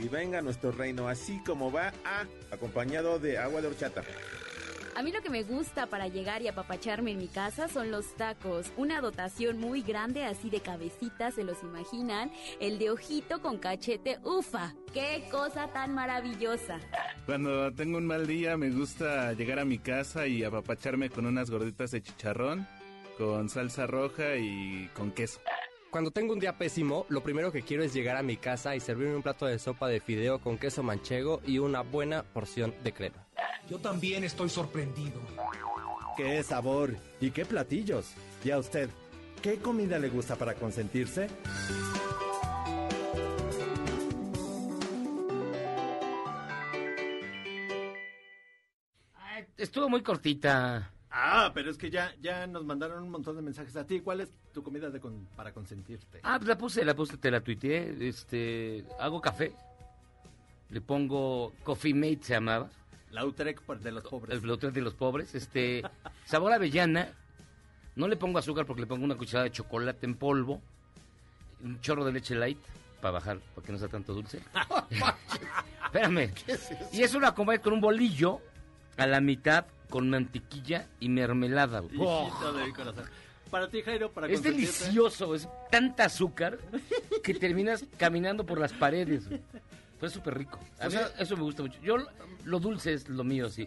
y 0.00 0.08
venga 0.08 0.42
nuestro 0.42 0.72
reino, 0.72 1.08
así 1.08 1.40
como 1.44 1.72
va, 1.72 1.92
ah, 2.04 2.24
acompañado 2.50 3.18
de 3.18 3.38
agua 3.38 3.60
de 3.60 3.68
horchata. 3.68 4.02
A 4.98 5.02
mí 5.04 5.12
lo 5.12 5.22
que 5.22 5.30
me 5.30 5.44
gusta 5.44 5.86
para 5.86 6.08
llegar 6.08 6.42
y 6.42 6.48
apapacharme 6.48 7.12
en 7.12 7.18
mi 7.18 7.28
casa 7.28 7.68
son 7.68 7.92
los 7.92 8.16
tacos. 8.16 8.72
Una 8.76 9.00
dotación 9.00 9.58
muy 9.58 9.80
grande, 9.80 10.24
así 10.24 10.50
de 10.50 10.58
cabecitas, 10.58 11.34
se 11.34 11.44
los 11.44 11.62
imaginan. 11.62 12.32
El 12.58 12.80
de 12.80 12.90
ojito 12.90 13.40
con 13.40 13.58
cachete, 13.58 14.18
ufa. 14.24 14.74
¡Qué 14.92 15.28
cosa 15.30 15.68
tan 15.68 15.94
maravillosa! 15.94 16.80
Cuando 17.26 17.72
tengo 17.74 17.98
un 17.98 18.06
mal 18.06 18.26
día 18.26 18.56
me 18.56 18.70
gusta 18.70 19.32
llegar 19.34 19.60
a 19.60 19.64
mi 19.64 19.78
casa 19.78 20.26
y 20.26 20.42
apapacharme 20.42 21.10
con 21.10 21.26
unas 21.26 21.48
gorditas 21.48 21.92
de 21.92 22.02
chicharrón, 22.02 22.66
con 23.16 23.48
salsa 23.48 23.86
roja 23.86 24.34
y 24.36 24.90
con 24.94 25.12
queso. 25.12 25.40
Cuando 25.90 26.10
tengo 26.10 26.34
un 26.34 26.38
día 26.38 26.58
pésimo, 26.58 27.06
lo 27.08 27.22
primero 27.22 27.50
que 27.50 27.62
quiero 27.62 27.82
es 27.82 27.94
llegar 27.94 28.16
a 28.16 28.22
mi 28.22 28.36
casa 28.36 28.76
y 28.76 28.80
servirme 28.80 29.16
un 29.16 29.22
plato 29.22 29.46
de 29.46 29.58
sopa 29.58 29.88
de 29.88 30.00
fideo 30.00 30.38
con 30.38 30.58
queso 30.58 30.82
manchego 30.82 31.40
y 31.46 31.58
una 31.58 31.80
buena 31.80 32.22
porción 32.24 32.74
de 32.84 32.92
crema. 32.92 33.26
Yo 33.70 33.78
también 33.78 34.22
estoy 34.22 34.50
sorprendido. 34.50 35.18
qué 36.16 36.42
sabor 36.42 36.94
y 37.20 37.30
qué 37.30 37.46
platillos. 37.46 38.12
¿Y 38.44 38.50
a 38.50 38.58
usted, 38.58 38.90
qué 39.40 39.56
comida 39.56 39.98
le 39.98 40.10
gusta 40.10 40.36
para 40.36 40.54
consentirse? 40.54 41.28
Estuvo 49.56 49.88
muy 49.88 50.02
cortita. 50.02 50.92
Ah, 51.20 51.50
pero 51.52 51.68
es 51.70 51.76
que 51.76 51.90
ya, 51.90 52.14
ya 52.20 52.46
nos 52.46 52.64
mandaron 52.64 53.02
un 53.02 53.10
montón 53.10 53.34
de 53.34 53.42
mensajes 53.42 53.74
a 53.76 53.84
ti. 53.84 54.00
¿Cuál 54.00 54.20
es 54.20 54.30
tu 54.52 54.62
comida 54.62 54.88
de 54.88 55.00
con- 55.00 55.26
para 55.34 55.52
consentirte? 55.52 56.20
Ah, 56.22 56.36
pues 56.38 56.46
la 56.48 56.56
puse, 56.56 56.84
la 56.84 56.94
puse, 56.94 57.16
te 57.16 57.28
la 57.30 57.40
tuiteé. 57.40 58.08
Este, 58.08 58.84
hago 59.00 59.20
café. 59.20 59.52
Le 60.70 60.80
pongo 60.80 61.52
Coffee 61.64 61.92
Mate, 61.94 62.20
se 62.22 62.34
llamaba. 62.34 62.68
La 63.10 63.24
Utrecht 63.24 63.62
por- 63.62 63.80
de 63.80 63.90
los 63.90 64.04
pobres. 64.04 64.40
El 64.40 64.46
Lautrec 64.46 64.72
de 64.72 64.80
los 64.80 64.94
pobres. 64.94 65.34
Este, 65.34 65.82
sabor 66.24 66.52
avellana. 66.52 67.08
No 67.96 68.06
le 68.06 68.16
pongo 68.16 68.38
azúcar 68.38 68.64
porque 68.64 68.82
le 68.82 68.86
pongo 68.86 69.04
una 69.04 69.16
cucharada 69.16 69.44
de 69.44 69.50
chocolate 69.50 70.06
en 70.06 70.14
polvo. 70.14 70.62
Un 71.64 71.80
chorro 71.80 72.04
de 72.04 72.12
leche 72.12 72.36
light 72.36 72.58
para 73.00 73.12
bajar, 73.12 73.38
para 73.56 73.66
que 73.66 73.72
no 73.72 73.78
sea 73.78 73.88
tanto 73.88 74.14
dulce. 74.14 74.40
Espérame. 75.86 76.30
Y 76.92 77.02
eso 77.02 77.18
lo 77.18 77.26
acompañé 77.26 77.60
con 77.60 77.72
un 77.72 77.80
bolillo 77.80 78.40
a 78.98 79.06
la 79.06 79.20
mitad 79.20 79.64
con 79.88 80.10
mantequilla 80.10 80.86
y 81.00 81.08
mermelada. 81.08 81.82
corazón. 82.74 83.04
Para 83.50 83.68
ti, 83.70 83.80
Jairo, 83.80 84.12
para 84.12 84.26
Es 84.28 84.42
delicioso, 84.42 85.34
es 85.34 85.48
tanta 85.70 86.04
azúcar 86.04 86.58
que 87.24 87.32
terminas 87.32 87.84
caminando 87.96 88.44
por 88.44 88.60
las 88.60 88.74
paredes. 88.74 89.26
güey. 89.28 89.40
Fue 89.98 90.10
súper 90.10 90.36
rico. 90.36 90.60
A 90.78 90.84
O 90.86 90.90
mí 90.90 90.92
sea- 90.92 91.10
eso 91.18 91.36
me 91.36 91.42
gusta 91.44 91.62
mucho. 91.62 91.80
Yo 91.80 91.96
lo 92.44 92.60
dulce 92.60 92.92
es 92.92 93.08
lo 93.08 93.24
mío, 93.24 93.48
sí. 93.48 93.66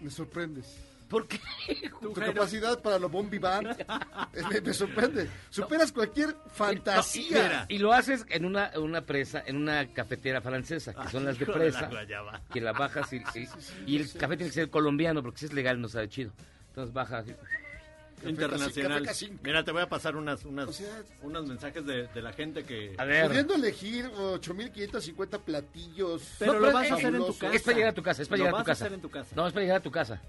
Me 0.00 0.10
sorprendes. 0.10 0.74
¿Por 1.12 1.28
qué? 1.28 1.38
Tu 2.00 2.12
capacidad 2.14 2.80
para 2.82 2.98
lo 2.98 3.08
eh, 4.32 4.42
me, 4.50 4.60
me 4.62 4.72
sorprende. 4.74 5.28
Superas 5.50 5.92
cualquier 5.92 6.34
fantasía. 6.50 7.66
Y 7.68 7.76
lo 7.78 7.92
haces 7.92 8.24
en 8.30 8.46
una, 8.46 8.72
una 8.76 9.02
presa, 9.02 9.42
en 9.46 9.56
una 9.56 9.86
cafetera 9.92 10.40
francesa, 10.40 10.94
que 10.94 11.08
son 11.10 11.26
las 11.26 11.38
de 11.38 11.46
la 11.46 11.52
presa, 11.52 11.90
que 12.50 12.60
la 12.62 12.72
bajas 12.72 13.12
y, 13.12 13.16
y- 13.34 13.48
y 13.86 13.96
el 13.98 14.10
café 14.14 14.36
tiene 14.38 14.50
que 14.50 14.54
ser 14.54 14.70
colombiano, 14.70 15.22
porque 15.22 15.40
si 15.40 15.44
es 15.46 15.52
legal 15.52 15.80
no 15.80 15.88
sabe 15.88 16.08
chido. 16.08 16.32
Entonces 16.68 16.94
bajas 16.94 17.26
y- 17.28 17.34
Internacional. 18.28 19.08
Mira, 19.42 19.64
te 19.64 19.72
voy 19.72 19.82
a 19.82 19.88
pasar 19.88 20.14
unas, 20.16 20.44
unas, 20.44 20.80
unos 21.22 21.46
mensajes 21.46 21.84
de, 21.84 22.06
de 22.06 22.22
la 22.22 22.32
gente 22.32 22.62
que... 22.64 22.94
Pudiendo 22.96 23.54
elegir 23.56 24.06
8.550 24.12 25.40
platillos. 25.40 26.22
Pero 26.38 26.58
lo 26.60 26.72
vas 26.72 26.90
a 26.90 26.94
hacer 26.94 27.14
en 27.14 27.26
tu 27.26 27.36
casa. 27.36 27.52
Es 27.54 27.62
para 27.62 27.76
llegar 27.76 27.90
a 27.90 27.94
tu 27.94 28.02
casa, 28.02 28.22
es 28.22 28.28
para 28.28 28.38
llegar 28.38 28.54
a 28.54 28.56
vas 28.58 28.64
tu 28.64 28.70
a 28.70 28.72
casa. 28.74 28.84
hacer 28.84 28.94
en 28.94 29.00
tu 29.02 29.10
casa. 29.10 29.30
No, 29.34 29.46
es 29.46 29.52
para 29.52 29.62
llegar 29.64 29.78
a 29.78 29.82
tu 29.82 29.90
casa. 29.90 30.20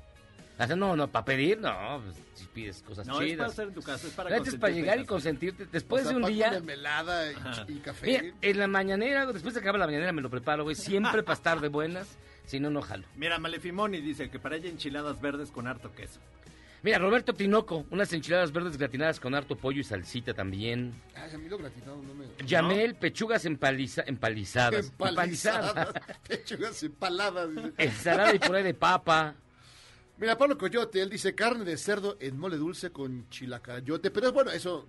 No, 0.77 0.95
no, 0.95 1.07
para 1.09 1.25
pedir, 1.25 1.59
no, 1.59 2.01
pues, 2.03 2.15
si 2.35 2.45
pides 2.45 2.81
cosas 2.83 3.05
No, 3.07 3.19
es 3.21 3.27
chidas. 3.31 3.37
para 3.37 3.49
hacer 3.51 3.67
en 3.69 3.73
tu 3.73 3.81
casa, 3.81 4.07
es 4.07 4.13
para 4.13 4.35
es 4.37 4.75
llegar 4.75 4.99
y 4.99 5.05
consentirte. 5.05 5.65
Después 5.65 6.03
O 6.03 6.09
sea, 6.09 6.17
de 6.17 6.23
un 6.23 6.29
día... 6.31 6.51
mermelada 6.51 7.31
y, 7.31 7.35
y 7.73 7.79
café. 7.79 8.05
Mira, 8.21 8.35
en 8.41 8.59
la 8.59 8.67
mañanera, 8.67 9.25
después 9.25 9.53
de 9.55 9.59
acabe 9.61 9.79
la 9.79 9.85
mañanera 9.87 10.11
me 10.11 10.21
lo 10.21 10.29
preparo, 10.29 10.63
güey, 10.63 10.75
siempre 10.75 11.23
para 11.23 11.33
estar 11.35 11.59
de 11.59 11.67
buenas, 11.69 12.07
si 12.45 12.59
no, 12.59 12.69
no 12.69 12.81
jalo. 12.81 13.05
Mira, 13.15 13.39
Malefimoni 13.39 13.99
dice 14.01 14.29
que 14.29 14.39
para 14.39 14.55
ella 14.55 14.69
enchiladas 14.69 15.19
verdes 15.19 15.49
con 15.51 15.67
harto 15.67 15.91
queso. 15.93 16.19
Mira, 16.83 16.97
Roberto 16.99 17.33
Tinoco, 17.33 17.85
unas 17.91 18.11
enchiladas 18.11 18.51
verdes 18.51 18.75
gratinadas 18.77 19.17
con 19.19 19.33
harto 19.33 19.55
pollo 19.55 19.79
y 19.79 19.85
salsita 19.85 20.33
también. 20.33 20.93
Ay, 21.15 21.31
a 21.33 21.37
mí 21.37 21.47
lo 21.47 21.57
gratinado 21.57 22.01
no 22.03 22.13
me... 22.13 22.25
Yamel, 22.45 22.95
pechugas 22.95 23.45
empaliza- 23.45 24.03
empalizadas. 24.05 24.91
Empalizadas. 24.99 25.87
Pechugas 26.27 26.83
empaladas. 26.83 27.49
dice. 27.55 27.71
Ensalada 27.77 28.35
y 28.35 28.39
puré 28.39 28.63
de 28.63 28.73
papa. 28.73 29.33
Mira, 30.23 30.37
Pablo 30.37 30.57
Coyote, 30.57 31.01
él 31.01 31.09
dice 31.09 31.35
carne 31.35 31.65
de 31.65 31.75
cerdo 31.75 32.15
en 32.21 32.39
mole 32.39 32.55
dulce 32.55 32.91
con 32.93 33.27
chilacayote. 33.27 34.09
Pero 34.09 34.27
es 34.27 34.33
bueno, 34.33 34.51
eso, 34.51 34.87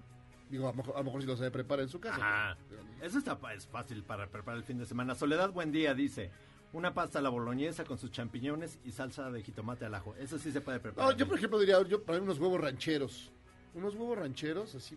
digo, 0.48 0.68
a 0.68 0.70
lo 0.70 0.76
mejor, 0.76 0.94
a 0.94 0.98
lo 0.98 1.04
mejor 1.06 1.22
si 1.22 1.26
lo 1.26 1.36
sabe 1.36 1.50
preparar 1.50 1.82
en 1.82 1.88
su 1.88 1.98
casa. 1.98 2.18
Ajá. 2.18 2.56
Eso 3.02 3.18
está, 3.18 3.36
es 3.52 3.66
fácil 3.66 4.04
para 4.04 4.28
preparar 4.28 4.58
el 4.58 4.64
fin 4.64 4.78
de 4.78 4.86
semana. 4.86 5.16
Soledad 5.16 5.50
Buen 5.50 5.72
Día 5.72 5.92
dice, 5.92 6.30
una 6.72 6.94
pasta 6.94 7.18
a 7.18 7.22
la 7.22 7.30
boloñesa 7.30 7.82
con 7.82 7.98
sus 7.98 8.12
champiñones 8.12 8.78
y 8.84 8.92
salsa 8.92 9.28
de 9.32 9.42
jitomate 9.42 9.84
al 9.84 9.96
ajo. 9.96 10.14
Eso 10.20 10.38
sí 10.38 10.52
se 10.52 10.60
puede 10.60 10.78
preparar. 10.78 11.10
No, 11.10 11.18
yo 11.18 11.26
por 11.26 11.36
ejemplo 11.36 11.58
diría, 11.58 11.82
yo 11.82 12.00
para 12.00 12.20
mí 12.20 12.24
unos 12.24 12.38
huevos 12.38 12.60
rancheros. 12.60 13.32
Unos 13.74 13.96
huevos 13.96 14.16
rancheros 14.16 14.72
así, 14.76 14.96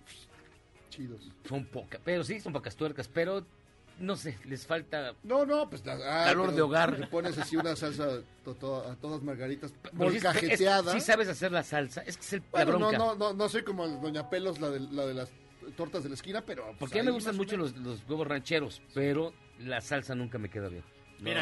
chidos. 0.92 1.32
Son 1.50 1.66
pocas, 1.66 2.00
pero 2.06 2.24
sí, 2.24 2.40
son 2.40 2.54
pocas 2.54 2.76
tuercas, 2.76 3.08
pero 3.08 3.44
no 4.00 4.16
sé, 4.16 4.38
les 4.46 4.66
falta... 4.66 5.14
No, 5.24 5.46
no, 5.46 5.70
pues... 5.70 5.82
ah, 5.88 6.24
Calor 6.26 6.54
de 6.54 6.62
hogar. 6.62 7.00
Le 7.00 7.08
pones 7.08 7.38
así 7.38 7.56
una 7.58 7.76
salsa 7.76 8.22
to- 8.44 8.56
to- 8.56 8.88
a 8.90 8.96
todas 8.96 9.22
margaritas 9.24 9.74
molcajeteada. 9.94 10.96
es- 10.96 11.04
sí 11.04 11.06
sabes 11.12 11.28
hacer 11.30 11.52
la 11.52 11.64
salsa, 11.64 12.02
es 12.02 12.18
que 12.18 12.24
es 12.24 12.34
el, 12.34 12.40
la 12.42 12.66
Bueno, 12.66 12.72
no, 12.74 12.78
bronca. 12.90 12.98
no, 12.98 13.16
no, 13.16 13.34
no 13.34 13.50
soy 13.50 13.64
como 13.64 13.86
el 13.86 14.00
Doña 14.02 14.30
Pelos, 14.30 14.60
la 14.60 14.70
de, 14.70 14.80
la 14.80 15.06
de 15.06 15.14
las 15.14 15.30
tortas 15.76 16.04
de 16.04 16.10
la 16.10 16.16
esquina, 16.16 16.42
pero... 16.46 16.64
pues, 16.66 16.78
Porque 16.80 17.00
a 17.00 17.04
mí 17.04 17.08
me 17.08 17.14
gustan 17.14 17.36
mucho 17.36 17.58
los, 17.58 17.76
los 17.78 18.02
huevos 18.08 18.28
rancheros, 18.28 18.82
pero 18.94 19.34
la 19.60 19.82
salsa 19.82 20.16
nunca 20.16 20.38
me 20.38 20.50
queda 20.50 20.70
bien. 20.70 20.84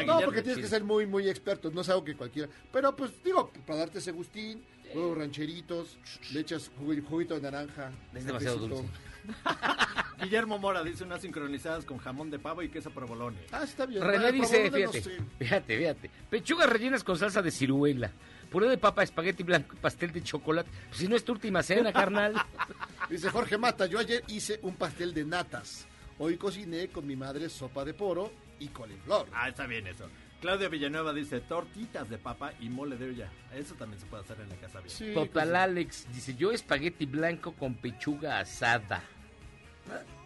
no, 0.06 0.20
porque 0.22 0.42
tienes 0.42 0.58
que 0.60 0.68
ser 0.68 0.82
muy, 0.82 1.06
muy 1.06 1.28
experto, 1.28 1.70
no 1.70 1.82
es 1.82 1.88
algo 1.88 2.04
que 2.04 2.16
cualquiera. 2.16 2.48
Pero 2.72 2.96
pues 2.96 3.12
digo, 3.22 3.50
para 3.66 3.80
darte 3.80 3.98
ese 3.98 4.12
gustín, 4.12 4.64
huevos 4.94 5.18
rancheritos, 5.18 5.98
le 6.32 6.40
echas 6.40 6.70
jugu- 6.80 7.04
juguito 7.06 7.34
de 7.34 7.42
naranja. 7.42 7.92
Es 8.14 8.24
demasiado 8.24 8.56
dulce. 8.58 8.84
Guillermo 10.20 10.58
Mora 10.58 10.82
dice 10.82 11.04
unas 11.04 11.20
sincronizadas 11.20 11.84
con 11.84 11.98
jamón 11.98 12.30
de 12.30 12.38
pavo 12.38 12.62
y 12.62 12.68
queso 12.68 12.90
provolone. 12.90 13.38
Ah, 13.52 13.64
está 13.64 13.86
bien. 13.86 14.02
René 14.02 14.32
dice, 14.32 14.70
fíjate, 14.70 15.00
fíjate, 15.38 15.78
fíjate. 15.78 16.10
Pechugas 16.30 16.68
rellenas 16.68 17.04
con 17.04 17.18
salsa 17.18 17.42
de 17.42 17.50
ciruela. 17.50 18.10
Puré 18.50 18.68
de 18.68 18.78
papa, 18.78 19.02
espagueti 19.02 19.42
blanco 19.42 19.76
pastel 19.80 20.12
de 20.12 20.22
chocolate. 20.22 20.70
Pues 20.88 20.98
si 20.98 21.08
no 21.08 21.16
es 21.16 21.24
tu 21.24 21.32
última 21.32 21.62
cena, 21.62 21.92
carnal. 21.92 22.34
Dice 23.10 23.28
Jorge 23.30 23.58
Mata, 23.58 23.86
yo 23.86 23.98
ayer 23.98 24.22
hice 24.28 24.58
un 24.62 24.74
pastel 24.76 25.12
de 25.12 25.24
natas. 25.24 25.86
Hoy 26.18 26.36
cociné 26.36 26.88
con 26.88 27.06
mi 27.06 27.16
madre 27.16 27.48
sopa 27.48 27.84
de 27.84 27.92
poro 27.92 28.32
y 28.58 28.68
coliflor. 28.68 29.28
Ah, 29.32 29.48
está 29.48 29.66
bien 29.66 29.86
eso. 29.86 30.08
Claudia 30.40 30.68
Villanueva 30.68 31.12
dice 31.12 31.40
tortitas 31.40 32.08
de 32.08 32.18
papa 32.18 32.52
y 32.60 32.68
mole 32.68 32.96
de 32.96 33.10
olla. 33.10 33.30
Eso 33.54 33.74
también 33.74 34.00
se 34.00 34.06
puede 34.06 34.22
hacer 34.22 34.38
en 34.40 34.48
la 34.48 34.56
casa 34.56 34.80
bien. 34.80 35.14
Total 35.14 35.56
Alex 35.56 36.06
dice, 36.12 36.34
yo 36.34 36.52
espagueti 36.52 37.06
blanco 37.06 37.52
con 37.52 37.74
pechuga 37.74 38.38
asada. 38.38 39.02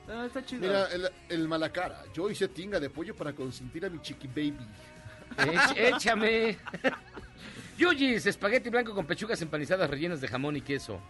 Ah, 0.09 0.27
está 0.27 0.45
chido. 0.45 0.63
Mira, 0.63 0.87
el, 0.93 1.09
el 1.29 1.47
malacara, 1.49 2.03
yo 2.13 2.29
hice 2.31 2.49
tinga 2.49 2.81
de 2.81 2.91
pollo 2.91 3.15
para 3.15 3.33
consentir 3.33 3.85
a 3.87 3.89
mi 3.91 4.01
chiqui 4.01 4.27
baby. 4.27 4.67
Ech- 5.37 5.95
échame. 5.95 6.59
Yuyis, 7.79 8.27
espagueti 8.27 8.69
blanco 8.71 8.95
con 8.95 9.07
pechugas 9.07 9.41
empanizadas 9.41 9.89
rellenas 9.89 10.21
de 10.21 10.29
jamón 10.29 10.57
y 10.57 10.61
queso. 10.63 11.01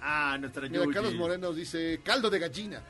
Ah, 0.00 0.36
nuestra 0.38 0.68
Mira. 0.68 0.84
Carlos 0.92 1.14
Moreno 1.14 1.52
dice 1.52 2.00
caldo 2.04 2.30
de 2.30 2.38
gallina. 2.38 2.80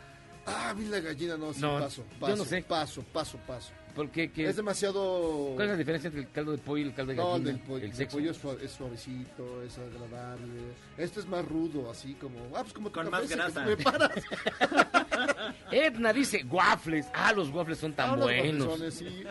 Ah, 0.47 0.71
a 0.71 0.75
mí 0.75 0.85
la 0.87 1.01
gallina 1.01 1.37
no, 1.39 1.55
sí, 1.55 1.61
No, 1.62 1.79
paso, 1.79 2.05
yo 2.12 2.19
paso, 2.21 2.37
no 2.37 2.45
sé. 2.45 2.62
paso, 2.62 3.03
paso, 3.12 3.39
paso. 3.47 3.73
¿Por 3.95 4.11
qué? 4.11 4.31
¿Qué? 4.31 4.47
Es 4.49 4.57
demasiado... 4.57 5.53
¿Cuál 5.55 5.69
es 5.69 5.71
la 5.73 5.77
diferencia 5.79 6.09
entre 6.09 6.23
el 6.23 6.31
caldo 6.31 6.51
de 6.53 6.59
pollo 6.59 6.85
y 6.85 6.89
el 6.89 6.95
caldo 6.95 7.12
de 7.12 7.17
No, 7.17 7.31
gallina? 7.33 7.51
el 7.51 7.57
del 7.57 7.65
pollo, 7.67 7.85
el 7.87 8.07
pollo 8.09 8.31
es, 8.33 8.37
suave- 8.37 8.65
es 8.65 8.73
suavecito, 8.73 9.62
es 9.62 9.79
agradable. 9.79 10.61
Este 10.99 11.21
es 11.21 11.27
más 11.27 11.45
rudo, 11.47 11.91
así 11.91 12.15
como... 12.15 12.39
Ah, 12.55 12.61
pues 12.62 12.73
como 12.75 12.91
Con 12.93 13.09
más 13.09 13.23
que 13.23 13.37
grasa. 13.37 13.65
me 13.65 13.77
paras. 13.77 14.11
Edna 15.70 16.12
dice, 16.12 16.44
waffles. 16.50 17.07
Ah, 17.14 17.32
los 17.32 17.50
waffles 17.50 17.78
son 17.78 17.92
tan 17.92 18.11
Ah, 18.11 18.16
buenos. 18.16 18.66
guapezones, 18.66 18.94
sí. 18.94 19.24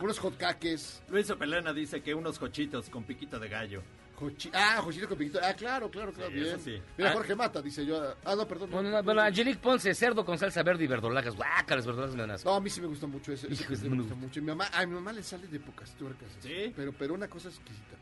Unos 0.00 0.18
hotcakes. 0.18 1.02
Luis 1.08 1.30
Opelena 1.30 1.72
dice 1.72 2.02
que 2.02 2.14
unos 2.14 2.38
cochitos 2.38 2.88
con 2.90 3.04
piquito 3.04 3.38
de 3.38 3.48
gallo. 3.48 3.82
Cochi- 4.18 4.50
ah, 4.54 4.80
Josito 4.82 5.08
con 5.08 5.18
piquito. 5.18 5.38
Ah, 5.42 5.52
claro, 5.54 5.90
claro, 5.90 6.10
claro, 6.12 6.30
Sí, 6.30 6.36
bien. 6.36 6.46
eso 6.46 6.58
sí. 6.58 6.80
Mira, 6.96 7.10
Ah. 7.10 7.12
Jorge 7.12 7.34
Mata, 7.36 7.60
dice 7.60 7.84
yo. 7.84 8.14
Ah, 8.24 8.34
no, 8.34 8.48
perdón. 8.48 8.70
Bueno, 8.70 8.90
no, 8.90 9.02
bueno, 9.02 9.20
Angelique 9.20 9.58
Ponce, 9.60 9.94
cerdo 9.94 10.24
con 10.24 10.38
salsa 10.38 10.62
verde 10.62 10.84
y 10.84 10.86
verdolagas. 10.86 11.34
Guácalas, 11.36 11.84
verdolagas 11.84 12.14
me 12.14 12.22
dan 12.22 12.30
asco. 12.30 12.48
No, 12.48 12.56
a 12.56 12.60
mí 12.60 12.70
sí 12.70 12.80
me 12.80 12.86
gusta 12.86 13.06
mucho 13.06 13.32
ese. 13.32 13.46
ese 13.52 13.62
Hijo 13.62 13.70
de 13.72 13.76
sí 13.76 13.88
me 13.90 13.96
gusta 13.98 14.14
mucho. 14.14 14.38
Y 14.38 14.42
mi 14.42 14.48
mamá, 14.48 14.68
a 14.72 14.86
mi 14.86 14.94
mamá 14.94 15.12
le 15.12 15.22
sale 15.22 15.46
de 15.48 15.60
pocas 15.60 15.94
tuercas. 15.96 16.28
¿Sí? 16.40 16.72
Pero, 16.74 16.92
pero 16.92 17.12
una 17.12 17.28
cosa 17.28 17.48
exquisita. 17.50 17.96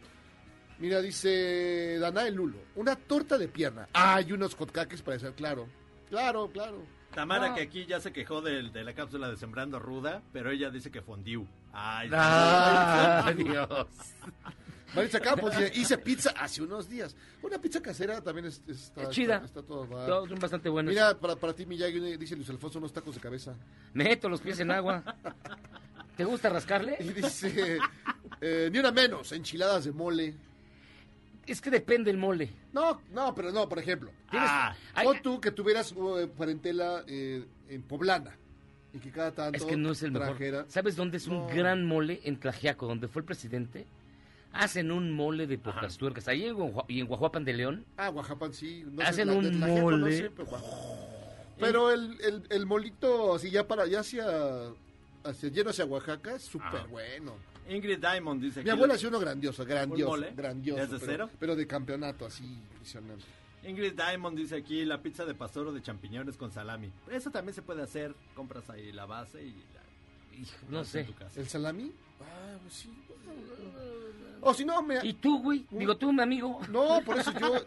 Mira, 0.78 1.00
dice 1.00 1.98
Danae 2.00 2.30
Lulo. 2.30 2.58
Una 2.76 2.96
torta 2.96 3.36
de 3.38 3.48
pierna. 3.48 3.88
Ah, 3.92 4.20
y 4.20 4.32
unos 4.32 4.54
hotcakes 4.54 5.02
para 5.02 5.18
ser 5.18 5.32
claro. 5.32 5.66
Claro, 6.10 6.48
claro. 6.52 6.84
Tamara, 7.14 7.54
que 7.54 7.62
aquí 7.62 7.86
ya 7.86 8.00
se 8.00 8.12
quejó 8.12 8.40
del- 8.40 8.72
de, 8.72 8.84
la 8.84 8.92
cápsula 8.94 9.28
de 9.30 9.36
Sembrando 9.36 9.78
Ruda, 9.78 10.22
pero 10.32 10.50
ella 10.50 10.70
dice 10.70 10.90
que 10.90 11.00
fondió. 11.02 11.46
Ay, 11.72 12.10
Ah. 12.12 13.32
Dios. 13.36 13.68
Maritza 14.94 15.18
Campos 15.20 15.56
dice, 15.56 15.72
hice 15.74 15.98
pizza 15.98 16.30
hace 16.38 16.62
unos 16.62 16.88
días. 16.88 17.16
Una 17.42 17.58
pizza 17.58 17.80
casera 17.82 18.20
también 18.20 18.46
es, 18.46 18.62
está, 18.68 19.02
Es 19.02 19.08
chida. 19.08 19.34
Está, 19.36 19.46
está 19.46 19.62
todo 19.62 19.88
va. 19.88 20.06
Todos 20.06 20.28
son 20.28 20.38
bastante 20.38 20.68
buenos. 20.68 20.90
Mira, 20.92 21.18
para, 21.18 21.34
para 21.34 21.52
ti, 21.52 21.66
Miyagi, 21.66 22.16
dice 22.16 22.36
Luis 22.36 22.48
Alfonso, 22.50 22.78
unos 22.78 22.92
tacos 22.92 23.14
de 23.16 23.20
cabeza. 23.20 23.54
Meto 23.92 24.28
los 24.28 24.40
pies 24.40 24.60
en 24.60 24.70
agua. 24.70 25.02
¿Te 26.16 26.24
gusta 26.24 26.48
rascarle? 26.48 26.96
Y 27.00 27.08
dice, 27.12 27.78
eh, 28.40 28.68
ni 28.72 28.78
una 28.78 28.92
menos, 28.92 29.32
enchiladas 29.32 29.84
de 29.84 29.90
mole. 29.92 30.34
Es 31.46 31.60
que 31.60 31.70
depende 31.70 32.10
el 32.10 32.16
mole. 32.16 32.50
No, 32.72 33.00
no, 33.12 33.34
pero 33.34 33.52
no, 33.52 33.68
por 33.68 33.78
ejemplo. 33.78 34.10
Ah, 34.30 34.74
pon 35.02 35.18
tú 35.22 35.40
que 35.40 35.50
tuvieras 35.50 35.92
uh, 35.92 36.28
parentela 36.36 37.04
eh, 37.06 37.44
en 37.68 37.82
Poblana 37.82 38.36
y 38.92 38.98
que 38.98 39.10
cada 39.10 39.32
tanto 39.32 39.56
Es 39.58 39.64
que 39.64 39.76
no 39.76 39.92
es 39.92 40.02
el 40.02 40.12
mejor. 40.12 40.28
trajera- 40.36 40.64
¿Sabes 40.68 40.96
dónde 40.96 41.18
es 41.18 41.26
un 41.26 41.38
No. 41.38 41.46
gran 41.48 41.84
mole? 41.84 42.20
En 42.24 42.38
Tlajiaco, 42.38 42.86
donde 42.86 43.08
fue 43.08 43.20
el 43.20 43.26
presidente. 43.26 43.86
Hacen 44.52 44.92
un 44.92 45.10
mole 45.12 45.46
de 45.48 45.58
pocas 45.58 45.96
tuercas. 45.98 46.28
Ahí 46.28 46.46
y 46.88 47.00
en 47.00 47.06
Guajuapan 47.06 47.44
de 47.44 47.52
León. 47.54 47.84
Ah, 47.96 48.08
Guajapan 48.08 48.52
sí. 48.54 48.84
No 48.86 49.02
sé, 49.02 49.08
Hacen 49.08 49.30
un 49.30 49.58
no 49.60 49.66
mole. 49.66 50.16
sé, 50.16 50.30
pero 50.30 50.48
pero 51.58 51.90
el, 51.92 52.18
el, 52.20 52.42
el 52.50 52.66
molito, 52.66 53.34
así 53.34 53.50
ya 53.50 53.66
para, 53.66 53.86
ya 53.86 54.00
hacia, 54.00 54.24
hacia 55.24 55.48
lleno 55.50 55.70
hacia 55.70 55.84
Oaxaca, 55.84 56.34
es 56.36 56.42
súper 56.42 56.86
bueno. 56.88 57.34
Ingrid 57.68 57.98
Diamond 57.98 58.42
dice 58.42 58.62
Mi 58.62 58.70
abuela 58.70 58.94
hacía 58.94 59.08
uno 59.08 59.18
grandioso, 59.18 59.64
grandioso, 59.64 60.10
mole? 60.10 60.32
grandioso. 60.36 60.80
¿Desde 60.80 60.98
pero, 60.98 61.12
cero? 61.12 61.30
Pero 61.40 61.56
de 61.56 61.66
campeonato, 61.66 62.26
así, 62.26 62.44
impresionante. 62.44 63.24
Ingrid 63.66 63.94
Diamond 63.94 64.36
dice 64.36 64.56
aquí 64.56 64.84
la 64.84 65.00
pizza 65.00 65.24
de 65.24 65.34
pastor 65.34 65.68
o 65.68 65.72
de 65.72 65.80
champiñones 65.80 66.36
con 66.36 66.50
salami. 66.52 66.90
Eso 67.10 67.30
también 67.30 67.54
se 67.54 67.62
puede 67.62 67.82
hacer. 67.82 68.14
Compras 68.34 68.68
ahí 68.68 68.92
la 68.92 69.06
base 69.06 69.42
y 69.42 69.52
la... 69.52 70.40
no 70.68 70.80
haces 70.80 70.92
sé. 70.92 71.00
en 71.00 71.06
tu 71.06 71.14
casa. 71.14 71.40
¿El 71.40 71.48
salami? 71.48 71.90
Ah, 72.20 72.58
pues 72.62 72.74
sí. 72.74 72.90
O 74.46 74.52
si 74.52 74.66
no, 74.66 74.82
me... 74.82 74.98
¿Y 75.02 75.14
tú, 75.14 75.40
güey? 75.42 75.64
Digo, 75.70 75.96
tú, 75.96 76.12
mi 76.12 76.22
amigo. 76.22 76.60
No, 76.68 77.00
por 77.02 77.18
eso 77.18 77.32
yo, 77.40 77.64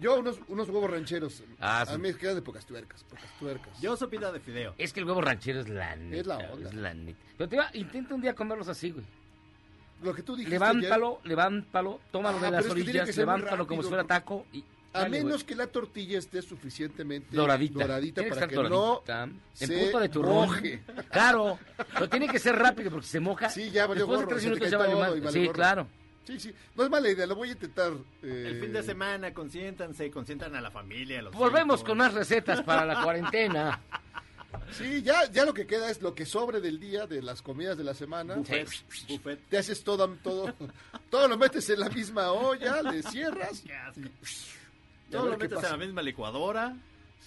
yo 0.00 0.18
unos, 0.20 0.38
unos 0.48 0.70
huevos 0.70 0.90
rancheros. 0.90 1.42
Ah, 1.60 1.82
a 1.82 1.86
sí. 1.86 1.92
mí 1.92 1.98
me 1.98 2.14
quedan 2.14 2.36
de 2.36 2.40
pocas 2.42 2.64
tuercas, 2.64 3.04
pocas 3.04 3.38
tuercas. 3.38 3.78
Yo 3.82 3.94
sopita 3.94 4.32
de 4.32 4.40
fideo. 4.40 4.74
Es 4.78 4.94
que 4.94 5.00
el 5.00 5.06
huevo 5.06 5.20
ranchero 5.20 5.60
es 5.60 5.68
la 5.68 5.94
neta. 5.96 6.16
Es 6.20 6.26
la 6.26 6.38
onda. 6.38 6.68
es 6.70 6.74
la 6.74 6.94
neta. 6.94 7.18
Pero 7.36 7.48
te 7.50 7.56
iba, 7.56 7.70
intenta 7.74 8.14
un 8.14 8.22
día 8.22 8.34
comerlos 8.34 8.68
así, 8.68 8.90
güey. 8.90 9.04
Lo 10.04 10.14
que 10.14 10.22
tú 10.22 10.36
dijiste 10.36 10.54
Levántalo, 10.54 11.20
levántalo, 11.24 12.00
tómalo 12.12 12.38
Ah, 12.38 12.42
de 12.42 12.50
las 12.50 12.60
es 12.60 12.66
que 12.66 12.72
orillas, 12.80 13.16
levántalo 13.16 13.66
como 13.66 13.82
si 13.82 13.88
fuera 13.88 14.04
taco 14.04 14.46
y... 14.52 14.62
A 14.92 15.00
dale, 15.00 15.24
menos 15.24 15.42
que 15.42 15.56
la 15.56 15.66
tortilla 15.66 16.20
esté 16.20 16.40
suficientemente 16.40 17.34
doradita. 17.34 17.80
doradita 17.80 18.22
para 18.22 18.42
que 18.42 18.46
que, 18.46 18.54
estar 18.54 18.70
no 18.70 18.78
doradita. 19.04 19.22
En 19.24 19.40
se 19.54 19.66
punto 19.78 19.98
de 19.98 20.08
turrón. 20.08 20.32
moje. 20.34 20.82
Claro, 21.10 21.58
pero 21.94 22.08
tiene 22.08 22.28
que 22.28 22.38
ser 22.38 22.54
rápido 22.56 22.92
porque 22.92 23.06
se 23.08 23.18
moja. 23.18 23.48
Sí, 23.48 23.72
ya 23.72 23.88
valió 23.88 24.06
Después 24.06 24.20
de 24.20 24.26
tres 24.32 24.44
minutos 24.44 24.70
ya 24.70 24.78
valió 24.78 24.96
mal. 25.00 25.20
vale 25.20 25.32
Sí, 25.32 25.40
gorro. 25.46 25.52
claro. 25.52 25.88
Sí, 26.24 26.38
sí. 26.38 26.54
No 26.76 26.84
es 26.84 26.90
mala 26.90 27.08
idea, 27.10 27.26
lo 27.26 27.34
voy 27.34 27.48
a 27.48 27.52
intentar. 27.52 27.92
eh, 28.22 28.44
El 28.52 28.60
fin 28.60 28.72
de 28.72 28.82
semana, 28.84 29.34
consiéntanse, 29.34 30.10
consientan 30.12 30.54
a 30.54 30.60
la 30.60 30.70
familia. 30.70 31.18
a 31.18 31.22
los 31.22 31.34
Volvemos 31.34 31.82
con 31.82 31.98
más 31.98 32.14
recetas 32.14 32.62
para 32.62 32.84
la 32.84 33.02
cuarentena. 33.02 33.80
Sí, 34.72 35.02
ya, 35.02 35.30
ya 35.30 35.44
lo 35.44 35.54
que 35.54 35.66
queda 35.66 35.90
es 35.90 36.00
lo 36.02 36.14
que 36.14 36.26
sobre 36.26 36.60
del 36.60 36.78
día 36.80 37.06
de 37.06 37.22
las 37.22 37.42
comidas 37.42 37.76
de 37.78 37.84
la 37.84 37.94
semana. 37.94 38.34
Buffet, 38.36 38.68
buffet. 39.08 39.40
Te 39.48 39.58
haces 39.58 39.82
todo, 39.84 40.08
todo, 40.22 40.52
todo 41.10 41.28
lo 41.28 41.36
metes 41.38 41.68
en 41.70 41.80
la 41.80 41.88
misma 41.88 42.32
olla, 42.32 42.82
le 42.82 43.02
cierras. 43.02 43.62
asco. 43.86 44.00
y 45.08 45.10
Todo 45.12 45.26
lo 45.30 45.38
qué 45.38 45.48
metes 45.48 45.64
en 45.64 45.70
la 45.70 45.76
misma 45.76 46.02
licuadora. 46.02 46.76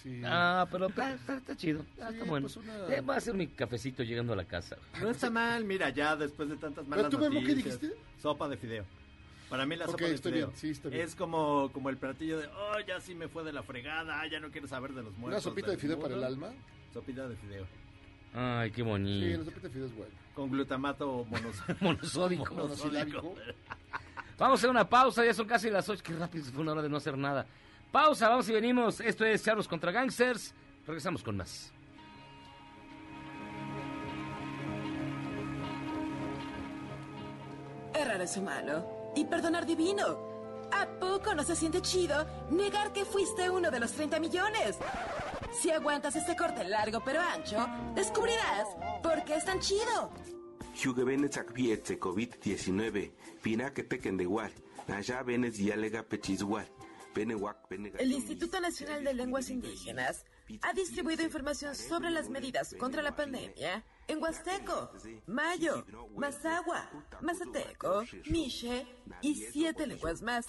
Sí. 0.02 0.22
Ah, 0.24 0.66
pero 0.70 0.86
está, 0.86 1.12
está- 1.14 1.36
está 1.38 1.56
chido. 1.56 1.84
Ah, 2.00 2.10
está 2.12 2.24
bueno. 2.24 2.46
pues 2.46 2.56
una- 2.56 2.86
Eh, 2.94 3.00
voy 3.00 3.14
a 3.14 3.18
hacer 3.18 3.34
mi 3.34 3.48
cafecito 3.48 4.02
llegando 4.04 4.32
a 4.32 4.36
la 4.36 4.44
casa. 4.44 4.76
No 5.00 5.10
está 5.10 5.28
mal, 5.28 5.64
mira, 5.64 5.90
ya 5.90 6.14
después 6.14 6.48
de 6.48 6.56
tantas 6.56 6.86
malas 6.86 7.10
tú, 7.10 7.18
Memo, 7.18 7.40
¿qué 7.40 7.48
noticias. 7.48 7.80
dijiste? 7.80 7.98
Sopa 8.22 8.48
de 8.48 8.56
fideo. 8.56 8.84
Para 9.50 9.66
mí 9.66 9.74
la 9.76 9.86
Ok, 9.86 9.92
sopa 9.92 10.04
de 10.04 10.14
estoy 10.14 10.32
fideo 10.32 10.46
bien, 10.48 10.58
sí, 10.58 10.68
está 10.70 10.88
bien. 10.90 11.00
es 11.02 11.14
como, 11.16 11.70
como 11.72 11.88
el 11.88 11.96
platillo 11.96 12.38
de, 12.38 12.46
oh, 12.48 12.78
ya 12.86 13.00
sí 13.00 13.14
me 13.14 13.28
fue 13.28 13.42
de 13.44 13.52
la 13.52 13.62
fregada, 13.62 14.22
ya 14.30 14.38
no 14.40 14.50
quiero 14.50 14.68
saber 14.68 14.92
de 14.92 15.02
los 15.02 15.16
muertos. 15.16 15.28
Una 15.28 15.40
sopita 15.40 15.68
de 15.68 15.72
del 15.72 15.80
fideo 15.80 15.98
para 15.98 16.14
el 16.14 16.20
mundo". 16.20 16.26
alma. 16.46 16.52
Sopita 16.98 17.28
de 17.28 17.36
fideo. 17.36 17.64
Ay, 18.34 18.70
qué 18.70 18.76
Sí, 18.76 18.82
bonito. 18.82 19.38
la 19.38 19.44
sopita 19.44 19.68
de 19.68 19.70
fideo 19.72 19.86
es 19.86 19.94
buena. 19.96 20.12
Con 20.34 20.50
glutamato 20.50 21.24
monos 21.30 21.56
Monosódico. 21.80 22.54
Monosilábico. 22.54 23.34
Vamos 24.38 24.58
a 24.58 24.60
hacer 24.60 24.70
una 24.70 24.88
pausa, 24.88 25.24
ya 25.24 25.32
son 25.32 25.46
casi 25.46 25.70
las 25.70 25.88
8. 25.88 26.02
Qué 26.04 26.12
rápido 26.14 26.44
fue 26.46 26.62
una 26.62 26.72
hora 26.72 26.82
de 26.82 26.88
no 26.88 26.96
hacer 26.96 27.16
nada. 27.16 27.46
Pausa, 27.92 28.28
vamos 28.28 28.48
y 28.48 28.52
venimos. 28.52 29.00
Esto 29.00 29.24
es 29.24 29.44
Charlos 29.44 29.68
contra 29.68 29.92
Gangsters. 29.92 30.52
Regresamos 30.86 31.22
con 31.22 31.36
más. 31.36 31.72
Errar 37.94 38.20
es 38.20 38.36
humano 38.36 39.12
y 39.16 39.24
perdonar 39.24 39.66
divino. 39.66 40.28
¿A 40.70 40.86
poco 41.00 41.34
no 41.34 41.42
se 41.42 41.56
siente 41.56 41.80
chido 41.80 42.26
negar 42.50 42.92
que 42.92 43.04
fuiste 43.04 43.48
uno 43.48 43.70
de 43.70 43.80
los 43.80 43.92
30 43.92 44.20
millones? 44.20 44.78
Si 45.52 45.70
aguantas 45.70 46.14
este 46.16 46.36
corte 46.36 46.64
largo 46.64 47.02
pero 47.04 47.20
ancho, 47.20 47.66
descubrirás 47.94 48.68
por 49.02 49.24
qué 49.24 49.36
es 49.36 49.44
tan 49.44 49.60
chido. 49.60 50.12
Hugebenes 50.74 51.36
akbietse 51.36 51.98
COVID-19, 51.98 53.12
pina 53.42 53.72
que 53.72 53.82
pequen 53.82 54.16
de 54.16 54.24
igual, 54.24 54.52
naya 54.86 55.22
venes 55.22 55.56
dialega 55.56 56.04
pechisgual, 56.04 56.68
benewak. 57.14 57.58
El 57.98 58.12
Instituto 58.12 58.60
Nacional 58.60 59.02
de 59.02 59.14
Lenguas 59.14 59.50
Indígenas 59.50 60.24
ha 60.62 60.72
distribuido 60.72 61.22
información 61.22 61.74
sobre 61.74 62.10
las 62.10 62.28
medidas 62.28 62.74
contra 62.78 63.02
la 63.02 63.14
pandemia 63.14 63.84
en 64.06 64.22
Huasteco, 64.22 64.90
Mayo, 65.26 65.84
Mazagua, 66.16 66.90
Mazateco, 67.20 68.04
Miche 68.30 68.86
y 69.20 69.34
siete 69.34 69.86
lenguas 69.86 70.22
más. 70.22 70.46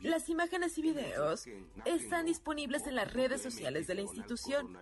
Las 0.00 0.28
imágenes 0.28 0.78
y 0.78 0.82
videos 0.82 1.46
están 1.84 2.26
disponibles 2.26 2.86
en 2.86 2.96
las 2.96 3.12
redes 3.12 3.42
sociales 3.42 3.86
de 3.86 3.94
la 3.94 4.00
institución. 4.00 4.78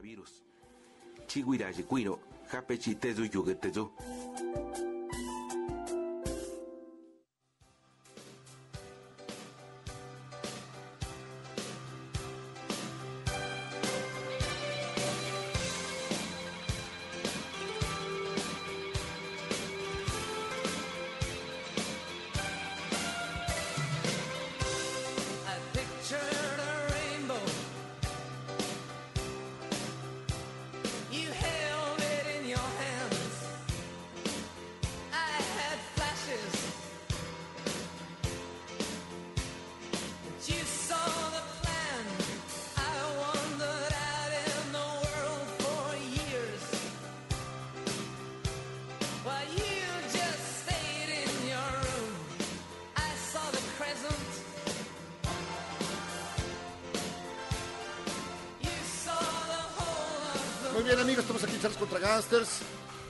Muy 60.82 60.90
bien, 60.90 60.98
amigos, 61.00 61.20
estamos 61.20 61.44
aquí 61.44 61.54
en 61.54 61.60
Charles 61.60 61.78
contra 61.78 61.98
Gangsters, 62.00 62.60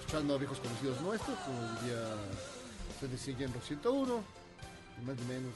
escuchando 0.01 0.35
a 0.35 0.39
viejos 0.39 0.59
conocidos 0.59 1.01
nuestros, 1.01 1.39
como 1.39 1.59
diría 1.81 2.05
CDC 3.01 3.39
Genro 3.39 3.61
101, 3.67 4.25
y 5.01 5.05
más 5.07 5.17
ni 5.17 5.25
menos, 5.25 5.53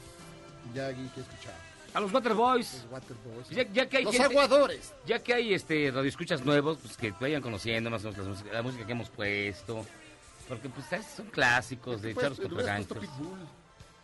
Yagi, 0.75 1.09
que 1.15 1.21
escuchar. 1.21 1.55
A 1.93 2.01
los 2.01 2.11
Waterboys. 2.13 2.85
Waterboys. 2.91 3.49
Ya, 3.51 3.71
ya 3.71 3.87
que 3.89 3.99
hay 3.99 4.05
Los 4.05 4.15
gente- 4.15 4.29
aguadores. 4.33 4.95
Ya 5.07 5.23
que 5.23 5.35
hay 5.35 5.53
este 5.53 5.91
radioescuchas 5.91 6.43
nuevos, 6.45 6.79
pues 6.83 6.97
que 6.97 7.13
vayan 7.21 7.43
conociendo 7.43 7.91
más 7.91 8.03
o 8.05 8.11
menos 8.13 8.25
la 8.25 8.31
música, 8.33 8.53
la 8.53 8.63
música 8.63 8.87
que 8.87 8.93
hemos 8.93 9.11
puesto. 9.11 9.85
Porque 10.49 10.69
pues 10.71 10.87
son 11.17 11.27
clásicos 11.27 12.01
de 12.03 12.15
Pues, 12.15 12.23
Charlos 12.23 12.39
le 12.39 12.49
contra 12.49 12.77
puesto 12.77 12.95
Gangsters. 12.95 13.13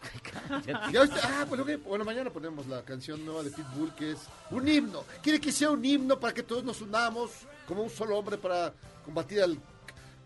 Viste- 0.93 1.21
ah, 1.23 1.47
pues, 1.49 1.63
que- 1.63 1.77
bueno, 1.77 2.05
mañana 2.05 2.29
ponemos 2.31 2.67
la 2.67 2.83
canción 2.83 3.25
nueva 3.25 3.43
de 3.43 3.51
Pitbull, 3.51 3.95
que 3.95 4.13
es 4.13 4.19
un 4.51 4.69
himno. 4.69 5.05
Quiere 5.23 5.41
que 5.41 5.51
sea 5.53 5.71
un 5.71 5.83
himno 5.85 6.19
para 6.21 6.35
que 6.35 6.43
todos 6.43 6.63
nos 6.65 6.81
unamos 6.81 7.31
como 7.67 7.83
un 7.83 7.91
solo 7.91 8.19
hombre 8.19 8.37
para 8.39 8.73
combatir 9.05 9.43
al 9.43 9.59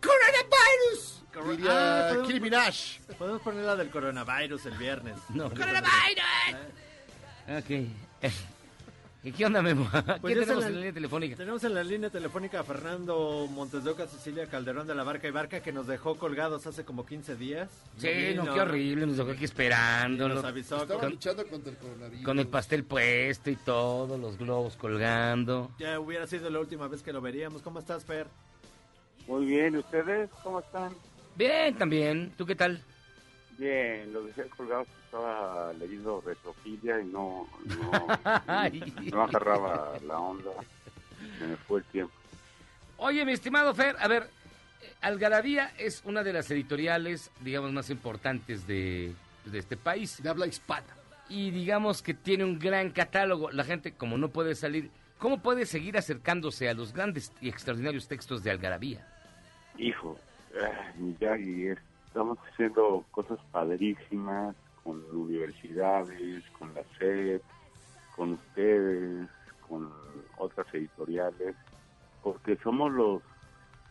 coronavirus. 0.01 1.23
Diría 1.57 2.09
Ah, 2.09 2.09
podemos- 2.13 2.41
Minaj. 2.41 2.75
Podemos 3.17 3.41
poner 3.41 3.63
la 3.65 3.75
del 3.75 3.89
coronavirus 3.91 4.65
el 4.65 4.77
viernes. 4.77 5.15
No. 5.29 5.49
¡Coronavirus! 5.49 6.55
Ok. 7.59 8.27
¿Y 9.23 9.31
qué 9.31 9.45
onda, 9.45 9.61
Memo? 9.61 9.89
Pues 10.21 10.33
¿Qué 10.35 10.39
ya 10.39 10.45
tenemos 10.45 10.49
en 10.49 10.59
la- 10.61 10.69
la 10.69 10.75
línea 10.77 10.93
telefónica? 10.93 11.35
Tenemos 11.35 11.63
en 11.63 11.73
la 11.73 11.83
línea 11.83 12.09
telefónica 12.09 12.59
a 12.59 12.63
Fernando 12.63 13.47
Montes 13.51 13.83
de 13.83 13.89
Oca, 13.89 14.07
Cecilia 14.07 14.45
Calderón 14.47 14.87
de 14.87 14.95
la 14.95 15.03
Barca 15.03 15.27
y 15.27 15.31
Barca, 15.31 15.59
que 15.61 15.71
nos 15.73 15.87
dejó 15.87 16.15
colgados 16.15 16.65
hace 16.67 16.85
como 16.85 17.05
15 17.05 17.35
días. 17.35 17.69
Sí, 17.97 18.07
no, 18.35 18.53
qué 18.53 18.61
horrible, 18.61 19.05
nos 19.07 19.17
dejó 19.17 19.31
aquí 19.31 19.43
esperando. 19.43 20.29
Nos 20.29 20.43
avisó 20.45 20.81
Estaban 20.83 21.01
con, 21.01 21.11
luchando 21.11 21.45
contra 21.47 21.71
el 21.71 21.77
coronavirus. 21.77 22.23
con 22.25 22.39
el 22.39 22.47
pastel 22.47 22.83
puesto 22.85 23.49
y 23.49 23.55
todo, 23.57 24.17
los 24.17 24.37
globos 24.37 24.75
colgando. 24.77 25.71
Ya 25.79 25.99
hubiera 25.99 26.25
sido 26.27 26.49
la 26.49 26.59
última 26.59 26.87
vez 26.87 27.01
que 27.01 27.11
lo 27.11 27.19
veríamos. 27.19 27.61
¿Cómo 27.61 27.79
estás, 27.79 28.05
Fer? 28.05 28.27
Muy 29.27 29.45
bien, 29.45 29.73
¿y 29.75 29.77
ustedes 29.79 30.29
cómo 30.41 30.59
están? 30.59 30.93
Bien, 31.35 31.75
también. 31.75 32.31
¿Tú 32.37 32.45
qué 32.45 32.55
tal? 32.55 32.81
Bien, 33.57 34.13
lo 34.13 34.23
dejé 34.23 34.43
colgado, 34.49 34.85
estaba 35.05 35.73
leyendo 35.73 36.21
retrofilia 36.21 36.99
y 37.01 37.05
no, 37.05 37.47
no, 37.65 38.07
no 39.11 39.23
agarraba 39.23 39.97
la 40.05 40.19
onda, 40.19 40.51
se 41.39 41.47
me 41.47 41.55
fue 41.55 41.79
el 41.79 41.85
tiempo. 41.85 42.13
Oye, 42.97 43.25
mi 43.25 43.33
estimado 43.33 43.73
Fer, 43.73 43.95
a 43.99 44.07
ver, 44.07 44.29
Algarabía 45.01 45.71
es 45.77 46.03
una 46.05 46.23
de 46.23 46.33
las 46.33 46.49
editoriales, 46.51 47.31
digamos, 47.41 47.71
más 47.71 47.89
importantes 47.89 48.67
de 48.67 49.15
de 49.51 49.59
este 49.59 49.77
país. 49.77 50.21
De 50.21 50.29
habla 50.29 50.47
hispana. 50.47 50.87
Y 51.29 51.51
digamos 51.51 52.01
que 52.01 52.13
tiene 52.13 52.43
un 52.43 52.59
gran 52.59 52.91
catálogo. 52.91 53.51
La 53.51 53.63
gente, 53.63 53.93
como 53.93 54.17
no 54.17 54.29
puede 54.29 54.55
salir, 54.55 54.89
¿cómo 55.17 55.41
puede 55.41 55.65
seguir 55.65 55.97
acercándose 55.97 56.69
a 56.69 56.73
los 56.73 56.93
grandes 56.93 57.33
y 57.41 57.49
extraordinarios 57.49 58.07
textos 58.07 58.43
de 58.43 58.51
Algarabía? 58.51 59.05
Hijo, 59.77 60.17
ah, 60.61 60.93
ya 61.19 61.37
y 61.37 61.73
estamos 62.17 62.39
haciendo 62.51 63.05
cosas 63.11 63.37
padrísimas 63.51 64.55
con 64.83 65.03
universidades, 65.15 66.43
con 66.57 66.73
la 66.73 66.81
SED, 66.97 67.41
con 68.15 68.31
ustedes, 68.33 69.29
con 69.69 69.93
otras 70.39 70.65
editoriales, 70.73 71.55
porque 72.23 72.57
somos 72.63 72.91
los, 72.91 73.21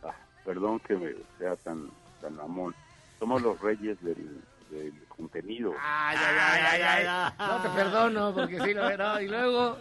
ah, 0.02 0.12
perdón 0.44 0.80
que 0.80 0.96
me 0.96 1.14
sea 1.38 1.54
tan, 1.54 1.88
tan 2.20 2.34
mamón, 2.34 2.74
somos 3.20 3.42
los 3.42 3.60
reyes 3.60 3.96
del, 4.02 4.42
del 4.70 4.92
contenido. 5.06 5.72
Ay, 5.80 6.16
ay, 6.18 6.36
ay, 6.40 6.82
ay, 6.82 7.06
ay. 7.06 7.32
No 7.38 7.62
te 7.62 7.68
perdono 7.68 8.34
porque 8.34 8.60
sí 8.60 8.74
lo 8.74 8.96
no, 8.96 9.20
Y 9.20 9.28
luego, 9.28 9.76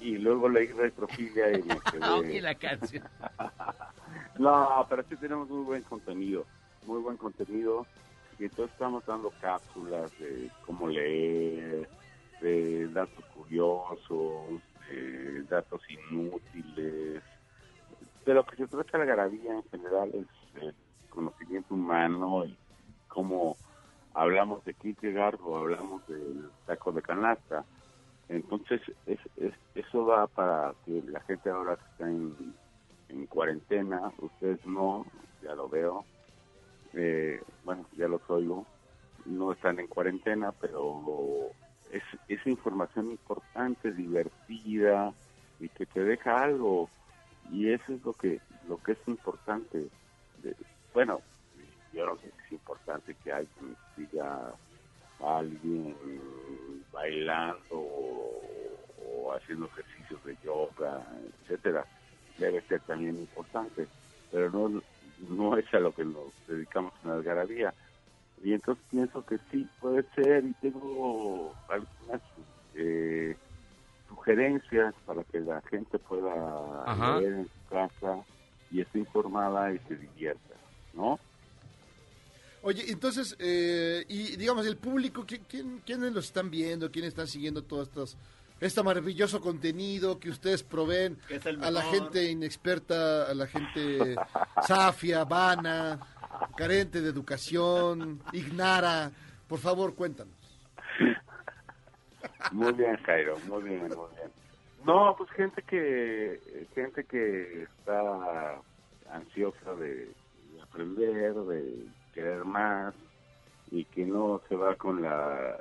Y 0.00 0.18
luego 0.18 0.50
leí 0.50 0.66
retrofilia 0.66 1.50
y 1.58 1.62
me 1.62 1.80
quedé... 1.80 2.04
oye 2.10 2.42
la 2.42 2.54
canción. 2.54 3.08
No, 4.38 4.84
pero 4.88 5.04
sí 5.08 5.16
tenemos 5.16 5.48
muy 5.48 5.64
buen 5.64 5.82
contenido, 5.82 6.44
muy 6.84 7.00
buen 7.00 7.16
contenido. 7.16 7.88
Y 8.38 8.44
entonces 8.44 8.72
estamos 8.72 9.04
dando 9.06 9.32
cápsulas 9.32 10.16
de 10.18 10.52
cómo 10.62 10.88
leer, 10.88 11.88
de 12.40 12.88
datos 12.88 13.24
curiosos, 13.26 14.62
de 14.88 15.44
datos 15.44 15.82
inútiles. 15.90 17.22
De 18.26 18.34
lo 18.34 18.44
que 18.44 18.56
se 18.56 18.68
trata 18.68 18.98
la 18.98 19.04
garabía 19.04 19.54
en 19.54 19.64
general 19.70 20.10
es 20.14 20.62
el 20.62 20.74
conocimiento 21.10 21.74
humano 21.74 22.44
y 22.46 22.58
cómo 23.08 23.58
hablamos 24.14 24.64
de 24.64 24.74
Kierkegaard 24.74 25.40
o 25.42 25.58
hablamos 25.58 26.06
del 26.06 26.52
taco 26.66 26.92
de 26.92 27.02
canasta. 27.02 27.66
Entonces, 28.28 28.80
es, 29.06 29.20
es- 29.36 29.54
eso 29.74 30.06
va 30.06 30.26
para 30.28 30.74
que 30.84 31.02
la 31.04 31.20
gente 31.22 31.50
ahora 31.50 31.76
que 31.76 31.84
está 31.92 32.10
en, 32.10 32.56
en 33.08 33.26
cuarentena, 33.26 34.12
ustedes 34.18 34.64
no, 34.66 35.06
ya 35.42 35.54
lo 35.54 35.68
veo, 35.68 36.06
eh, 36.96 37.42
bueno, 37.64 37.88
ya 37.92 38.08
los 38.08 38.22
oigo, 38.30 38.66
no 39.26 39.52
están 39.52 39.78
en 39.80 39.86
cuarentena, 39.88 40.52
pero 40.52 41.52
es, 41.90 42.02
es 42.28 42.46
información 42.46 43.10
importante, 43.10 43.92
divertida 43.92 45.14
y 45.58 45.68
que 45.70 45.86
te 45.86 46.00
deja 46.04 46.42
algo. 46.42 46.90
Y 47.50 47.70
eso 47.70 47.92
es 47.92 48.02
lo 48.04 48.14
que, 48.14 48.40
lo 48.66 48.78
que 48.78 48.92
es 48.92 48.98
importante. 49.08 49.90
De- 50.38 50.56
bueno, 50.92 51.22
yo 51.92 52.16
sé 52.18 52.30
si 52.32 52.38
es 52.46 52.52
importante 52.52 53.16
que 53.16 53.32
alguien 53.32 53.76
siga 53.94 54.56
alguien 55.20 55.96
bailando 56.92 57.66
o 57.70 59.32
haciendo 59.34 59.66
ejercicios 59.66 60.22
de 60.24 60.36
yoga, 60.38 61.06
etcétera. 61.42 61.86
Debe 62.36 62.62
ser 62.62 62.82
también 62.82 63.18
importante, 63.18 63.88
pero 64.30 64.50
no, 64.50 64.82
no 65.28 65.56
es 65.56 65.66
a 65.74 65.78
lo 65.80 65.92
que 65.92 66.04
nos 66.04 66.32
dedicamos 66.46 66.92
en 67.02 67.10
la 67.10 67.16
algarabía. 67.16 67.74
Y 68.42 68.52
entonces 68.52 68.84
pienso 68.90 69.24
que 69.24 69.38
sí 69.50 69.68
puede 69.80 70.04
ser 70.14 70.44
y 70.44 70.52
tengo 70.54 71.56
algunas 71.68 72.20
eh, 72.74 73.36
sugerencias 74.08 74.94
para 75.04 75.24
que 75.24 75.40
la 75.40 75.62
gente 75.70 75.98
pueda 75.98 76.84
Ajá. 76.86 77.18
leer 77.18 77.32
en 77.32 77.44
su 77.48 77.68
casa 77.68 78.24
y 78.70 78.80
esté 78.80 78.98
informada 78.98 79.72
y 79.72 79.78
se 79.88 79.96
divierta, 79.96 80.54
¿no? 80.92 81.18
Oye, 82.62 82.90
entonces, 82.90 83.36
eh, 83.38 84.04
y 84.08 84.36
digamos, 84.36 84.66
el 84.66 84.78
público, 84.78 85.26
¿qui- 85.26 85.44
quién, 85.46 85.80
¿quiénes 85.84 86.12
los 86.14 86.24
están 86.26 86.50
viendo? 86.50 86.90
¿Quiénes 86.90 87.10
están 87.10 87.26
siguiendo 87.26 87.62
todo 87.62 87.82
estos, 87.82 88.16
este 88.64 88.82
maravilloso 88.82 89.40
contenido 89.40 90.18
que 90.18 90.30
ustedes 90.30 90.62
proveen 90.62 91.18
es 91.28 91.44
el 91.44 91.62
a 91.62 91.70
la 91.70 91.82
gente 91.82 92.30
inexperta, 92.30 93.30
a 93.30 93.34
la 93.34 93.46
gente 93.46 94.16
safia, 94.62 95.24
vana, 95.24 96.00
carente 96.56 97.02
de 97.02 97.10
educación, 97.10 98.22
ignara? 98.32 99.10
Por 99.46 99.58
favor, 99.58 99.94
cuéntanos. 99.94 100.34
Muy 102.52 102.72
bien, 102.72 102.96
Jairo, 103.04 103.38
muy 103.48 103.62
bien, 103.62 103.80
muy 103.80 103.88
bien. 103.88 104.30
No, 104.84 105.14
pues 105.16 105.30
gente 105.32 105.62
que 105.62 106.66
gente 106.74 107.04
que 107.04 107.64
está 107.64 108.60
ansiosa 109.10 109.74
de, 109.74 110.06
de 110.06 110.62
aprender, 110.62 111.34
de 111.34 111.86
querer 112.14 112.44
más 112.44 112.94
y 113.70 113.84
que 113.84 114.06
no 114.06 114.40
se 114.48 114.56
va 114.56 114.74
con 114.76 115.02
la 115.02 115.58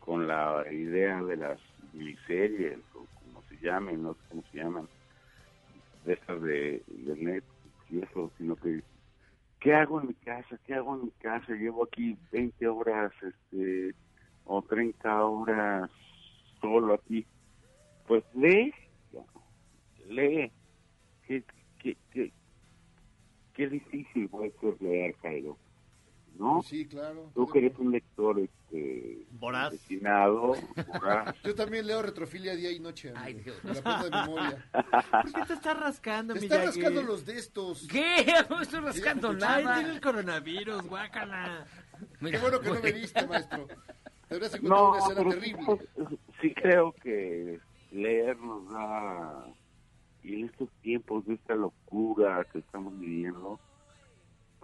con 0.00 0.26
la 0.28 0.64
idea 0.70 1.22
de 1.22 1.36
las 1.36 1.58
miniseries 1.94 2.78
o 2.94 3.06
como 3.14 3.42
se 3.48 3.56
llamen, 3.56 4.02
no 4.02 4.14
sé 4.14 4.20
cómo 4.28 4.44
se 4.52 4.58
llaman, 4.58 4.88
de 6.04 6.12
estas 6.12 6.42
de, 6.42 6.82
de 6.86 7.42
y 7.90 7.98
eso, 8.00 8.30
sino 8.38 8.56
que 8.56 8.82
¿qué 9.60 9.74
hago 9.74 10.00
en 10.00 10.08
mi 10.08 10.14
casa? 10.14 10.58
¿Qué 10.66 10.74
hago 10.74 10.94
en 10.94 11.04
mi 11.06 11.10
casa? 11.12 11.54
Llevo 11.54 11.84
aquí 11.84 12.16
20 12.32 12.68
horas, 12.68 13.12
este, 13.22 13.94
o 14.44 14.60
30 14.60 15.24
horas 15.24 15.90
solo 16.60 16.94
aquí. 16.94 17.26
Pues 18.06 18.22
lee, 18.34 18.74
lee. 20.08 20.52
Qué, 21.26 21.42
qué, 21.78 21.96
qué, 22.10 22.30
qué 23.54 23.68
difícil 23.68 24.28
puede 24.28 24.52
ser 24.60 24.80
leer, 24.82 25.16
Jairo. 25.22 25.56
¿No? 26.38 26.54
Pues 26.56 26.66
sí, 26.66 26.86
claro. 26.86 27.30
Tú 27.34 27.46
que 27.46 27.58
eres 27.60 27.78
un 27.78 27.92
lector 27.92 28.38
este, 28.40 29.24
Voraz. 29.32 29.70
destinado, 29.72 30.54
voraz. 30.88 31.34
Yo 31.44 31.54
también 31.54 31.86
leo 31.86 32.02
retrofilia 32.02 32.56
día 32.56 32.72
y 32.72 32.80
noche. 32.80 33.12
amigo. 33.14 33.52
Me 33.62 33.72
la 33.80 34.02
de 34.02 34.10
memoria. 34.10 34.70
¿Por 35.22 35.32
qué 35.32 35.42
te 35.46 35.52
estás 35.54 35.78
rascando, 35.78 36.34
Te 36.34 36.40
mi 36.40 36.46
está 36.46 36.56
Yagi? 36.64 36.66
rascando 36.80 37.02
los 37.02 37.24
de 37.24 37.38
estos. 37.38 37.86
¿Qué? 37.88 38.26
No 38.50 38.60
estoy 38.60 38.80
rascando 38.80 39.28
Ay, 39.30 39.36
nada. 39.36 39.74
tiene 39.76 39.90
el 39.94 40.00
coronavirus, 40.00 40.82
guácala. 40.88 41.66
Qué 42.20 42.38
bueno 42.38 42.60
que 42.60 42.68
no 42.70 42.80
me 42.80 42.92
viste, 42.92 43.26
maestro. 43.26 43.68
Deberías 44.28 44.54
encontrar 44.54 44.80
No, 44.80 44.90
una 44.90 44.98
escena 44.98 45.30
terrible. 45.30 45.78
sí, 46.08 46.18
sí 46.40 46.54
creo 46.54 46.92
que 46.94 47.60
leer 47.92 48.36
nos 48.40 48.68
da, 48.72 49.46
y 50.24 50.34
en 50.40 50.46
estos 50.46 50.68
tiempos 50.82 51.24
de 51.26 51.34
esta 51.34 51.54
locura 51.54 52.44
que 52.52 52.58
estamos 52.58 52.98
viviendo, 52.98 53.60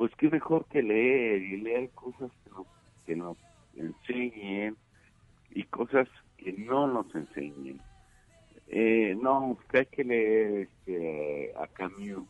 pues 0.01 0.17
qué 0.17 0.31
mejor 0.31 0.67
que 0.69 0.83
leer 0.83 1.43
y 1.43 1.59
leer 1.59 1.91
cosas 1.91 2.31
que 2.43 2.49
nos, 2.49 2.67
que 3.05 3.15
nos 3.17 3.37
enseñen 3.75 4.79
y 5.51 5.65
cosas 5.65 6.09
que 6.39 6.55
no 6.55 6.87
nos 6.87 7.15
enseñen. 7.15 7.83
Eh, 8.69 9.15
no, 9.21 9.59
que 9.69 9.81
hay 9.81 9.87
que 9.93 10.03
leer 10.03 10.69
este, 10.71 11.53
a 11.55 11.67
Camus. 11.67 12.27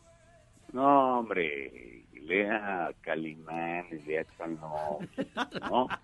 No, 0.73 1.19
hombre, 1.19 2.03
lea 2.11 2.87
a 2.87 2.93
Calimán, 2.95 3.85
lea 4.05 4.23
a 4.23 4.25
Chanot, 4.35 5.09
¿no? 5.69 5.87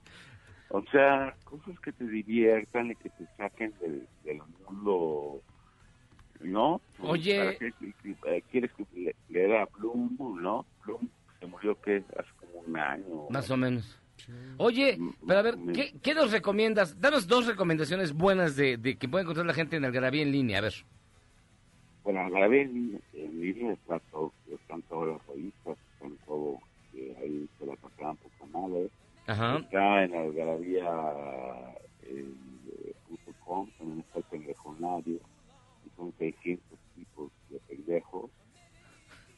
O 0.70 0.82
sea, 0.84 1.36
cosas 1.44 1.78
que 1.82 1.92
te 1.92 2.06
diviertan 2.08 2.92
y 2.92 2.96
que 2.96 3.10
te 3.10 3.26
saquen 3.36 3.74
del, 3.82 4.08
del 4.24 4.40
mundo, 4.66 5.42
¿no? 6.40 6.82
Oye. 7.00 7.38
¿Para 7.38 7.58
qué- 7.58 7.74
qué- 7.78 7.94
qué- 8.02 8.42
¿Quieres 8.52 8.72
que 8.74 8.86
le- 8.94 9.16
leer 9.28 9.54
a 9.58 9.66
Bloom, 9.66 10.16
no? 10.42 10.66
Bloom 10.86 11.10
se 11.40 11.46
murió 11.46 11.80
que 11.82 12.04
hace 12.18 12.30
como 12.40 12.60
un 12.66 12.78
año. 12.78 13.28
Más 13.30 13.50
o 13.50 13.58
menos. 13.58 14.00
Oye, 14.58 14.98
pero 15.26 15.40
a 15.40 15.44
ver, 15.44 15.56
¿qué, 15.74 15.94
qué 16.02 16.14
nos 16.14 16.32
recomiendas? 16.32 17.00
Danos 17.00 17.28
dos 17.28 17.46
recomendaciones 17.46 18.14
buenas 18.14 18.56
de, 18.56 18.78
de 18.78 18.98
que 18.98 19.08
puede 19.08 19.24
encontrar 19.24 19.46
la 19.46 19.54
gente 19.54 19.78
en 19.78 19.86
Algarabía 19.86 20.24
en 20.24 20.32
línea. 20.32 20.58
A 20.58 20.62
ver. 20.62 20.74
Bueno, 22.04 22.22
Algarabía 22.22 22.62
en, 22.64 23.02
en 23.14 23.42
línea 23.42 23.74
está 23.74 24.00
todo, 24.12 24.34
están 24.52 24.82
todas 24.84 25.10
las 25.14 25.28
revistas, 25.28 25.78
están 25.94 26.18
todo, 26.26 26.60
eh, 26.96 27.16
ahí 27.22 27.50
se 27.60 27.66
la 27.66 27.76
pasaban 27.76 28.18
poca 28.18 28.46
madre. 28.52 28.90
Ajá. 29.28 29.58
Está 29.58 30.04
en 30.06 30.16
algarabía 30.16 30.90
eh, 32.04 32.34
punto 33.08 33.32
com, 33.46 33.70
también 33.78 34.00
está 34.00 34.20
el 34.20 34.26
pendejonario, 34.26 35.16
y 35.86 35.90
son 35.98 36.14
600 36.18 36.80
tipos 36.96 37.30
de 37.50 37.60
pendejos. 37.68 38.32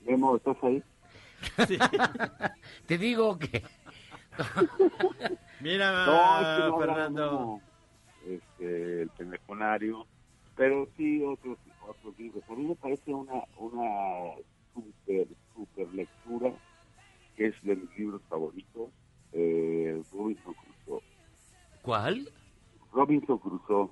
Memo, 0.05 0.35
¿estás 0.37 0.57
ahí? 0.63 0.81
Te 2.85 2.97
digo 2.97 3.37
que... 3.37 3.63
Mira, 5.59 6.05
No, 6.05 6.39
es 6.39 6.61
que 6.61 6.67
no, 6.69 6.79
Fernando. 6.79 7.61
Este, 8.27 9.01
el 9.03 9.09
pendejonario, 9.09 10.05
pero 10.55 10.87
sí 10.97 11.23
otros 11.23 11.57
otros 11.87 12.17
libros. 12.19 12.43
A 12.49 12.53
mí 12.53 12.65
me 12.65 12.75
parece 12.75 13.13
una 13.13 13.43
una 13.57 14.35
super 14.73 15.27
super 15.55 15.93
lectura 15.93 16.51
que 17.35 17.47
es 17.47 17.55
de 17.63 17.75
mis 17.75 17.97
libros 17.97 18.21
favoritos, 18.29 18.89
eh, 19.31 20.01
Robinson 20.11 20.53
Crusoe. 20.53 21.03
¿Cuál? 21.81 22.29
Robinson 22.91 23.37
Crusoe. 23.37 23.89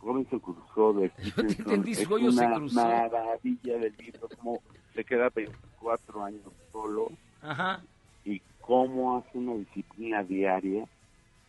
Robinson 0.00 0.38
Crusoe 0.38 1.00
de 1.00 1.08
Stevenson 1.30 1.46
entendí, 1.60 1.92
es 1.92 2.06
una 2.06 2.58
maravilla 2.58 3.78
del 3.78 3.94
libro, 3.96 4.28
como 4.36 4.60
se 4.94 5.04
queda 5.04 5.30
24 5.30 6.24
años 6.24 6.42
solo 6.74 7.12
Ajá. 7.40 7.80
y 8.24 8.42
cómo 8.60 9.16
hace 9.16 9.38
una 9.38 9.54
disciplina 9.54 10.24
diaria 10.24 10.86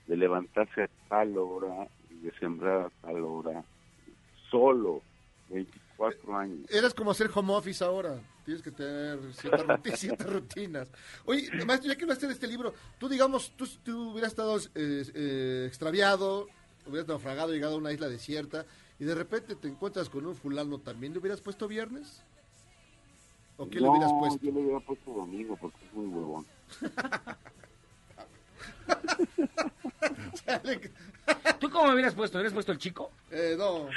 de 0.08 0.16
levantarse 0.16 0.84
a 0.84 0.90
tal 1.10 1.38
hora 1.38 1.88
y 2.12 2.26
de 2.26 2.32
sembrar 2.40 2.86
a 2.86 2.90
tal 3.02 3.24
hora, 3.24 3.64
solo, 4.52 5.02
24 5.50 6.38
años. 6.38 6.70
Eras 6.70 6.94
como 6.94 7.12
hacer 7.12 7.30
home 7.34 7.54
office 7.54 7.84
ahora. 7.84 8.20
Tienes 8.46 8.62
que 8.62 8.72
tener 8.72 9.20
ciertas 9.96 10.32
rutinas. 10.32 10.92
Oye, 11.26 11.50
maestro, 11.66 11.90
ya 11.90 11.98
que 11.98 12.04
hablaste 12.04 12.28
de 12.28 12.34
este 12.34 12.48
libro, 12.48 12.74
tú, 13.00 13.10
digamos, 13.10 13.52
tú, 13.58 13.68
tú 13.84 14.12
hubieras 14.12 14.32
estado 14.32 14.58
eh, 14.76 15.04
eh, 15.16 15.66
extraviado, 15.68 16.48
hubieras 16.86 17.08
naufragado, 17.08 17.52
llegado 17.52 17.76
a 17.76 17.80
una 17.80 17.92
isla 17.92 18.08
desierta, 18.08 18.66
y 19.00 19.06
de 19.06 19.16
repente 19.16 19.56
te 19.56 19.68
encuentras 19.68 20.10
con 20.10 20.26
un 20.28 20.36
fulano, 20.36 20.80
¿también 20.80 21.14
le 21.14 21.20
hubieras 21.20 21.42
puesto 21.42 21.68
viernes? 21.68 22.24
¿O 23.58 23.70
qué 23.70 23.80
le 23.80 23.86
No, 23.86 23.92
hubieras 23.92 24.12
puesto? 24.20 24.40
yo 24.46 24.52
le 24.52 24.60
hubiera 24.62 24.80
puesto 24.82 25.12
domingo 25.12 25.56
porque 25.56 25.78
es 25.86 25.94
muy 25.94 26.08
huevón. 26.08 26.46
¿Tú 31.60 31.70
cómo 31.70 31.88
me 31.88 31.94
hubieras 31.94 32.14
puesto? 32.14 32.38
¿Hubieras 32.38 32.54
puesto 32.54 32.72
el 32.72 32.78
chico? 32.78 33.12
Eh, 33.32 33.56
no, 33.58 33.88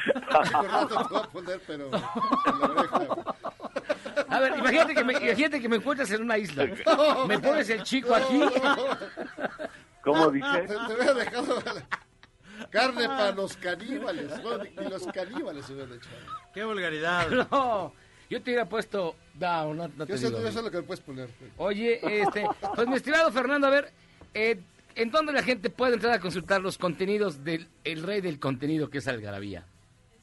chico 0.44 0.62
rato 0.62 0.88
te 0.88 0.94
voy 1.14 1.22
a 1.22 1.26
poner, 1.28 1.60
pero 1.66 1.84
en 1.86 1.90
la 1.92 2.66
oreja. 2.66 2.98
A 4.30 4.40
ver, 4.40 4.58
imagínate 4.58 4.94
que 4.94 5.04
me, 5.04 5.12
imagínate 5.14 5.60
que 5.60 5.68
me 5.68 5.76
encuentras 5.76 6.10
en 6.10 6.22
una 6.22 6.38
isla. 6.38 6.66
¿Me 7.26 7.38
pones 7.38 7.68
el 7.70 7.82
chico 7.82 8.14
aquí? 8.14 8.40
¿Cómo 10.02 10.30
dice? 10.30 10.46
Te, 10.66 10.68
te 10.68 10.94
hubiera 10.94 11.14
dejado 11.14 11.62
carne 12.70 13.06
para 13.08 13.32
los 13.32 13.56
caníbales. 13.56 14.42
Bueno, 14.42 14.64
ni, 14.64 14.70
ni 14.70 14.88
los 14.90 15.06
caníbales 15.08 15.64
se 15.66 15.72
hubieran 15.72 15.94
hecho. 15.94 16.08
¡Qué 16.52 16.64
vulgaridad! 16.64 17.26
No, 17.50 17.92
yo 18.30 18.42
te 18.42 18.50
hubiera 18.50 18.68
puesto... 18.68 19.14
No, 19.40 19.74
no, 19.74 19.88
no 19.88 20.06
te 20.06 20.12
Yo 20.12 20.18
sé, 20.18 20.26
digo. 20.28 20.40
yo 20.42 20.52
sé 20.52 20.62
lo 20.62 20.70
que 20.70 20.82
puedes 20.82 21.00
poner. 21.00 21.28
Oye, 21.58 22.00
este, 22.22 22.46
pues 22.74 22.88
mi 22.88 22.96
estimado 22.96 23.30
Fernando, 23.30 23.66
a 23.66 23.70
ver, 23.70 23.92
eh, 24.34 24.58
¿en 24.94 25.10
dónde 25.10 25.32
la 25.32 25.42
gente 25.42 25.70
puede 25.70 25.94
entrar 25.94 26.12
a 26.14 26.20
consultar 26.20 26.60
los 26.60 26.76
contenidos 26.78 27.44
del 27.44 27.68
el 27.84 28.02
rey 28.02 28.20
del 28.20 28.38
contenido 28.40 28.90
que 28.90 28.98
es 28.98 29.08
Algarabía? 29.08 29.64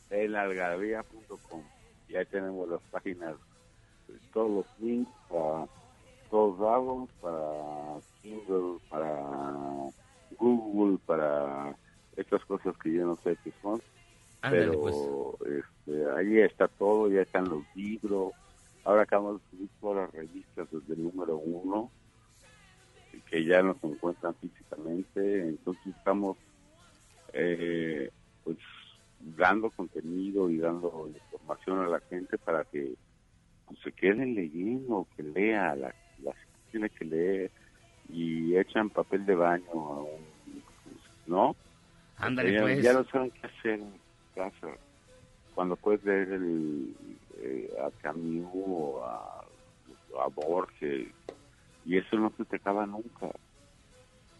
En 0.09 0.35
algarabía.com. 0.35 1.63
Y 2.09 2.15
ahí 2.15 2.25
tenemos 2.25 2.67
las 2.69 2.81
páginas, 2.91 3.35
eh, 4.09 4.13
todos 4.33 4.51
los 4.51 4.79
links 4.79 5.11
para 5.29 5.65
todos 6.29 6.59
lados, 6.59 7.09
para 7.21 7.99
Kindle, 8.21 8.79
para 8.89 9.21
Google, 10.37 10.97
para 11.05 11.75
estas 12.17 12.43
cosas 12.45 12.75
que 12.83 12.91
yo 12.93 13.05
no 13.05 13.15
sé 13.17 13.37
qué 13.43 13.51
son. 13.61 13.81
Ándale, 14.41 14.71
pero 14.71 15.37
este, 15.41 16.11
ahí 16.17 16.39
está 16.39 16.67
todo, 16.67 17.09
ya 17.09 17.21
están 17.21 17.47
los 17.49 17.63
libros. 17.75 18.33
Ahora 18.85 19.01
acabamos 19.01 19.41
de 19.41 19.49
subir 19.49 19.69
todas 19.81 19.97
las 20.05 20.11
revistas 20.13 20.67
desde 20.71 20.93
el 20.93 21.03
número 21.03 21.37
uno, 21.37 21.91
que 23.29 23.43
ya 23.43 23.61
nos 23.61 23.77
encuentran 23.83 24.35
físicamente. 24.35 25.41
Entonces 25.41 25.87
estamos 25.87 26.37
eh, 27.33 28.11
pues 28.43 28.57
dando 29.19 29.69
contenido 29.71 30.49
y 30.49 30.57
dando 30.59 31.09
información 31.13 31.79
a 31.79 31.87
la 31.87 31.99
gente 32.01 32.37
para 32.37 32.63
que 32.65 32.93
pues, 33.67 33.79
se 33.83 33.91
queden 33.91 34.35
leyendo, 34.35 35.07
que 35.17 35.23
lea, 35.23 35.75
la, 35.75 35.93
la 36.23 36.33
gente 36.33 36.59
tiene 36.71 36.89
que 36.89 37.05
leer 37.05 37.51
y 38.09 38.55
echan 38.55 38.89
papel 38.91 39.25
de 39.25 39.35
baño, 39.35 39.71
a 39.71 40.03
un- 40.03 40.35
¿no? 41.25 41.55
Ándale, 42.17 42.59
pues. 42.61 42.83
ya 42.83 42.93
no 42.93 43.03
saben 43.05 43.31
qué 43.31 43.47
hacer 43.47 43.79
en 43.79 43.93
casa. 44.35 44.67
Cuando 45.55 45.75
puedes 45.75 46.03
leer 46.03 46.33
el, 46.33 46.93
eh, 47.37 47.73
a 47.81 47.89
Camus 48.01 48.47
o 48.53 49.03
a, 49.03 49.45
a 50.23 50.27
Borges, 50.27 51.07
y 51.85 51.97
eso 51.97 52.17
no 52.17 52.31
se 52.37 52.45
te 52.45 52.57
acaba 52.57 52.85
nunca. 52.85 53.29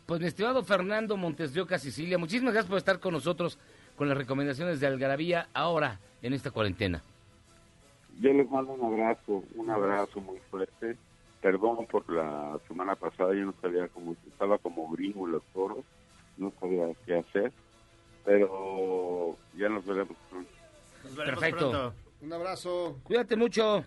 Pues 0.05 0.22
mi 0.22 0.28
estimado 0.28 0.63
Fernando 0.63 1.18
Montes 1.18 1.53
de 1.53 1.61
Oca, 1.61 1.80
Sicilia, 1.80 2.18
muchísimas 2.18 2.53
gracias 2.53 2.70
por 2.70 2.78
estar 2.78 2.99
con 2.99 3.13
nosotros 3.13 3.57
con 3.95 4.07
las 4.07 4.18
recomendaciones 4.18 4.80
de 4.80 4.88
Algarabía 4.88 5.47
ahora 5.53 5.99
en 6.22 6.34
esta 6.34 6.51
cuarentena. 6.51 7.01
Yo 8.20 8.34
les 8.34 8.49
mando 8.49 8.74
un 8.74 8.93
abrazo, 8.93 9.43
un 9.55 9.70
abrazo 9.70 10.22
muy 10.22 10.38
fuerte. 10.51 10.97
Perdón 11.41 11.86
por 11.86 12.09
la 12.09 12.57
semana 12.68 12.95
pasada, 12.95 13.34
yo 13.34 13.45
no 13.45 13.53
sabía 13.61 13.88
cómo, 13.89 14.16
estaba 14.28 14.57
como 14.57 14.89
gringo 14.89 15.28
en 15.28 15.34
los 15.34 15.43
toros, 15.53 15.86
no 16.38 16.51
sabía 16.59 16.88
qué 17.05 17.18
hacer, 17.18 17.51
pero 18.24 19.38
ya 19.55 19.70
nos 19.70 19.86
veremos 19.86 20.18
pronto. 20.30 20.49
Nos 21.05 21.15
veremos 21.15 21.39
Perfecto. 21.39 21.69
pronto. 21.69 21.93
Un 22.21 22.33
abrazo. 22.33 22.99
Cuídate 23.03 23.35
mucho. 23.35 23.85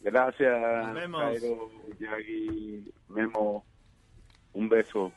Gracias, 0.00 0.60
Nos 0.86 0.94
vemos. 0.94 1.22
Jairo, 1.22 1.70
Yagi, 1.98 2.92
Memo, 3.08 3.64
un 4.54 4.68
beso. 4.68 5.12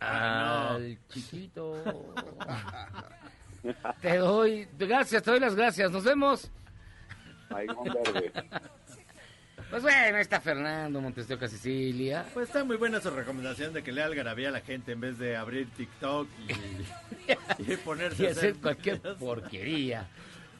Al 0.00 0.98
chiquito. 1.08 2.14
Te 4.00 4.16
doy, 4.16 4.66
gracias, 4.76 5.22
te 5.22 5.30
doy 5.30 5.38
las 5.38 5.54
gracias. 5.54 5.92
Nos 5.92 6.02
vemos. 6.02 6.50
Pues 9.70 9.82
bueno, 9.82 10.16
ahí 10.16 10.20
está 10.22 10.40
Fernando 10.40 11.00
Montes 11.00 11.28
de 11.28 11.34
Oca, 11.34 11.46
Sicilia. 11.46 12.26
Pues 12.34 12.48
está 12.48 12.64
muy 12.64 12.76
buena 12.76 13.00
su 13.00 13.10
recomendación 13.10 13.72
de 13.72 13.82
que 13.84 13.92
lea 13.92 14.06
algarabía 14.06 14.48
a 14.48 14.52
la 14.52 14.60
gente 14.62 14.92
en 14.92 15.00
vez 15.00 15.16
de 15.18 15.36
abrir 15.36 15.70
TikTok 15.70 16.28
y, 16.48 17.62
y 17.72 17.76
ponerse 17.76 18.24
Y 18.24 18.26
a 18.26 18.30
hacer 18.30 18.56
cualquier 18.56 19.00
porquería. 19.00 20.08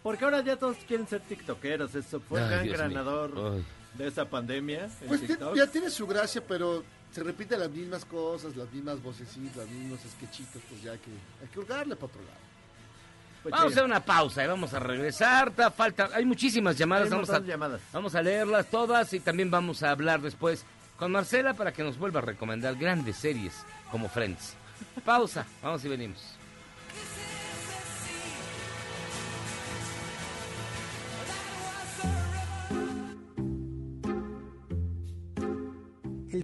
Porque 0.02 0.24
ahora 0.24 0.40
ya 0.42 0.56
todos 0.56 0.76
quieren 0.88 1.06
ser 1.06 1.20
tiktokeros. 1.20 1.94
Eso 1.94 2.20
fue 2.20 2.40
el 2.42 2.48
gran 2.48 2.90
Dios 2.90 3.06
Ay. 3.36 3.64
de 3.94 4.06
esa 4.08 4.24
pandemia. 4.24 4.88
Pues 5.06 5.20
TikTok. 5.26 5.54
ya 5.56 5.66
tiene 5.66 5.90
su 5.90 6.06
gracia, 6.06 6.42
pero 6.46 6.82
se 7.12 7.22
repiten 7.22 7.60
las 7.60 7.70
mismas 7.70 8.04
cosas, 8.04 8.56
las 8.56 8.70
mismas 8.72 9.02
vocecitas, 9.02 9.56
los 9.58 9.68
mismos 9.68 10.00
sketchitos, 10.16 10.62
pues 10.68 10.82
ya 10.82 10.92
que 10.92 11.10
hay 11.42 11.48
que 11.52 11.58
hurgarle 11.60 11.94
para 11.94 12.06
otro 12.06 12.22
lado. 12.22 12.36
Pues 13.42 13.52
Vamos 13.52 13.66
a 13.66 13.74
hacer 13.74 13.84
una 13.84 14.04
pausa 14.04 14.44
y 14.44 14.46
vamos 14.46 14.72
a 14.72 14.78
regresar. 14.78 15.50
Ta- 15.50 15.70
Falta, 15.70 16.10
hay 16.14 16.24
muchísimas 16.24 16.78
llamadas. 16.78 17.04
Hay 17.06 17.08
un 17.08 17.16
vamos, 17.16 17.28
a, 17.28 17.32
montón 17.32 17.46
de 17.46 17.52
llamadas. 17.52 17.80
vamos 17.92 18.14
a 18.14 18.22
leerlas 18.22 18.66
todas 18.70 19.12
y 19.12 19.20
también 19.20 19.50
vamos 19.50 19.82
a 19.82 19.90
hablar 19.90 20.20
después 20.20 20.64
con 20.96 21.10
Marcela 21.12 21.52
para 21.54 21.72
que 21.72 21.82
nos 21.82 21.98
vuelva 21.98 22.20
a 22.20 22.22
recomendar 22.22 22.76
grandes 22.76 23.16
series 23.16 23.52
como 23.90 24.08
Friends. 24.08 24.54
Pausa, 25.04 25.44
vamos 25.62 25.84
y 25.84 25.88
venimos. 25.88 26.20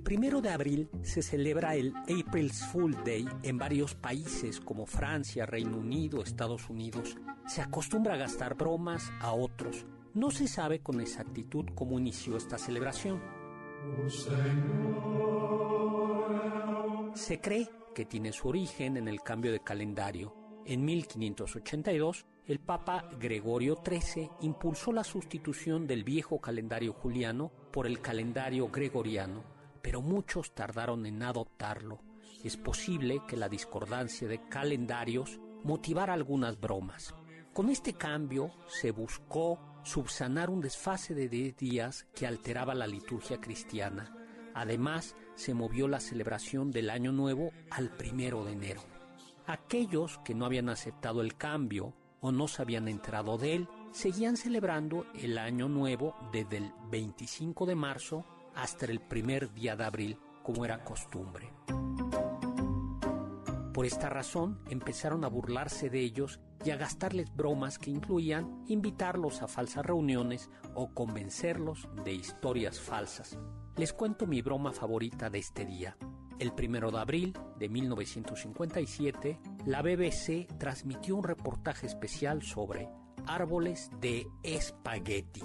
Primero 0.09 0.41
de 0.41 0.49
abril 0.49 0.89
se 1.03 1.21
celebra 1.21 1.75
el 1.75 1.93
April's 2.05 2.65
Fool 2.73 2.97
Day 3.05 3.29
en 3.43 3.59
varios 3.59 3.95
países 3.95 4.59
como 4.59 4.87
Francia, 4.87 5.45
Reino 5.45 5.77
Unido, 5.77 6.23
Estados 6.23 6.71
Unidos. 6.71 7.19
Se 7.47 7.61
acostumbra 7.61 8.15
a 8.15 8.17
gastar 8.17 8.55
bromas 8.55 9.13
a 9.21 9.35
otros. 9.35 9.85
No 10.15 10.31
se 10.31 10.49
sabe 10.49 10.81
con 10.81 11.03
exactitud 11.03 11.67
cómo 11.75 11.99
inició 11.99 12.39
esta 12.39 12.57
celebración. 12.57 13.21
Se 17.13 17.39
cree 17.43 17.69
que 17.95 18.07
tiene 18.07 18.33
su 18.33 18.49
origen 18.49 18.97
en 18.97 19.09
el 19.09 19.21
cambio 19.21 19.53
de 19.53 19.61
calendario. 19.61 20.35
En 20.65 20.87
1582, 20.87 22.25
el 22.47 22.61
Papa 22.61 23.11
Gregorio 23.21 23.83
XIII 23.87 24.31
impulsó 24.41 24.91
la 24.91 25.05
sustitución 25.05 25.87
del 25.87 26.03
viejo 26.03 26.41
calendario 26.41 26.95
juliano 26.95 27.53
por 27.71 27.87
el 27.87 28.01
calendario 28.01 28.69
gregoriano, 28.69 29.58
pero 29.89 30.03
muchos 30.03 30.53
tardaron 30.53 31.07
en 31.07 31.23
adoptarlo. 31.23 32.03
Es 32.45 32.59
posible 32.59 33.23
que 33.27 33.39
la 33.39 33.49
discordancia 33.49 34.29
de 34.29 34.47
calendarios 34.47 35.41
motivara 35.65 36.13
algunas 36.13 36.61
bromas. 36.61 37.15
Con 37.55 37.71
este 37.71 37.95
cambio 37.95 38.51
se 38.67 38.91
buscó 38.91 39.59
subsanar 39.85 40.51
un 40.51 40.61
desfase 40.61 41.15
de 41.15 41.31
10 41.31 41.57
días 41.57 42.07
que 42.15 42.27
alteraba 42.27 42.75
la 42.75 42.87
liturgia 42.87 43.41
cristiana. 43.41 44.15
Además, 44.53 45.17
se 45.37 45.55
movió 45.55 45.89
la 45.89 46.01
celebración 46.01 46.71
del 46.71 46.91
Año 46.91 47.11
Nuevo 47.11 47.51
al 47.71 47.89
primero 47.89 48.45
de 48.45 48.53
enero. 48.53 48.83
Aquellos 49.47 50.19
que 50.19 50.35
no 50.35 50.45
habían 50.45 50.69
aceptado 50.69 51.23
el 51.23 51.39
cambio 51.39 51.95
o 52.21 52.31
no 52.31 52.47
se 52.47 52.61
habían 52.61 52.89
enterado 52.89 53.39
de 53.39 53.55
él, 53.55 53.69
seguían 53.93 54.37
celebrando 54.37 55.07
el 55.15 55.39
Año 55.39 55.67
Nuevo 55.67 56.15
desde 56.31 56.59
el 56.59 56.73
25 56.91 57.65
de 57.65 57.75
marzo 57.75 58.27
hasta 58.59 58.87
el 58.87 59.01
primer 59.01 59.53
día 59.55 59.77
de 59.77 59.85
abril, 59.85 60.19
como 60.43 60.65
era 60.65 60.83
costumbre. 60.83 61.53
Por 63.73 63.87
esta 63.87 64.09
razón 64.09 64.61
empezaron 64.69 65.25
a 65.25 65.29
burlarse 65.29 65.89
de 65.89 66.01
ellos 66.01 66.41
y 66.65 66.71
a 66.71 66.77
gastarles 66.77 67.33
bromas 67.35 67.79
que 67.79 67.93
incluían 67.93 68.65
invitarlos 68.67 69.43
a 69.43 69.47
falsas 69.47 69.87
reuniones 69.87 70.51
o 70.75 70.93
convencerlos 70.93 71.89
de 72.05 72.13
historias 72.13 72.81
falsas. 72.81 73.39
Les 73.77 73.93
cuento 73.93 74.27
mi 74.27 74.43
broma 74.43 74.73
favorita 74.73 75.31
de 75.31 75.39
este 75.39 75.65
día. 75.65 75.97
El 76.41 76.53
primero 76.53 76.91
de 76.91 76.99
abril 76.99 77.39
de 77.57 77.69
1957, 77.69 79.39
la 79.67 79.83
BBC 79.83 80.49
transmitió 80.59 81.15
un 81.15 81.23
reportaje 81.23 81.87
especial 81.87 82.43
sobre 82.43 82.89
árboles 83.27 83.91
de 84.01 84.27
espagueti, 84.43 85.45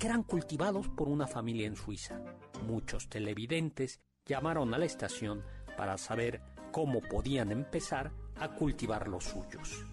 que 0.00 0.06
eran 0.08 0.24
cultivados 0.24 0.88
por 0.88 1.08
una 1.08 1.28
familia 1.28 1.68
en 1.68 1.76
Suiza. 1.76 2.20
Muchos 2.66 3.08
televidentes 3.08 4.00
llamaron 4.26 4.74
a 4.74 4.78
la 4.78 4.84
estación 4.84 5.44
para 5.76 5.96
saber 5.98 6.42
cómo 6.70 7.00
podían 7.00 7.50
empezar 7.50 8.12
a 8.36 8.48
cultivar 8.48 9.08
los 9.08 9.24
suyos. 9.24 9.84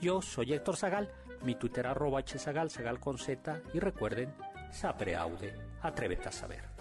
Yo 0.00 0.22
soy 0.22 0.52
Héctor 0.52 0.76
Zagal, 0.76 1.12
mi 1.42 1.54
Twitter 1.54 1.86
arroba 1.86 2.22
hzagal, 2.22 2.70
zagal 2.70 3.00
con 3.00 3.18
z, 3.18 3.62
y 3.72 3.80
recuerden, 3.80 4.34
sapere 4.70 5.16
aude, 5.16 5.54
atrévete 5.82 6.28
a 6.28 6.32
saber. 6.32 6.73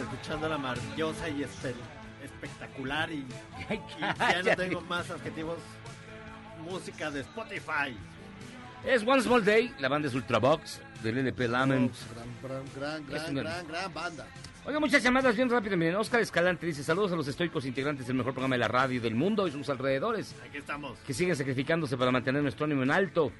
Escuchando 0.00 0.48
la 0.48 0.58
maravillosa 0.58 1.28
y 1.28 1.42
espe- 1.42 1.74
espectacular 2.22 3.10
y, 3.10 3.16
y 3.18 4.00
ya 4.00 4.42
no 4.42 4.56
tengo 4.56 4.80
más 4.82 5.10
adjetivos. 5.10 5.58
Música 6.64 7.10
de 7.10 7.20
Spotify. 7.20 7.96
Es 8.84 9.02
One 9.06 9.22
Small 9.22 9.44
Day, 9.44 9.72
la 9.78 9.88
banda 9.88 10.08
es 10.08 10.14
Ultravox, 10.14 10.80
del 11.02 11.18
LP 11.18 11.48
Lament. 11.48 11.92
Gran, 12.14 12.28
gran, 12.42 12.64
gran, 12.74 13.06
gran, 13.06 13.30
una- 13.32 13.42
gran, 13.42 13.66
gran 13.68 13.94
banda. 13.94 14.26
Oiga, 14.64 14.80
muchas 14.80 15.02
llamadas 15.02 15.34
bien 15.34 15.48
rápido. 15.48 15.76
Miren, 15.76 15.96
Oscar 15.96 16.20
Escalante 16.20 16.66
dice: 16.66 16.84
Saludos 16.84 17.12
a 17.12 17.16
los 17.16 17.26
estoicos 17.26 17.64
integrantes 17.64 18.06
del 18.06 18.16
mejor 18.16 18.34
programa 18.34 18.54
de 18.56 18.58
la 18.60 18.68
radio 18.68 19.00
del 19.00 19.14
mundo 19.14 19.48
y 19.48 19.50
sus 19.52 19.68
alrededores, 19.70 20.34
Aquí 20.46 20.58
estamos. 20.58 20.98
que 21.06 21.14
siguen 21.14 21.34
sacrificándose 21.36 21.96
para 21.96 22.10
mantener 22.10 22.42
nuestro 22.42 22.66
ánimo 22.66 22.82
en 22.82 22.90
alto. 22.90 23.32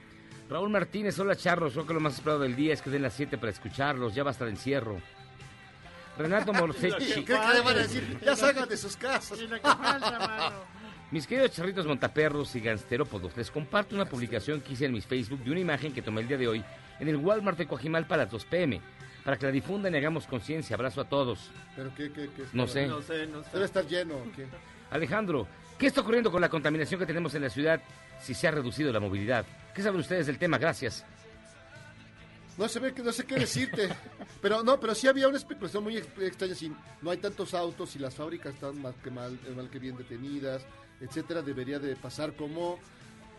Raúl 0.48 0.70
Martínez, 0.70 1.18
hola 1.18 1.36
charros. 1.36 1.74
Creo 1.74 1.86
que 1.86 1.92
lo 1.94 2.00
más 2.00 2.14
esperado 2.14 2.40
del 2.40 2.56
día 2.56 2.72
es 2.72 2.80
que 2.80 2.88
den 2.88 3.02
las 3.02 3.12
7 3.12 3.36
para 3.36 3.50
escucharlos. 3.52 4.14
Ya 4.14 4.22
basta 4.22 4.44
el 4.44 4.50
encierro. 4.50 4.98
Renato 6.18 6.52
Morfechi. 6.52 7.24
¿Qué, 7.24 7.32
le 7.32 7.60
van 7.60 7.76
a 7.76 7.80
decir? 7.80 8.18
Ya 8.24 8.34
salgan 8.34 8.68
de 8.68 8.76
sus 8.76 8.96
casas. 8.96 9.38
Mis 11.10 11.26
queridos 11.26 11.52
charritos 11.52 11.86
montaperros 11.86 12.54
y 12.54 12.60
gansterópodos, 12.60 13.34
les 13.34 13.50
comparto 13.50 13.94
una 13.94 14.04
publicación 14.04 14.60
que 14.60 14.74
hice 14.74 14.84
en 14.84 14.92
mis 14.92 15.06
Facebook 15.06 15.42
de 15.42 15.50
una 15.50 15.60
imagen 15.60 15.90
que 15.90 16.02
tomé 16.02 16.20
el 16.20 16.28
día 16.28 16.36
de 16.36 16.46
hoy 16.46 16.62
en 17.00 17.08
el 17.08 17.16
Walmart 17.16 17.56
de 17.56 17.66
Coajimalpa 17.66 18.14
a 18.14 18.18
las 18.18 18.30
2 18.30 18.44
pm, 18.44 18.82
para 19.24 19.38
que 19.38 19.46
la 19.46 19.52
difundan 19.52 19.94
y 19.94 19.96
hagamos 19.96 20.26
conciencia. 20.26 20.74
Abrazo 20.74 21.00
a 21.00 21.08
todos. 21.08 21.50
¿Pero 21.74 21.94
qué, 21.94 22.12
qué, 22.12 22.28
qué? 22.36 22.42
No 22.52 22.66
sé. 22.66 22.86
No 22.86 23.00
sé, 23.00 23.26
no 23.26 23.42
sé. 23.42 23.50
Debe 23.54 23.64
estar 23.64 23.86
lleno. 23.86 24.16
¿o 24.16 24.32
¿qué? 24.36 24.46
Alejandro, 24.90 25.48
¿qué 25.78 25.86
está 25.86 26.02
ocurriendo 26.02 26.30
con 26.30 26.42
la 26.42 26.50
contaminación 26.50 27.00
que 27.00 27.06
tenemos 27.06 27.34
en 27.34 27.42
la 27.42 27.48
ciudad 27.48 27.80
si 28.20 28.34
se 28.34 28.46
ha 28.46 28.50
reducido 28.50 28.92
la 28.92 29.00
movilidad? 29.00 29.46
¿Qué 29.74 29.82
saben 29.82 30.00
ustedes 30.00 30.26
del 30.26 30.36
tema? 30.36 30.58
Gracias. 30.58 31.06
No 32.58 32.68
sé, 32.68 32.80
no 33.02 33.12
sé 33.12 33.24
qué 33.24 33.36
decirte. 33.36 33.88
pero 34.42 34.62
no, 34.62 34.78
pero 34.80 34.94
sí 34.94 35.06
había 35.06 35.28
una 35.28 35.38
especulación 35.38 35.84
muy 35.84 35.96
ex- 35.96 36.08
extraña. 36.20 36.54
Si 36.54 36.70
no 37.02 37.10
hay 37.10 37.18
tantos 37.18 37.54
autos 37.54 37.94
y 37.96 37.98
las 38.00 38.14
fábricas 38.14 38.52
están 38.54 38.80
más 38.82 38.94
que 38.96 39.10
mal, 39.10 39.38
eh, 39.46 39.52
mal 39.56 39.70
que 39.70 39.78
bien 39.78 39.96
detenidas, 39.96 40.62
etcétera, 41.00 41.40
debería 41.42 41.78
de 41.78 41.94
pasar 41.96 42.34
como 42.34 42.78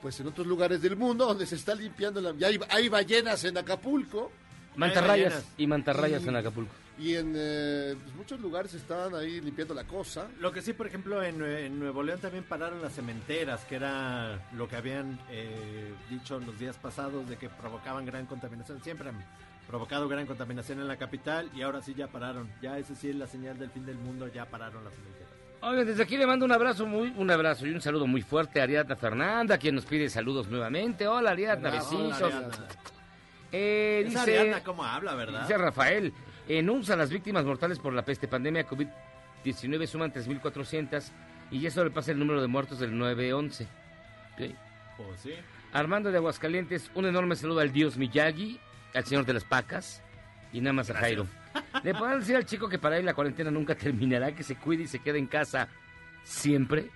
pues 0.02 0.18
en 0.22 0.28
otros 0.28 0.48
lugares 0.48 0.82
del 0.82 0.96
mundo 0.96 1.26
donde 1.26 1.46
se 1.46 1.56
está 1.56 1.76
limpiando 1.76 2.22
la... 2.22 2.34
Ya 2.34 2.48
hay, 2.48 2.58
hay 2.70 2.88
ballenas 2.88 3.44
en 3.44 3.58
Acapulco. 3.58 4.32
Mantarrayas 4.78 5.44
y 5.58 5.68
mantarrayas 5.68 6.24
Y- 6.24 6.28
en 6.30 6.36
Acapulco. 6.38 6.72
Y 7.00 7.16
en 7.16 7.34
eh, 7.36 7.96
pues, 8.04 8.14
muchos 8.16 8.40
lugares 8.42 8.74
están 8.74 9.16
ahí 9.16 9.40
limpiando 9.40 9.74
la 9.74 9.86
cosa. 9.86 10.28
Lo 10.42 10.52
que 10.52 10.62
sí, 10.62 10.74
por 10.74 10.86
ejemplo, 10.86 11.24
en, 11.24 11.40
Nue- 11.40 11.66
en 11.66 11.80
Nuevo 11.80 12.04
León 12.04 12.20
también 12.20 12.44
pararon 12.44 12.82
las 12.82 12.94
cementeras, 12.94 13.64
que 13.66 13.76
era 13.78 14.38
lo 14.54 14.68
que 14.68 14.76
habían 14.76 15.18
eh, 15.30 15.94
dicho 16.10 16.40
los 16.40 16.60
días 16.60 16.76
pasados 16.78 17.28
de 17.30 17.38
que 17.38 17.48
provocaban 17.48 18.06
gran 18.06 18.26
contaminación. 18.26 18.84
Siempre 18.84 19.10
han 19.10 19.24
provocado 19.66 20.10
gran 20.10 20.26
contaminación 20.26 20.82
en 20.82 20.90
la 20.90 20.98
capital 20.98 21.50
y 21.56 21.62
ahora 21.62 21.82
sí 21.82 21.94
ya 21.94 22.08
pararon. 22.08 22.50
Ya 22.62 22.78
ese 22.78 22.96
sí 22.96 23.10
es 23.12 23.16
la 23.16 23.28
señal 23.28 23.58
del 23.58 23.70
fin 23.70 23.86
del 23.86 23.98
mundo, 23.98 24.28
ya 24.28 24.46
pararon 24.46 24.84
las 24.84 24.94
cementeras. 24.94 25.30
Oigan, 25.62 25.86
desde 25.86 26.04
aquí 26.04 26.18
le 26.18 26.26
mando 26.28 26.46
un 26.46 26.52
abrazo 26.52 26.86
muy, 26.86 27.14
un 27.18 27.32
abrazo 27.32 27.66
y 27.66 27.72
un 27.72 27.82
saludo 27.82 28.08
muy 28.08 28.22
fuerte 28.22 28.60
a 28.60 28.64
Ariadna 28.64 28.96
Fernanda, 28.98 29.58
quien 29.58 29.76
nos 29.76 29.86
pide 29.86 30.10
saludos 30.10 30.48
nuevamente. 30.50 31.08
Hola 31.08 31.32
Ariadna, 31.32 31.70
besitos. 31.70 32.22
Eh, 33.52 34.04
dice, 34.06 34.20
Ariadna 34.20 34.64
cómo 34.64 34.84
habla, 34.84 35.16
¿verdad? 35.16 35.42
dice 35.42 35.58
Rafael, 35.58 36.14
en 36.50 36.70
UNSA 36.70 36.96
las 36.96 37.12
víctimas 37.12 37.46
mortales 37.46 37.78
por 37.80 37.94
la 37.94 38.04
peste 38.04 38.28
pandemia 38.28 38.68
COVID-19 38.68 39.86
suman 39.86 40.12
3.400 40.12 41.12
y 41.52 41.60
ya 41.60 41.72
sobrepasa 41.72 42.12
el 42.12 42.20
número 42.20 42.42
de 42.42 42.48
muertos 42.48 42.80
del 42.80 42.98
911. 42.98 43.64
Ok. 44.34 44.56
Pues 44.98 45.22
sí. 45.22 45.34
Armando 45.72 46.12
de 46.12 46.18
Aguascalientes, 46.18 46.90
un 46.96 47.06
enorme 47.06 47.36
saludo 47.36 47.60
al 47.60 47.72
dios 47.72 47.98
Miyagi, 47.98 48.60
al 48.96 49.06
señor 49.06 49.26
de 49.26 49.34
las 49.34 49.44
pacas 49.44 50.02
y 50.52 50.60
nada 50.60 50.74
más 50.74 50.90
a 50.90 50.96
Jairo. 50.96 51.28
¿Le 51.84 51.94
podrán 51.94 52.20
decir 52.20 52.36
al 52.36 52.46
chico 52.46 52.68
que 52.68 52.80
para 52.80 52.98
él 52.98 53.06
la 53.06 53.14
cuarentena 53.14 53.52
nunca 53.52 53.76
terminará, 53.78 54.34
que 54.34 54.44
se 54.44 54.56
cuide 54.56 54.84
y 54.84 54.88
se 54.88 55.00
quede 55.00 55.20
en 55.20 55.28
casa 55.28 55.68
siempre? 56.24 56.90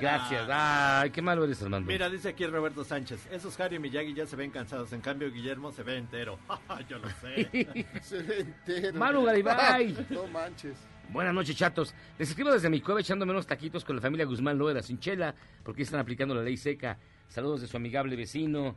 Gracias. 0.00 0.48
Ay, 0.50 1.10
qué 1.10 1.22
malo 1.22 1.44
eres, 1.44 1.62
Armando. 1.62 1.90
Mira, 1.90 2.08
dice 2.08 2.30
aquí 2.30 2.46
Roberto 2.46 2.84
Sánchez, 2.84 3.28
esos 3.30 3.58
Harry 3.60 3.76
y 3.76 3.78
Miyagi 3.78 4.14
ya 4.14 4.26
se 4.26 4.36
ven 4.36 4.50
cansados, 4.50 4.92
en 4.92 5.00
cambio 5.00 5.30
Guillermo 5.30 5.72
se 5.72 5.82
ve 5.82 5.96
entero. 5.96 6.38
Yo 6.88 6.98
lo 6.98 7.08
sé. 7.10 7.86
Se 8.02 8.22
ve 8.22 8.40
entero. 8.40 8.98
Maru 8.98 9.24
Garibay. 9.24 9.94
no 10.10 10.26
manches. 10.28 10.76
Buenas 11.12 11.34
noches, 11.34 11.56
chatos. 11.56 11.94
Les 12.18 12.30
escribo 12.30 12.52
desde 12.52 12.70
mi 12.70 12.80
cueva 12.80 13.00
echándome 13.00 13.32
unos 13.32 13.46
taquitos 13.46 13.84
con 13.84 13.96
la 13.96 14.02
familia 14.02 14.26
Guzmán 14.26 14.56
Loe 14.56 14.68
de 14.68 14.74
la 14.74 14.82
Cinchela, 14.82 15.34
porque 15.64 15.82
están 15.82 15.98
aplicando 15.98 16.34
la 16.34 16.42
ley 16.42 16.56
seca. 16.56 16.98
Saludos 17.28 17.62
de 17.62 17.66
su 17.66 17.76
amigable 17.76 18.14
vecino, 18.14 18.76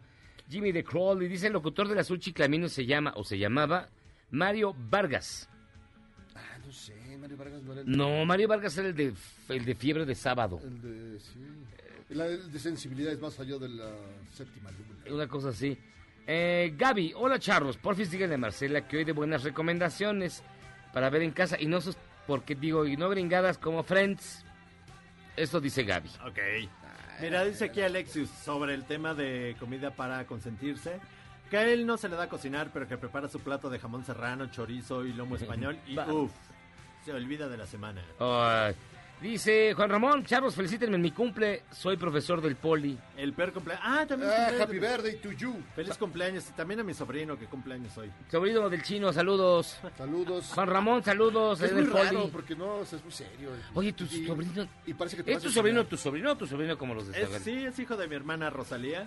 Jimmy 0.49 0.71
de 0.71 0.84
Crawl. 0.84 1.21
Y 1.21 1.28
dice 1.28 1.47
el 1.47 1.53
locutor 1.53 1.88
del 1.88 1.99
azul 1.99 2.19
chiclamino 2.19 2.67
se 2.69 2.86
llama, 2.86 3.13
o 3.15 3.24
se 3.24 3.38
llamaba, 3.38 3.89
Mario 4.32 4.76
Vargas. 4.89 5.47
Ah, 6.36 6.57
no 6.65 6.71
sé, 6.71 6.95
Mario 7.24 7.38
Vargas 7.38 7.63
no 7.63 7.71
era 7.71 7.82
el... 7.82 7.97
No, 7.97 8.26
Mario 8.26 8.47
Vargas 8.49 8.78
era 8.78 8.89
el 8.89 8.95
de, 8.95 9.13
el 9.47 9.63
de 9.63 9.76
fiebre 9.76 10.05
de 10.05 10.13
sábado. 10.13 10.59
El 10.61 10.82
de, 10.82 11.19
sí. 11.21 11.39
El, 12.09 12.19
el 12.19 12.51
de 12.51 12.59
sensibilidad 12.59 13.13
es 13.13 13.21
más 13.21 13.39
allá 13.39 13.57
de 13.57 13.69
la 13.69 13.89
séptima 14.34 14.69
luna. 14.71 15.15
Una 15.15 15.28
cosa 15.30 15.49
así. 15.49 15.78
Eh, 16.28 16.74
Gaby, 16.78 17.13
hola 17.15 17.39
charros. 17.39 17.78
Porfis 17.78 18.11
díganle 18.11 18.36
a 18.36 18.38
Marcela 18.38 18.86
que 18.86 18.97
hoy 18.97 19.03
de 19.05 19.13
buenas 19.13 19.43
recomendaciones 19.43 20.43
para 20.91 21.09
ver 21.09 21.21
en 21.21 21.32
casa 21.32 21.55
y 21.57 21.65
no 21.65 21.80
sus, 21.80 21.95
porque 22.28 22.55
digo, 22.55 22.86
y 22.86 22.97
no 22.97 23.09
gringadas 23.09 23.57
como 23.57 23.84
Friends. 23.84 24.43
Eso 25.38 25.61
dice 25.61 25.84
Gaby. 25.84 26.09
Ok. 26.28 26.39
Mira, 27.21 27.45
dice 27.45 27.65
aquí 27.65 27.80
Alexius 27.80 28.30
sobre 28.30 28.74
el 28.74 28.84
tema 28.84 29.13
de 29.13 29.55
comida 29.59 29.91
para 29.91 30.26
consentirse. 30.26 30.99
Que 31.49 31.57
a 31.57 31.67
él 31.69 31.86
no 31.86 31.97
se 31.97 32.09
le 32.09 32.15
da 32.15 32.24
a 32.24 32.30
cocinar, 32.30 32.71
pero 32.74 32.88
que 32.88 32.97
prepara 32.97 33.30
su 33.30 33.39
plato 33.39 33.69
de 33.69 33.80
jamón 33.80 34.03
serrano, 34.03 34.47
chorizo 34.47 35.05
y 35.05 35.13
lomo 35.13 35.36
español. 35.38 35.80
Y 35.88 35.97
uff, 35.99 36.32
se 37.04 37.12
olvida 37.14 37.47
de 37.49 37.58
la 37.58 37.66
semana. 37.68 38.01
Ay, 38.20 38.76
dice 39.22 39.74
Juan 39.74 39.89
Ramón, 39.89 40.26
charros, 40.26 40.56
felicítenme 40.56 40.95
en 40.95 41.01
mi 41.01 41.12
cumple. 41.12 41.64
Soy 41.72 41.97
profesor 41.97 42.41
del 42.41 42.56
poli. 42.56 42.97
El 43.18 43.34
peor 43.34 43.54
cumpleaños. 43.54 43.86
Ah, 43.88 44.06
también 44.08 44.32
Ah, 44.32 44.36
cumpleaños 44.47 44.62
happy 44.62 44.80
birthday 44.80 45.16
to 45.22 45.32
you. 45.32 45.56
Feliz 45.76 45.97
cumpleaños. 45.97 46.49
Y 46.49 46.54
también 46.54 46.80
a 46.80 46.84
mi 46.84 46.93
sobrino 46.93 47.38
que 47.38 47.45
cumpleaños 47.45 47.97
hoy. 47.97 48.12
Sobrino 48.30 48.70
del 48.70 48.84
chino, 48.84 49.12
saludos. 49.14 49.80
Saludos. 49.97 50.45
Juan 50.54 50.68
Ramón, 50.68 51.04
saludos. 51.04 51.62
Es 51.62 51.72
muy 51.72 51.82
del 51.84 51.91
poli. 51.91 52.04
raro 52.04 52.30
porque 52.32 52.56
no, 52.56 52.76
o 52.78 52.86
sea, 52.86 52.97
es 52.99 53.04
muy 53.04 53.14
serio. 53.14 53.49
Oye, 53.74 53.93
tu 53.93 54.04
Y- 54.06 54.26
sobrino. 54.28 54.68
Y 54.86 54.93
parece 54.93 55.18
que 55.18 55.24
te 55.24 55.34
¿Es 55.34 55.41
tu 55.43 55.49
sobrino, 55.49 55.86
tu 55.86 55.97
sobrino 55.97 56.32
o 56.32 56.36
tu 56.38 56.47
sobrino 56.47 56.78
como 56.78 56.93
los 56.93 57.08
de 57.08 57.22
Es, 57.22 57.30
sí, 57.43 57.66
es 57.66 57.78
hijo 57.80 57.95
de 57.97 58.08
mi 58.08 58.16
hermana 58.16 58.49
Rosalía. 58.49 59.06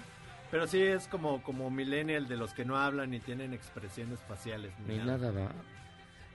Pero 0.48 0.68
sí 0.68 0.80
es 0.80 1.08
como, 1.08 1.42
como 1.42 1.70
millennial 1.70 2.28
de 2.28 2.36
los 2.36 2.52
que 2.52 2.64
no 2.64 2.76
hablan 2.78 3.10
ni 3.10 3.18
tienen 3.18 3.52
expresiones 3.52 4.20
faciales. 4.28 4.70
Ni 4.86 4.96
nada 4.96 5.32
va. 5.32 5.50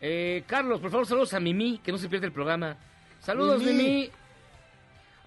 Eh, 0.02 0.43
Carlos, 0.47 0.80
por 0.82 0.89
favor, 0.89 1.06
saludos 1.06 1.34
a 1.34 1.39
Mimi, 1.39 1.78
que 1.84 1.91
no 1.91 1.97
se 1.97 2.10
pierda 2.10 2.26
el 2.28 2.34
programa. 2.34 2.76
Saludos, 3.20 3.60
Mimi. 3.62 3.74
Mimi. 3.84 4.12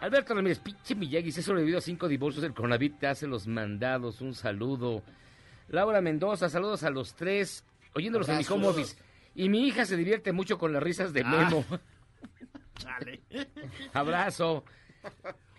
Alberto 0.01 0.35
Ramírez, 0.35 0.59
pinche 0.59 0.95
Miyagi, 0.95 1.31
se 1.33 1.41
ha 1.41 1.43
sobrevivido 1.45 1.79
a 1.79 1.81
cinco 1.81 2.09
divorcios 2.09 2.43
del 2.43 2.53
coronavirus, 2.53 2.99
te 2.99 3.07
hace 3.07 3.27
los 3.27 3.47
mandados, 3.47 4.21
un 4.21 4.35
saludo. 4.35 5.03
Laura 5.69 6.01
Mendoza, 6.01 6.49
saludos 6.51 6.83
a 6.83 6.91
los 6.91 7.15
tres, 7.15 7.65
oyéndolos 7.95 8.29
en 8.29 8.39
mi 8.39 8.45
home 8.49 8.67
office. 8.67 8.97
Y 9.37 9.49
mi 9.49 9.67
hija 9.67 9.87
se 9.87 9.97
divierte 9.97 10.33
mucho 10.33 10.59
con 10.59 10.73
las 10.73 10.83
risas 10.83 11.13
de 11.13 11.23
Ah. 11.25 11.29
Memo. 11.31 11.65
Chale. 12.77 13.23
Abrazo. 13.93 14.65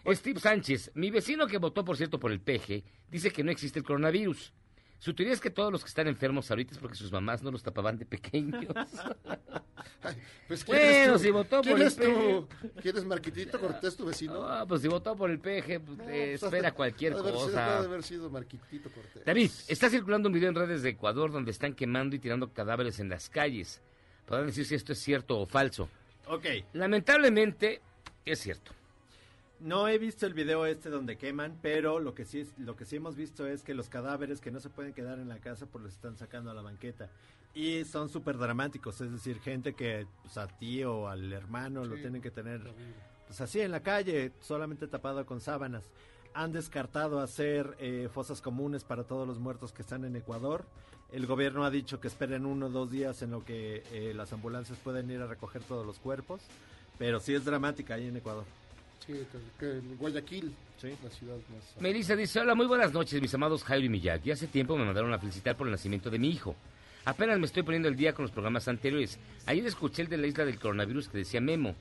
Steve 0.08 0.40
Sánchez, 0.40 0.92
mi 0.94 1.10
vecino 1.10 1.48
que 1.48 1.58
votó, 1.58 1.84
por 1.84 1.98
cierto, 1.98 2.20
por 2.20 2.32
el 2.32 2.40
peje, 2.42 2.84
dice 3.10 3.32
que 3.32 3.44
no 3.44 3.52
existe 3.52 3.80
el 3.80 3.86
coronavirus. 3.86 4.54
Su 5.00 5.14
teoría 5.14 5.34
es 5.34 5.42
que 5.42 5.50
todos 5.52 5.72
los 5.72 5.84
que 5.84 5.88
están 5.90 6.08
enfermos 6.08 6.50
ahorita 6.50 6.74
es 6.74 6.80
porque 6.80 6.96
sus 6.96 7.12
mamás 7.12 7.44
no 7.44 7.52
los 7.52 7.62
tapaban 7.64 7.98
de 7.98 8.06
pequeños. 8.06 8.66
Pues, 10.48 10.64
¿quién 10.64 10.78
bueno, 10.78 11.14
tú? 11.14 11.20
si 11.20 11.32
votó 11.32 11.62
¿Quién 11.62 11.74
por 11.74 11.82
el 11.82 11.88
es 11.88 11.96
tú? 11.96 12.48
¿Quién 12.82 12.98
es 12.98 13.06
Marquitito 13.06 13.60
Cortés, 13.60 13.96
tu 13.96 14.06
vecino? 14.06 14.44
Ah, 14.48 14.64
pues 14.68 14.82
si 14.82 14.88
votó 14.88 15.16
por 15.16 15.30
el 15.32 15.40
PG, 15.40 15.80
pues, 15.80 16.00
eh, 16.02 16.38
pues, 16.40 16.44
espera 16.44 16.68
ha 16.68 16.72
de- 16.72 16.76
cualquier 16.76 17.14
ha 17.14 17.16
de 17.16 17.22
haber 17.22 17.34
sido- 17.34 17.46
cosa. 17.48 17.66
ha 17.78 17.80
de 17.82 17.88
haber 17.88 18.04
sido 18.04 18.30
Marquitito 18.30 18.90
Cortés. 18.92 19.26
David, 19.26 19.52
está 19.68 19.90
circulando 19.90 20.30
un 20.30 20.34
video 20.34 20.50
en 20.50 20.56
redes 20.56 20.84
de 20.84 20.90
Ecuador 20.90 21.32
donde 21.32 21.50
están 21.52 21.74
quemando 21.74 22.16
y 22.16 22.20
tirando 22.20 22.52
cadáveres 22.54 23.00
en 23.00 23.10
las 23.10 23.30
calles. 23.30 23.82
Podrán 24.28 24.48
decir 24.48 24.66
si 24.66 24.76
esto 24.76 24.94
es 24.94 25.00
cierto 25.00 25.40
o 25.40 25.46
falso. 25.48 25.90
Ok. 26.28 26.46
Lamentablemente, 26.74 27.82
es 28.26 28.40
cierto. 28.40 28.72
No 29.66 29.88
he 29.88 29.98
visto 29.98 30.28
el 30.28 30.36
video 30.36 30.68
este 30.68 30.92
donde 30.92 31.18
queman, 31.18 31.58
pero 31.60 32.00
lo 32.00 32.14
que 32.14 32.24
sí 32.24 32.42
es- 32.42 32.56
lo 32.60 32.76
que 32.76 32.86
sí 32.86 32.98
hemos 32.98 33.16
visto 33.16 33.48
es 33.48 33.64
que 33.64 33.74
los 33.74 33.90
cadáveres 33.90 34.40
que 34.40 34.52
no 34.52 34.60
se 34.60 34.70
pueden 34.70 34.94
quedar 34.94 35.18
en 35.18 35.28
la 35.28 35.40
casa 35.40 35.66
pues 35.66 35.84
los 35.84 35.94
están 35.94 36.16
sacando 36.18 36.52
a 36.52 36.54
la 36.54 36.62
banqueta 36.62 37.10
y 37.56 37.84
son 37.84 38.10
súper 38.10 38.38
dramáticos, 38.38 39.02
es 39.02 39.12
decir, 39.12 39.40
gente 39.40 39.74
que 39.74 40.06
pues, 40.22 40.38
a 40.38 40.46
ti 40.48 40.84
o 40.84 41.08
al 41.08 41.34
hermano 41.34 41.84
lo 41.84 41.96
tienen 41.96 42.22
que 42.22 42.30
tener 42.30 42.62
pues 43.26 43.42
así 43.42 43.60
en 43.60 43.72
la 43.72 43.80
calle, 43.82 44.34
solamente 44.40 44.86
tapado 44.88 45.26
con 45.26 45.42
sábanas. 45.42 45.90
Han 46.36 46.52
descartado 46.52 47.20
hacer 47.20 47.76
eh, 47.80 48.08
fosas 48.14 48.42
comunes 48.42 48.84
para 48.84 49.04
todos 49.06 49.28
los 49.28 49.40
muertos 49.40 49.72
que 49.72 49.82
están 49.82 50.06
en 50.06 50.16
Ecuador. 50.16 50.64
El 51.12 51.26
gobierno 51.26 51.64
ha 51.66 51.72
dicho 51.72 52.00
que 52.00 52.08
esperen 52.08 52.46
uno 52.46 52.68
o 52.68 52.70
dos 52.70 52.92
días 52.92 53.24
en 53.24 53.32
lo 53.32 53.44
que 53.44 53.82
eh, 53.92 54.14
las 54.14 54.32
ambulancias 54.32 54.78
pueden 54.78 55.10
ir 55.10 55.22
a 55.22 55.28
recoger 55.28 55.64
todos 55.64 55.88
los 55.88 55.98
cuerpos, 55.98 56.42
pero 57.00 57.20
sí 57.20 57.34
es 57.34 57.46
dramática 57.46 57.96
ahí 57.96 58.06
en 58.08 58.18
Ecuador. 58.18 58.44
Sí, 59.08 59.14
que- 59.14 59.60
que 59.60 59.72
en 59.78 59.98
Guayaquil, 59.98 60.52
la 61.04 61.10
ciudad 61.10 61.36
más... 61.54 61.76
Melissa 61.82 62.16
dice, 62.16 62.40
hola, 62.40 62.56
muy 62.56 62.66
buenas 62.66 62.92
noches, 62.92 63.22
mis 63.22 63.34
amados 63.34 63.64
Jairo 63.64 63.86
y 63.86 63.90
Miyagi. 63.90 64.32
Hace 64.32 64.48
tiempo 64.48 64.76
me 64.78 64.86
mandaron 64.86 65.14
a 65.14 65.20
felicitar 65.20 65.56
por 65.56 65.68
el 65.68 65.72
nacimiento 65.72 66.10
de 66.10 66.18
mi 66.20 66.30
hijo. 66.30 66.56
Apenas 67.06 67.38
me 67.38 67.46
estoy 67.46 67.62
poniendo 67.64 67.88
el 67.88 67.96
día 67.96 68.14
con 68.14 68.24
los 68.24 68.32
programas 68.32 68.68
anteriores. 68.68 69.20
Ayer 69.46 69.66
escuché 69.68 70.02
el 70.02 70.08
de 70.10 70.18
la 70.18 70.26
isla 70.28 70.44
del 70.46 70.60
coronavirus 70.60 71.10
que 71.10 71.20
decía 71.20 71.40
Memo, 71.40 71.76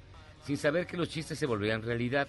sin 0.45 0.59
saber 0.59 0.87
que 0.87 0.99
los 0.99 1.09
chistes 1.09 1.39
se 1.39 1.47
volverían 1.47 1.83
realidad. 1.83 2.29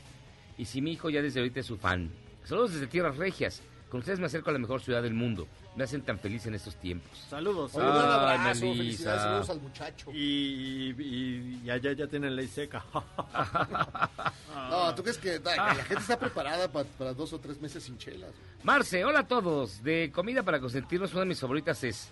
Y 0.58 0.64
si 0.66 0.82
mi 0.82 0.94
hijo 0.94 1.10
ya 1.10 1.22
desde 1.22 1.42
ahorita 1.42 1.60
es 1.60 1.66
su 1.66 1.78
fan. 1.78 2.10
Saludos 2.46 2.74
desde 2.74 2.88
Tierras 2.88 3.18
Regias. 3.18 3.62
Con 3.90 4.00
ustedes 4.00 4.20
me 4.20 4.26
acerco 4.26 4.50
a 4.50 4.54
la 4.54 4.60
mejor 4.60 4.82
ciudad 4.82 5.02
del 5.04 5.14
mundo. 5.14 5.48
Me 5.76 5.84
hacen 5.84 6.02
tan 6.02 6.20
feliz 6.20 6.46
en 6.48 6.56
estos 6.56 6.76
tiempos. 6.76 7.18
Saludos. 7.30 7.74
Oye, 7.76 7.86
un 7.86 7.92
abrazo, 7.96 8.62
Melissa. 8.66 8.78
felicidades, 8.78 9.22
saludos 9.22 9.50
al 9.52 9.62
muchacho. 9.62 10.12
Y, 10.12 10.92
y, 10.98 11.62
y 11.64 11.70
allá 11.70 11.94
ya 11.94 12.08
tienen 12.08 12.36
ley 12.36 12.48
seca. 12.48 12.84
No, 14.70 14.96
¿tú 14.96 15.04
crees 15.04 15.18
que 15.18 15.38
da- 15.40 15.52
que 15.54 15.78
la 15.78 15.84
gente 15.86 16.02
está 16.02 16.18
preparada 16.18 16.68
pa- 16.72 16.84
para 16.98 17.14
dos 17.14 17.32
o 17.34 17.40
tres 17.40 17.62
meses 17.62 17.84
sin 17.84 17.98
chelas? 17.98 18.32
Marce, 18.64 19.06
hola 19.06 19.20
a 19.20 19.28
todos. 19.28 19.84
De 19.84 20.12
comida 20.14 20.42
para 20.44 20.60
consentirnos, 20.60 21.12
una 21.12 21.22
de 21.22 21.28
mis 21.28 21.40
favoritas 21.40 21.84
es 21.84 22.10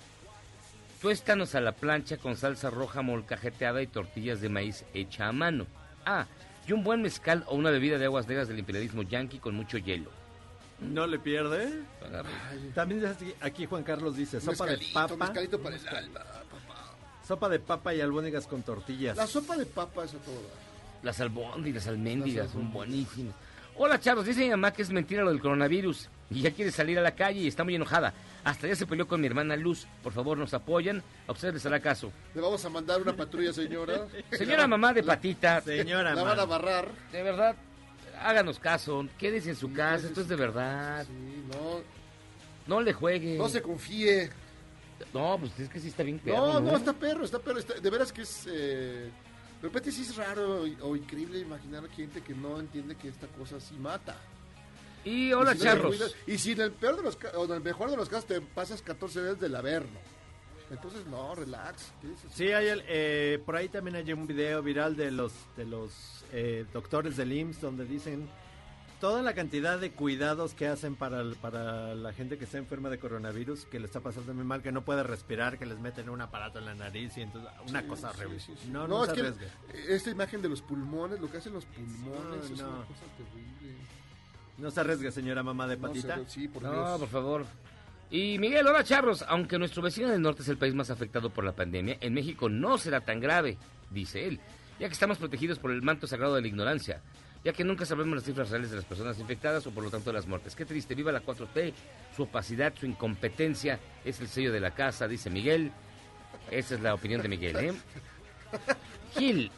tuéstanos 1.02 1.56
a 1.56 1.62
la 1.62 1.72
plancha 1.72 2.18
con 2.18 2.38
salsa 2.38 2.70
roja 2.70 3.02
molcajeteada 3.02 3.82
y 3.82 3.88
tortillas 3.88 4.40
de 4.42 4.50
maíz 4.50 4.86
hecha 4.94 5.28
a 5.28 5.32
mano. 5.32 5.66
Ah, 6.06 6.26
y 6.68 6.74
un 6.74 6.84
buen 6.84 7.02
mezcal 7.02 7.44
o 7.48 7.56
una 7.56 7.72
bebida 7.72 7.98
de 7.98 8.06
aguas 8.06 8.28
negras 8.28 8.48
del 8.48 8.60
imperialismo 8.60 9.02
yanqui 9.02 9.40
con 9.40 9.56
mucho 9.56 9.78
hielo. 9.80 10.12
No 10.84 11.08
le 11.08 11.20
pierde. 11.20 11.82
También 12.74 13.04
aquí- 13.42 13.66
Juan 13.66 13.84
Carlos 13.84 14.16
dice 14.16 14.40
sopa 14.42 14.66
de 14.66 14.80
papa, 14.94 15.16
mezcalito 15.16 15.60
para 15.62 15.76
el 15.76 15.88
alma. 15.88 16.22
sopa 17.28 17.50
de 17.50 17.60
papa 17.60 17.94
y 17.94 18.02
albóndigas 18.02 18.48
con 18.48 18.62
tortillas. 18.64 19.16
La 19.18 19.28
sopa 19.28 19.56
de 19.58 19.66
papa 19.66 20.04
es 20.06 20.14
a 20.14 20.18
todo. 20.18 20.42
Las 21.02 21.20
albóndigas, 21.20 21.88
alméndigas, 21.88 22.52
son 22.52 22.72
buenísimas. 22.72 23.36
Hola, 23.76 24.00
Charlos. 24.00 24.26
Dice 24.26 24.42
mi 24.42 24.50
mamá 24.52 24.72
que 24.72 24.84
es 24.84 24.92
mentira 24.92 25.24
lo 25.24 25.32
del 25.32 25.40
coronavirus 25.42 26.08
y 26.30 26.42
ya 26.42 26.52
quiere 26.52 26.72
salir 26.72 27.00
a 27.00 27.02
la 27.02 27.16
calle 27.16 27.40
y 27.40 27.48
está 27.48 27.64
muy 27.64 27.74
enojada. 27.76 28.14
Hasta 28.44 28.68
ya 28.68 28.76
se 28.76 28.86
peleó 28.86 29.08
con 29.08 29.20
mi 29.20 29.26
hermana 29.28 29.56
Luz. 29.56 29.88
Por 30.04 30.14
favor, 30.14 30.38
nos 30.38 30.54
apoyan. 30.54 31.02
A 31.28 31.32
ustedes 31.32 31.56
les 31.56 31.66
hará 31.66 31.80
caso. 31.80 32.12
Le 32.36 32.42
vamos 32.42 32.64
a 32.64 32.70
mandar 32.70 33.02
una 33.02 33.16
patrulla, 33.16 33.52
señora. 33.52 34.06
Señora 34.32 34.68
mamá 34.68 34.94
de 34.94 35.02
patita. 35.02 35.60
Señora 35.62 36.14
La 36.14 36.24
van 36.24 36.40
a 36.40 36.46
barrar. 36.46 36.88
De 37.12 37.24
verdad, 37.24 37.56
háganos 38.24 38.60
caso. 38.60 39.06
Quédese 39.18 39.50
en 39.52 39.56
su 39.56 39.72
casa. 39.74 40.08
Esto 40.08 40.22
es 40.22 40.28
de 40.28 40.36
verdad. 40.36 41.06
no. 41.54 41.82
No 42.66 42.80
le 42.82 42.94
juegue. 42.94 43.38
No 43.38 43.50
se 43.50 43.62
confíe. 43.62 44.30
No, 45.14 45.38
pues 45.38 45.60
es 45.60 45.68
que 45.70 45.80
sí 45.82 45.90
está 45.90 46.02
bien 46.04 46.18
No, 46.18 46.24
perro, 46.24 46.60
no, 46.62 46.78
está 46.78 46.94
perro, 46.94 47.26
está 47.26 47.40
perro. 47.40 47.60
está- 47.60 47.74
de 47.80 47.90
veras 47.90 48.14
que 48.14 48.22
es. 48.22 48.48
eh, 48.50 49.10
de 49.62 49.68
repente 49.68 49.92
sí 49.92 50.02
es 50.04 50.16
raro 50.16 50.64
o 50.82 50.96
increíble 50.96 51.40
imaginar 51.40 51.84
a 51.84 51.90
gente 51.90 52.22
que 52.22 52.34
no 52.34 52.60
entiende 52.60 52.96
que 52.96 53.10
esta 53.10 53.28
cosa 53.28 53.60
sí 53.60 53.76
mata. 53.76 54.16
Y 55.04 55.34
hola, 55.34 55.52
si 55.54 55.58
no 55.60 55.64
charros. 55.66 55.96
cuidas- 55.98 56.16
y 56.26 56.38
si 56.38 56.52
en 56.54 56.62
el 56.62 56.72
peor 56.72 56.96
de 56.96 57.04
los 57.04 57.18
o 57.36 57.46
en 57.46 57.52
el 57.52 57.62
mejor 57.62 57.90
de 57.92 57.98
los 57.98 58.08
casos 58.08 58.26
te 58.26 58.40
pasas 58.40 58.82
14 58.82 59.20
veces 59.22 59.40
del 59.42 59.56
averno. 59.58 60.00
Entonces, 60.74 61.06
no, 61.08 61.36
relax. 61.36 61.92
Sí, 62.34 62.52
hay 62.52 62.68
el, 62.68 62.84
eh, 62.88 63.42
por 63.46 63.56
ahí 63.56 63.70
también 63.70 63.96
hay 63.96 64.12
un 64.14 64.28
video 64.28 64.62
viral 64.62 64.96
de 64.96 65.12
los 65.12 65.32
de 65.56 65.66
los 65.66 66.26
eh, 66.32 66.66
doctores 66.74 67.16
del 67.18 67.32
IMSS 67.34 67.62
donde 67.62 67.86
dicen 67.86 68.28
toda 69.00 69.22
la 69.22 69.34
cantidad 69.34 69.78
de 69.80 69.92
cuidados 69.92 70.54
que 70.54 70.66
hacen 70.68 70.96
para, 70.96 71.20
el- 71.20 71.36
para 71.36 71.94
la 71.94 72.14
gente 72.14 72.38
que 72.38 72.46
está 72.46 72.58
enferma 72.58 72.90
de 72.90 73.00
coronavirus, 73.00 73.66
que 73.66 73.78
le 73.80 73.86
está 73.86 74.00
pasando 74.00 74.34
muy 74.34 74.46
mal, 74.46 74.62
que 74.62 74.72
no 74.72 74.86
puede 74.86 75.04
respirar, 75.04 75.60
que 75.60 75.66
les 75.66 75.78
meten 75.80 76.08
un 76.10 76.22
aparato 76.22 76.60
en 76.60 76.66
la 76.66 76.74
nariz 76.74 77.18
y 77.18 77.22
entonces 77.22 77.52
una 77.68 77.82
Sí, 77.82 77.88
cosa 77.88 78.12
horrible. 78.12 78.40
sí, 78.40 78.54
sí. 78.58 78.70
No, 78.70 78.88
No, 78.88 79.00
no, 79.00 79.04
es 79.04 79.10
se 79.10 79.16
que 79.22 79.94
esta 79.94 80.10
imagen 80.10 80.42
de 80.42 80.48
los 80.48 80.62
pulmones, 80.62 81.20
lo 81.20 81.30
que 81.30 81.38
hacen 81.38 81.52
los 81.52 81.66
pulmones, 81.66 82.50
No, 82.50 82.56
es 82.56 82.62
no. 82.62 82.70
una 82.70 82.86
cosa 82.86 83.02
terrible. 83.18 83.78
No 84.58 84.72
se 84.72 84.80
arriesgue, 84.80 85.12
señora 85.12 85.44
mamá 85.44 85.68
de 85.68 85.76
No, 85.76 85.88
patita. 85.90 86.16
se- 86.20 86.30
sí, 86.30 86.48
por 86.48 86.64
No, 86.64 86.72
Dios. 86.72 87.00
por 87.02 87.10
favor. 87.10 87.46
Y 88.10 88.38
Miguel, 88.38 88.68
hola 88.68 88.84
charros. 88.84 89.24
Aunque 89.28 89.58
nuestro 89.58 89.82
vecino 89.82 90.10
del 90.10 90.22
norte 90.22 90.44
es 90.44 90.50
el 90.50 90.58
país 90.58 90.74
más 90.74 90.90
afectado 90.90 91.30
por 91.30 91.44
la 91.44 91.54
pandemia, 91.54 91.98
en 92.00 92.14
México 92.14 92.50
no 92.50 92.78
será 92.78 93.02
tan 93.02 93.20
grave, 93.20 93.58
dice 93.90 94.28
él, 94.28 94.40
ya 94.80 94.88
que 94.88 94.94
estamos 94.94 95.18
protegidos 95.18 95.60
por 95.60 95.72
el 95.72 95.82
manto 95.82 96.08
sagrado 96.08 96.36
de 96.36 96.42
la 96.42 96.48
ignorancia, 96.48 97.02
ya 97.44 97.54
que 97.54 97.64
nunca 97.64 97.86
sabemos 97.86 98.16
las 98.16 98.24
cifras 98.24 98.50
reales 98.50 98.70
de 98.70 98.78
las 98.78 98.86
personas 98.86 99.20
infectadas 99.20 99.66
o 99.68 99.72
por 99.72 99.84
lo 99.84 99.90
tanto 99.90 100.12
de 100.12 100.14
las 100.14 100.28
muertes. 100.28 100.56
Qué 100.56 100.66
triste, 100.66 100.96
viva 100.96 101.12
la 101.12 101.24
4T, 101.24 101.74
su 102.16 102.24
opacidad, 102.24 102.74
su 102.80 102.86
incompetencia, 102.86 103.80
es 104.06 104.20
el 104.22 104.28
sello 104.28 104.52
de 104.52 104.60
la 104.60 104.72
casa, 104.72 105.08
dice 105.08 105.30
Miguel. 105.30 105.72
Esa 106.52 106.76
es 106.76 106.82
la 106.82 106.94
opinión 106.94 107.22
de 107.22 107.30
Miguel, 107.30 107.56
¿eh? 107.58 107.74
Gil, 109.18 109.52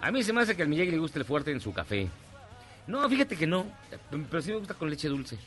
a 0.00 0.10
mí 0.10 0.22
se 0.22 0.32
me 0.32 0.42
hace 0.42 0.56
que 0.56 0.62
al 0.62 0.68
Miguel 0.68 0.90
le 0.90 0.98
gusta 0.98 1.18
el 1.18 1.24
fuerte 1.24 1.50
en 1.50 1.60
su 1.60 1.72
café. 1.72 2.08
No, 2.86 3.08
fíjate 3.08 3.36
que 3.36 3.46
no, 3.46 3.66
pero 4.30 4.42
sí 4.42 4.50
me 4.50 4.58
gusta 4.58 4.74
con 4.74 4.90
leche 4.90 5.08
dulce. 5.08 5.38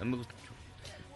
A 0.00 0.04
mí 0.04 0.10
me 0.10 0.16
gusta 0.16 0.34
mucho. 0.34 0.53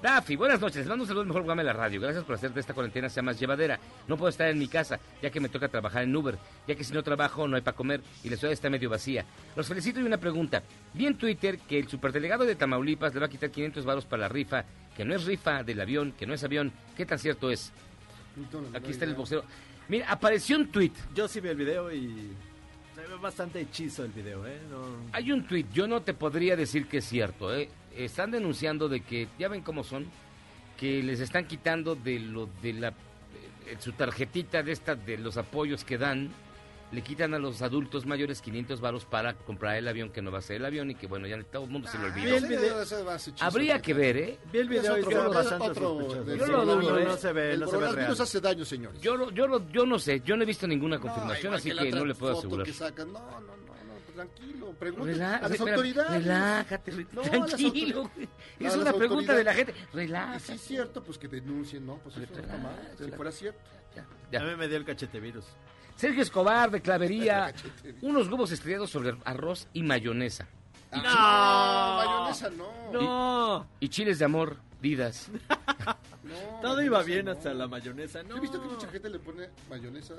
Daffy, 0.01 0.37
buenas 0.37 0.61
noches. 0.61 0.77
Les 0.77 0.87
mando 0.87 1.03
un 1.03 1.09
saludo 1.09 1.23
al 1.23 1.27
mejor 1.27 1.43
programa 1.43 1.63
de 1.63 1.67
la 1.67 1.73
radio. 1.73 2.01
Gracias 2.01 2.23
por 2.23 2.37
hacer 2.37 2.53
de 2.55 2.61
esta 2.61 2.73
cuarentena 2.73 3.09
sea 3.09 3.21
más 3.23 3.39
llevadera. 3.41 3.81
No 4.07 4.17
puedo 4.17 4.29
estar 4.29 4.49
en 4.49 4.57
mi 4.57 4.69
casa, 4.69 5.01
ya 5.21 5.29
que 5.31 5.41
me 5.41 5.49
toca 5.49 5.67
trabajar 5.69 6.05
en 6.05 6.15
Uber, 6.15 6.39
ya 6.69 6.77
que 6.77 6.85
si 6.85 6.93
no 6.95 7.03
trabajo 7.03 7.49
no 7.49 7.57
hay 7.57 7.63
para 7.63 7.77
comer 7.77 8.01
y 8.23 8.31
la 8.31 8.37
ciudad 8.37 8.53
está 8.53 8.71
medio 8.71 8.89
vacía. 8.89 9.25
Los 9.57 9.67
felicito 9.67 9.99
y 9.99 10.05
una 10.05 10.17
pregunta. 10.19 10.63
Vi 10.95 11.07
en 11.07 11.19
Twitter 11.19 11.59
que 11.59 11.81
el 11.81 11.89
superdelegado 11.89 12.45
de 12.45 12.55
Tamaulipas 12.55 13.13
le 13.13 13.19
va 13.21 13.27
a 13.27 13.29
quitar 13.29 13.51
500 13.51 13.85
varos 13.85 14.05
para 14.07 14.21
la 14.23 14.29
rifa, 14.29 14.65
que 14.97 15.05
no 15.05 15.17
es 15.17 15.25
rifa 15.25 15.65
del 15.65 15.81
avión, 15.81 16.13
que 16.13 16.27
no 16.27 16.35
es 16.35 16.45
avión. 16.45 16.71
¿Qué 16.97 17.05
tan 17.05 17.19
cierto 17.19 17.51
es? 17.51 17.73
Aquí 18.77 18.93
está 18.93 19.05
el 19.05 19.15
vocero. 19.17 19.43
Mira, 19.89 20.07
apareció 20.13 20.59
un 20.59 20.69
tweet. 20.69 20.93
Yo 21.13 21.27
sí 21.27 21.41
vi 21.41 21.49
el 21.49 21.57
video 21.57 21.93
y 21.93 22.31
se 22.95 23.01
ve 23.01 23.17
bastante 23.21 23.61
hechizo 23.63 24.05
el 24.05 24.13
video, 24.13 24.47
¿eh? 24.47 24.61
No- 24.71 25.09
Hay 25.13 25.33
un 25.33 25.45
tweet, 25.45 25.67
yo 25.73 25.89
no 25.89 26.03
te 26.03 26.15
podría 26.15 26.55
decir 26.55 26.87
que 26.87 26.99
es 26.99 27.05
cierto, 27.05 27.53
¿eh? 27.53 27.69
Están 28.05 28.31
denunciando 28.31 28.89
de 28.89 29.01
que, 29.01 29.29
ya 29.39 29.49
ven 29.49 29.63
cómo 29.63 29.83
son, 29.85 30.07
que 30.79 31.03
les 31.03 31.21
están 31.21 31.47
quitando 31.47 31.95
de 31.97 32.21
lo 32.21 32.49
de 32.63 32.73
la 32.75 32.89
eh, 32.89 33.77
su 33.81 33.93
tarjetita 33.93 34.63
de 34.63 34.73
esta 34.73 34.95
de 34.95 35.19
los 35.19 35.37
apoyos 35.37 35.85
que 35.85 35.99
dan, 35.99 36.31
le 36.91 37.03
quitan 37.03 37.35
a 37.35 37.39
los 37.39 37.61
adultos 37.61 38.07
mayores 38.07 38.41
500 38.41 38.81
varos 38.81 39.05
para 39.05 39.35
comprar 39.35 39.77
el 39.77 39.87
avión 39.89 40.09
que 40.11 40.23
no 40.23 40.31
va 40.31 40.39
a 40.39 40.43
ser 40.43 40.57
el 40.57 40.65
avión 40.65 40.91
y 40.91 40.95
que 40.95 41.07
bueno, 41.07 41.27
ya 41.27 41.39
todo 41.43 41.65
el 41.65 41.71
mundo 41.71 41.87
se 41.89 41.99
lo 41.99 42.05
Vi 42.15 42.21
olvidó. 42.23 42.37
el 42.37 42.47
video- 42.47 42.85
Habría 43.41 43.83
que 43.83 43.93
ver, 43.93 44.17
¿eh? 44.17 44.39
Vi 44.53 44.59
el 44.61 44.69
video 44.69 44.95
otro- 44.95 45.41
es 45.41 45.53
otro 45.53 46.25
del 46.25 46.39
Yo 46.39 46.47
lo 46.47 46.65
dudo, 46.65 46.99
¿eh? 46.99 47.05
no 47.05 47.17
se 47.17 47.33
ve, 47.33 47.53
El 47.53 47.61
no 47.61 47.67
se 47.69 47.77
ve 47.77 47.93
real. 47.93 48.13
hace 48.19 48.41
daño, 48.41 48.65
señores. 48.65 49.01
Yo, 49.03 49.17
lo- 49.17 49.31
yo, 49.33 49.47
lo- 49.47 49.69
yo 49.71 49.85
no 49.85 49.99
sé, 49.99 50.23
yo 50.25 50.35
no 50.37 50.45
he 50.45 50.47
visto 50.47 50.67
ninguna 50.67 50.99
confirmación, 50.99 51.53
igual 51.53 51.59
así 51.59 51.69
que 51.71 51.75
otra 51.89 51.99
no 51.99 52.05
le 52.07 52.15
puedo 52.15 52.39
asegurar. 52.39 52.65
que 52.65 52.73
sacan. 52.73 53.13
No, 53.13 53.19
no, 53.21 53.41
no, 53.41 53.57
no, 53.67 53.68
tranquilo. 54.23 54.73
Pregunta 54.79 55.05
Relá- 55.13 55.37
a 55.37 55.43
las 55.43 55.51
espera, 55.53 55.71
autoridades. 55.77 56.23
relájate, 56.25 56.91
re- 56.91 57.07
No, 57.13 57.23
tranquilo, 57.23 58.11
Es 58.59 58.77
una 58.77 58.93
pregunta 58.93 59.35
de 59.35 59.45
la 59.45 59.55
gente. 59.55 59.75
Relájate. 59.93 60.41
Si 60.41 60.53
es 60.53 60.61
cierto, 60.61 61.03
pues 61.03 61.19
que 61.19 61.29
denuncien, 61.29 61.87
¿no? 61.87 61.97
Pues 61.99 62.17
eso 62.17 62.27
no 62.35 62.41
está 62.41 62.57
mal. 62.59 62.77
Si 62.99 63.11
fuera 63.13 63.33
cierto. 63.33 63.61
A 63.97 64.41
mí 64.41 64.57
me 64.57 64.69
dio 64.69 64.77
el 64.77 64.85
cachete 64.85 65.21
virus. 65.21 65.45
Sergio 65.97 66.23
Escobar 66.23 66.71
de 66.71 66.81
Clavería, 66.81 67.53
unos 68.03 68.29
huevos 68.29 68.53
estrellados 68.53 68.91
sobre 68.91 69.17
arroz 69.25 69.67
y 69.73 69.83
mayonesa. 69.83 70.47
Y 70.93 70.97
No, 70.97 71.03
chi- 71.03 71.09
mayonesa 71.19 72.51
no. 72.51 72.93
No. 72.93 73.67
Y, 73.81 73.87
y 73.87 73.89
chiles 73.89 74.19
de 74.19 74.25
amor, 74.25 74.57
Didas. 74.81 75.31
No, 76.29 76.35
Todo 76.61 76.83
iba 76.83 77.03
bien 77.03 77.25
no. 77.25 77.33
hasta 77.33 77.55
la 77.55 77.67
mayonesa, 77.67 78.23
¿no? 78.23 78.37
He 78.37 78.41
visto 78.41 78.61
que 78.61 78.69
mucha 78.69 78.87
gente 78.89 79.09
le 79.09 79.19
pone 79.19 79.49
mayonesa 79.71 80.15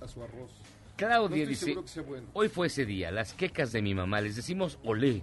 a 0.00 0.06
su 0.06 0.22
arroz. 0.22 0.52
Claudia 0.98 1.44
No 1.44 1.48
dice, 1.48 1.64
seguro 1.66 1.82
que 1.82 1.88
sea 1.88 2.02
bueno. 2.02 2.26
hoy 2.32 2.48
fue 2.48 2.66
ese 2.66 2.84
día, 2.84 3.10
las 3.12 3.32
quecas 3.32 3.70
de 3.70 3.80
mi 3.80 3.94
mamá, 3.94 4.20
les 4.20 4.34
decimos 4.34 4.78
olé, 4.82 5.22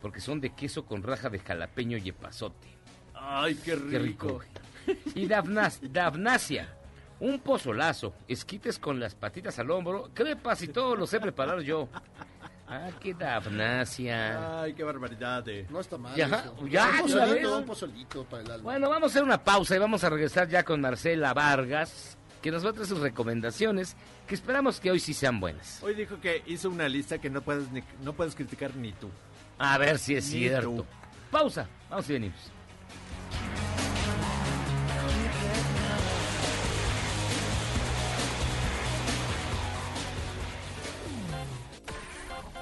porque 0.00 0.20
son 0.20 0.40
de 0.40 0.50
queso 0.54 0.86
con 0.86 1.02
raja 1.02 1.28
de 1.28 1.40
jalapeño 1.40 1.98
y 1.98 2.08
epazote. 2.08 2.68
Ay, 3.12 3.56
qué 3.56 3.74
rico. 3.74 3.90
Qué 3.90 3.98
rico. 3.98 4.40
Y 5.16 5.26
Davnas, 5.26 5.80
Davnasia, 5.92 6.68
un 7.18 7.40
pozolazo, 7.40 8.14
esquites 8.28 8.78
con 8.78 9.00
las 9.00 9.16
patitas 9.16 9.58
al 9.58 9.70
hombro, 9.72 10.10
crepas 10.14 10.62
y 10.62 10.68
todo 10.68 10.94
lo 10.94 11.06
sé 11.08 11.18
preparar 11.18 11.60
yo. 11.60 11.88
Ah, 12.68 12.90
qué 13.00 13.12
Davnasia. 13.14 14.62
Ay, 14.62 14.74
qué 14.74 14.84
barbaridad. 14.84 15.42
De... 15.42 15.66
No 15.70 15.80
está 15.80 15.98
mal. 15.98 16.14
Ya, 16.14 16.26
eso. 16.26 16.66
ya, 16.68 16.88
un 16.88 17.00
pozolito, 17.02 17.58
un 17.58 17.64
pozolito 17.64 18.24
para 18.24 18.42
el 18.42 18.50
alma. 18.52 18.64
Bueno, 18.64 18.88
vamos 18.90 19.04
a 19.04 19.06
hacer 19.12 19.22
una 19.24 19.42
pausa 19.42 19.76
y 19.76 19.78
vamos 19.78 20.02
a 20.04 20.10
regresar 20.10 20.48
ya 20.48 20.64
con 20.64 20.80
Marcela 20.80 21.32
Vargas, 21.32 22.16
que 22.46 22.52
nos 22.52 22.64
va 22.64 22.70
a 22.70 22.72
traer 22.74 22.86
sus 22.86 23.00
recomendaciones, 23.00 23.96
que 24.24 24.36
esperamos 24.36 24.78
que 24.78 24.92
hoy 24.92 25.00
sí 25.00 25.12
sean 25.14 25.40
buenas. 25.40 25.82
Hoy 25.82 25.94
dijo 25.94 26.20
que 26.20 26.44
hizo 26.46 26.70
una 26.70 26.88
lista 26.88 27.18
que 27.18 27.28
no 27.28 27.42
puedes, 27.42 27.72
ni- 27.72 27.82
no 28.04 28.12
puedes 28.12 28.36
criticar 28.36 28.76
ni 28.76 28.92
tú. 28.92 29.10
A 29.58 29.76
ver 29.78 29.98
si 29.98 30.14
es 30.14 30.26
Ni 30.32 30.38
cierto. 30.42 30.70
tú. 30.70 30.84
Pausa, 31.32 31.66
vamos 31.90 32.08
y 32.08 32.12
venimos. 32.12 32.38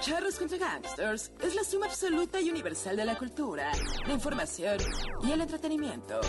Charros 0.00 0.36
contra 0.38 0.58
Gangsters 0.58 1.30
es 1.42 1.54
la 1.54 1.64
suma 1.64 1.86
absoluta 1.86 2.40
y 2.40 2.50
universal 2.50 2.96
de 2.96 3.04
la 3.06 3.16
cultura, 3.16 3.70
la 4.06 4.12
información 4.12 4.76
y 5.22 5.32
el 5.32 5.40
entretenimiento. 5.40 6.20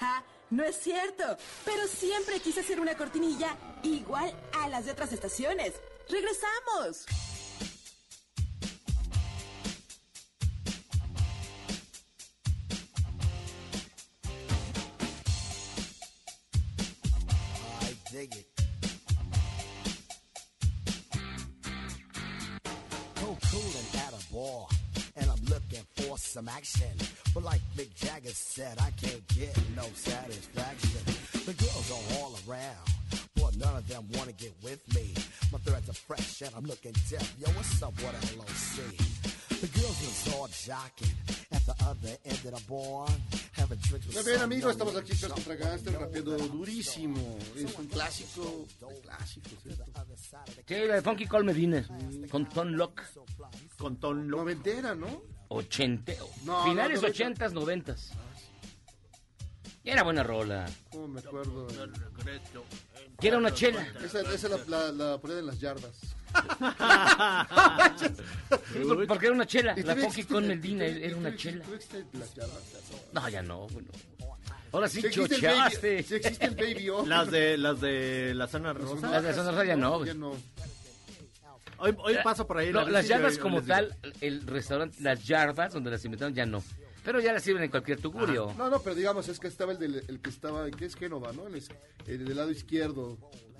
¡Ja! 0.00 0.24
No 0.50 0.62
es 0.64 0.78
cierto, 0.78 1.36
pero 1.64 1.86
siempre 1.88 2.38
quise 2.40 2.60
hacer 2.60 2.80
una 2.80 2.96
cortinilla 2.96 3.56
igual 3.82 4.32
a 4.60 4.68
las 4.68 4.84
de 4.84 4.92
otras 4.92 5.12
estaciones. 5.12 5.74
¡Regresamos! 6.08 7.06
Cool 23.50 23.60
and 23.60 24.02
at 24.02 24.12
a 24.12 24.85
for 26.16 26.28
some 26.28 26.48
action. 26.48 26.88
But 27.34 27.44
like 27.44 27.60
Mick 27.76 27.94
Jagger 27.94 28.30
said, 28.30 28.78
I 28.80 28.90
can't 28.92 29.26
get 29.28 29.56
no 29.76 29.84
satisfaction. 29.94 31.00
The 31.44 31.54
girls 31.54 31.90
are 31.90 32.18
all 32.18 32.34
around, 32.48 32.86
but 33.36 33.56
none 33.56 33.76
of 33.76 33.86
them 33.88 34.04
wanna 34.14 34.32
get 34.32 34.52
with 34.62 34.80
me. 34.94 35.14
My 35.52 35.58
threads 35.58 35.88
are 35.88 36.00
fresh 36.08 36.42
and 36.42 36.50
I'm 36.56 36.64
looking 36.64 36.92
deaf. 37.10 37.34
Yo, 37.38 37.48
what's 37.50 37.82
up, 37.82 37.92
what 38.02 38.14
LOC? 38.36 38.96
The 39.60 39.68
girls 39.68 39.98
was 40.00 40.34
all 40.34 40.48
jocking 40.48 41.14
at 41.52 41.64
the 41.66 41.74
other 41.84 42.16
end 42.24 42.40
of 42.44 42.54
the 42.54 42.62
bar, 42.68 43.06
with 43.68 44.14
Muy 44.14 44.22
bien, 44.22 44.40
amigos, 44.42 44.72
estamos 44.72 44.94
aquí. 44.96 45.16
Charros 45.16 45.34
contra 45.34 45.56
Gangsters, 45.56 45.96
rapeando 45.96 46.36
durísimo. 46.36 47.38
Es 47.56 47.74
un 47.78 47.86
clásico 47.86 48.66
esto. 48.66 48.88
Sí, 50.66 50.74
la 50.86 50.94
de 50.96 51.02
Funky 51.02 51.26
Call 51.26 51.44
Medina, 51.44 51.86
con 52.30 52.48
Ton 52.48 52.76
Lock. 52.76 53.02
Con 53.78 53.96
Ton 53.96 54.28
Lock. 54.28 54.40
Noventera, 54.40 54.94
¿no? 54.94 55.35
Ochenteo. 55.48 56.28
No, 56.44 56.64
Finales 56.64 56.96
no, 56.96 57.02
noventa. 57.02 57.06
ochentas, 57.08 57.52
noventas. 57.52 58.10
Era 59.84 60.02
buena 60.02 60.22
rola. 60.24 60.66
¿Cómo 60.90 61.06
me 61.08 61.20
acuerdo? 61.20 61.68
Que 63.20 63.28
era 63.28 63.38
una 63.38 63.54
chela. 63.54 63.86
Esa, 64.04 64.20
esa 64.32 64.48
la, 64.48 64.58
la, 64.66 64.92
la 64.92 65.18
ponían 65.18 65.40
en 65.40 65.46
las 65.46 65.60
yardas. 65.60 66.00
Porque 69.08 69.26
era 69.26 69.34
una 69.34 69.46
chela. 69.46 69.72
¿Y 69.72 69.76
La 69.76 69.82
todavía 69.94 70.04
Funky 70.06 70.20
existe- 70.22 70.34
Call 70.34 70.44
y 70.44 70.48
Medina 70.48 70.84
todavía- 70.84 71.06
era 71.06 71.16
una 71.16 71.36
chela. 71.36 71.64
No, 73.12 73.28
ya 73.28 73.42
no. 73.42 73.66
bueno. 73.68 73.88
Ahora 74.72 74.88
sí 74.88 75.00
Si 75.00 75.06
existe 75.06 75.36
el 75.36 75.40
baby- 75.42 75.54
chochaste. 75.56 76.02
si 76.02 76.14
existe 76.16 76.44
el 76.46 76.54
baby 76.56 76.90
O. 76.90 77.06
Las 77.06 77.30
de, 77.30 77.56
las 77.56 77.80
de 77.80 78.34
la 78.34 78.48
zona 78.48 78.72
rosa. 78.72 79.08
Las 79.08 79.22
de 79.22 79.32
Zona 79.34 79.50
Rosa 79.52 79.64
ya 79.64 79.76
no. 79.76 80.04
Ya 80.04 80.14
no. 80.14 80.32
Hoy, 81.78 81.94
hoy 81.98 82.16
paso 82.24 82.46
por 82.46 82.58
ahí. 82.58 82.72
No, 82.72 82.82
la 82.84 82.90
las 82.90 83.08
yardas 83.08 83.38
como 83.38 83.62
tal, 83.62 83.96
el 84.20 84.46
restaurante, 84.46 84.96
las 85.00 85.24
yardas 85.26 85.72
donde 85.72 85.90
las 85.90 86.04
inventaron 86.04 86.34
ya 86.34 86.46
no. 86.46 86.62
Pero 87.04 87.20
ya 87.20 87.32
las 87.32 87.42
sirven 87.44 87.62
en 87.64 87.70
cualquier 87.70 88.00
tugurio. 88.00 88.52
No, 88.58 88.68
no, 88.68 88.80
pero 88.80 88.94
digamos, 88.96 89.28
es 89.28 89.38
que 89.38 89.46
estaba 89.46 89.72
el, 89.72 89.78
del, 89.78 90.02
el 90.08 90.20
que 90.20 90.30
estaba, 90.30 90.68
que 90.70 90.86
es 90.86 90.96
Génova, 90.96 91.32
¿no? 91.32 91.46
El, 91.46 92.24
del 92.24 92.36
lado 92.36 92.50
izquierdo. 92.50 93.16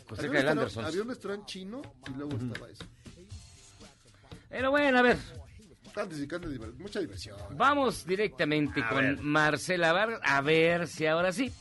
Pues 0.08 0.18
Había 0.20 0.32
cerca 0.40 0.52
un 0.52 0.58
del 0.58 0.64
restaurante- 0.66 0.78
Andersons. 0.78 0.86
Había 0.88 1.02
un 1.02 1.08
restaurante 1.08 1.46
chino 1.46 1.82
y 2.08 2.14
luego 2.16 2.32
estaba 2.36 2.68
eso. 2.70 2.84
Pero 4.48 4.70
bueno, 4.70 4.98
a 4.98 5.02
ver, 5.02 5.16
mucha 6.78 7.00
diversión. 7.00 7.36
vamos 7.52 8.06
directamente 8.06 8.80
A 8.82 8.88
con 8.88 8.98
ver. 9.04 9.18
Marcela 9.20 9.92
Vargas. 9.92 10.20
A 10.24 10.40
ver 10.40 10.86
si 10.88 11.06
ahora 11.06 11.32
sí. 11.32 11.52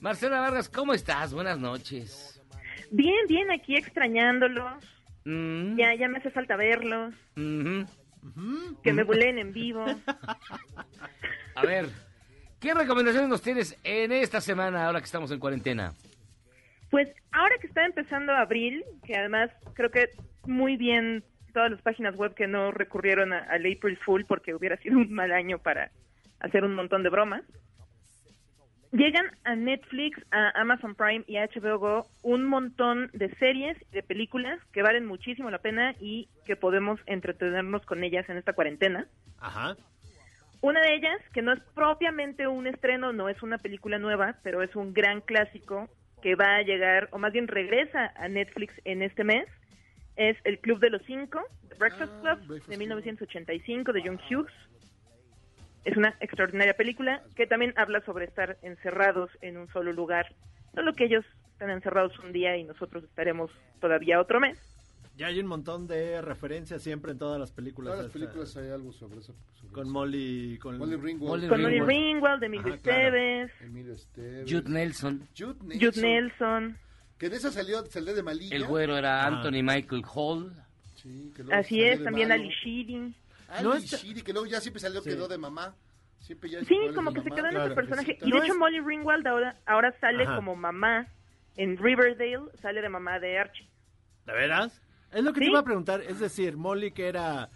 Marcela 0.00 0.40
Vargas, 0.40 0.68
¿cómo 0.68 0.94
estás? 0.94 1.32
Buenas 1.32 1.58
noches. 1.58 2.40
Bien, 2.90 3.26
bien, 3.28 3.50
aquí 3.50 3.76
extrañándolos. 3.76 4.82
Mm, 5.24 5.76
Ya, 5.78 5.94
ya 5.94 6.08
me 6.08 6.18
hace 6.18 6.30
falta 6.30 6.56
verlos. 6.56 7.14
ujú. 7.36 7.86
Que 8.82 8.92
me 8.92 9.02
buleen 9.04 9.38
en 9.38 9.52
vivo. 9.52 9.84
A 11.54 11.62
ver, 11.62 11.86
¿qué 12.60 12.74
recomendaciones 12.74 13.28
nos 13.28 13.42
tienes 13.42 13.78
en 13.84 14.12
esta 14.12 14.40
semana 14.40 14.86
ahora 14.86 14.98
que 15.00 15.06
estamos 15.06 15.30
en 15.30 15.38
cuarentena? 15.38 15.92
Pues 16.90 17.08
ahora 17.32 17.54
que 17.60 17.66
está 17.66 17.84
empezando 17.86 18.32
abril, 18.32 18.84
que 19.04 19.16
además 19.16 19.50
creo 19.74 19.90
que 19.90 20.10
muy 20.46 20.76
bien 20.76 21.24
todas 21.54 21.70
las 21.70 21.82
páginas 21.82 22.16
web 22.16 22.34
que 22.34 22.46
no 22.46 22.70
recurrieron 22.72 23.32
a- 23.32 23.38
al 23.44 23.60
April 23.66 23.96
Fool 24.04 24.24
porque 24.26 24.54
hubiera 24.54 24.76
sido 24.78 24.98
un 24.98 25.12
mal 25.12 25.32
año 25.32 25.58
para 25.58 25.90
hacer 26.40 26.64
un 26.64 26.74
montón 26.74 27.02
de 27.02 27.08
bromas. 27.10 27.42
Llegan 28.92 29.26
a 29.44 29.54
Netflix, 29.54 30.18
a 30.32 30.50
Amazon 30.60 30.96
Prime 30.96 31.22
y 31.28 31.36
a 31.36 31.46
HBO 31.46 31.78
Go 31.78 32.06
un 32.22 32.44
montón 32.44 33.08
de 33.12 33.32
series 33.36 33.76
y 33.90 33.94
de 33.94 34.02
películas 34.02 34.58
que 34.72 34.82
valen 34.82 35.06
muchísimo 35.06 35.48
la 35.48 35.58
pena 35.58 35.94
y 36.00 36.28
que 36.44 36.56
podemos 36.56 36.98
entretenernos 37.06 37.86
con 37.86 38.02
ellas 38.02 38.28
en 38.28 38.36
esta 38.36 38.52
cuarentena. 38.52 39.06
Ajá. 39.38 39.76
Una 40.60 40.80
de 40.80 40.94
ellas, 40.94 41.20
que 41.32 41.40
no 41.40 41.52
es 41.52 41.60
propiamente 41.74 42.48
un 42.48 42.66
estreno, 42.66 43.12
no 43.12 43.28
es 43.28 43.42
una 43.42 43.58
película 43.58 43.98
nueva, 43.98 44.36
pero 44.42 44.62
es 44.62 44.74
un 44.74 44.92
gran 44.92 45.20
clásico 45.20 45.88
que 46.20 46.34
va 46.34 46.56
a 46.56 46.62
llegar, 46.62 47.08
o 47.12 47.18
más 47.18 47.32
bien 47.32 47.48
regresa 47.48 48.12
a 48.16 48.28
Netflix 48.28 48.74
en 48.84 49.02
este 49.02 49.24
mes, 49.24 49.46
es 50.16 50.36
El 50.44 50.58
Club 50.58 50.80
de 50.80 50.90
los 50.90 51.02
Cinco, 51.06 51.40
The 51.68 51.76
Breakfast 51.76 52.12
Club, 52.20 52.66
de 52.66 52.76
1985, 52.76 53.92
de 53.92 54.02
John 54.04 54.20
Hughes. 54.28 54.52
Es 55.84 55.96
una 55.96 56.14
extraordinaria 56.20 56.74
película 56.74 57.22
que 57.36 57.46
también 57.46 57.72
habla 57.76 58.00
sobre 58.04 58.26
estar 58.26 58.58
encerrados 58.62 59.30
en 59.40 59.56
un 59.56 59.68
solo 59.72 59.92
lugar. 59.92 60.34
Solo 60.74 60.92
que 60.92 61.04
ellos 61.06 61.24
están 61.52 61.70
encerrados 61.70 62.18
un 62.20 62.32
día 62.32 62.56
y 62.56 62.64
nosotros 62.64 63.04
estaremos 63.04 63.50
todavía 63.80 64.20
otro 64.20 64.40
mes. 64.40 64.58
Ya 65.16 65.26
hay 65.26 65.38
un 65.40 65.46
montón 65.46 65.86
de 65.86 66.22
referencias 66.22 66.82
siempre 66.82 67.12
en 67.12 67.18
todas 67.18 67.38
las 67.38 67.50
películas. 67.52 67.92
Todas 67.92 68.06
las 68.06 68.14
esta- 68.14 68.18
películas 68.18 68.56
hay 68.56 68.70
algo 68.70 68.92
sobre 68.92 69.18
eso. 69.20 69.34
sobre 69.54 69.72
Con 69.72 69.84
eso. 69.84 69.92
Molly... 69.92 70.58
Con 70.58 70.78
Molly 70.78 70.96
Ringwald. 70.96 71.48
Con 71.48 71.60
Molly 71.62 71.80
Ringwald, 71.80 72.40
de 72.40 72.46
Emilio 72.46 72.72
Ajá, 72.74 72.82
claro. 72.82 72.98
Esteves, 73.16 73.50
Emilio 73.60 73.92
Esteves. 73.94 74.50
Jude 74.50 74.70
Nelson. 74.70 75.28
Jude 75.36 75.78
Jude 75.78 76.00
Nelson. 76.00 76.78
Que 77.18 77.28
de 77.28 77.36
esa 77.36 77.50
salió, 77.50 77.84
salió 77.86 78.14
de 78.14 78.22
Malilla. 78.22 78.56
El 78.56 78.64
güero 78.66 78.96
era 78.96 79.26
Ajá. 79.26 79.36
Anthony 79.36 79.62
Michael 79.62 80.04
Hall. 80.14 80.52
Sí, 80.94 81.32
que 81.36 81.42
luego 81.42 81.60
Así 81.60 81.82
es, 81.82 82.02
también. 82.02 82.32
Ali 82.32 82.48
Sheedy. 82.48 83.14
Ali 83.50 83.64
No 83.64 83.74
está- 83.74 83.96
Sheedy, 83.96 84.22
que 84.22 84.32
luego 84.32 84.46
ya 84.46 84.60
siempre 84.60 84.80
salió, 84.80 85.02
Sí. 85.02 85.10
quedó 85.10 85.28
de 85.28 85.38
mamá. 85.38 85.74
Siempre 86.20 86.50
ya 86.50 86.60
Sí, 86.64 86.76
como 86.94 87.10
de 87.10 87.16
que 87.16 87.22
se 87.22 87.28
mamá. 87.30 87.36
quedó 87.36 87.46
en 87.46 87.52
ese 87.52 87.56
Claro, 87.56 87.74
personaje. 87.74 88.06
jefecita. 88.06 88.26
Y 88.26 88.30
de 88.30 88.36
No 88.38 88.44
hecho 88.44 88.52
es- 88.52 88.58
Molly 88.58 88.80
Ringwald 88.80 89.26
ahora, 89.26 89.56
ahora 89.66 89.94
sale 90.00 90.24
Ajá. 90.24 90.36
como 90.36 90.54
mamá. 90.56 91.08
En 91.56 91.76
Riverdale 91.76 92.50
sale 92.62 92.80
de 92.82 92.88
mamá 92.88 93.18
de 93.18 93.38
Archie. 93.38 93.68
¿De 94.26 94.32
veras? 94.32 94.80
Es 95.12 95.24
lo 95.24 95.32
que 95.32 95.40
te 95.40 95.46
Sí. 95.46 95.50
iba 95.50 95.60
a 95.60 95.64
preguntar. 95.64 96.00
Es 96.02 96.20
decir, 96.20 96.56
Molly 96.56 96.92
que 96.92 97.08
era... 97.08 97.48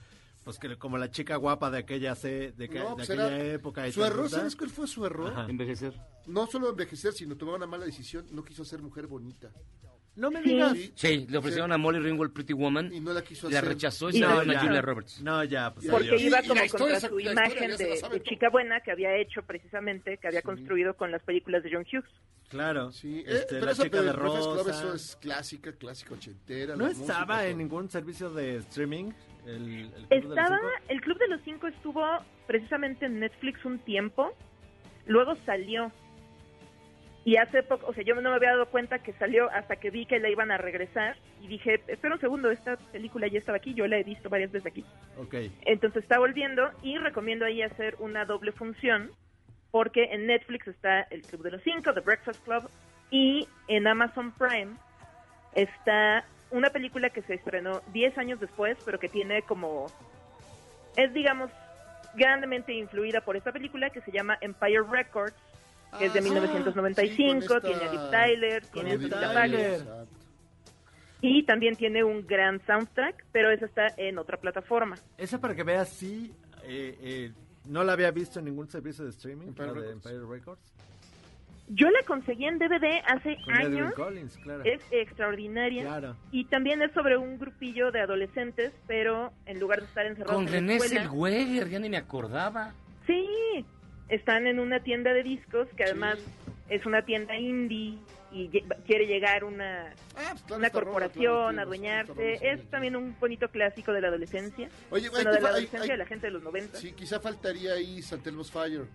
Pues 0.45 0.59
que 0.59 0.77
como 0.77 0.99
la 0.99 1.11
chica 1.11 1.37
guapa 1.37 1.71
de 1.71 1.79
aquella, 1.79 2.15
se- 2.15 2.53
de, 2.53 2.69
que- 2.69 2.79
No, 2.81 2.91
de 2.91 2.95
pues 2.97 3.09
aquella 3.11 3.29
era- 3.35 3.45
época. 3.55 3.91
Su 3.93 4.05
error, 4.05 4.25
¿verdad? 4.25 4.39
¿sabes 4.39 4.57
cuál 4.57 4.69
fue 4.71 4.87
su 4.87 5.07
error? 5.07 5.33
Ajá. 5.33 5.47
Envejecer. 5.49 5.95
No 6.27 6.47
solo 6.47 6.69
envejecer, 6.69 7.15
sino 7.15 7.35
tomar 7.37 7.55
una 7.55 7.67
mala 7.67 7.87
decisión. 7.87 8.27
No 8.31 8.45
quiso 8.45 8.63
ser 8.65 8.83
mujer 8.83 9.07
bonita. 9.07 9.51
No 10.17 10.31
me 10.31 10.43
Sí. 10.43 10.49
digas. 10.51 10.77
Sí, 10.95 11.27
le 11.29 11.39
ofrecieron 11.39 11.73
a 11.73 11.79
Molly 11.79 11.99
Ringwald 11.99 12.33
Pretty 12.33 12.53
Woman. 12.53 12.93
Y 12.93 13.01
no 13.01 13.13
la 13.13 13.23
quiso 13.23 13.51
La 13.51 13.59
hacer. 13.59 13.71
rechazó 13.71 14.09
y 14.11 14.11
Y 14.11 14.13
se 14.15 14.21
no, 14.21 14.41
dieron 14.41 14.57
a. 14.57 14.61
Julia 14.61 14.83
Roberts. 14.83 15.21
No, 15.23 15.43
ya. 15.45 15.75
Pues, 15.75 15.87
Porque 15.89 16.09
adiós. 16.11 16.23
iba 16.23 16.43
como 16.43 16.55
la 16.55 16.69
contra 16.69 17.01
su 17.01 17.19
la 17.19 17.33
imagen 17.33 17.71
la 17.71 17.77
de, 17.77 18.01
de 18.13 18.23
chica 18.23 18.49
buena 18.49 18.81
que 18.81 18.93
había 18.93 19.17
hecho 19.17 19.43
precisamente, 19.43 20.19
que 20.19 20.29
había 20.29 20.43
construido 20.43 20.95
con 20.95 21.11
las 21.11 21.23
películas 21.23 21.63
de 21.65 21.71
John 21.73 21.85
Hughes. 21.93 22.09
Claro. 22.49 22.93
Sí, 22.93 23.21
eh, 23.27 23.39
Este, 23.39 23.55
pero 23.55 23.67
la 23.67 23.75
chica 23.75 24.03
de 24.03 24.13
Breakfast 24.13 24.45
Club, 24.53 24.57
rosa. 24.67 24.71
eso 24.71 24.95
es 24.95 25.17
clásica, 25.17 25.73
clásica 25.73 26.15
ochentera. 26.15 26.77
¿No 26.77 26.85
la 26.87 26.93
estaba 26.93 27.47
en 27.47 27.59
ningún 27.59 27.91
servicio 27.91 28.31
de 28.31 28.57
streaming? 28.59 29.11
El, 29.47 29.53
el 29.53 29.91
Club 29.91 30.09
de 30.09 30.19
los 30.21 30.29
Estaba, 30.29 30.57
Cinco? 30.59 30.69
el 30.89 31.01
Club 31.01 31.19
de 31.19 31.29
los 31.29 31.41
Cinco 31.43 31.67
estuvo 31.67 32.03
precisamente 32.47 33.07
en 33.07 33.19
Netflix 33.19 33.65
un 33.65 33.79
tiempo, 33.81 34.33
luego 35.07 35.35
salió. 35.45 35.91
Y 37.25 37.37
hace 37.37 37.63
poco, 37.63 37.87
o 37.87 37.95
sea, 37.95 38.05
yo 38.05 38.15
no 38.15 38.31
me 38.31 38.37
había 38.37 38.51
dado 38.51 38.67
cuenta 38.67 38.99
que 38.99 39.15
salió 39.15 39.51
hasta 39.51 39.77
que 39.77 39.91
vi 39.91 40.05
que 40.05 40.21
la 40.21 40.29
iban 40.29 40.51
a 40.51 40.59
regresar 40.59 41.17
y 41.41 41.47
dije, 41.47 41.81
espera 41.87 42.15
un 42.15 42.21
segundo, 42.21 42.51
esta 42.51 42.77
película 42.77 43.27
ya 43.29 43.39
estaba 43.39 43.57
aquí, 43.57 43.73
yo 43.73 43.87
la 43.87 43.97
he 43.97 44.03
visto 44.03 44.29
varias 44.29 44.53
veces 44.53 44.67
aquí. 44.67 44.85
Ok. 45.17 45.35
Entonces 45.63 46.03
está 46.03 46.19
volviendo 46.19 46.71
y 46.83 46.99
recomiendo 46.99 47.47
ahí 47.47 47.63
hacer 47.63 47.97
una 47.99 48.27
doble 48.27 48.53
función 48.53 49.11
porque 49.71 50.05
en 50.13 50.27
Netflix 50.27 50.69
está 50.69 51.01
El 51.11 51.23
Club 51.23 51.43
de 51.43 51.51
los 51.51 51.63
Cinco, 51.63 51.93
The 51.93 52.01
Breakfast 52.01 52.45
Club, 52.45 52.71
y 53.11 53.49
en 53.67 53.89
Amazon 53.89 54.33
Prime 54.33 54.77
está 55.55 56.25
una 56.51 56.71
película 56.71 57.11
que 57.11 57.23
se 57.23 57.35
estrenó 57.35 57.81
10 57.93 58.17
años 58.19 58.39
después, 58.39 58.79
pero 58.85 59.01
que 59.01 59.09
tiene 59.09 59.43
como... 59.43 59.87
es, 60.97 61.13
digamos, 61.13 61.51
grandemente 62.15 62.73
influida 62.73 63.21
por 63.23 63.37
esta 63.37 63.51
película 63.51 63.91
que 63.91 64.01
se 64.03 64.13
llama 64.13 64.39
Empire 64.41 64.85
Records, 64.89 65.35
que 65.99 66.07
es 66.07 66.13
de 66.13 66.19
Ah, 66.19 66.23
1995, 66.23 67.41
sí, 67.43 67.47
con 67.49 67.57
esta- 67.57 67.61
tiene 67.69 67.85
a 67.85 67.93
Liv 67.93 68.11
Tyler, 68.11 68.67
tiene 68.67 68.93
a 68.93 69.33
Tyler. 69.33 69.81
Y 71.21 71.43
también 71.45 71.75
tiene 71.77 72.05
un 72.05 72.27
gran 72.27 72.61
soundtrack, 72.67 73.25
pero 73.33 73.51
esa 73.51 73.65
está 73.67 73.87
en 73.97 74.19
otra 74.19 74.37
plataforma. 74.39 74.97
Esa 75.17 75.41
para 75.41 75.55
que 75.55 75.63
veas, 75.63 75.89
sí, 75.89 76.33
eh, 76.65 76.99
eh, 77.01 77.33
no 77.67 77.83
la 77.83 77.95
había 77.95 78.11
visto 78.11 78.39
en 78.41 78.45
ningún 78.47 78.69
servicio 78.69 79.05
de 79.05 79.11
streaming, 79.11 79.49
Empire 79.49 79.73
de. 79.73 79.93
Empire 79.93 80.21
Records. 80.29 80.75
Yo 81.69 81.89
la 81.91 82.03
conseguí 82.07 82.45
en 82.45 82.59
DVD 82.59 83.01
hace 83.07 83.39
Con 83.43 83.55
años. 83.55 83.95
Collins, 83.95 84.37
claro. 84.37 84.65
Es 84.65 84.83
extraordinaria. 84.91 85.85
Claro. 85.85 86.15
Y 86.31 86.45
también 86.45 86.83
es 86.83 86.93
sobre 86.93 87.17
un 87.17 87.39
grupillo 87.39 87.91
de 87.91 88.03
adolescentes, 88.03 88.75
pero 88.87 89.33
en 89.47 89.61
lugar 89.61 89.81
de 89.81 89.87
estar 89.87 90.05
encerrados 90.05 90.35
Con 90.35 90.45
en 90.45 90.53
la 90.53 90.59
René 90.59 90.77
escuela, 90.77 91.09
Zellweger, 91.09 91.71
ya 91.71 91.79
ni 91.79 91.89
me 91.89 91.97
acordaba. 91.97 92.75
Sí, 93.07 93.65
están 94.09 94.47
en 94.47 94.59
una 94.61 94.81
tienda 94.81 95.13
de 95.13 95.23
discos 95.23 95.69
que 95.77 95.85
además 95.85 96.19
es 96.69 96.85
una 96.87 97.03
tienda 97.05 97.37
indie 97.37 97.99
y 98.33 98.49
lle- 98.51 98.65
quiere 98.85 99.07
llegar 99.07 99.45
una, 99.45 99.93
Ah, 100.17 100.35
pues, 100.47 100.59
una 100.59 100.71
corporación, 100.71 101.59
a 101.59 101.63
adueñarse. 101.63 102.39
Es 102.43 102.69
también 102.71 102.97
un 102.97 103.17
bonito 103.21 103.49
clásico 103.49 103.93
de 103.93 104.01
la 104.01 104.09
adolescencia. 104.09 104.69
Oye, 104.91 105.09
bueno, 105.09 105.31
de 105.33 105.41
la 105.41 105.49
hay- 105.49 105.53
adolescencia 105.53 105.83
hay- 105.83 105.89
de 105.91 105.97
la 105.97 106.07
gente 106.07 106.27
de 106.27 106.33
los 106.33 106.43
90. 106.43 106.79
Sí, 106.79 106.93
quizá 106.93 107.21
faltaría 107.21 107.75
ahí 107.75 108.03
Santelmo's 108.03 108.51
Fire. 108.51 108.87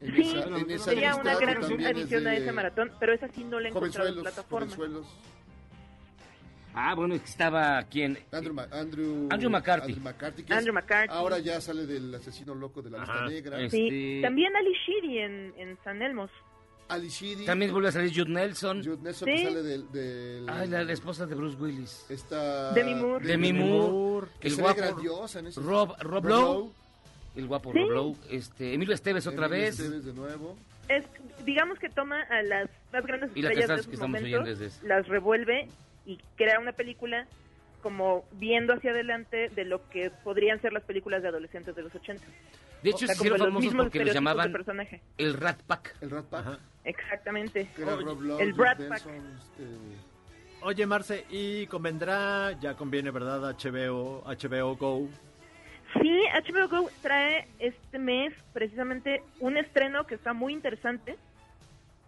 En 0.00 0.16
Sí, 0.16 0.22
esa, 0.36 0.48
en 0.58 0.70
esa 0.70 0.84
sería 0.86 1.14
una 1.14 1.36
gran 1.36 1.58
adición 1.62 2.26
a 2.26 2.34
ese 2.34 2.50
maratón, 2.50 2.90
pero 2.98 3.12
esa 3.12 3.28
sí 3.28 3.44
no 3.44 3.60
la 3.60 3.68
he 3.68 3.70
encontrado 3.70 4.08
en 4.08 4.20
plataforma. 4.22 4.66
jovenzuelos. 4.66 5.06
Ah, 6.74 6.94
bueno, 6.94 7.14
estaba 7.14 7.82
quien. 7.84 8.18
Andrew, 8.32 8.54
Ma- 8.54 8.66
Andrew, 8.70 9.28
Andrew 9.30 9.50
McCarthy. 9.50 9.92
Andrew 9.92 10.04
McCarthy, 10.04 10.42
que 10.42 10.54
Andrew 10.54 10.74
McCarthy. 10.74 11.12
ahora 11.14 11.38
ya 11.38 11.60
sale 11.60 11.86
del 11.86 12.14
asesino 12.14 12.54
loco 12.54 12.80
de 12.82 12.90
la 12.90 12.98
lista 12.98 13.12
Ajá. 13.14 13.26
negra. 13.28 13.60
Es- 13.60 13.70
Sí, 13.72 13.86
Este- 13.88 14.20
también 14.22 14.56
Ali 14.56 14.72
Sheedy 14.86 15.18
en, 15.18 15.54
en 15.58 15.78
San 15.84 16.00
Elmos. 16.02 16.30
Ali 16.88 17.08
Sheedy. 17.08 17.44
También 17.46 17.72
vuelve 17.72 17.88
a 17.88 17.92
salir 17.92 18.10
Jude 18.14 18.30
Nelson. 18.30 18.82
Jude 18.84 18.98
Nelson 19.02 19.26
Sí. 19.28 19.34
que 19.34 19.44
sale 19.44 19.62
del... 19.62 19.90
del 19.92 20.48
Ay, 20.48 20.68
la, 20.68 20.82
la 20.84 20.92
esposa 20.92 21.24
de 21.26 21.34
Bruce 21.34 21.56
Willis. 21.56 22.04
Esta... 22.10 22.72
Demi 22.72 22.94
Moore. 22.94 23.26
Demi 23.26 23.52
Moore. 23.52 24.26
Que 24.40 24.48
El 24.48 24.56
guapo. 24.56 24.76
grandiosa 24.80 25.38
en 25.38 25.46
ese- 25.46 25.60
Rob, 25.60 25.94
Rob 26.00 26.02
Rob 26.02 26.24
Lowe. 26.26 26.40
Lowe. 26.42 26.72
El 27.36 27.46
guapo 27.46 27.72
Sí. 27.72 27.78
Rob 27.78 27.90
Lowe. 27.92 28.16
Este, 28.30 28.74
Emilio 28.74 28.94
Esteves 28.94 29.26
otra 29.26 29.46
Emilio 29.46 29.64
vez. 29.66 29.78
Esteves 29.80 30.04
de 30.04 30.12
nuevo. 30.12 30.56
Es, 30.88 31.04
digamos 31.46 31.78
que 31.78 31.88
toma 31.88 32.20
a 32.28 32.42
las 32.42 32.68
más 32.92 33.06
grandes 33.06 33.30
Y 33.34 33.40
las 33.40 33.52
estrellas 33.52 33.68
de 33.86 33.88
que 33.90 33.94
estamos 33.94 34.20
momentos, 34.20 34.26
oyendo 34.40 34.50
es 34.50 34.58
de 34.58 34.66
esa. 34.66 34.86
las 34.86 35.08
revuelve 35.08 35.68
y 36.06 36.18
crea 36.36 36.58
una 36.58 36.72
película 36.72 37.26
como 37.82 38.24
viendo 38.32 38.74
hacia 38.74 38.92
adelante 38.92 39.48
de 39.48 39.64
lo 39.64 39.88
que 39.90 40.10
podrían 40.10 40.60
ser 40.60 40.72
las 40.72 40.84
películas 40.84 41.22
de 41.22 41.28
adolescentes 41.28 41.74
de 41.74 41.82
los 41.82 41.94
80. 41.94 42.24
De 42.82 42.90
hecho, 42.90 43.04
O 43.04 43.06
sea, 43.06 43.08
se 43.08 43.12
hicieron 43.14 43.38
famosos 43.38 43.62
mismos 43.62 43.84
porque 43.86 44.04
los 44.04 44.14
llamaban 44.14 44.52
personaje. 44.52 45.00
el 45.18 45.34
Rat 45.34 45.60
Pack. 45.62 45.96
El 46.00 46.10
Rat 46.10 46.24
Pack. 46.26 46.58
Exactamente. 46.84 47.68
Que 47.76 47.82
era 47.82 47.96
Rob 47.96 48.20
Lowe, 48.20 48.40
el 48.40 48.56
Nelson, 48.56 48.88
Pack. 48.88 48.98
este, 49.06 49.64
Oye, 50.62 50.86
Marce, 50.86 51.24
y 51.30 51.66
convendrá, 51.66 52.52
ya 52.60 52.74
conviene, 52.74 53.10
¿verdad? 53.10 53.40
HBO, 53.40 54.22
HBO 54.26 54.76
Go. 54.76 55.08
Sí, 56.00 56.22
HBO 56.32 56.68
Go 56.68 56.90
trae 57.02 57.48
este 57.58 57.98
mes 57.98 58.32
precisamente 58.52 59.22
un 59.40 59.56
estreno 59.56 60.06
que 60.06 60.14
está 60.14 60.32
muy 60.32 60.52
interesante. 60.52 61.16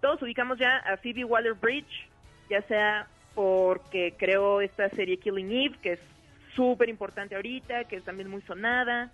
Todos 0.00 0.22
ubicamos 0.22 0.58
ya 0.58 0.76
a 0.78 0.96
Phoebe 0.98 1.24
Waller-Bridge, 1.24 2.08
ya 2.48 2.62
sea 2.62 3.08
porque 3.34 4.14
creó 4.16 4.60
esta 4.60 4.88
serie 4.90 5.16
Killing 5.16 5.50
Eve, 5.50 5.76
que 5.82 5.92
es 5.94 6.00
súper 6.54 6.88
importante 6.88 7.34
ahorita, 7.34 7.84
que 7.84 7.96
es 7.96 8.04
también 8.04 8.28
muy 8.28 8.42
sonada, 8.42 9.10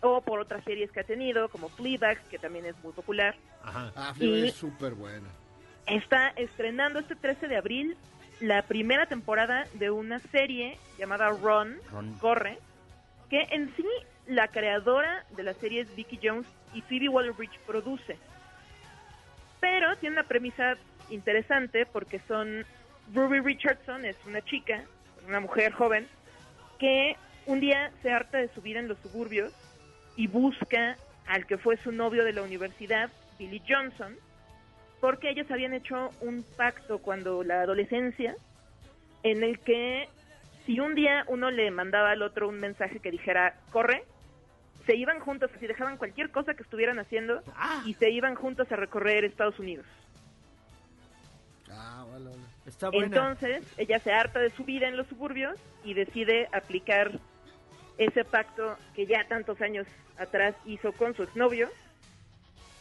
o 0.00 0.20
por 0.20 0.40
otras 0.40 0.62
series 0.64 0.90
que 0.92 1.00
ha 1.00 1.04
tenido, 1.04 1.48
como 1.48 1.68
Fleabag, 1.70 2.22
que 2.28 2.38
también 2.38 2.66
es 2.66 2.76
muy 2.84 2.92
popular. 2.92 3.34
Ajá. 3.62 3.92
Ah, 3.96 4.12
Fleabag 4.14 4.48
es 4.48 4.54
súper 4.54 4.94
buena. 4.94 5.28
Está 5.86 6.28
estrenando 6.36 6.98
este 6.98 7.16
13 7.16 7.48
de 7.48 7.56
abril 7.56 7.96
la 8.40 8.62
primera 8.62 9.06
temporada 9.06 9.66
de 9.74 9.90
una 9.90 10.18
serie 10.18 10.78
llamada 10.98 11.30
Run, 11.30 11.78
Run. 11.90 12.14
Corre, 12.18 12.58
que 13.30 13.42
en 13.50 13.74
sí 13.74 13.86
la 14.26 14.48
creadora 14.48 15.24
de 15.36 15.42
la 15.42 15.54
serie 15.54 15.80
es 15.80 15.94
Vicky 15.96 16.20
Jones 16.22 16.46
y 16.74 16.82
Phoebe 16.82 17.08
Waller-Bridge 17.08 17.58
produce. 17.66 18.16
Pero 19.60 19.96
tiene 19.96 20.16
una 20.16 20.28
premisa 20.28 20.76
interesante 21.10 21.86
porque 21.86 22.20
son 22.28 22.64
Ruby 23.14 23.40
Richardson 23.40 24.04
es 24.04 24.16
una 24.26 24.42
chica, 24.42 24.84
una 25.26 25.40
mujer 25.40 25.72
joven 25.72 26.06
que 26.78 27.16
un 27.46 27.60
día 27.60 27.90
se 28.02 28.10
harta 28.10 28.38
de 28.38 28.48
su 28.54 28.60
vida 28.60 28.78
en 28.78 28.88
los 28.88 28.98
suburbios 28.98 29.52
y 30.16 30.26
busca 30.26 30.96
al 31.26 31.46
que 31.46 31.58
fue 31.58 31.76
su 31.78 31.92
novio 31.92 32.24
de 32.24 32.32
la 32.32 32.42
universidad, 32.42 33.10
Billy 33.38 33.62
Johnson, 33.66 34.16
porque 35.00 35.30
ellos 35.30 35.50
habían 35.50 35.74
hecho 35.74 36.12
un 36.20 36.44
pacto 36.56 36.98
cuando 36.98 37.42
la 37.42 37.62
adolescencia 37.62 38.36
en 39.22 39.42
el 39.42 39.58
que 39.60 40.08
si 40.66 40.80
un 40.80 40.94
día 40.94 41.24
uno 41.28 41.50
le 41.50 41.70
mandaba 41.70 42.10
al 42.10 42.22
otro 42.22 42.48
un 42.48 42.60
mensaje 42.60 43.00
que 43.00 43.10
dijera 43.10 43.54
corre, 43.70 44.04
se 44.86 44.96
iban 44.96 45.20
juntos, 45.20 45.50
así 45.54 45.66
dejaban 45.66 45.98
cualquier 45.98 46.30
cosa 46.30 46.54
que 46.54 46.62
estuvieran 46.62 46.98
haciendo 46.98 47.42
y 47.84 47.94
se 47.94 48.10
iban 48.10 48.34
juntos 48.34 48.70
a 48.72 48.76
recorrer 48.76 49.24
Estados 49.24 49.58
Unidos. 49.58 49.86
Ah, 51.70 52.06
vale, 52.10 52.30
vale. 52.30 52.57
Está 52.68 52.90
buena. 52.90 53.06
Entonces, 53.06 53.64
ella 53.78 53.98
se 53.98 54.12
harta 54.12 54.38
de 54.38 54.50
su 54.50 54.64
vida 54.64 54.88
en 54.88 54.96
los 54.96 55.06
suburbios 55.06 55.58
y 55.84 55.94
decide 55.94 56.48
aplicar 56.52 57.18
ese 57.96 58.24
pacto 58.24 58.76
que 58.94 59.06
ya 59.06 59.26
tantos 59.26 59.60
años 59.60 59.86
atrás 60.18 60.54
hizo 60.66 60.92
con 60.92 61.14
su 61.14 61.22
exnovio. 61.22 61.70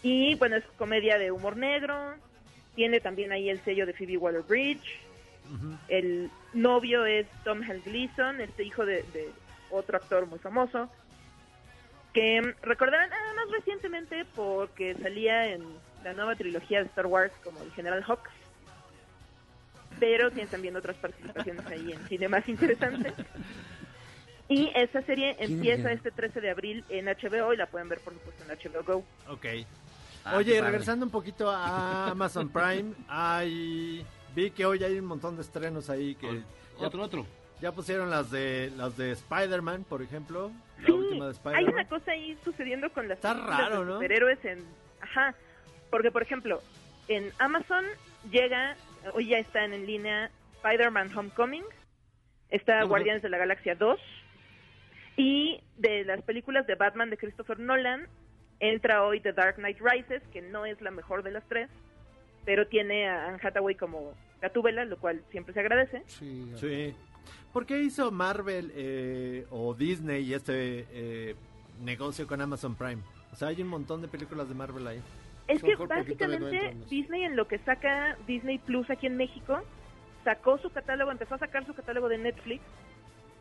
Y 0.04 0.36
bueno, 0.36 0.58
es 0.58 0.66
comedia 0.78 1.18
de 1.18 1.32
humor 1.32 1.58
negro, 1.58 2.16
tiene 2.76 3.00
también 3.00 3.32
ahí 3.32 3.50
el 3.50 3.64
sello 3.64 3.86
de 3.86 3.94
Phoebe 3.94 4.18
Waller-Bridge. 4.18 5.00
El 5.88 6.30
novio 6.54 7.06
es 7.06 7.26
Tom 7.46 7.62
Hal 7.64 7.82
Gleason, 7.82 8.42
este 8.42 8.64
hijo 8.64 8.86
de, 8.86 9.04
de 9.14 9.30
otro 9.72 9.98
actor 9.98 10.26
muy 10.26 10.40
famoso, 10.40 10.90
que 12.14 12.42
recordarán 12.62 13.10
ah, 13.14 13.34
más 13.36 13.50
recientemente 13.52 14.26
porque 14.36 14.96
salía 14.96 15.46
en 15.54 15.64
la 16.04 16.14
nueva 16.14 16.36
trilogía 16.36 16.80
de 16.80 16.88
Star 16.88 17.06
Wars 17.06 17.32
como 17.44 17.62
el 17.62 17.72
General 17.72 18.04
Hawks, 18.04 18.30
pero 20.00 20.32
tiene 20.32 20.48
también 20.50 20.76
otras 20.76 20.96
participaciones 20.98 21.66
ahí 21.68 21.92
en 21.94 22.08
cine 22.08 22.28
más 22.30 22.48
interesantes. 22.50 23.14
Y 24.50 24.72
esa 24.76 25.02
serie 25.02 25.36
¿Quién 25.38 25.52
empieza 25.54 25.92
es? 25.92 25.98
este 25.98 26.12
13 26.12 26.40
de 26.42 26.50
abril 26.50 26.86
en 26.90 27.06
HBO 27.06 27.54
y 27.54 27.58
la 27.58 27.66
pueden 27.68 27.90
ver 27.90 28.00
por 28.00 28.14
supuesto 28.14 28.44
en 28.44 28.58
HBO 28.74 28.84
Go. 28.84 29.04
Ok. 29.34 29.46
Ah, 30.24 30.38
Oye, 30.38 30.62
regresando 30.62 31.06
un 31.06 31.12
poquito 31.12 31.50
a 31.50 32.10
Amazon 32.12 32.50
Prime, 32.50 32.94
hay 33.08 34.06
vi 34.36 34.52
que 34.52 34.66
hoy 34.66 34.84
hay 34.84 34.98
un 35.00 35.06
montón 35.06 35.36
de 35.36 35.42
estrenos 35.42 35.90
ahí 35.90 36.16
que 36.16 36.42
Otro, 36.78 37.02
otro. 37.04 37.26
ya 37.62 37.72
pusieron 37.72 38.10
las 38.10 38.30
de 38.32 38.72
las 38.78 38.96
de 38.98 39.12
Spider-Man, 39.14 39.86
por 39.88 40.02
ejemplo, 40.02 40.52
la 40.82 40.86
Sí, 40.86 40.92
última 40.92 41.26
de 41.26 41.32
hay 41.32 41.36
Spider-Man. 41.38 41.74
una 41.74 41.88
cosa 41.90 42.12
ahí 42.12 42.38
sucediendo 42.44 42.90
con 42.92 43.08
las 43.08 43.18
Está 43.18 43.34
raro, 43.34 43.80
de 43.82 43.86
¿no? 43.86 43.94
superhéroes 43.96 44.44
en 44.46 44.64
ajá 45.02 45.34
porque 45.90 46.12
por 46.12 46.22
ejemplo 46.22 46.62
en 47.08 47.32
Amazon 47.40 47.86
llega 48.32 48.76
hoy 49.14 49.28
ya 49.28 49.40
están 49.40 49.74
en 49.74 49.86
línea 49.86 50.32
Spider-Man 50.56 51.16
Homecoming 51.16 51.64
está. 52.50 52.84
Guardianes 52.84 53.22
de 53.22 53.30
la 53.30 53.38
Galaxia 53.38 53.76
2 53.76 54.00
y 55.18 55.62
de 55.78 56.06
las 56.06 56.22
películas 56.22 56.68
de 56.68 56.76
Batman 56.76 57.10
de 57.10 57.18
Christopher 57.18 57.60
Nolan 57.60 58.08
entra 58.60 59.04
hoy 59.04 59.20
The 59.20 59.34
Dark 59.34 59.56
Knight 59.56 59.80
Rises 59.80 60.22
que 60.32 60.42
no 60.42 60.66
es 60.66 60.82
la 60.82 60.92
mejor 60.92 61.24
de 61.24 61.32
las 61.32 61.48
tres 61.48 61.70
pero 62.46 62.68
tiene 62.68 63.08
a 63.08 63.28
Anne 63.28 63.40
Hathaway 63.42 63.76
como 63.76 64.14
Gatúbela 64.42 64.86
lo 64.86 64.98
cual 64.98 65.24
siempre 65.32 65.54
se 65.54 65.60
agradece 65.60 66.04
Sí. 66.08 66.52
Sí. 66.56 66.96
¿Por 67.54 67.66
qué 67.66 67.82
hizo 67.82 68.12
Marvel 68.12 68.72
eh, 68.76 69.46
o 69.50 69.74
Disney 69.74 70.34
este 70.34 70.86
eh, 70.92 71.36
negocio 71.82 72.28
con 72.28 72.42
Amazon 72.42 72.76
Prime? 72.76 73.02
O 73.32 73.36
sea, 73.36 73.48
hay 73.50 73.62
un 73.62 73.68
montón 73.68 74.02
de 74.02 74.08
películas 74.08 74.48
de 74.48 74.56
Marvel 74.56 74.86
ahí. 74.88 75.02
Es 75.48 75.64
que 75.64 75.76
no 75.76 75.88
básicamente 75.88 76.76
Disney 76.90 77.24
en 77.24 77.36
lo 77.36 77.48
que 77.48 77.58
saca 77.60 78.18
Disney 78.28 78.58
Plus 78.58 78.90
aquí 78.90 79.08
en 79.08 79.16
México, 79.16 79.64
sacó 80.24 80.58
su 80.58 80.72
catálogo, 80.72 81.12
empezó 81.12 81.36
a 81.36 81.40
sacar 81.40 81.66
su 81.66 81.74
catálogo 81.74 82.10
de 82.10 82.18
Netflix 82.18 82.62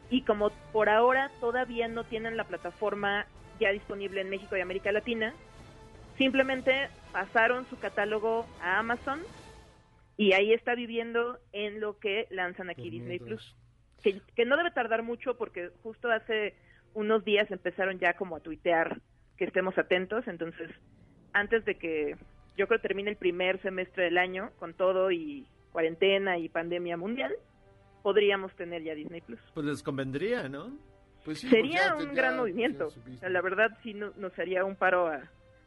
y 0.08 0.22
como 0.22 0.50
por 0.72 0.88
ahora 0.88 1.30
todavía 1.40 1.88
no 1.88 2.04
tienen 2.04 2.36
la 2.36 2.44
plataforma 2.44 3.26
ya 3.58 3.72
disponible 3.72 4.20
en 4.20 4.30
México 4.30 4.56
y 4.56 4.60
América 4.60 4.92
Latina, 4.92 5.34
simplemente 6.16 6.88
pasaron 7.12 7.66
su 7.66 7.78
catálogo 7.78 8.46
a 8.62 8.78
Amazon 8.78 9.20
y 10.16 10.32
ahí 10.32 10.52
está 10.52 10.74
viviendo 10.74 11.38
en 11.52 11.80
lo 11.80 11.98
que 11.98 12.28
lanzan 12.30 12.70
aquí 12.70 12.88
Disney 12.88 13.18
Plus. 13.18 13.56
Que, 14.02 14.20
que 14.36 14.44
no 14.44 14.56
debe 14.56 14.70
tardar 14.70 15.02
mucho 15.02 15.36
porque 15.36 15.70
justo 15.82 16.10
hace 16.10 16.54
unos 16.94 17.24
días 17.24 17.50
empezaron 17.50 17.98
ya 17.98 18.14
como 18.14 18.36
a 18.36 18.40
tuitear 18.40 19.00
que 19.36 19.44
estemos 19.44 19.76
atentos, 19.76 20.26
entonces 20.28 20.70
antes 21.38 21.64
de 21.64 21.76
que 21.76 22.16
yo 22.56 22.66
creo 22.66 22.80
termine 22.80 23.10
el 23.10 23.16
primer 23.16 23.60
semestre 23.62 24.04
del 24.04 24.18
año 24.18 24.50
con 24.58 24.74
todo 24.74 25.10
y 25.10 25.46
cuarentena 25.72 26.38
y 26.38 26.48
pandemia 26.48 26.96
mundial, 26.96 27.34
podríamos 28.02 28.54
tener 28.56 28.82
ya 28.82 28.94
Disney 28.94 29.20
Plus. 29.20 29.40
Pues 29.54 29.66
les 29.66 29.82
convendría, 29.82 30.48
¿no? 30.48 30.70
Pues 31.24 31.40
Sería 31.40 31.94
un 31.96 32.14
gran 32.14 32.36
movimiento. 32.36 32.88
La 33.22 33.42
verdad 33.42 33.76
sí 33.82 33.94
no- 33.94 34.12
nos 34.16 34.38
haría 34.38 34.64
un 34.64 34.76
paro 34.76 35.08
a, 35.08 35.22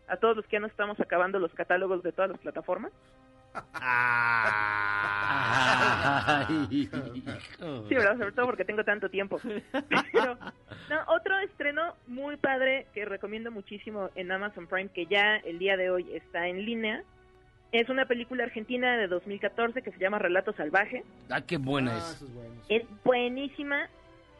a 0.08 0.18
todos 0.18 0.38
los 0.38 0.46
que 0.46 0.54
ya 0.54 0.60
nos 0.62 0.72
estamos 0.72 1.00
acabando 1.00 1.38
los 1.38 1.54
catálogos 1.54 2.02
de 2.02 2.12
todas 2.14 2.32
las 2.32 2.40
plataformas. 2.40 2.91
Ay, 5.22 6.90
Sí, 7.88 7.96
¿verdad? 7.96 8.18
Sobre 8.18 8.32
todo 8.32 8.46
porque 8.48 8.66
tengo 8.66 8.84
tanto 8.84 9.10
tiempo. 9.10 9.40
Pero, 10.12 10.38
no, 10.90 11.00
otro 11.08 11.38
estreno 11.40 11.96
muy 12.08 12.38
padre 12.38 12.88
que 12.94 13.06
recomiendo 13.06 13.52
muchísimo 13.52 14.10
en 14.16 14.32
Amazon 14.32 14.68
Prime, 14.68 14.90
que 14.90 15.06
ya 15.06 15.38
el 15.38 15.60
día 15.60 15.78
de 15.78 15.90
hoy 15.92 16.08
está 16.16 16.48
en 16.48 16.66
línea, 16.66 17.04
es 17.72 17.88
una 17.90 18.06
película 18.06 18.44
argentina 18.46 18.98
de 18.98 19.08
2014 19.08 19.82
que 19.82 19.92
se 19.92 20.00
llama 20.00 20.18
Relato 20.20 20.54
Salvaje. 20.54 21.04
Ah, 21.30 21.42
qué 21.42 21.58
buena 21.58 21.94
Ah, 21.94 21.98
es. 22.00 22.16
eso 22.16 22.26
es 22.26 22.34
bueno. 22.34 22.54
Es 22.70 22.84
buenísima 23.04 23.88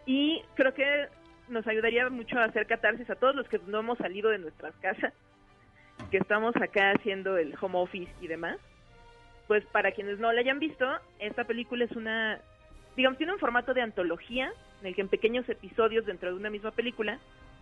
y 0.06 0.42
creo 0.56 0.74
que 0.74 1.08
nos 1.48 1.66
ayudaría 1.68 2.10
mucho 2.10 2.38
a 2.40 2.46
hacer 2.46 2.66
catarsis 2.68 3.10
a 3.10 3.16
todos 3.16 3.36
los 3.36 3.48
que 3.48 3.60
no 3.68 3.80
hemos 3.80 3.98
salido 4.00 4.30
de 4.30 4.40
nuestras 4.40 4.74
casas, 4.78 5.14
que 6.12 6.18
estamos 6.18 6.56
acá 6.56 6.92
haciendo 6.92 7.38
el 7.38 7.56
home 7.60 7.78
office 7.80 8.12
y 8.22 8.28
demás. 8.28 8.58
Pues 9.50 9.66
para 9.66 9.94
quienes 9.94 10.20
no 10.20 10.32
la 10.32 10.42
hayan 10.42 10.60
visto, 10.60 10.86
esta 11.18 11.44
película 11.44 11.84
es 11.84 11.92
una, 11.94 12.40
digamos, 12.96 13.18
tiene 13.18 13.34
un 13.34 13.40
formato 13.40 13.74
de 13.74 13.82
antología 13.82 14.54
en 14.80 14.88
el 14.88 14.94
que 14.94 15.02
en 15.02 15.08
pequeños 15.08 15.50
episodios 15.50 16.06
dentro 16.06 16.30
de 16.30 16.36
una 16.36 16.52
misma 16.52 16.70
película 16.70 17.18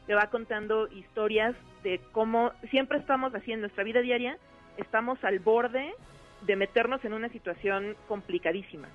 te 0.05 0.13
va 0.13 0.27
contando 0.29 0.89
historias 0.89 1.55
de 1.85 2.01
cómo 2.11 2.51
siempre 2.71 2.97
estamos 2.97 3.33
así 3.33 3.53
en 3.53 3.61
nuestra 3.61 3.85
vida 3.85 4.01
diaria, 4.01 4.37
estamos 4.75 5.23
al 5.23 5.39
borde 5.39 5.93
de 6.41 6.57
meternos 6.57 7.05
en 7.05 7.13
una 7.13 7.29
situación 7.29 7.95
complicadísima. 8.09 8.89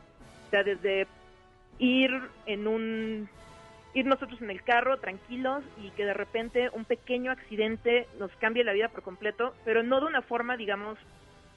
O 0.48 0.50
sea, 0.50 0.62
desde 0.62 1.06
ir 1.78 2.10
en 2.44 2.66
un 2.66 3.26
ir 3.94 4.04
nosotros 4.04 4.42
en 4.42 4.50
el 4.50 4.62
carro 4.64 4.98
tranquilos 4.98 5.64
y 5.82 5.92
que 5.92 6.04
de 6.04 6.12
repente 6.12 6.68
un 6.74 6.84
pequeño 6.84 7.32
accidente 7.32 8.06
nos 8.18 8.30
cambie 8.32 8.64
la 8.64 8.74
vida 8.74 8.90
por 8.90 9.00
completo, 9.00 9.54
pero 9.64 9.82
no 9.82 9.98
de 10.00 10.08
una 10.08 10.20
forma, 10.20 10.58
digamos, 10.58 10.98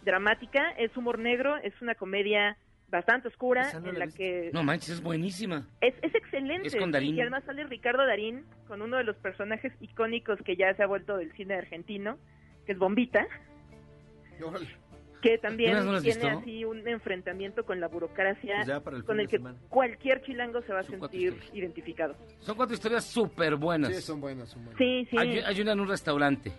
dramática, 0.05 0.69
es 0.77 0.95
humor 0.95 1.19
negro, 1.19 1.57
es 1.57 1.73
una 1.81 1.95
comedia 1.95 2.57
bastante 2.87 3.27
oscura 3.27 3.73
no 3.81 3.89
en 3.89 3.99
la 3.99 4.07
que 4.07 4.51
No 4.53 4.63
manches, 4.63 4.89
es 4.91 5.01
buenísima. 5.01 5.67
es, 5.81 5.95
es 6.01 6.13
excelente. 6.15 6.67
Es 6.67 6.75
con 6.75 6.91
Darín. 6.91 7.15
Y 7.15 7.21
además 7.21 7.43
sale 7.45 7.63
Ricardo 7.65 8.05
Darín 8.05 8.45
con 8.67 8.81
uno 8.81 8.97
de 8.97 9.03
los 9.03 9.17
personajes 9.17 9.73
icónicos 9.81 10.39
que 10.45 10.55
ya 10.55 10.73
se 10.75 10.83
ha 10.83 10.87
vuelto 10.87 11.17
del 11.17 11.31
cine 11.33 11.55
argentino, 11.55 12.17
que 12.65 12.71
es 12.73 12.77
Bombita, 12.77 13.27
que 15.21 15.37
también 15.39 15.73
¿No 15.73 15.83
las 15.91 15.95
has 15.95 16.03
tiene 16.03 16.19
visto? 16.23 16.39
así 16.39 16.65
un 16.65 16.87
enfrentamiento 16.87 17.65
con 17.65 17.79
la 17.79 17.87
burocracia 17.87 18.57
Pues 18.57 18.67
ya 18.67 18.79
para 18.81 18.97
el 18.97 19.03
con 19.03 19.19
el 19.19 19.27
que 19.27 19.37
semana. 19.37 19.57
cualquier 19.69 20.21
chilango 20.21 20.61
se 20.61 20.71
va 20.73 20.81
a 20.81 20.83
Son 20.83 20.99
sentir 20.99 21.35
identificado. 21.53 22.15
Son 22.39 22.55
cuatro 22.55 22.75
historias 22.75 23.05
súper 23.05 23.55
buenas. 23.55 23.95
Sí, 23.95 24.01
son 24.01 24.21
buenas, 24.21 24.49
son 24.49 24.63
buenas. 24.65 24.77
Sí, 24.77 25.07
sí. 25.09 25.17
Hay, 25.17 25.39
hay 25.39 25.61
una 25.61 25.71
en 25.71 25.79
un 25.79 25.87
restaurante. 25.87 26.51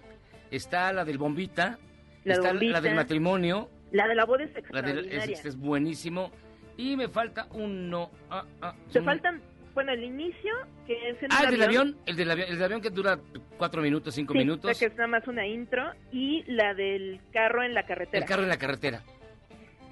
Está 0.51 0.93
la 0.93 1.05
del 1.05 1.18
bombita. 1.18 1.78
La 2.27 2.35
está 2.35 2.48
Bombita. 2.51 2.73
la 2.73 2.81
del 2.81 2.94
matrimonio. 2.94 3.70
La 3.93 4.07
de 4.09 4.15
la 4.15 4.24
boda 4.24 4.44
es 4.44 4.51
La 4.70 4.82
del, 4.82 4.98
extraordinaria. 4.98 5.36
es, 5.39 5.44
es 5.47 5.57
buenísimo. 5.57 6.31
Y 6.77 6.97
me 6.97 7.09
falta 7.09 7.47
uno. 7.53 8.11
Ah, 8.31 8.44
ah, 8.61 8.74
un- 8.94 9.05
faltan, 9.05 9.40
bueno, 9.74 9.93
el 9.93 10.05
inicio, 10.05 10.53
que 10.86 11.11
es 11.11 11.23
en 11.23 11.28
Ah, 11.32 11.44
el 11.44 11.51
del 11.53 11.62
avión. 11.62 11.89
avión. 11.89 11.97
El 12.07 12.16
del 12.16 12.31
avión, 12.31 12.48
el 12.48 12.55
del 12.57 12.65
avión 12.65 12.81
que 12.82 12.90
dura 12.90 13.19
cuatro 13.57 13.81
minutos, 13.82 14.15
cinco 14.15 14.32
Sí, 14.32 14.39
minutos. 14.40 14.77
sea, 14.77 14.89
que 14.89 14.93
es 14.93 14.98
nada 14.98 15.09
más 15.09 15.27
una 15.28 15.47
intro. 15.47 15.93
Y 16.12 16.43
la 16.51 16.74
del 16.74 17.20
carro 17.32 17.62
en 17.62 17.73
la 17.74 17.86
carretera. 17.86 18.19
El 18.23 18.28
carro 18.28 18.43
en 18.43 18.48
la 18.48 18.59
carretera. 18.59 19.03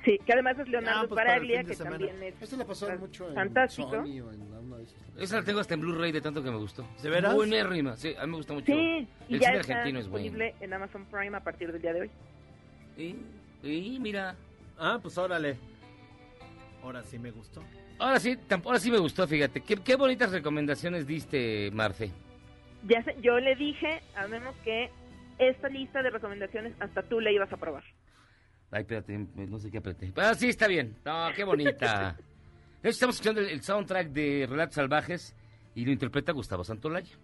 Sí, 0.05 0.19
que 0.27 0.33
además 0.35 0.59
es 0.59 0.69
Leonardo 0.69 1.01
Ah, 1.01 1.07
pues 1.09 1.17
Baraglia, 1.17 1.65
que 1.65 1.75
semana. 1.75 1.97
también 1.99 2.23
es 2.23 2.99
mucho 3.01 3.29
en 3.29 3.35
fantástico. 3.35 3.91
Sony 3.91 4.21
o 4.21 4.33
en 4.33 4.43
una 4.43 4.77
de 4.77 4.83
esas. 4.85 4.97
Esa 5.19 5.37
la 5.37 5.45
tengo 5.45 5.61
hasta 5.61 5.75
en 5.75 5.81
Blu-ray 5.81 6.13
de 6.13 6.21
tanto 6.21 6.43
que 6.43 6.51
me 6.51 6.59
gustó. 6.59 6.87
¿De 7.03 7.09
veras? 7.09 7.35
Buenérrima. 7.35 7.97
Sí, 7.97 8.15
a 8.19 8.27
mí 8.27 8.33
me 8.33 8.37
gusta 8.37 8.53
mucho. 8.53 8.67
Sí, 8.67 9.09
y 9.29 9.35
el 9.35 9.41
ya 9.41 9.49
cine 9.49 9.61
está 9.61 9.73
argentino 9.75 10.01
es 10.01 10.09
bueno. 10.09 10.23
disponible 10.25 10.55
en 10.61 10.73
Amazon 10.75 11.07
Prime 11.07 11.37
a 11.37 11.41
partir 11.41 11.73
del 11.73 11.81
día 11.81 11.93
de 11.95 12.01
hoy. 12.03 12.11
Y, 12.99 13.17
y 13.63 13.99
mira. 13.99 14.35
Ah, 14.79 14.99
pues 15.01 15.17
órale. 15.17 15.57
Ahora 16.83 17.03
sí 17.05 17.19
me 17.19 17.31
gustó. 17.31 17.63
Ahora 17.99 18.21
sí, 18.21 18.37
ahora 18.65 18.79
sí 18.79 18.91
me 18.91 18.99
gustó, 18.99 19.27
fíjate. 19.27 19.63
Qué, 19.63 19.77
qué 19.77 19.97
bonitas 19.97 20.33
recomendaciones 20.33 21.07
diste, 21.07 21.71
Marce. 21.73 22.11
Ya 22.87 23.03
sé, 23.05 23.17
yo 23.23 23.39
le 23.39 23.55
dije 23.55 24.03
a 24.17 24.27
Memo 24.27 24.53
que 24.65 24.91
esta 25.39 25.69
lista 25.69 26.03
de 26.03 26.11
recomendaciones 26.11 26.75
hasta 26.81 27.03
tú 27.05 27.21
la 27.21 27.31
ibas 27.31 27.51
a 27.53 27.57
probar. 27.57 27.85
Ay, 28.75 28.81
espérate, 28.81 29.17
no 29.37 29.59
sé 29.61 29.71
qué 29.71 29.79
apreté. 29.79 30.13
Ah, 30.17 30.35
sí, 30.35 30.49
está 30.49 30.67
bien. 30.67 30.97
No, 31.05 31.29
qué 31.37 31.45
bonita. 31.45 32.17
De 32.83 32.89
hecho, 32.91 32.97
estamos 32.97 33.15
escuchando 33.15 33.41
el, 33.41 33.49
el 33.51 33.63
soundtrack 33.63 34.09
de 34.09 34.47
Relatos 34.51 34.75
Salvajes 34.75 35.35
y 35.77 35.85
lo 35.85 35.93
interpreta 35.93 36.33
Gustavo 36.33 36.65
Santolaya. 36.65 37.15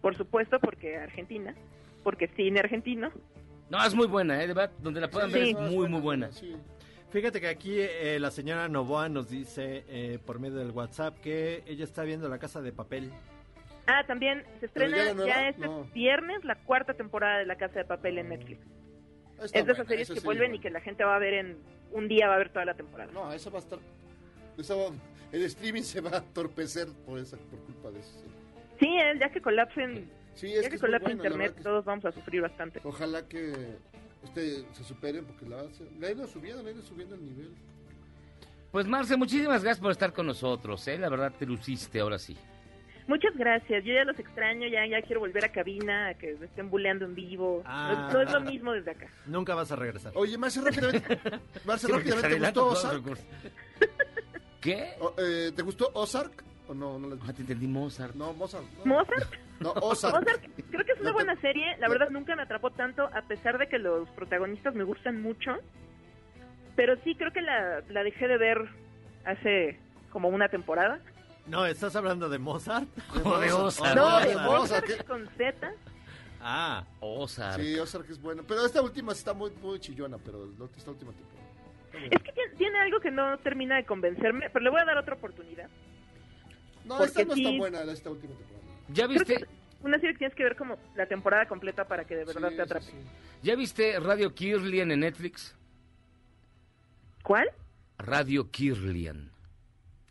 Por 0.00 0.16
supuesto, 0.16 0.58
porque 0.60 0.96
Argentina, 0.96 1.54
porque 2.02 2.26
cine 2.28 2.60
argentino. 2.60 3.10
No, 3.70 3.84
es 3.84 3.94
muy 3.94 4.06
buena, 4.06 4.36
¿eh? 4.42 4.46
De 4.46 4.54
verdad, 4.54 4.70
donde 4.82 5.00
la 5.00 5.08
puedan 5.08 5.30
ver 5.30 5.44
Sí. 5.44 5.50
es 5.50 5.70
muy, 5.72 5.88
muy 5.88 6.00
buena. 6.00 6.32
Sí. 6.32 6.56
Fíjate 7.10 7.40
que 7.40 7.48
aquí 7.48 7.76
eh, 7.78 8.18
la 8.18 8.30
señora 8.30 8.66
Novoa 8.68 9.08
nos 9.08 9.28
dice 9.30 9.84
eh, 9.88 10.18
por 10.24 10.40
medio 10.40 10.56
del 10.56 10.70
WhatsApp 10.72 11.20
que 11.20 11.62
ella 11.66 11.84
está 11.84 12.02
viendo 12.02 12.28
La 12.28 12.38
Casa 12.38 12.60
de 12.60 12.72
Papel. 12.72 13.10
Ah, 13.86 14.02
también 14.06 14.42
se 14.60 14.68
¿Pero 14.68 14.86
estrena 14.86 15.24
ya 15.24 15.26
ya 15.26 15.48
este 15.50 15.66
No. 15.66 15.84
viernes 15.94 16.42
la 16.44 16.56
cuarta 16.56 16.94
temporada 16.94 17.38
de 17.38 17.46
La 17.46 17.56
Casa 17.56 17.78
de 17.80 17.84
Papel 17.84 18.18
en 18.18 18.30
Netflix. 18.30 18.60
Está 19.42 19.44
es 19.46 19.52
de 19.52 19.60
buena, 19.62 19.72
esas 19.74 19.86
series 19.88 20.08
que 20.10 20.20
sí, 20.20 20.24
vuelven 20.24 20.50
bueno. 20.50 20.56
y 20.56 20.60
que 20.60 20.70
la 20.70 20.80
gente 20.80 21.04
va 21.04 21.16
a 21.16 21.18
ver 21.18 21.34
en 21.34 21.58
un 21.92 22.08
día, 22.08 22.28
va 22.28 22.34
a 22.34 22.38
ver 22.38 22.50
toda 22.50 22.64
la 22.64 22.74
temporada. 22.74 23.10
No, 23.12 23.32
esa 23.32 23.50
va 23.50 23.58
a 23.58 23.62
estar. 23.62 23.78
esa 24.58 24.74
va- 24.74 24.90
el 25.32 25.42
streaming 25.42 25.82
se 25.82 26.00
va 26.00 26.16
a 26.18 26.22
torpecer 26.22 26.86
por, 27.04 27.18
esa, 27.18 27.36
por 27.36 27.58
culpa 27.60 27.90
de 27.90 28.00
eso. 28.00 28.22
sí. 28.78 28.86
Eh, 28.86 29.14
ya 29.18 29.30
que 29.30 29.40
colapsen, 29.40 30.08
Sí, 30.34 30.52
ya 30.52 30.62
que, 30.62 30.68
que 30.70 30.74
es 30.76 30.80
colapse 30.80 31.06
buena, 31.14 31.22
la 31.22 31.28
internet, 31.28 31.62
todos 31.62 31.84
vamos 31.84 32.04
a 32.04 32.12
sufrir 32.12 32.40
bastante. 32.42 32.80
Ojalá 32.84 33.26
que 33.28 33.52
este, 34.24 34.64
se 34.72 34.84
superen 34.84 35.24
porque 35.24 35.46
la, 35.46 35.64
le 35.98 36.06
ha 36.06 36.10
ido 36.12 36.26
subiendo, 36.26 36.62
le 36.62 36.70
ha 36.70 36.72
ido 36.72 36.82
subiendo 36.82 37.14
el 37.14 37.24
nivel. 37.24 37.50
Pues, 38.72 38.86
Marce, 38.86 39.16
muchísimas 39.16 39.62
gracias 39.62 39.80
por 39.80 39.92
estar 39.92 40.12
con 40.12 40.26
nosotros, 40.26 40.86
¿eh? 40.88 40.98
La 40.98 41.08
verdad, 41.08 41.32
te 41.38 41.46
luciste 41.46 42.00
ahora 42.00 42.18
sí. 42.18 42.36
Muchas 43.06 43.36
gracias, 43.36 43.84
yo 43.84 43.92
ya 43.92 44.04
los 44.04 44.18
extraño, 44.18 44.66
ya, 44.66 44.86
ya 44.86 45.02
quiero 45.02 45.20
volver 45.20 45.44
a 45.44 45.50
cabina, 45.52 46.08
a 46.08 46.14
que 46.14 46.34
me 46.40 46.46
estén 46.46 46.70
buleando 46.70 47.04
en 47.04 47.14
vivo. 47.14 47.62
Ah. 47.66 48.08
No, 48.08 48.12
no 48.14 48.20
es 48.22 48.32
lo 48.32 48.40
mismo 48.40 48.72
desde 48.72 48.92
acá. 48.92 49.08
Nunca 49.26 49.54
vas 49.54 49.70
a 49.72 49.76
regresar. 49.76 50.12
Oye, 50.14 50.38
Marce, 50.38 50.60
rápidamente. 50.62 51.20
Marce, 51.66 51.86
Sí, 51.86 51.92
rápidamente, 51.92 52.28
¿te 52.30 52.38
gustó 52.40 52.66
Ozark? 52.68 53.02
¿Qué? 54.60 54.94
O, 55.00 55.14
eh, 55.18 55.52
¿Te 55.54 55.62
gustó 55.62 55.90
Ozark? 55.94 56.42
¿O 56.66 56.72
no? 56.74 56.98
no 56.98 57.08
la- 57.14 57.16
Ah, 57.28 57.32
te 57.34 57.42
entendí 57.42 57.66
Mozart. 57.66 58.14
No, 58.14 58.32
Mozart. 58.32 58.64
No, 58.84 58.94
¿Mozart? 58.94 59.34
no 59.60 59.72
Ozark. 59.72 60.14
Ozark, 60.22 60.40
creo 60.70 60.84
que 60.86 60.92
es 60.92 61.00
una 61.00 61.10
No 61.10 61.16
te- 61.18 61.24
buena 61.24 61.40
serie, 61.42 61.76
la 61.78 61.88
verdad 61.88 62.08
nunca 62.10 62.34
me 62.36 62.42
atrapó 62.42 62.70
tanto, 62.70 63.02
a 63.12 63.20
pesar 63.22 63.58
de 63.58 63.68
que 63.68 63.78
los 63.78 64.08
protagonistas 64.10 64.74
me 64.74 64.84
gustan 64.84 65.20
mucho. 65.20 65.58
Pero 66.74 66.96
sí, 67.04 67.14
creo 67.16 67.32
que 67.32 67.42
la, 67.42 67.82
la 67.90 68.02
dejé 68.02 68.26
de 68.28 68.38
ver 68.38 68.58
hace 69.26 69.78
como 70.10 70.28
una 70.30 70.48
temporada. 70.48 71.00
No, 71.46 71.66
¿estás 71.66 71.94
hablando 71.96 72.28
de 72.28 72.38
Mozart? 72.38 72.88
O 73.24 73.38
de 73.40 73.52
Ozark. 73.52 73.96
No, 73.96 74.20
de 74.20 74.36
Mozart, 74.36 75.06
con 75.06 75.28
Z. 75.36 75.72
Ah, 76.40 76.84
Ozark. 77.00 77.60
Sí, 77.62 77.78
Ozark 77.78 78.08
es 78.10 78.20
bueno. 78.20 78.42
Pero 78.46 78.64
esta 78.64 78.80
última 78.82 79.12
está 79.12 79.32
muy, 79.34 79.50
muy 79.62 79.78
chillona, 79.78 80.16
pero 80.18 80.48
esta 80.76 80.90
última 80.90 81.12
temporada. 81.12 81.48
Está. 81.92 82.16
Es 82.16 82.22
que 82.22 82.32
tiene, 82.32 82.54
tiene 82.56 82.78
algo 82.80 83.00
que 83.00 83.10
no 83.10 83.38
termina 83.38 83.76
de 83.76 83.84
convencerme, 83.84 84.48
pero 84.50 84.62
le 84.64 84.70
voy 84.70 84.80
a 84.80 84.84
dar 84.84 84.98
otra 84.98 85.14
oportunidad. 85.14 85.68
No, 86.84 86.96
porque 86.98 87.04
esta 87.08 87.24
no 87.24 87.34
es 87.34 87.42
tan 87.42 87.52
sí- 87.52 87.58
buena, 87.58 87.82
esta 87.82 88.10
última 88.10 88.34
temporada. 88.34 88.64
¿Ya 88.88 89.06
viste, 89.06 89.46
una 89.82 89.96
serie 89.98 90.12
que 90.12 90.18
tienes 90.18 90.36
que 90.36 90.44
ver 90.44 90.56
como 90.56 90.76
la 90.96 91.06
temporada 91.06 91.46
completa 91.46 91.86
para 91.86 92.04
que 92.04 92.16
de 92.16 92.24
verdad 92.24 92.48
Sí, 92.50 92.56
te 92.56 92.56
sí, 92.56 92.60
atrape. 92.62 92.86
sí. 92.86 92.92
¿Ya 93.42 93.54
viste 93.56 94.00
Radio 94.00 94.34
Kirlian 94.34 94.90
en 94.90 95.00
Netflix? 95.00 95.54
¿Cuál? 97.22 97.48
Radio 97.98 98.50
Kirlian. 98.50 99.30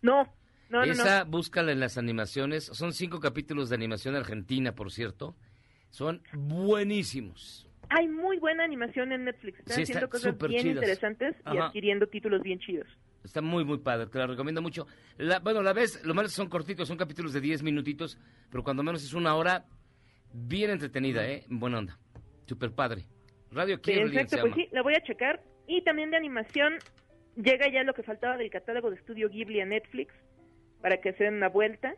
No, 0.01 0.27
no, 0.73 0.79
no, 0.79 0.85
no. 0.85 0.91
Esa, 0.91 1.23
búscala 1.23 1.71
en 1.71 1.79
las 1.79 1.97
animaciones. 1.97 2.65
Son 2.65 2.91
cinco 2.93 3.19
capítulos 3.19 3.69
de 3.69 3.75
animación 3.75 4.15
argentina, 4.15 4.73
por 4.75 4.91
cierto. 4.91 5.35
Son 5.89 6.21
buenísimos. 6.33 7.69
Hay 7.89 8.07
muy 8.07 8.39
buena 8.39 8.63
animación 8.63 9.11
en 9.11 9.25
Netflix. 9.25 9.59
Están 9.59 9.75
Sí, 9.75 9.81
está 9.83 9.93
haciendo 10.05 10.09
cosas 10.09 10.37
bien 10.49 10.61
chidas. 10.63 10.75
interesantes 10.75 11.35
y 11.45 11.57
Ajá. 11.57 11.67
adquiriendo 11.67 12.07
títulos 12.07 12.41
bien 12.41 12.59
chidos. 12.59 12.87
Está 13.23 13.41
muy, 13.41 13.63
muy 13.63 13.77
padre. 13.77 14.07
Te 14.07 14.17
la 14.17 14.27
recomiendo 14.27 14.61
mucho. 14.61 14.87
La- 15.17 15.39
bueno, 15.39 15.61
la 15.61 15.71
ves, 15.73 16.03
lo 16.03 16.13
malo 16.13 16.27
son 16.29 16.49
cortitos, 16.49 16.87
son 16.87 16.97
capítulos 16.97 17.31
de 17.33 17.39
10 17.41 17.63
minutitos, 17.63 18.17
pero 18.49 18.63
cuando 18.63 18.83
menos 18.83 19.03
es 19.03 19.13
una 19.13 19.35
hora 19.35 19.65
bien 20.33 20.71
entretenida, 20.71 21.25
¿eh? 21.27 21.45
Buena 21.49 21.77
onda. 21.79 21.97
Super 22.47 22.71
padre. 22.71 23.05
Radio 23.51 23.75
se 23.83 23.93
Perfecto, 23.93 24.37
pues 24.41 24.55
sí, 24.55 24.67
la 24.71 24.81
voy 24.81 24.95
a 24.95 25.01
checar. 25.03 25.41
Y 25.67 25.83
también 25.83 26.09
de 26.11 26.17
animación, 26.17 26.73
llega 27.35 27.71
ya 27.71 27.83
lo 27.83 27.93
que 27.93 28.03
faltaba 28.03 28.35
del 28.37 28.49
catálogo 28.49 28.89
de 28.89 28.97
estudio 28.97 29.29
Ghibli 29.29 29.61
a 29.61 29.65
Netflix, 29.65 30.11
para 30.83 30.99
que 30.99 31.13
se 31.13 31.23
den 31.23 31.35
una 31.35 31.47
vuelta. 31.47 31.95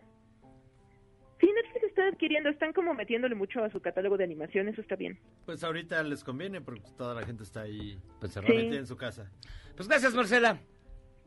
Sí, 1.41 1.48
Netflix 1.52 1.84
está 1.86 2.07
adquiriendo, 2.07 2.49
están 2.49 2.72
como 2.72 2.94
metiéndole 2.94 3.34
mucho 3.36 3.62
a 3.64 3.70
su 3.72 3.82
catálogo 3.82 4.16
de 4.16 4.24
animación, 4.24 4.70
eso 4.70 4.80
está 4.80 4.95
bien. 4.95 5.20
Pues 5.45 5.64
ahorita 5.64 6.02
les 6.03 6.24
conviene 6.24 6.62
porque 6.62 6.84
toda 6.95 7.16
la 7.16 7.26
gente 7.26 7.44
está 7.44 7.62
ahí 7.62 7.99
encerrada. 8.22 8.53
metida 8.53 8.78
en 8.78 8.88
su 8.88 8.95
casa. 8.95 9.30
Pues 9.76 9.90
gracias, 9.90 10.14
Marcela. 10.14 10.60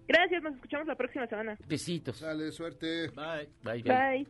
Gracias, 0.06 0.42
nos 0.42 0.54
escuchamos 0.54 0.86
la 0.86 0.94
próxima 0.94 1.26
semana. 1.26 1.58
Besitos. 1.68 2.20
Dale, 2.20 2.52
suerte. 2.52 3.08
Bye. 3.08 3.48
Bye, 3.64 3.82
bye. 3.82 3.92
Bye. 3.92 4.26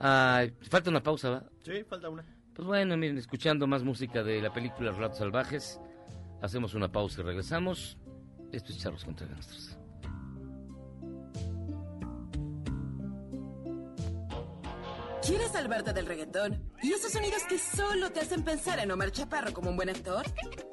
Ah, 0.00 0.46
falta 0.70 0.88
una 0.90 1.02
pausa, 1.02 1.30
¿va? 1.30 1.44
Sí, 1.62 1.84
falta 1.84 2.08
una. 2.08 2.24
Pues 2.54 2.66
bueno, 2.66 2.96
miren, 2.96 3.18
escuchando 3.18 3.66
más 3.66 3.84
música 3.84 4.24
de 4.24 4.40
la 4.40 4.52
película 4.52 4.90
Relatos 4.90 5.18
Salvajes, 5.18 5.80
hacemos 6.40 6.74
una 6.74 6.90
pausa 6.90 7.20
y 7.20 7.24
regresamos. 7.24 7.98
Esto 8.52 8.72
es 8.72 8.78
Charlos 8.78 9.04
contra 9.04 9.26
Gangsters. 9.26 9.78
¿Quieres 15.26 15.52
salvarte 15.52 15.94
del 15.94 16.04
reggaetón? 16.04 16.70
¿Y 16.82 16.92
esos 16.92 17.12
sonidos 17.12 17.44
que 17.44 17.58
solo 17.58 18.12
te 18.12 18.20
hacen 18.20 18.44
pensar 18.44 18.78
en 18.78 18.90
Omar 18.90 19.10
Chaparro 19.10 19.54
como 19.54 19.70
un 19.70 19.76
buen 19.76 19.88
actor? 19.88 20.22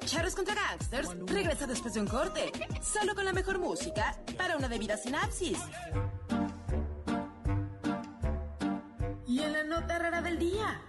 Charros 0.04 0.34
contra 0.34 0.54
Gangsters 0.54 1.08
regresa 1.24 1.66
después 1.66 1.94
de 1.94 2.00
un 2.00 2.06
corte, 2.06 2.52
solo 2.82 3.14
con 3.14 3.24
la 3.24 3.32
mejor 3.32 3.58
música 3.58 4.14
para 4.36 4.58
una 4.58 4.68
debida 4.68 4.98
sinapsis. 4.98 5.58
Y 9.26 9.40
en 9.40 9.52
la 9.54 9.64
nota 9.64 9.98
rara 9.98 10.20
del 10.20 10.38
día, 10.38 10.82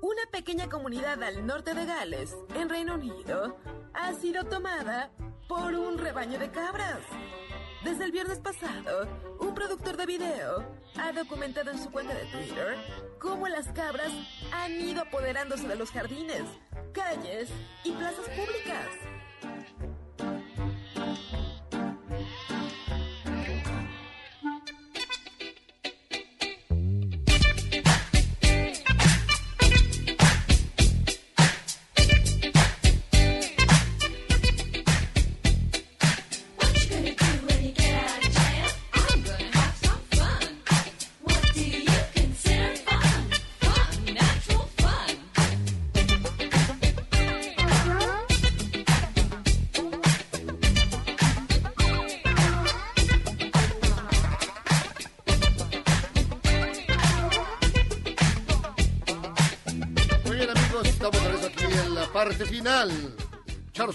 una 0.00 0.22
pequeña 0.30 0.68
comunidad 0.68 1.20
al 1.24 1.44
norte 1.44 1.74
de 1.74 1.84
Gales, 1.84 2.36
en 2.54 2.68
Reino 2.68 2.94
Unido, 2.94 3.58
ha 3.94 4.14
sido 4.14 4.44
tomada 4.44 5.10
por 5.48 5.74
un 5.74 5.98
rebaño 5.98 6.38
de 6.38 6.52
cabras. 6.52 7.00
Desde 7.84 8.04
el 8.04 8.12
viernes 8.12 8.38
pasado, 8.38 9.08
un 9.40 9.54
productor 9.54 9.96
de 9.96 10.06
video 10.06 10.64
ha 10.96 11.12
documentado 11.12 11.72
en 11.72 11.82
su 11.82 11.90
cuenta 11.90 12.14
de 12.14 12.26
Twitter 12.26 12.76
cómo 13.18 13.48
las 13.48 13.68
cabras 13.68 14.12
han 14.52 14.80
ido 14.80 15.02
apoderándose 15.02 15.66
de 15.66 15.74
los 15.74 15.90
jardines, 15.90 16.44
calles 16.92 17.48
y 17.82 17.90
plazas 17.90 18.28
públicas. 18.28 18.86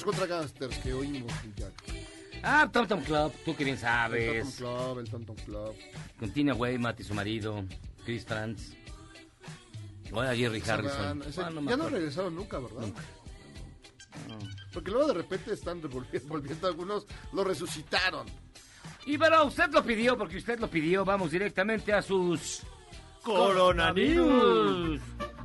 Charlos 0.08 0.16
contra 0.16 0.26
Gangsters, 0.28 0.78
que 0.80 0.94
oímos, 0.94 1.32
Jack. 1.56 1.74
Ah, 2.44 2.70
Tom 2.72 2.88
Tom 2.88 3.02
Club, 3.02 3.34
tú 3.44 3.56
que 3.56 3.64
bien 3.64 3.76
El 3.76 3.82
sabes. 3.82 4.44
Tom 4.44 4.52
Tom 4.52 4.58
Club, 4.86 5.00
el 5.00 5.10
Tom 5.10 5.26
Tom 5.26 5.36
Club. 5.46 5.76
Con 6.20 6.32
Tina 6.32 6.54
Weymouth 6.54 7.00
y 7.00 7.04
su 7.04 7.14
marido, 7.14 7.64
Chris 8.06 8.26
Franz. 8.26 8.74
Hola, 10.12 10.36
Jerry 10.36 10.62
Harrison. 10.66 11.22
ese- 11.24 11.42
Ah, 11.42 11.50
no 11.50 11.70
ya 11.70 11.76
no 11.78 11.90
regresaron 11.90 12.36
nunca, 12.36 12.60
¿verdad? 12.60 12.82
Nunca. 12.82 13.02
Porque 14.74 14.92
luego 14.92 15.08
de 15.08 15.14
repente 15.16 15.54
están 15.54 15.82
revolviendo, 15.82 16.28
volviendo 16.30 16.68
algunos, 16.68 17.06
lo 17.34 17.44
resucitaron. 17.44 18.26
Y 19.06 19.18
pero 19.18 19.46
usted 19.46 19.70
lo 19.72 19.84
pidió, 19.84 20.18
porque 20.18 20.38
usted 20.38 20.60
lo 20.60 20.70
pidió. 20.70 21.04
Vamos 21.06 21.32
directamente 21.32 21.94
a 21.94 22.02
sus... 22.02 22.62
Coronavirus. 23.24 25.00
Y 25.00 25.37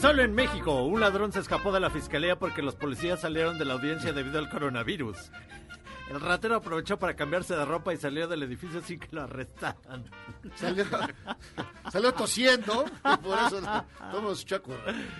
solo 0.00 0.22
en 0.22 0.34
México, 0.34 0.82
un 0.84 1.00
ladrón 1.00 1.30
se 1.30 1.40
escapó 1.40 1.72
de 1.72 1.80
la 1.80 1.90
fiscalía 1.90 2.38
porque 2.38 2.62
los 2.62 2.74
policías 2.74 3.20
salieron 3.20 3.58
de 3.58 3.66
la 3.66 3.74
audiencia 3.74 4.12
debido 4.12 4.38
al 4.38 4.48
coronavirus. 4.48 5.30
El 6.10 6.20
ratero 6.20 6.56
aprovechó 6.56 6.98
para 6.98 7.14
cambiarse 7.14 7.54
de 7.54 7.64
ropa 7.64 7.94
y 7.94 7.96
salió 7.96 8.26
del 8.26 8.42
edificio 8.42 8.82
sin 8.82 8.98
que 8.98 9.06
lo 9.12 9.22
arrestaran. 9.22 10.10
Salió, 10.56 10.84
salió 11.92 12.12
tosiendo, 12.12 12.84
y 12.84 13.16
por 13.18 13.38
eso 13.38 13.60
tomamos 14.10 14.44
chaco. 14.44 14.72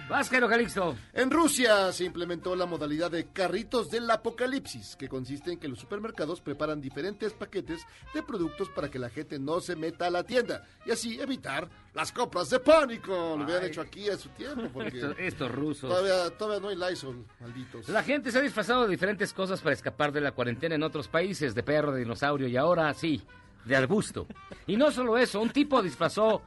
Vázquez, 0.08 0.40
Calixto. 0.40 0.96
En 1.12 1.30
Rusia 1.30 1.92
se 1.92 2.04
implementó 2.04 2.56
la 2.56 2.66
modalidad 2.66 3.08
de 3.08 3.28
carritos 3.28 3.88
del 3.88 4.10
apocalipsis, 4.10 4.96
que 4.96 5.08
consiste 5.08 5.52
en 5.52 5.60
que 5.60 5.68
los 5.68 5.78
supermercados 5.78 6.40
preparan 6.40 6.80
diferentes 6.80 7.34
paquetes 7.34 7.86
de 8.12 8.24
productos 8.24 8.68
para 8.70 8.90
que 8.90 8.98
la 8.98 9.10
gente 9.10 9.38
no 9.38 9.60
se 9.60 9.76
meta 9.76 10.06
a 10.06 10.10
la 10.10 10.24
tienda 10.24 10.64
y 10.84 10.90
así 10.90 11.20
evitar 11.20 11.68
las 11.94 12.12
compras 12.12 12.50
de 12.50 12.60
pánico. 12.60 13.34
Lo 13.36 13.44
hubieran 13.44 13.64
hecho 13.64 13.80
aquí 13.80 14.08
a 14.08 14.16
su 14.16 14.28
tiempo, 14.30 14.68
porque 14.72 14.96
Estos, 14.98 15.14
estos 15.18 15.50
rusos. 15.52 15.90
todavía, 15.90 16.30
todavía 16.36 16.60
no 16.60 16.68
hay 16.68 16.76
Lysol, 16.90 17.24
malditos. 17.40 17.88
La 17.88 18.02
gente 18.02 18.30
se 18.30 18.38
ha 18.38 18.42
disfrazado 18.42 18.82
de 18.84 18.88
diferentes 18.90 19.32
cosas 19.32 19.60
para 19.60 19.74
escapar 19.74 20.12
de 20.12 20.20
la 20.20 20.32
cuarentena 20.32 20.74
en 20.74 20.82
otros 20.82 21.08
países, 21.08 21.54
de 21.54 21.62
perro, 21.62 21.92
de 21.92 22.00
dinosaurio 22.00 22.48
y 22.48 22.56
ahora 22.56 22.92
sí, 22.94 23.22
de 23.64 23.76
arbusto. 23.76 24.26
Y 24.66 24.76
no 24.76 24.90
solo 24.90 25.18
eso, 25.18 25.40
un 25.40 25.50
tipo 25.50 25.82
disfrazó 25.82 26.42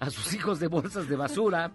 a 0.00 0.10
sus 0.10 0.32
hijos 0.34 0.60
de 0.60 0.68
bolsas 0.68 1.08
de 1.08 1.16
basura 1.16 1.72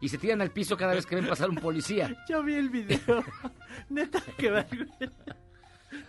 y 0.00 0.08
se 0.08 0.18
tiran 0.18 0.40
al 0.40 0.50
piso 0.50 0.76
cada 0.76 0.94
vez 0.94 1.04
que 1.06 1.14
ven 1.16 1.26
pasar 1.28 1.50
un 1.50 1.56
policía. 1.56 2.24
Yo 2.28 2.42
vi 2.42 2.54
el 2.54 2.70
video. 2.70 3.24
Neta 3.90 4.20
que 4.38 4.50
va 4.50 4.60
el 4.60 4.86
güey. 4.86 5.10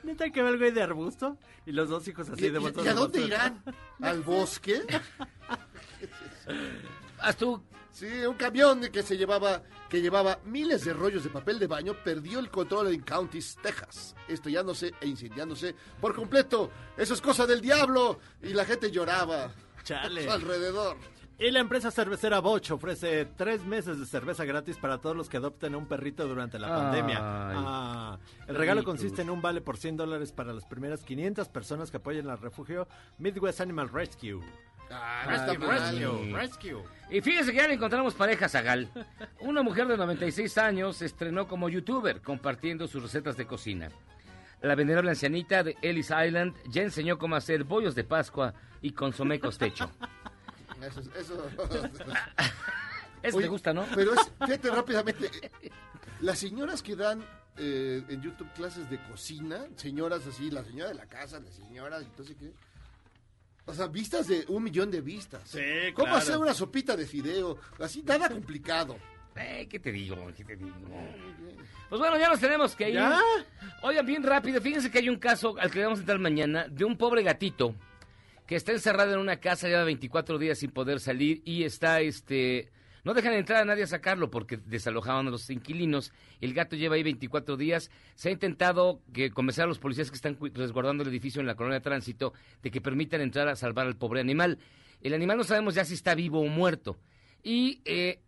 Neta 0.04 0.30
que 0.30 0.42
va 0.42 0.50
el 0.50 0.58
güey 0.58 0.72
de 0.72 0.82
arbusto 0.82 1.38
y 1.66 1.72
los 1.72 1.90
dos 1.90 2.08
hijos 2.08 2.30
así 2.30 2.46
¿Y, 2.46 2.50
de 2.52 2.62
y- 2.62 2.66
a 2.66 2.72
de 2.72 2.94
dónde 2.94 3.22
irán? 3.22 3.62
¿Al 4.02 4.22
bosque? 4.22 4.82
¿Haz 7.20 7.38
tú? 7.38 7.62
Sí, 7.92 8.08
un 8.26 8.36
camión 8.36 8.82
que 8.92 9.04
se 9.04 9.18
llevaba, 9.18 9.62
que 9.90 10.02
llevaba 10.02 10.40
miles 10.46 10.86
de 10.86 10.94
rollos 10.94 11.24
de 11.24 11.30
papel 11.30 11.60
de 11.60 11.68
baño 11.68 11.94
perdió 12.04 12.40
el 12.40 12.50
control 12.50 12.88
en 12.94 13.02
Counties, 13.02 13.58
Texas, 13.62 14.16
estrellándose 14.28 14.94
e 15.02 15.08
incendiándose 15.08 15.76
por 16.00 16.16
completo. 16.16 16.72
Eso 16.98 17.14
es 17.14 17.22
cosa 17.22 17.46
del 17.46 17.60
diablo. 17.60 18.20
Y 18.42 18.54
la 18.54 18.64
gente 18.64 18.92
lloraba 18.92 19.52
Chale. 19.84 20.22
a 20.22 20.24
su 20.24 20.32
alrededor. 20.32 20.98
Y 21.38 21.50
la 21.50 21.60
empresa 21.60 21.90
cervecera 21.90 22.40
Bosch 22.40 22.70
ofrece 22.70 23.26
tres 23.26 23.66
meses 23.66 24.00
de 24.00 24.06
cerveza 24.06 24.46
gratis 24.46 24.78
para 24.78 25.00
todos 25.00 25.16
los 25.16 25.28
que 25.28 25.38
adopten 25.38 25.74
a 25.74 25.78
un 25.78 25.88
perrito 25.88 26.28
durante 26.28 26.60
la 26.60 26.68
Ay, 26.68 26.82
pandemia. 26.84 27.18
Ah, 27.20 28.20
el 28.48 28.56
regalo 28.56 28.84
consiste 28.84 29.24
en 29.24 29.32
un 29.32 29.42
vale 29.42 29.60
por 29.60 29.76
100 29.76 29.98
dólares 29.98 30.32
para 30.32 30.54
las 30.54 30.66
primeras 30.66 31.04
500 31.04 31.50
personas 31.50 31.90
que 31.90 31.98
apoyen 31.98 32.30
al 32.30 32.38
refugio 32.38 32.88
Midwest 33.18 33.60
Animal 33.60 33.90
Rescue. 33.90 34.40
Ah, 34.92 35.26
no 35.28 35.36
está 35.36 35.54
mal. 35.60 35.98
Rescue, 35.98 36.34
Rescue. 36.34 36.84
Y 37.10 37.22
fíjese 37.22 37.52
que 37.52 37.58
ya 37.58 37.68
le 37.68 37.74
encontramos 37.74 38.14
pareja 38.14 38.48
Zagal. 38.48 38.90
Una 39.40 39.64
mujer 39.64 39.88
de 39.88 39.98
96 39.98 40.58
años 40.58 40.98
se 40.98 41.06
estrenó 41.06 41.48
como 41.48 41.70
youtuber 41.70 42.22
compartiendo 42.22 42.88
sus 42.88 43.04
recetas 43.04 43.38
de 43.38 43.46
cocina. 43.46 43.90
La 44.62 44.76
venerable 44.76 45.10
ancianita 45.10 45.64
de 45.64 45.76
Ellis 45.82 46.12
Island 46.12 46.56
ya 46.70 46.84
enseñó 46.84 47.18
cómo 47.18 47.36
hacer 47.36 47.64
bollos 47.64 47.96
de 47.96 48.04
Pascua 48.04 48.54
y 48.82 48.92
consomé 48.92 49.40
costecho. 49.40 49.92
Eso, 50.82 51.02
eso. 51.16 51.48
Eso 53.22 53.38
Oye, 53.38 53.46
te 53.46 53.50
gusta, 53.50 53.72
¿no? 53.72 53.86
Pero 53.94 54.16
es, 54.16 54.32
fíjate 54.44 54.72
rápidamente, 54.72 55.30
las 56.22 56.40
señoras 56.40 56.82
que 56.82 56.96
dan 56.96 57.24
eh, 57.58 58.04
en 58.10 58.20
YouTube 58.20 58.52
clases 58.54 58.90
de 58.90 58.98
cocina, 59.04 59.68
señoras 59.76 60.26
así, 60.26 60.50
la 60.50 60.64
señora 60.64 60.90
de 60.90 60.96
la 60.96 61.06
casa, 61.06 61.40
la 61.40 61.52
señora, 61.52 62.00
entonces 62.00 62.36
qué. 62.40 62.52
O 63.66 63.74
sea, 63.74 63.88
vistas 63.88 64.28
de 64.28 64.46
un 64.48 64.64
millón 64.64 64.90
de 64.92 65.02
vistas. 65.02 65.42
Sí, 65.46 65.60
¿Cómo 65.94 66.08
claro. 66.08 66.18
hacer 66.18 66.38
una 66.38 66.54
sopita 66.54 66.96
de 66.96 67.06
fideo? 67.06 67.58
Así, 67.80 68.02
nada 68.04 68.30
complicado. 68.30 68.98
Eh, 69.36 69.68
¿Qué 69.70 69.80
te 69.80 69.92
digo? 69.92 70.16
¿Qué 70.36 70.44
te 70.44 70.56
digo? 70.56 70.76
Pues 71.90 72.00
bueno, 72.00 72.18
ya 72.18 72.30
nos 72.30 72.40
tenemos 72.40 72.76
que 72.76 72.90
ir. 72.90 72.96
¿Ya? 72.96 73.20
Oigan, 73.84 74.06
bien 74.06 74.24
rápido, 74.24 74.62
fíjense 74.62 74.92
que 74.92 75.00
hay 75.00 75.10
un 75.10 75.20
caso 75.20 75.56
al 75.60 75.72
que 75.72 75.82
vamos 75.84 76.00
a 76.00 76.02
entrar 76.02 76.20
mañana 76.20 76.68
de 76.68 76.86
un 76.86 76.98
pobre 76.98 77.24
gatito 77.24 77.76
que 78.46 78.56
está 78.56 78.74
encerrado 78.74 79.14
en 79.14 79.20
una 79.20 79.38
casa, 79.38 79.68
lleva 79.68 79.84
24 79.86 80.38
días 80.38 80.58
sin 80.60 80.72
poder 80.72 81.00
salir 81.00 81.42
y 81.46 81.64
está, 81.64 82.02
este... 82.02 82.70
No 83.04 83.14
dejan 83.14 83.34
entrar 83.34 83.62
a 83.62 83.66
nadie 83.66 83.84
a 83.84 83.88
sacarlo 83.88 84.30
porque 84.30 84.58
desalojaban 84.58 85.28
a 85.28 85.32
los 85.32 85.50
inquilinos. 85.50 86.14
El 86.40 86.54
gato 86.54 86.76
lleva 86.76 86.96
ahí 86.96 87.04
24 87.04 87.58
días. 87.58 87.90
Se 88.16 88.30
ha 88.30 88.32
intentado 88.32 89.02
que 89.12 89.32
convencer 89.32 89.64
a 89.64 89.68
los 89.68 89.80
policías 89.80 90.12
que 90.12 90.16
están 90.16 90.38
resguardando 90.54 91.04
el 91.04 91.10
edificio 91.10 91.42
en 91.42 91.48
la 91.48 91.56
colonia 91.56 91.80
de 91.80 91.84
tránsito 91.84 92.34
de 92.62 92.70
que 92.70 92.82
permitan 92.82 93.22
entrar 93.22 93.48
a 93.48 93.56
salvar 93.56 93.88
al 93.88 93.98
pobre 93.98 94.22
animal. 94.22 94.60
El 95.02 95.14
animal 95.14 95.38
no 95.38 95.44
sabemos 95.44 95.74
ya 95.74 95.84
si 95.84 95.96
está 95.96 96.14
vivo 96.14 96.42
o 96.42 96.48
muerto. 96.48 97.00
Y 97.44 97.82
eh, 97.86 98.22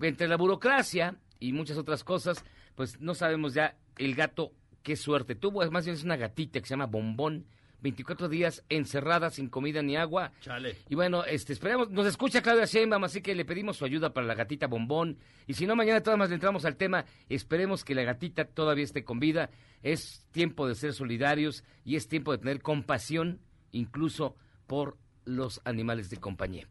entre 0.00 0.26
la 0.26 0.36
burocracia 0.36 1.16
y 1.38 1.52
muchas 1.52 1.76
otras 1.76 2.02
cosas, 2.02 2.44
pues 2.74 3.00
no 3.00 3.14
sabemos 3.14 3.52
ya 3.52 3.76
el 3.98 4.14
gato 4.14 4.52
qué 4.82 4.96
suerte 4.96 5.34
tuvo. 5.34 5.62
Es 5.62 5.70
más 5.70 5.84
bien 5.84 5.96
es 5.96 6.04
una 6.04 6.16
gatita 6.16 6.60
que 6.60 6.66
se 6.66 6.70
llama 6.70 6.86
Bombón. 6.86 7.46
24 7.84 8.30
días 8.30 8.64
encerradas 8.70 9.34
sin 9.34 9.50
comida 9.50 9.82
ni 9.82 9.94
agua. 9.94 10.32
Chale. 10.40 10.78
Y 10.88 10.94
bueno, 10.94 11.22
este, 11.24 11.52
esperemos, 11.52 11.90
nos 11.90 12.06
escucha 12.06 12.40
Claudia 12.40 12.64
Sheinbaum, 12.64 13.04
así 13.04 13.20
que 13.20 13.34
le 13.34 13.44
pedimos 13.44 13.76
su 13.76 13.84
ayuda 13.84 14.14
para 14.14 14.26
la 14.26 14.34
gatita 14.34 14.66
bombón. 14.66 15.18
Y 15.46 15.52
si 15.52 15.66
no, 15.66 15.76
mañana 15.76 16.02
todas 16.02 16.18
más 16.18 16.30
le 16.30 16.36
entramos 16.36 16.64
al 16.64 16.76
tema. 16.76 17.04
Esperemos 17.28 17.84
que 17.84 17.94
la 17.94 18.02
gatita 18.02 18.46
todavía 18.46 18.84
esté 18.84 19.04
con 19.04 19.20
vida. 19.20 19.50
Es 19.82 20.26
tiempo 20.30 20.66
de 20.66 20.74
ser 20.76 20.94
solidarios 20.94 21.62
y 21.84 21.96
es 21.96 22.08
tiempo 22.08 22.32
de 22.32 22.38
tener 22.38 22.62
compasión, 22.62 23.42
incluso 23.70 24.34
por 24.66 24.96
los 25.26 25.60
animales 25.66 26.08
de 26.08 26.16
compañía. 26.16 26.66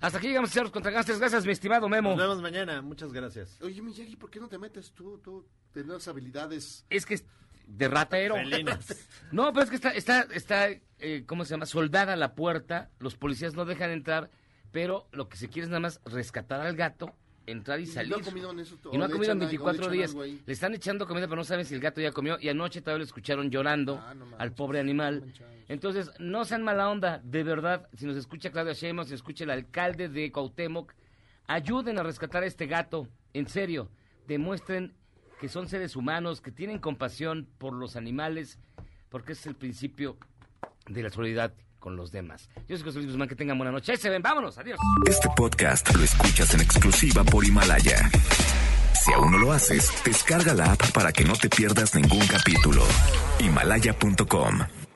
Hasta 0.00 0.18
aquí 0.18 0.28
llegamos, 0.28 0.50
señores 0.50 0.70
contragastes. 0.70 1.18
Gracias, 1.18 1.46
mi 1.46 1.52
estimado 1.52 1.88
Memo. 1.88 2.10
Nos 2.10 2.18
vemos 2.18 2.42
mañana. 2.42 2.82
Muchas 2.82 3.14
gracias. 3.14 3.58
Oye, 3.62 3.80
Miyagi, 3.80 4.16
¿por 4.16 4.30
qué 4.30 4.38
no 4.38 4.48
te 4.48 4.58
metes 4.58 4.92
tú? 4.92 5.18
Tú 5.24 5.46
tienes 5.72 6.06
habilidades. 6.08 6.84
Es 6.90 7.06
que 7.06 7.18
de 7.68 7.88
ratero. 7.88 8.34
Felinas. 8.36 9.06
No, 9.30 9.52
pero 9.52 9.64
es 9.64 9.68
que 9.68 9.76
está, 9.76 9.90
está, 9.90 10.22
está 10.32 10.68
eh, 11.00 11.24
¿cómo 11.26 11.44
se 11.44 11.50
llama? 11.50 11.66
Soldada 11.66 12.16
la 12.16 12.34
puerta, 12.34 12.88
los 12.98 13.14
policías 13.14 13.52
no 13.54 13.66
dejan 13.66 13.90
entrar, 13.90 14.30
pero 14.72 15.06
lo 15.12 15.28
que 15.28 15.36
se 15.36 15.48
quiere 15.48 15.64
es 15.64 15.68
nada 15.68 15.80
más 15.80 16.00
rescatar 16.06 16.62
al 16.62 16.74
gato, 16.76 17.14
entrar 17.46 17.78
y 17.78 17.82
Y 17.82 17.86
salir. 17.86 18.10
no 18.12 18.16
ha 18.16 18.22
comido 18.22 18.50
en 18.52 18.60
eso, 18.60 18.78
Y 18.90 18.96
no 18.96 19.04
ha 19.04 19.08
le 19.08 19.12
comido 19.12 19.32
en 19.32 19.42
echan 19.42 19.48
algo, 19.50 19.66
24 19.66 19.90
le 19.90 20.02
echan 20.02 20.14
días. 20.18 20.40
Le 20.46 20.52
están 20.54 20.74
echando 20.74 21.06
comida, 21.06 21.26
pero 21.26 21.36
no 21.36 21.44
saben 21.44 21.66
si 21.66 21.74
el 21.74 21.80
gato 21.82 22.00
ya 22.00 22.10
comió. 22.12 22.38
Y 22.40 22.48
anoche 22.48 22.80
todavía 22.80 23.00
lo 23.00 23.04
escucharon 23.04 23.50
llorando 23.50 23.98
Ah, 24.02 24.14
al 24.38 24.52
pobre 24.54 24.80
animal. 24.80 25.30
Entonces, 25.68 26.10
no 26.18 26.46
sean 26.46 26.62
mala 26.62 26.88
onda, 26.88 27.20
de 27.22 27.42
verdad. 27.42 27.86
Si 27.94 28.06
nos 28.06 28.16
escucha 28.16 28.50
Claudia 28.50 28.72
Sheinbaum, 28.72 29.04
si 29.04 29.10
nos 29.12 29.20
escucha 29.20 29.44
el 29.44 29.50
alcalde 29.50 30.08
de 30.08 30.32
Cuauhtémoc, 30.32 30.94
ayuden 31.46 31.98
a 31.98 32.02
rescatar 32.02 32.44
a 32.44 32.46
este 32.46 32.66
gato. 32.66 33.06
En 33.34 33.46
serio, 33.46 33.90
demuestren 34.26 34.94
que 35.40 35.48
son 35.48 35.68
seres 35.68 35.96
humanos, 35.96 36.40
que 36.40 36.50
tienen 36.50 36.78
compasión 36.78 37.48
por 37.58 37.72
los 37.72 37.96
animales, 37.96 38.58
porque 39.08 39.32
es 39.32 39.46
el 39.46 39.54
principio 39.54 40.16
de 40.86 41.02
la 41.02 41.10
solidaridad 41.10 41.54
con 41.78 41.96
los 41.96 42.10
demás. 42.10 42.50
Yo 42.68 42.76
soy 42.76 42.84
José 42.84 42.98
Luis 42.98 43.10
Guzmán, 43.10 43.28
que 43.28 43.36
tengan 43.36 43.56
buena 43.56 43.72
noche. 43.72 43.92
Ahí 43.92 43.98
se 43.98 44.10
ven, 44.10 44.22
vámonos, 44.22 44.58
adiós. 44.58 44.78
Este 45.06 45.28
podcast 45.36 45.94
lo 45.94 46.02
escuchas 46.02 46.54
en 46.54 46.60
exclusiva 46.60 47.24
por 47.24 47.44
Himalaya. 47.44 48.10
Si 48.94 49.12
aún 49.12 49.30
no 49.30 49.38
lo 49.38 49.52
haces, 49.52 49.92
descarga 50.04 50.54
la 50.54 50.72
app 50.72 50.92
para 50.92 51.12
que 51.12 51.24
no 51.24 51.34
te 51.34 51.48
pierdas 51.48 51.94
ningún 51.94 52.26
capítulo. 52.26 52.82
Himalaya.com 53.38 54.87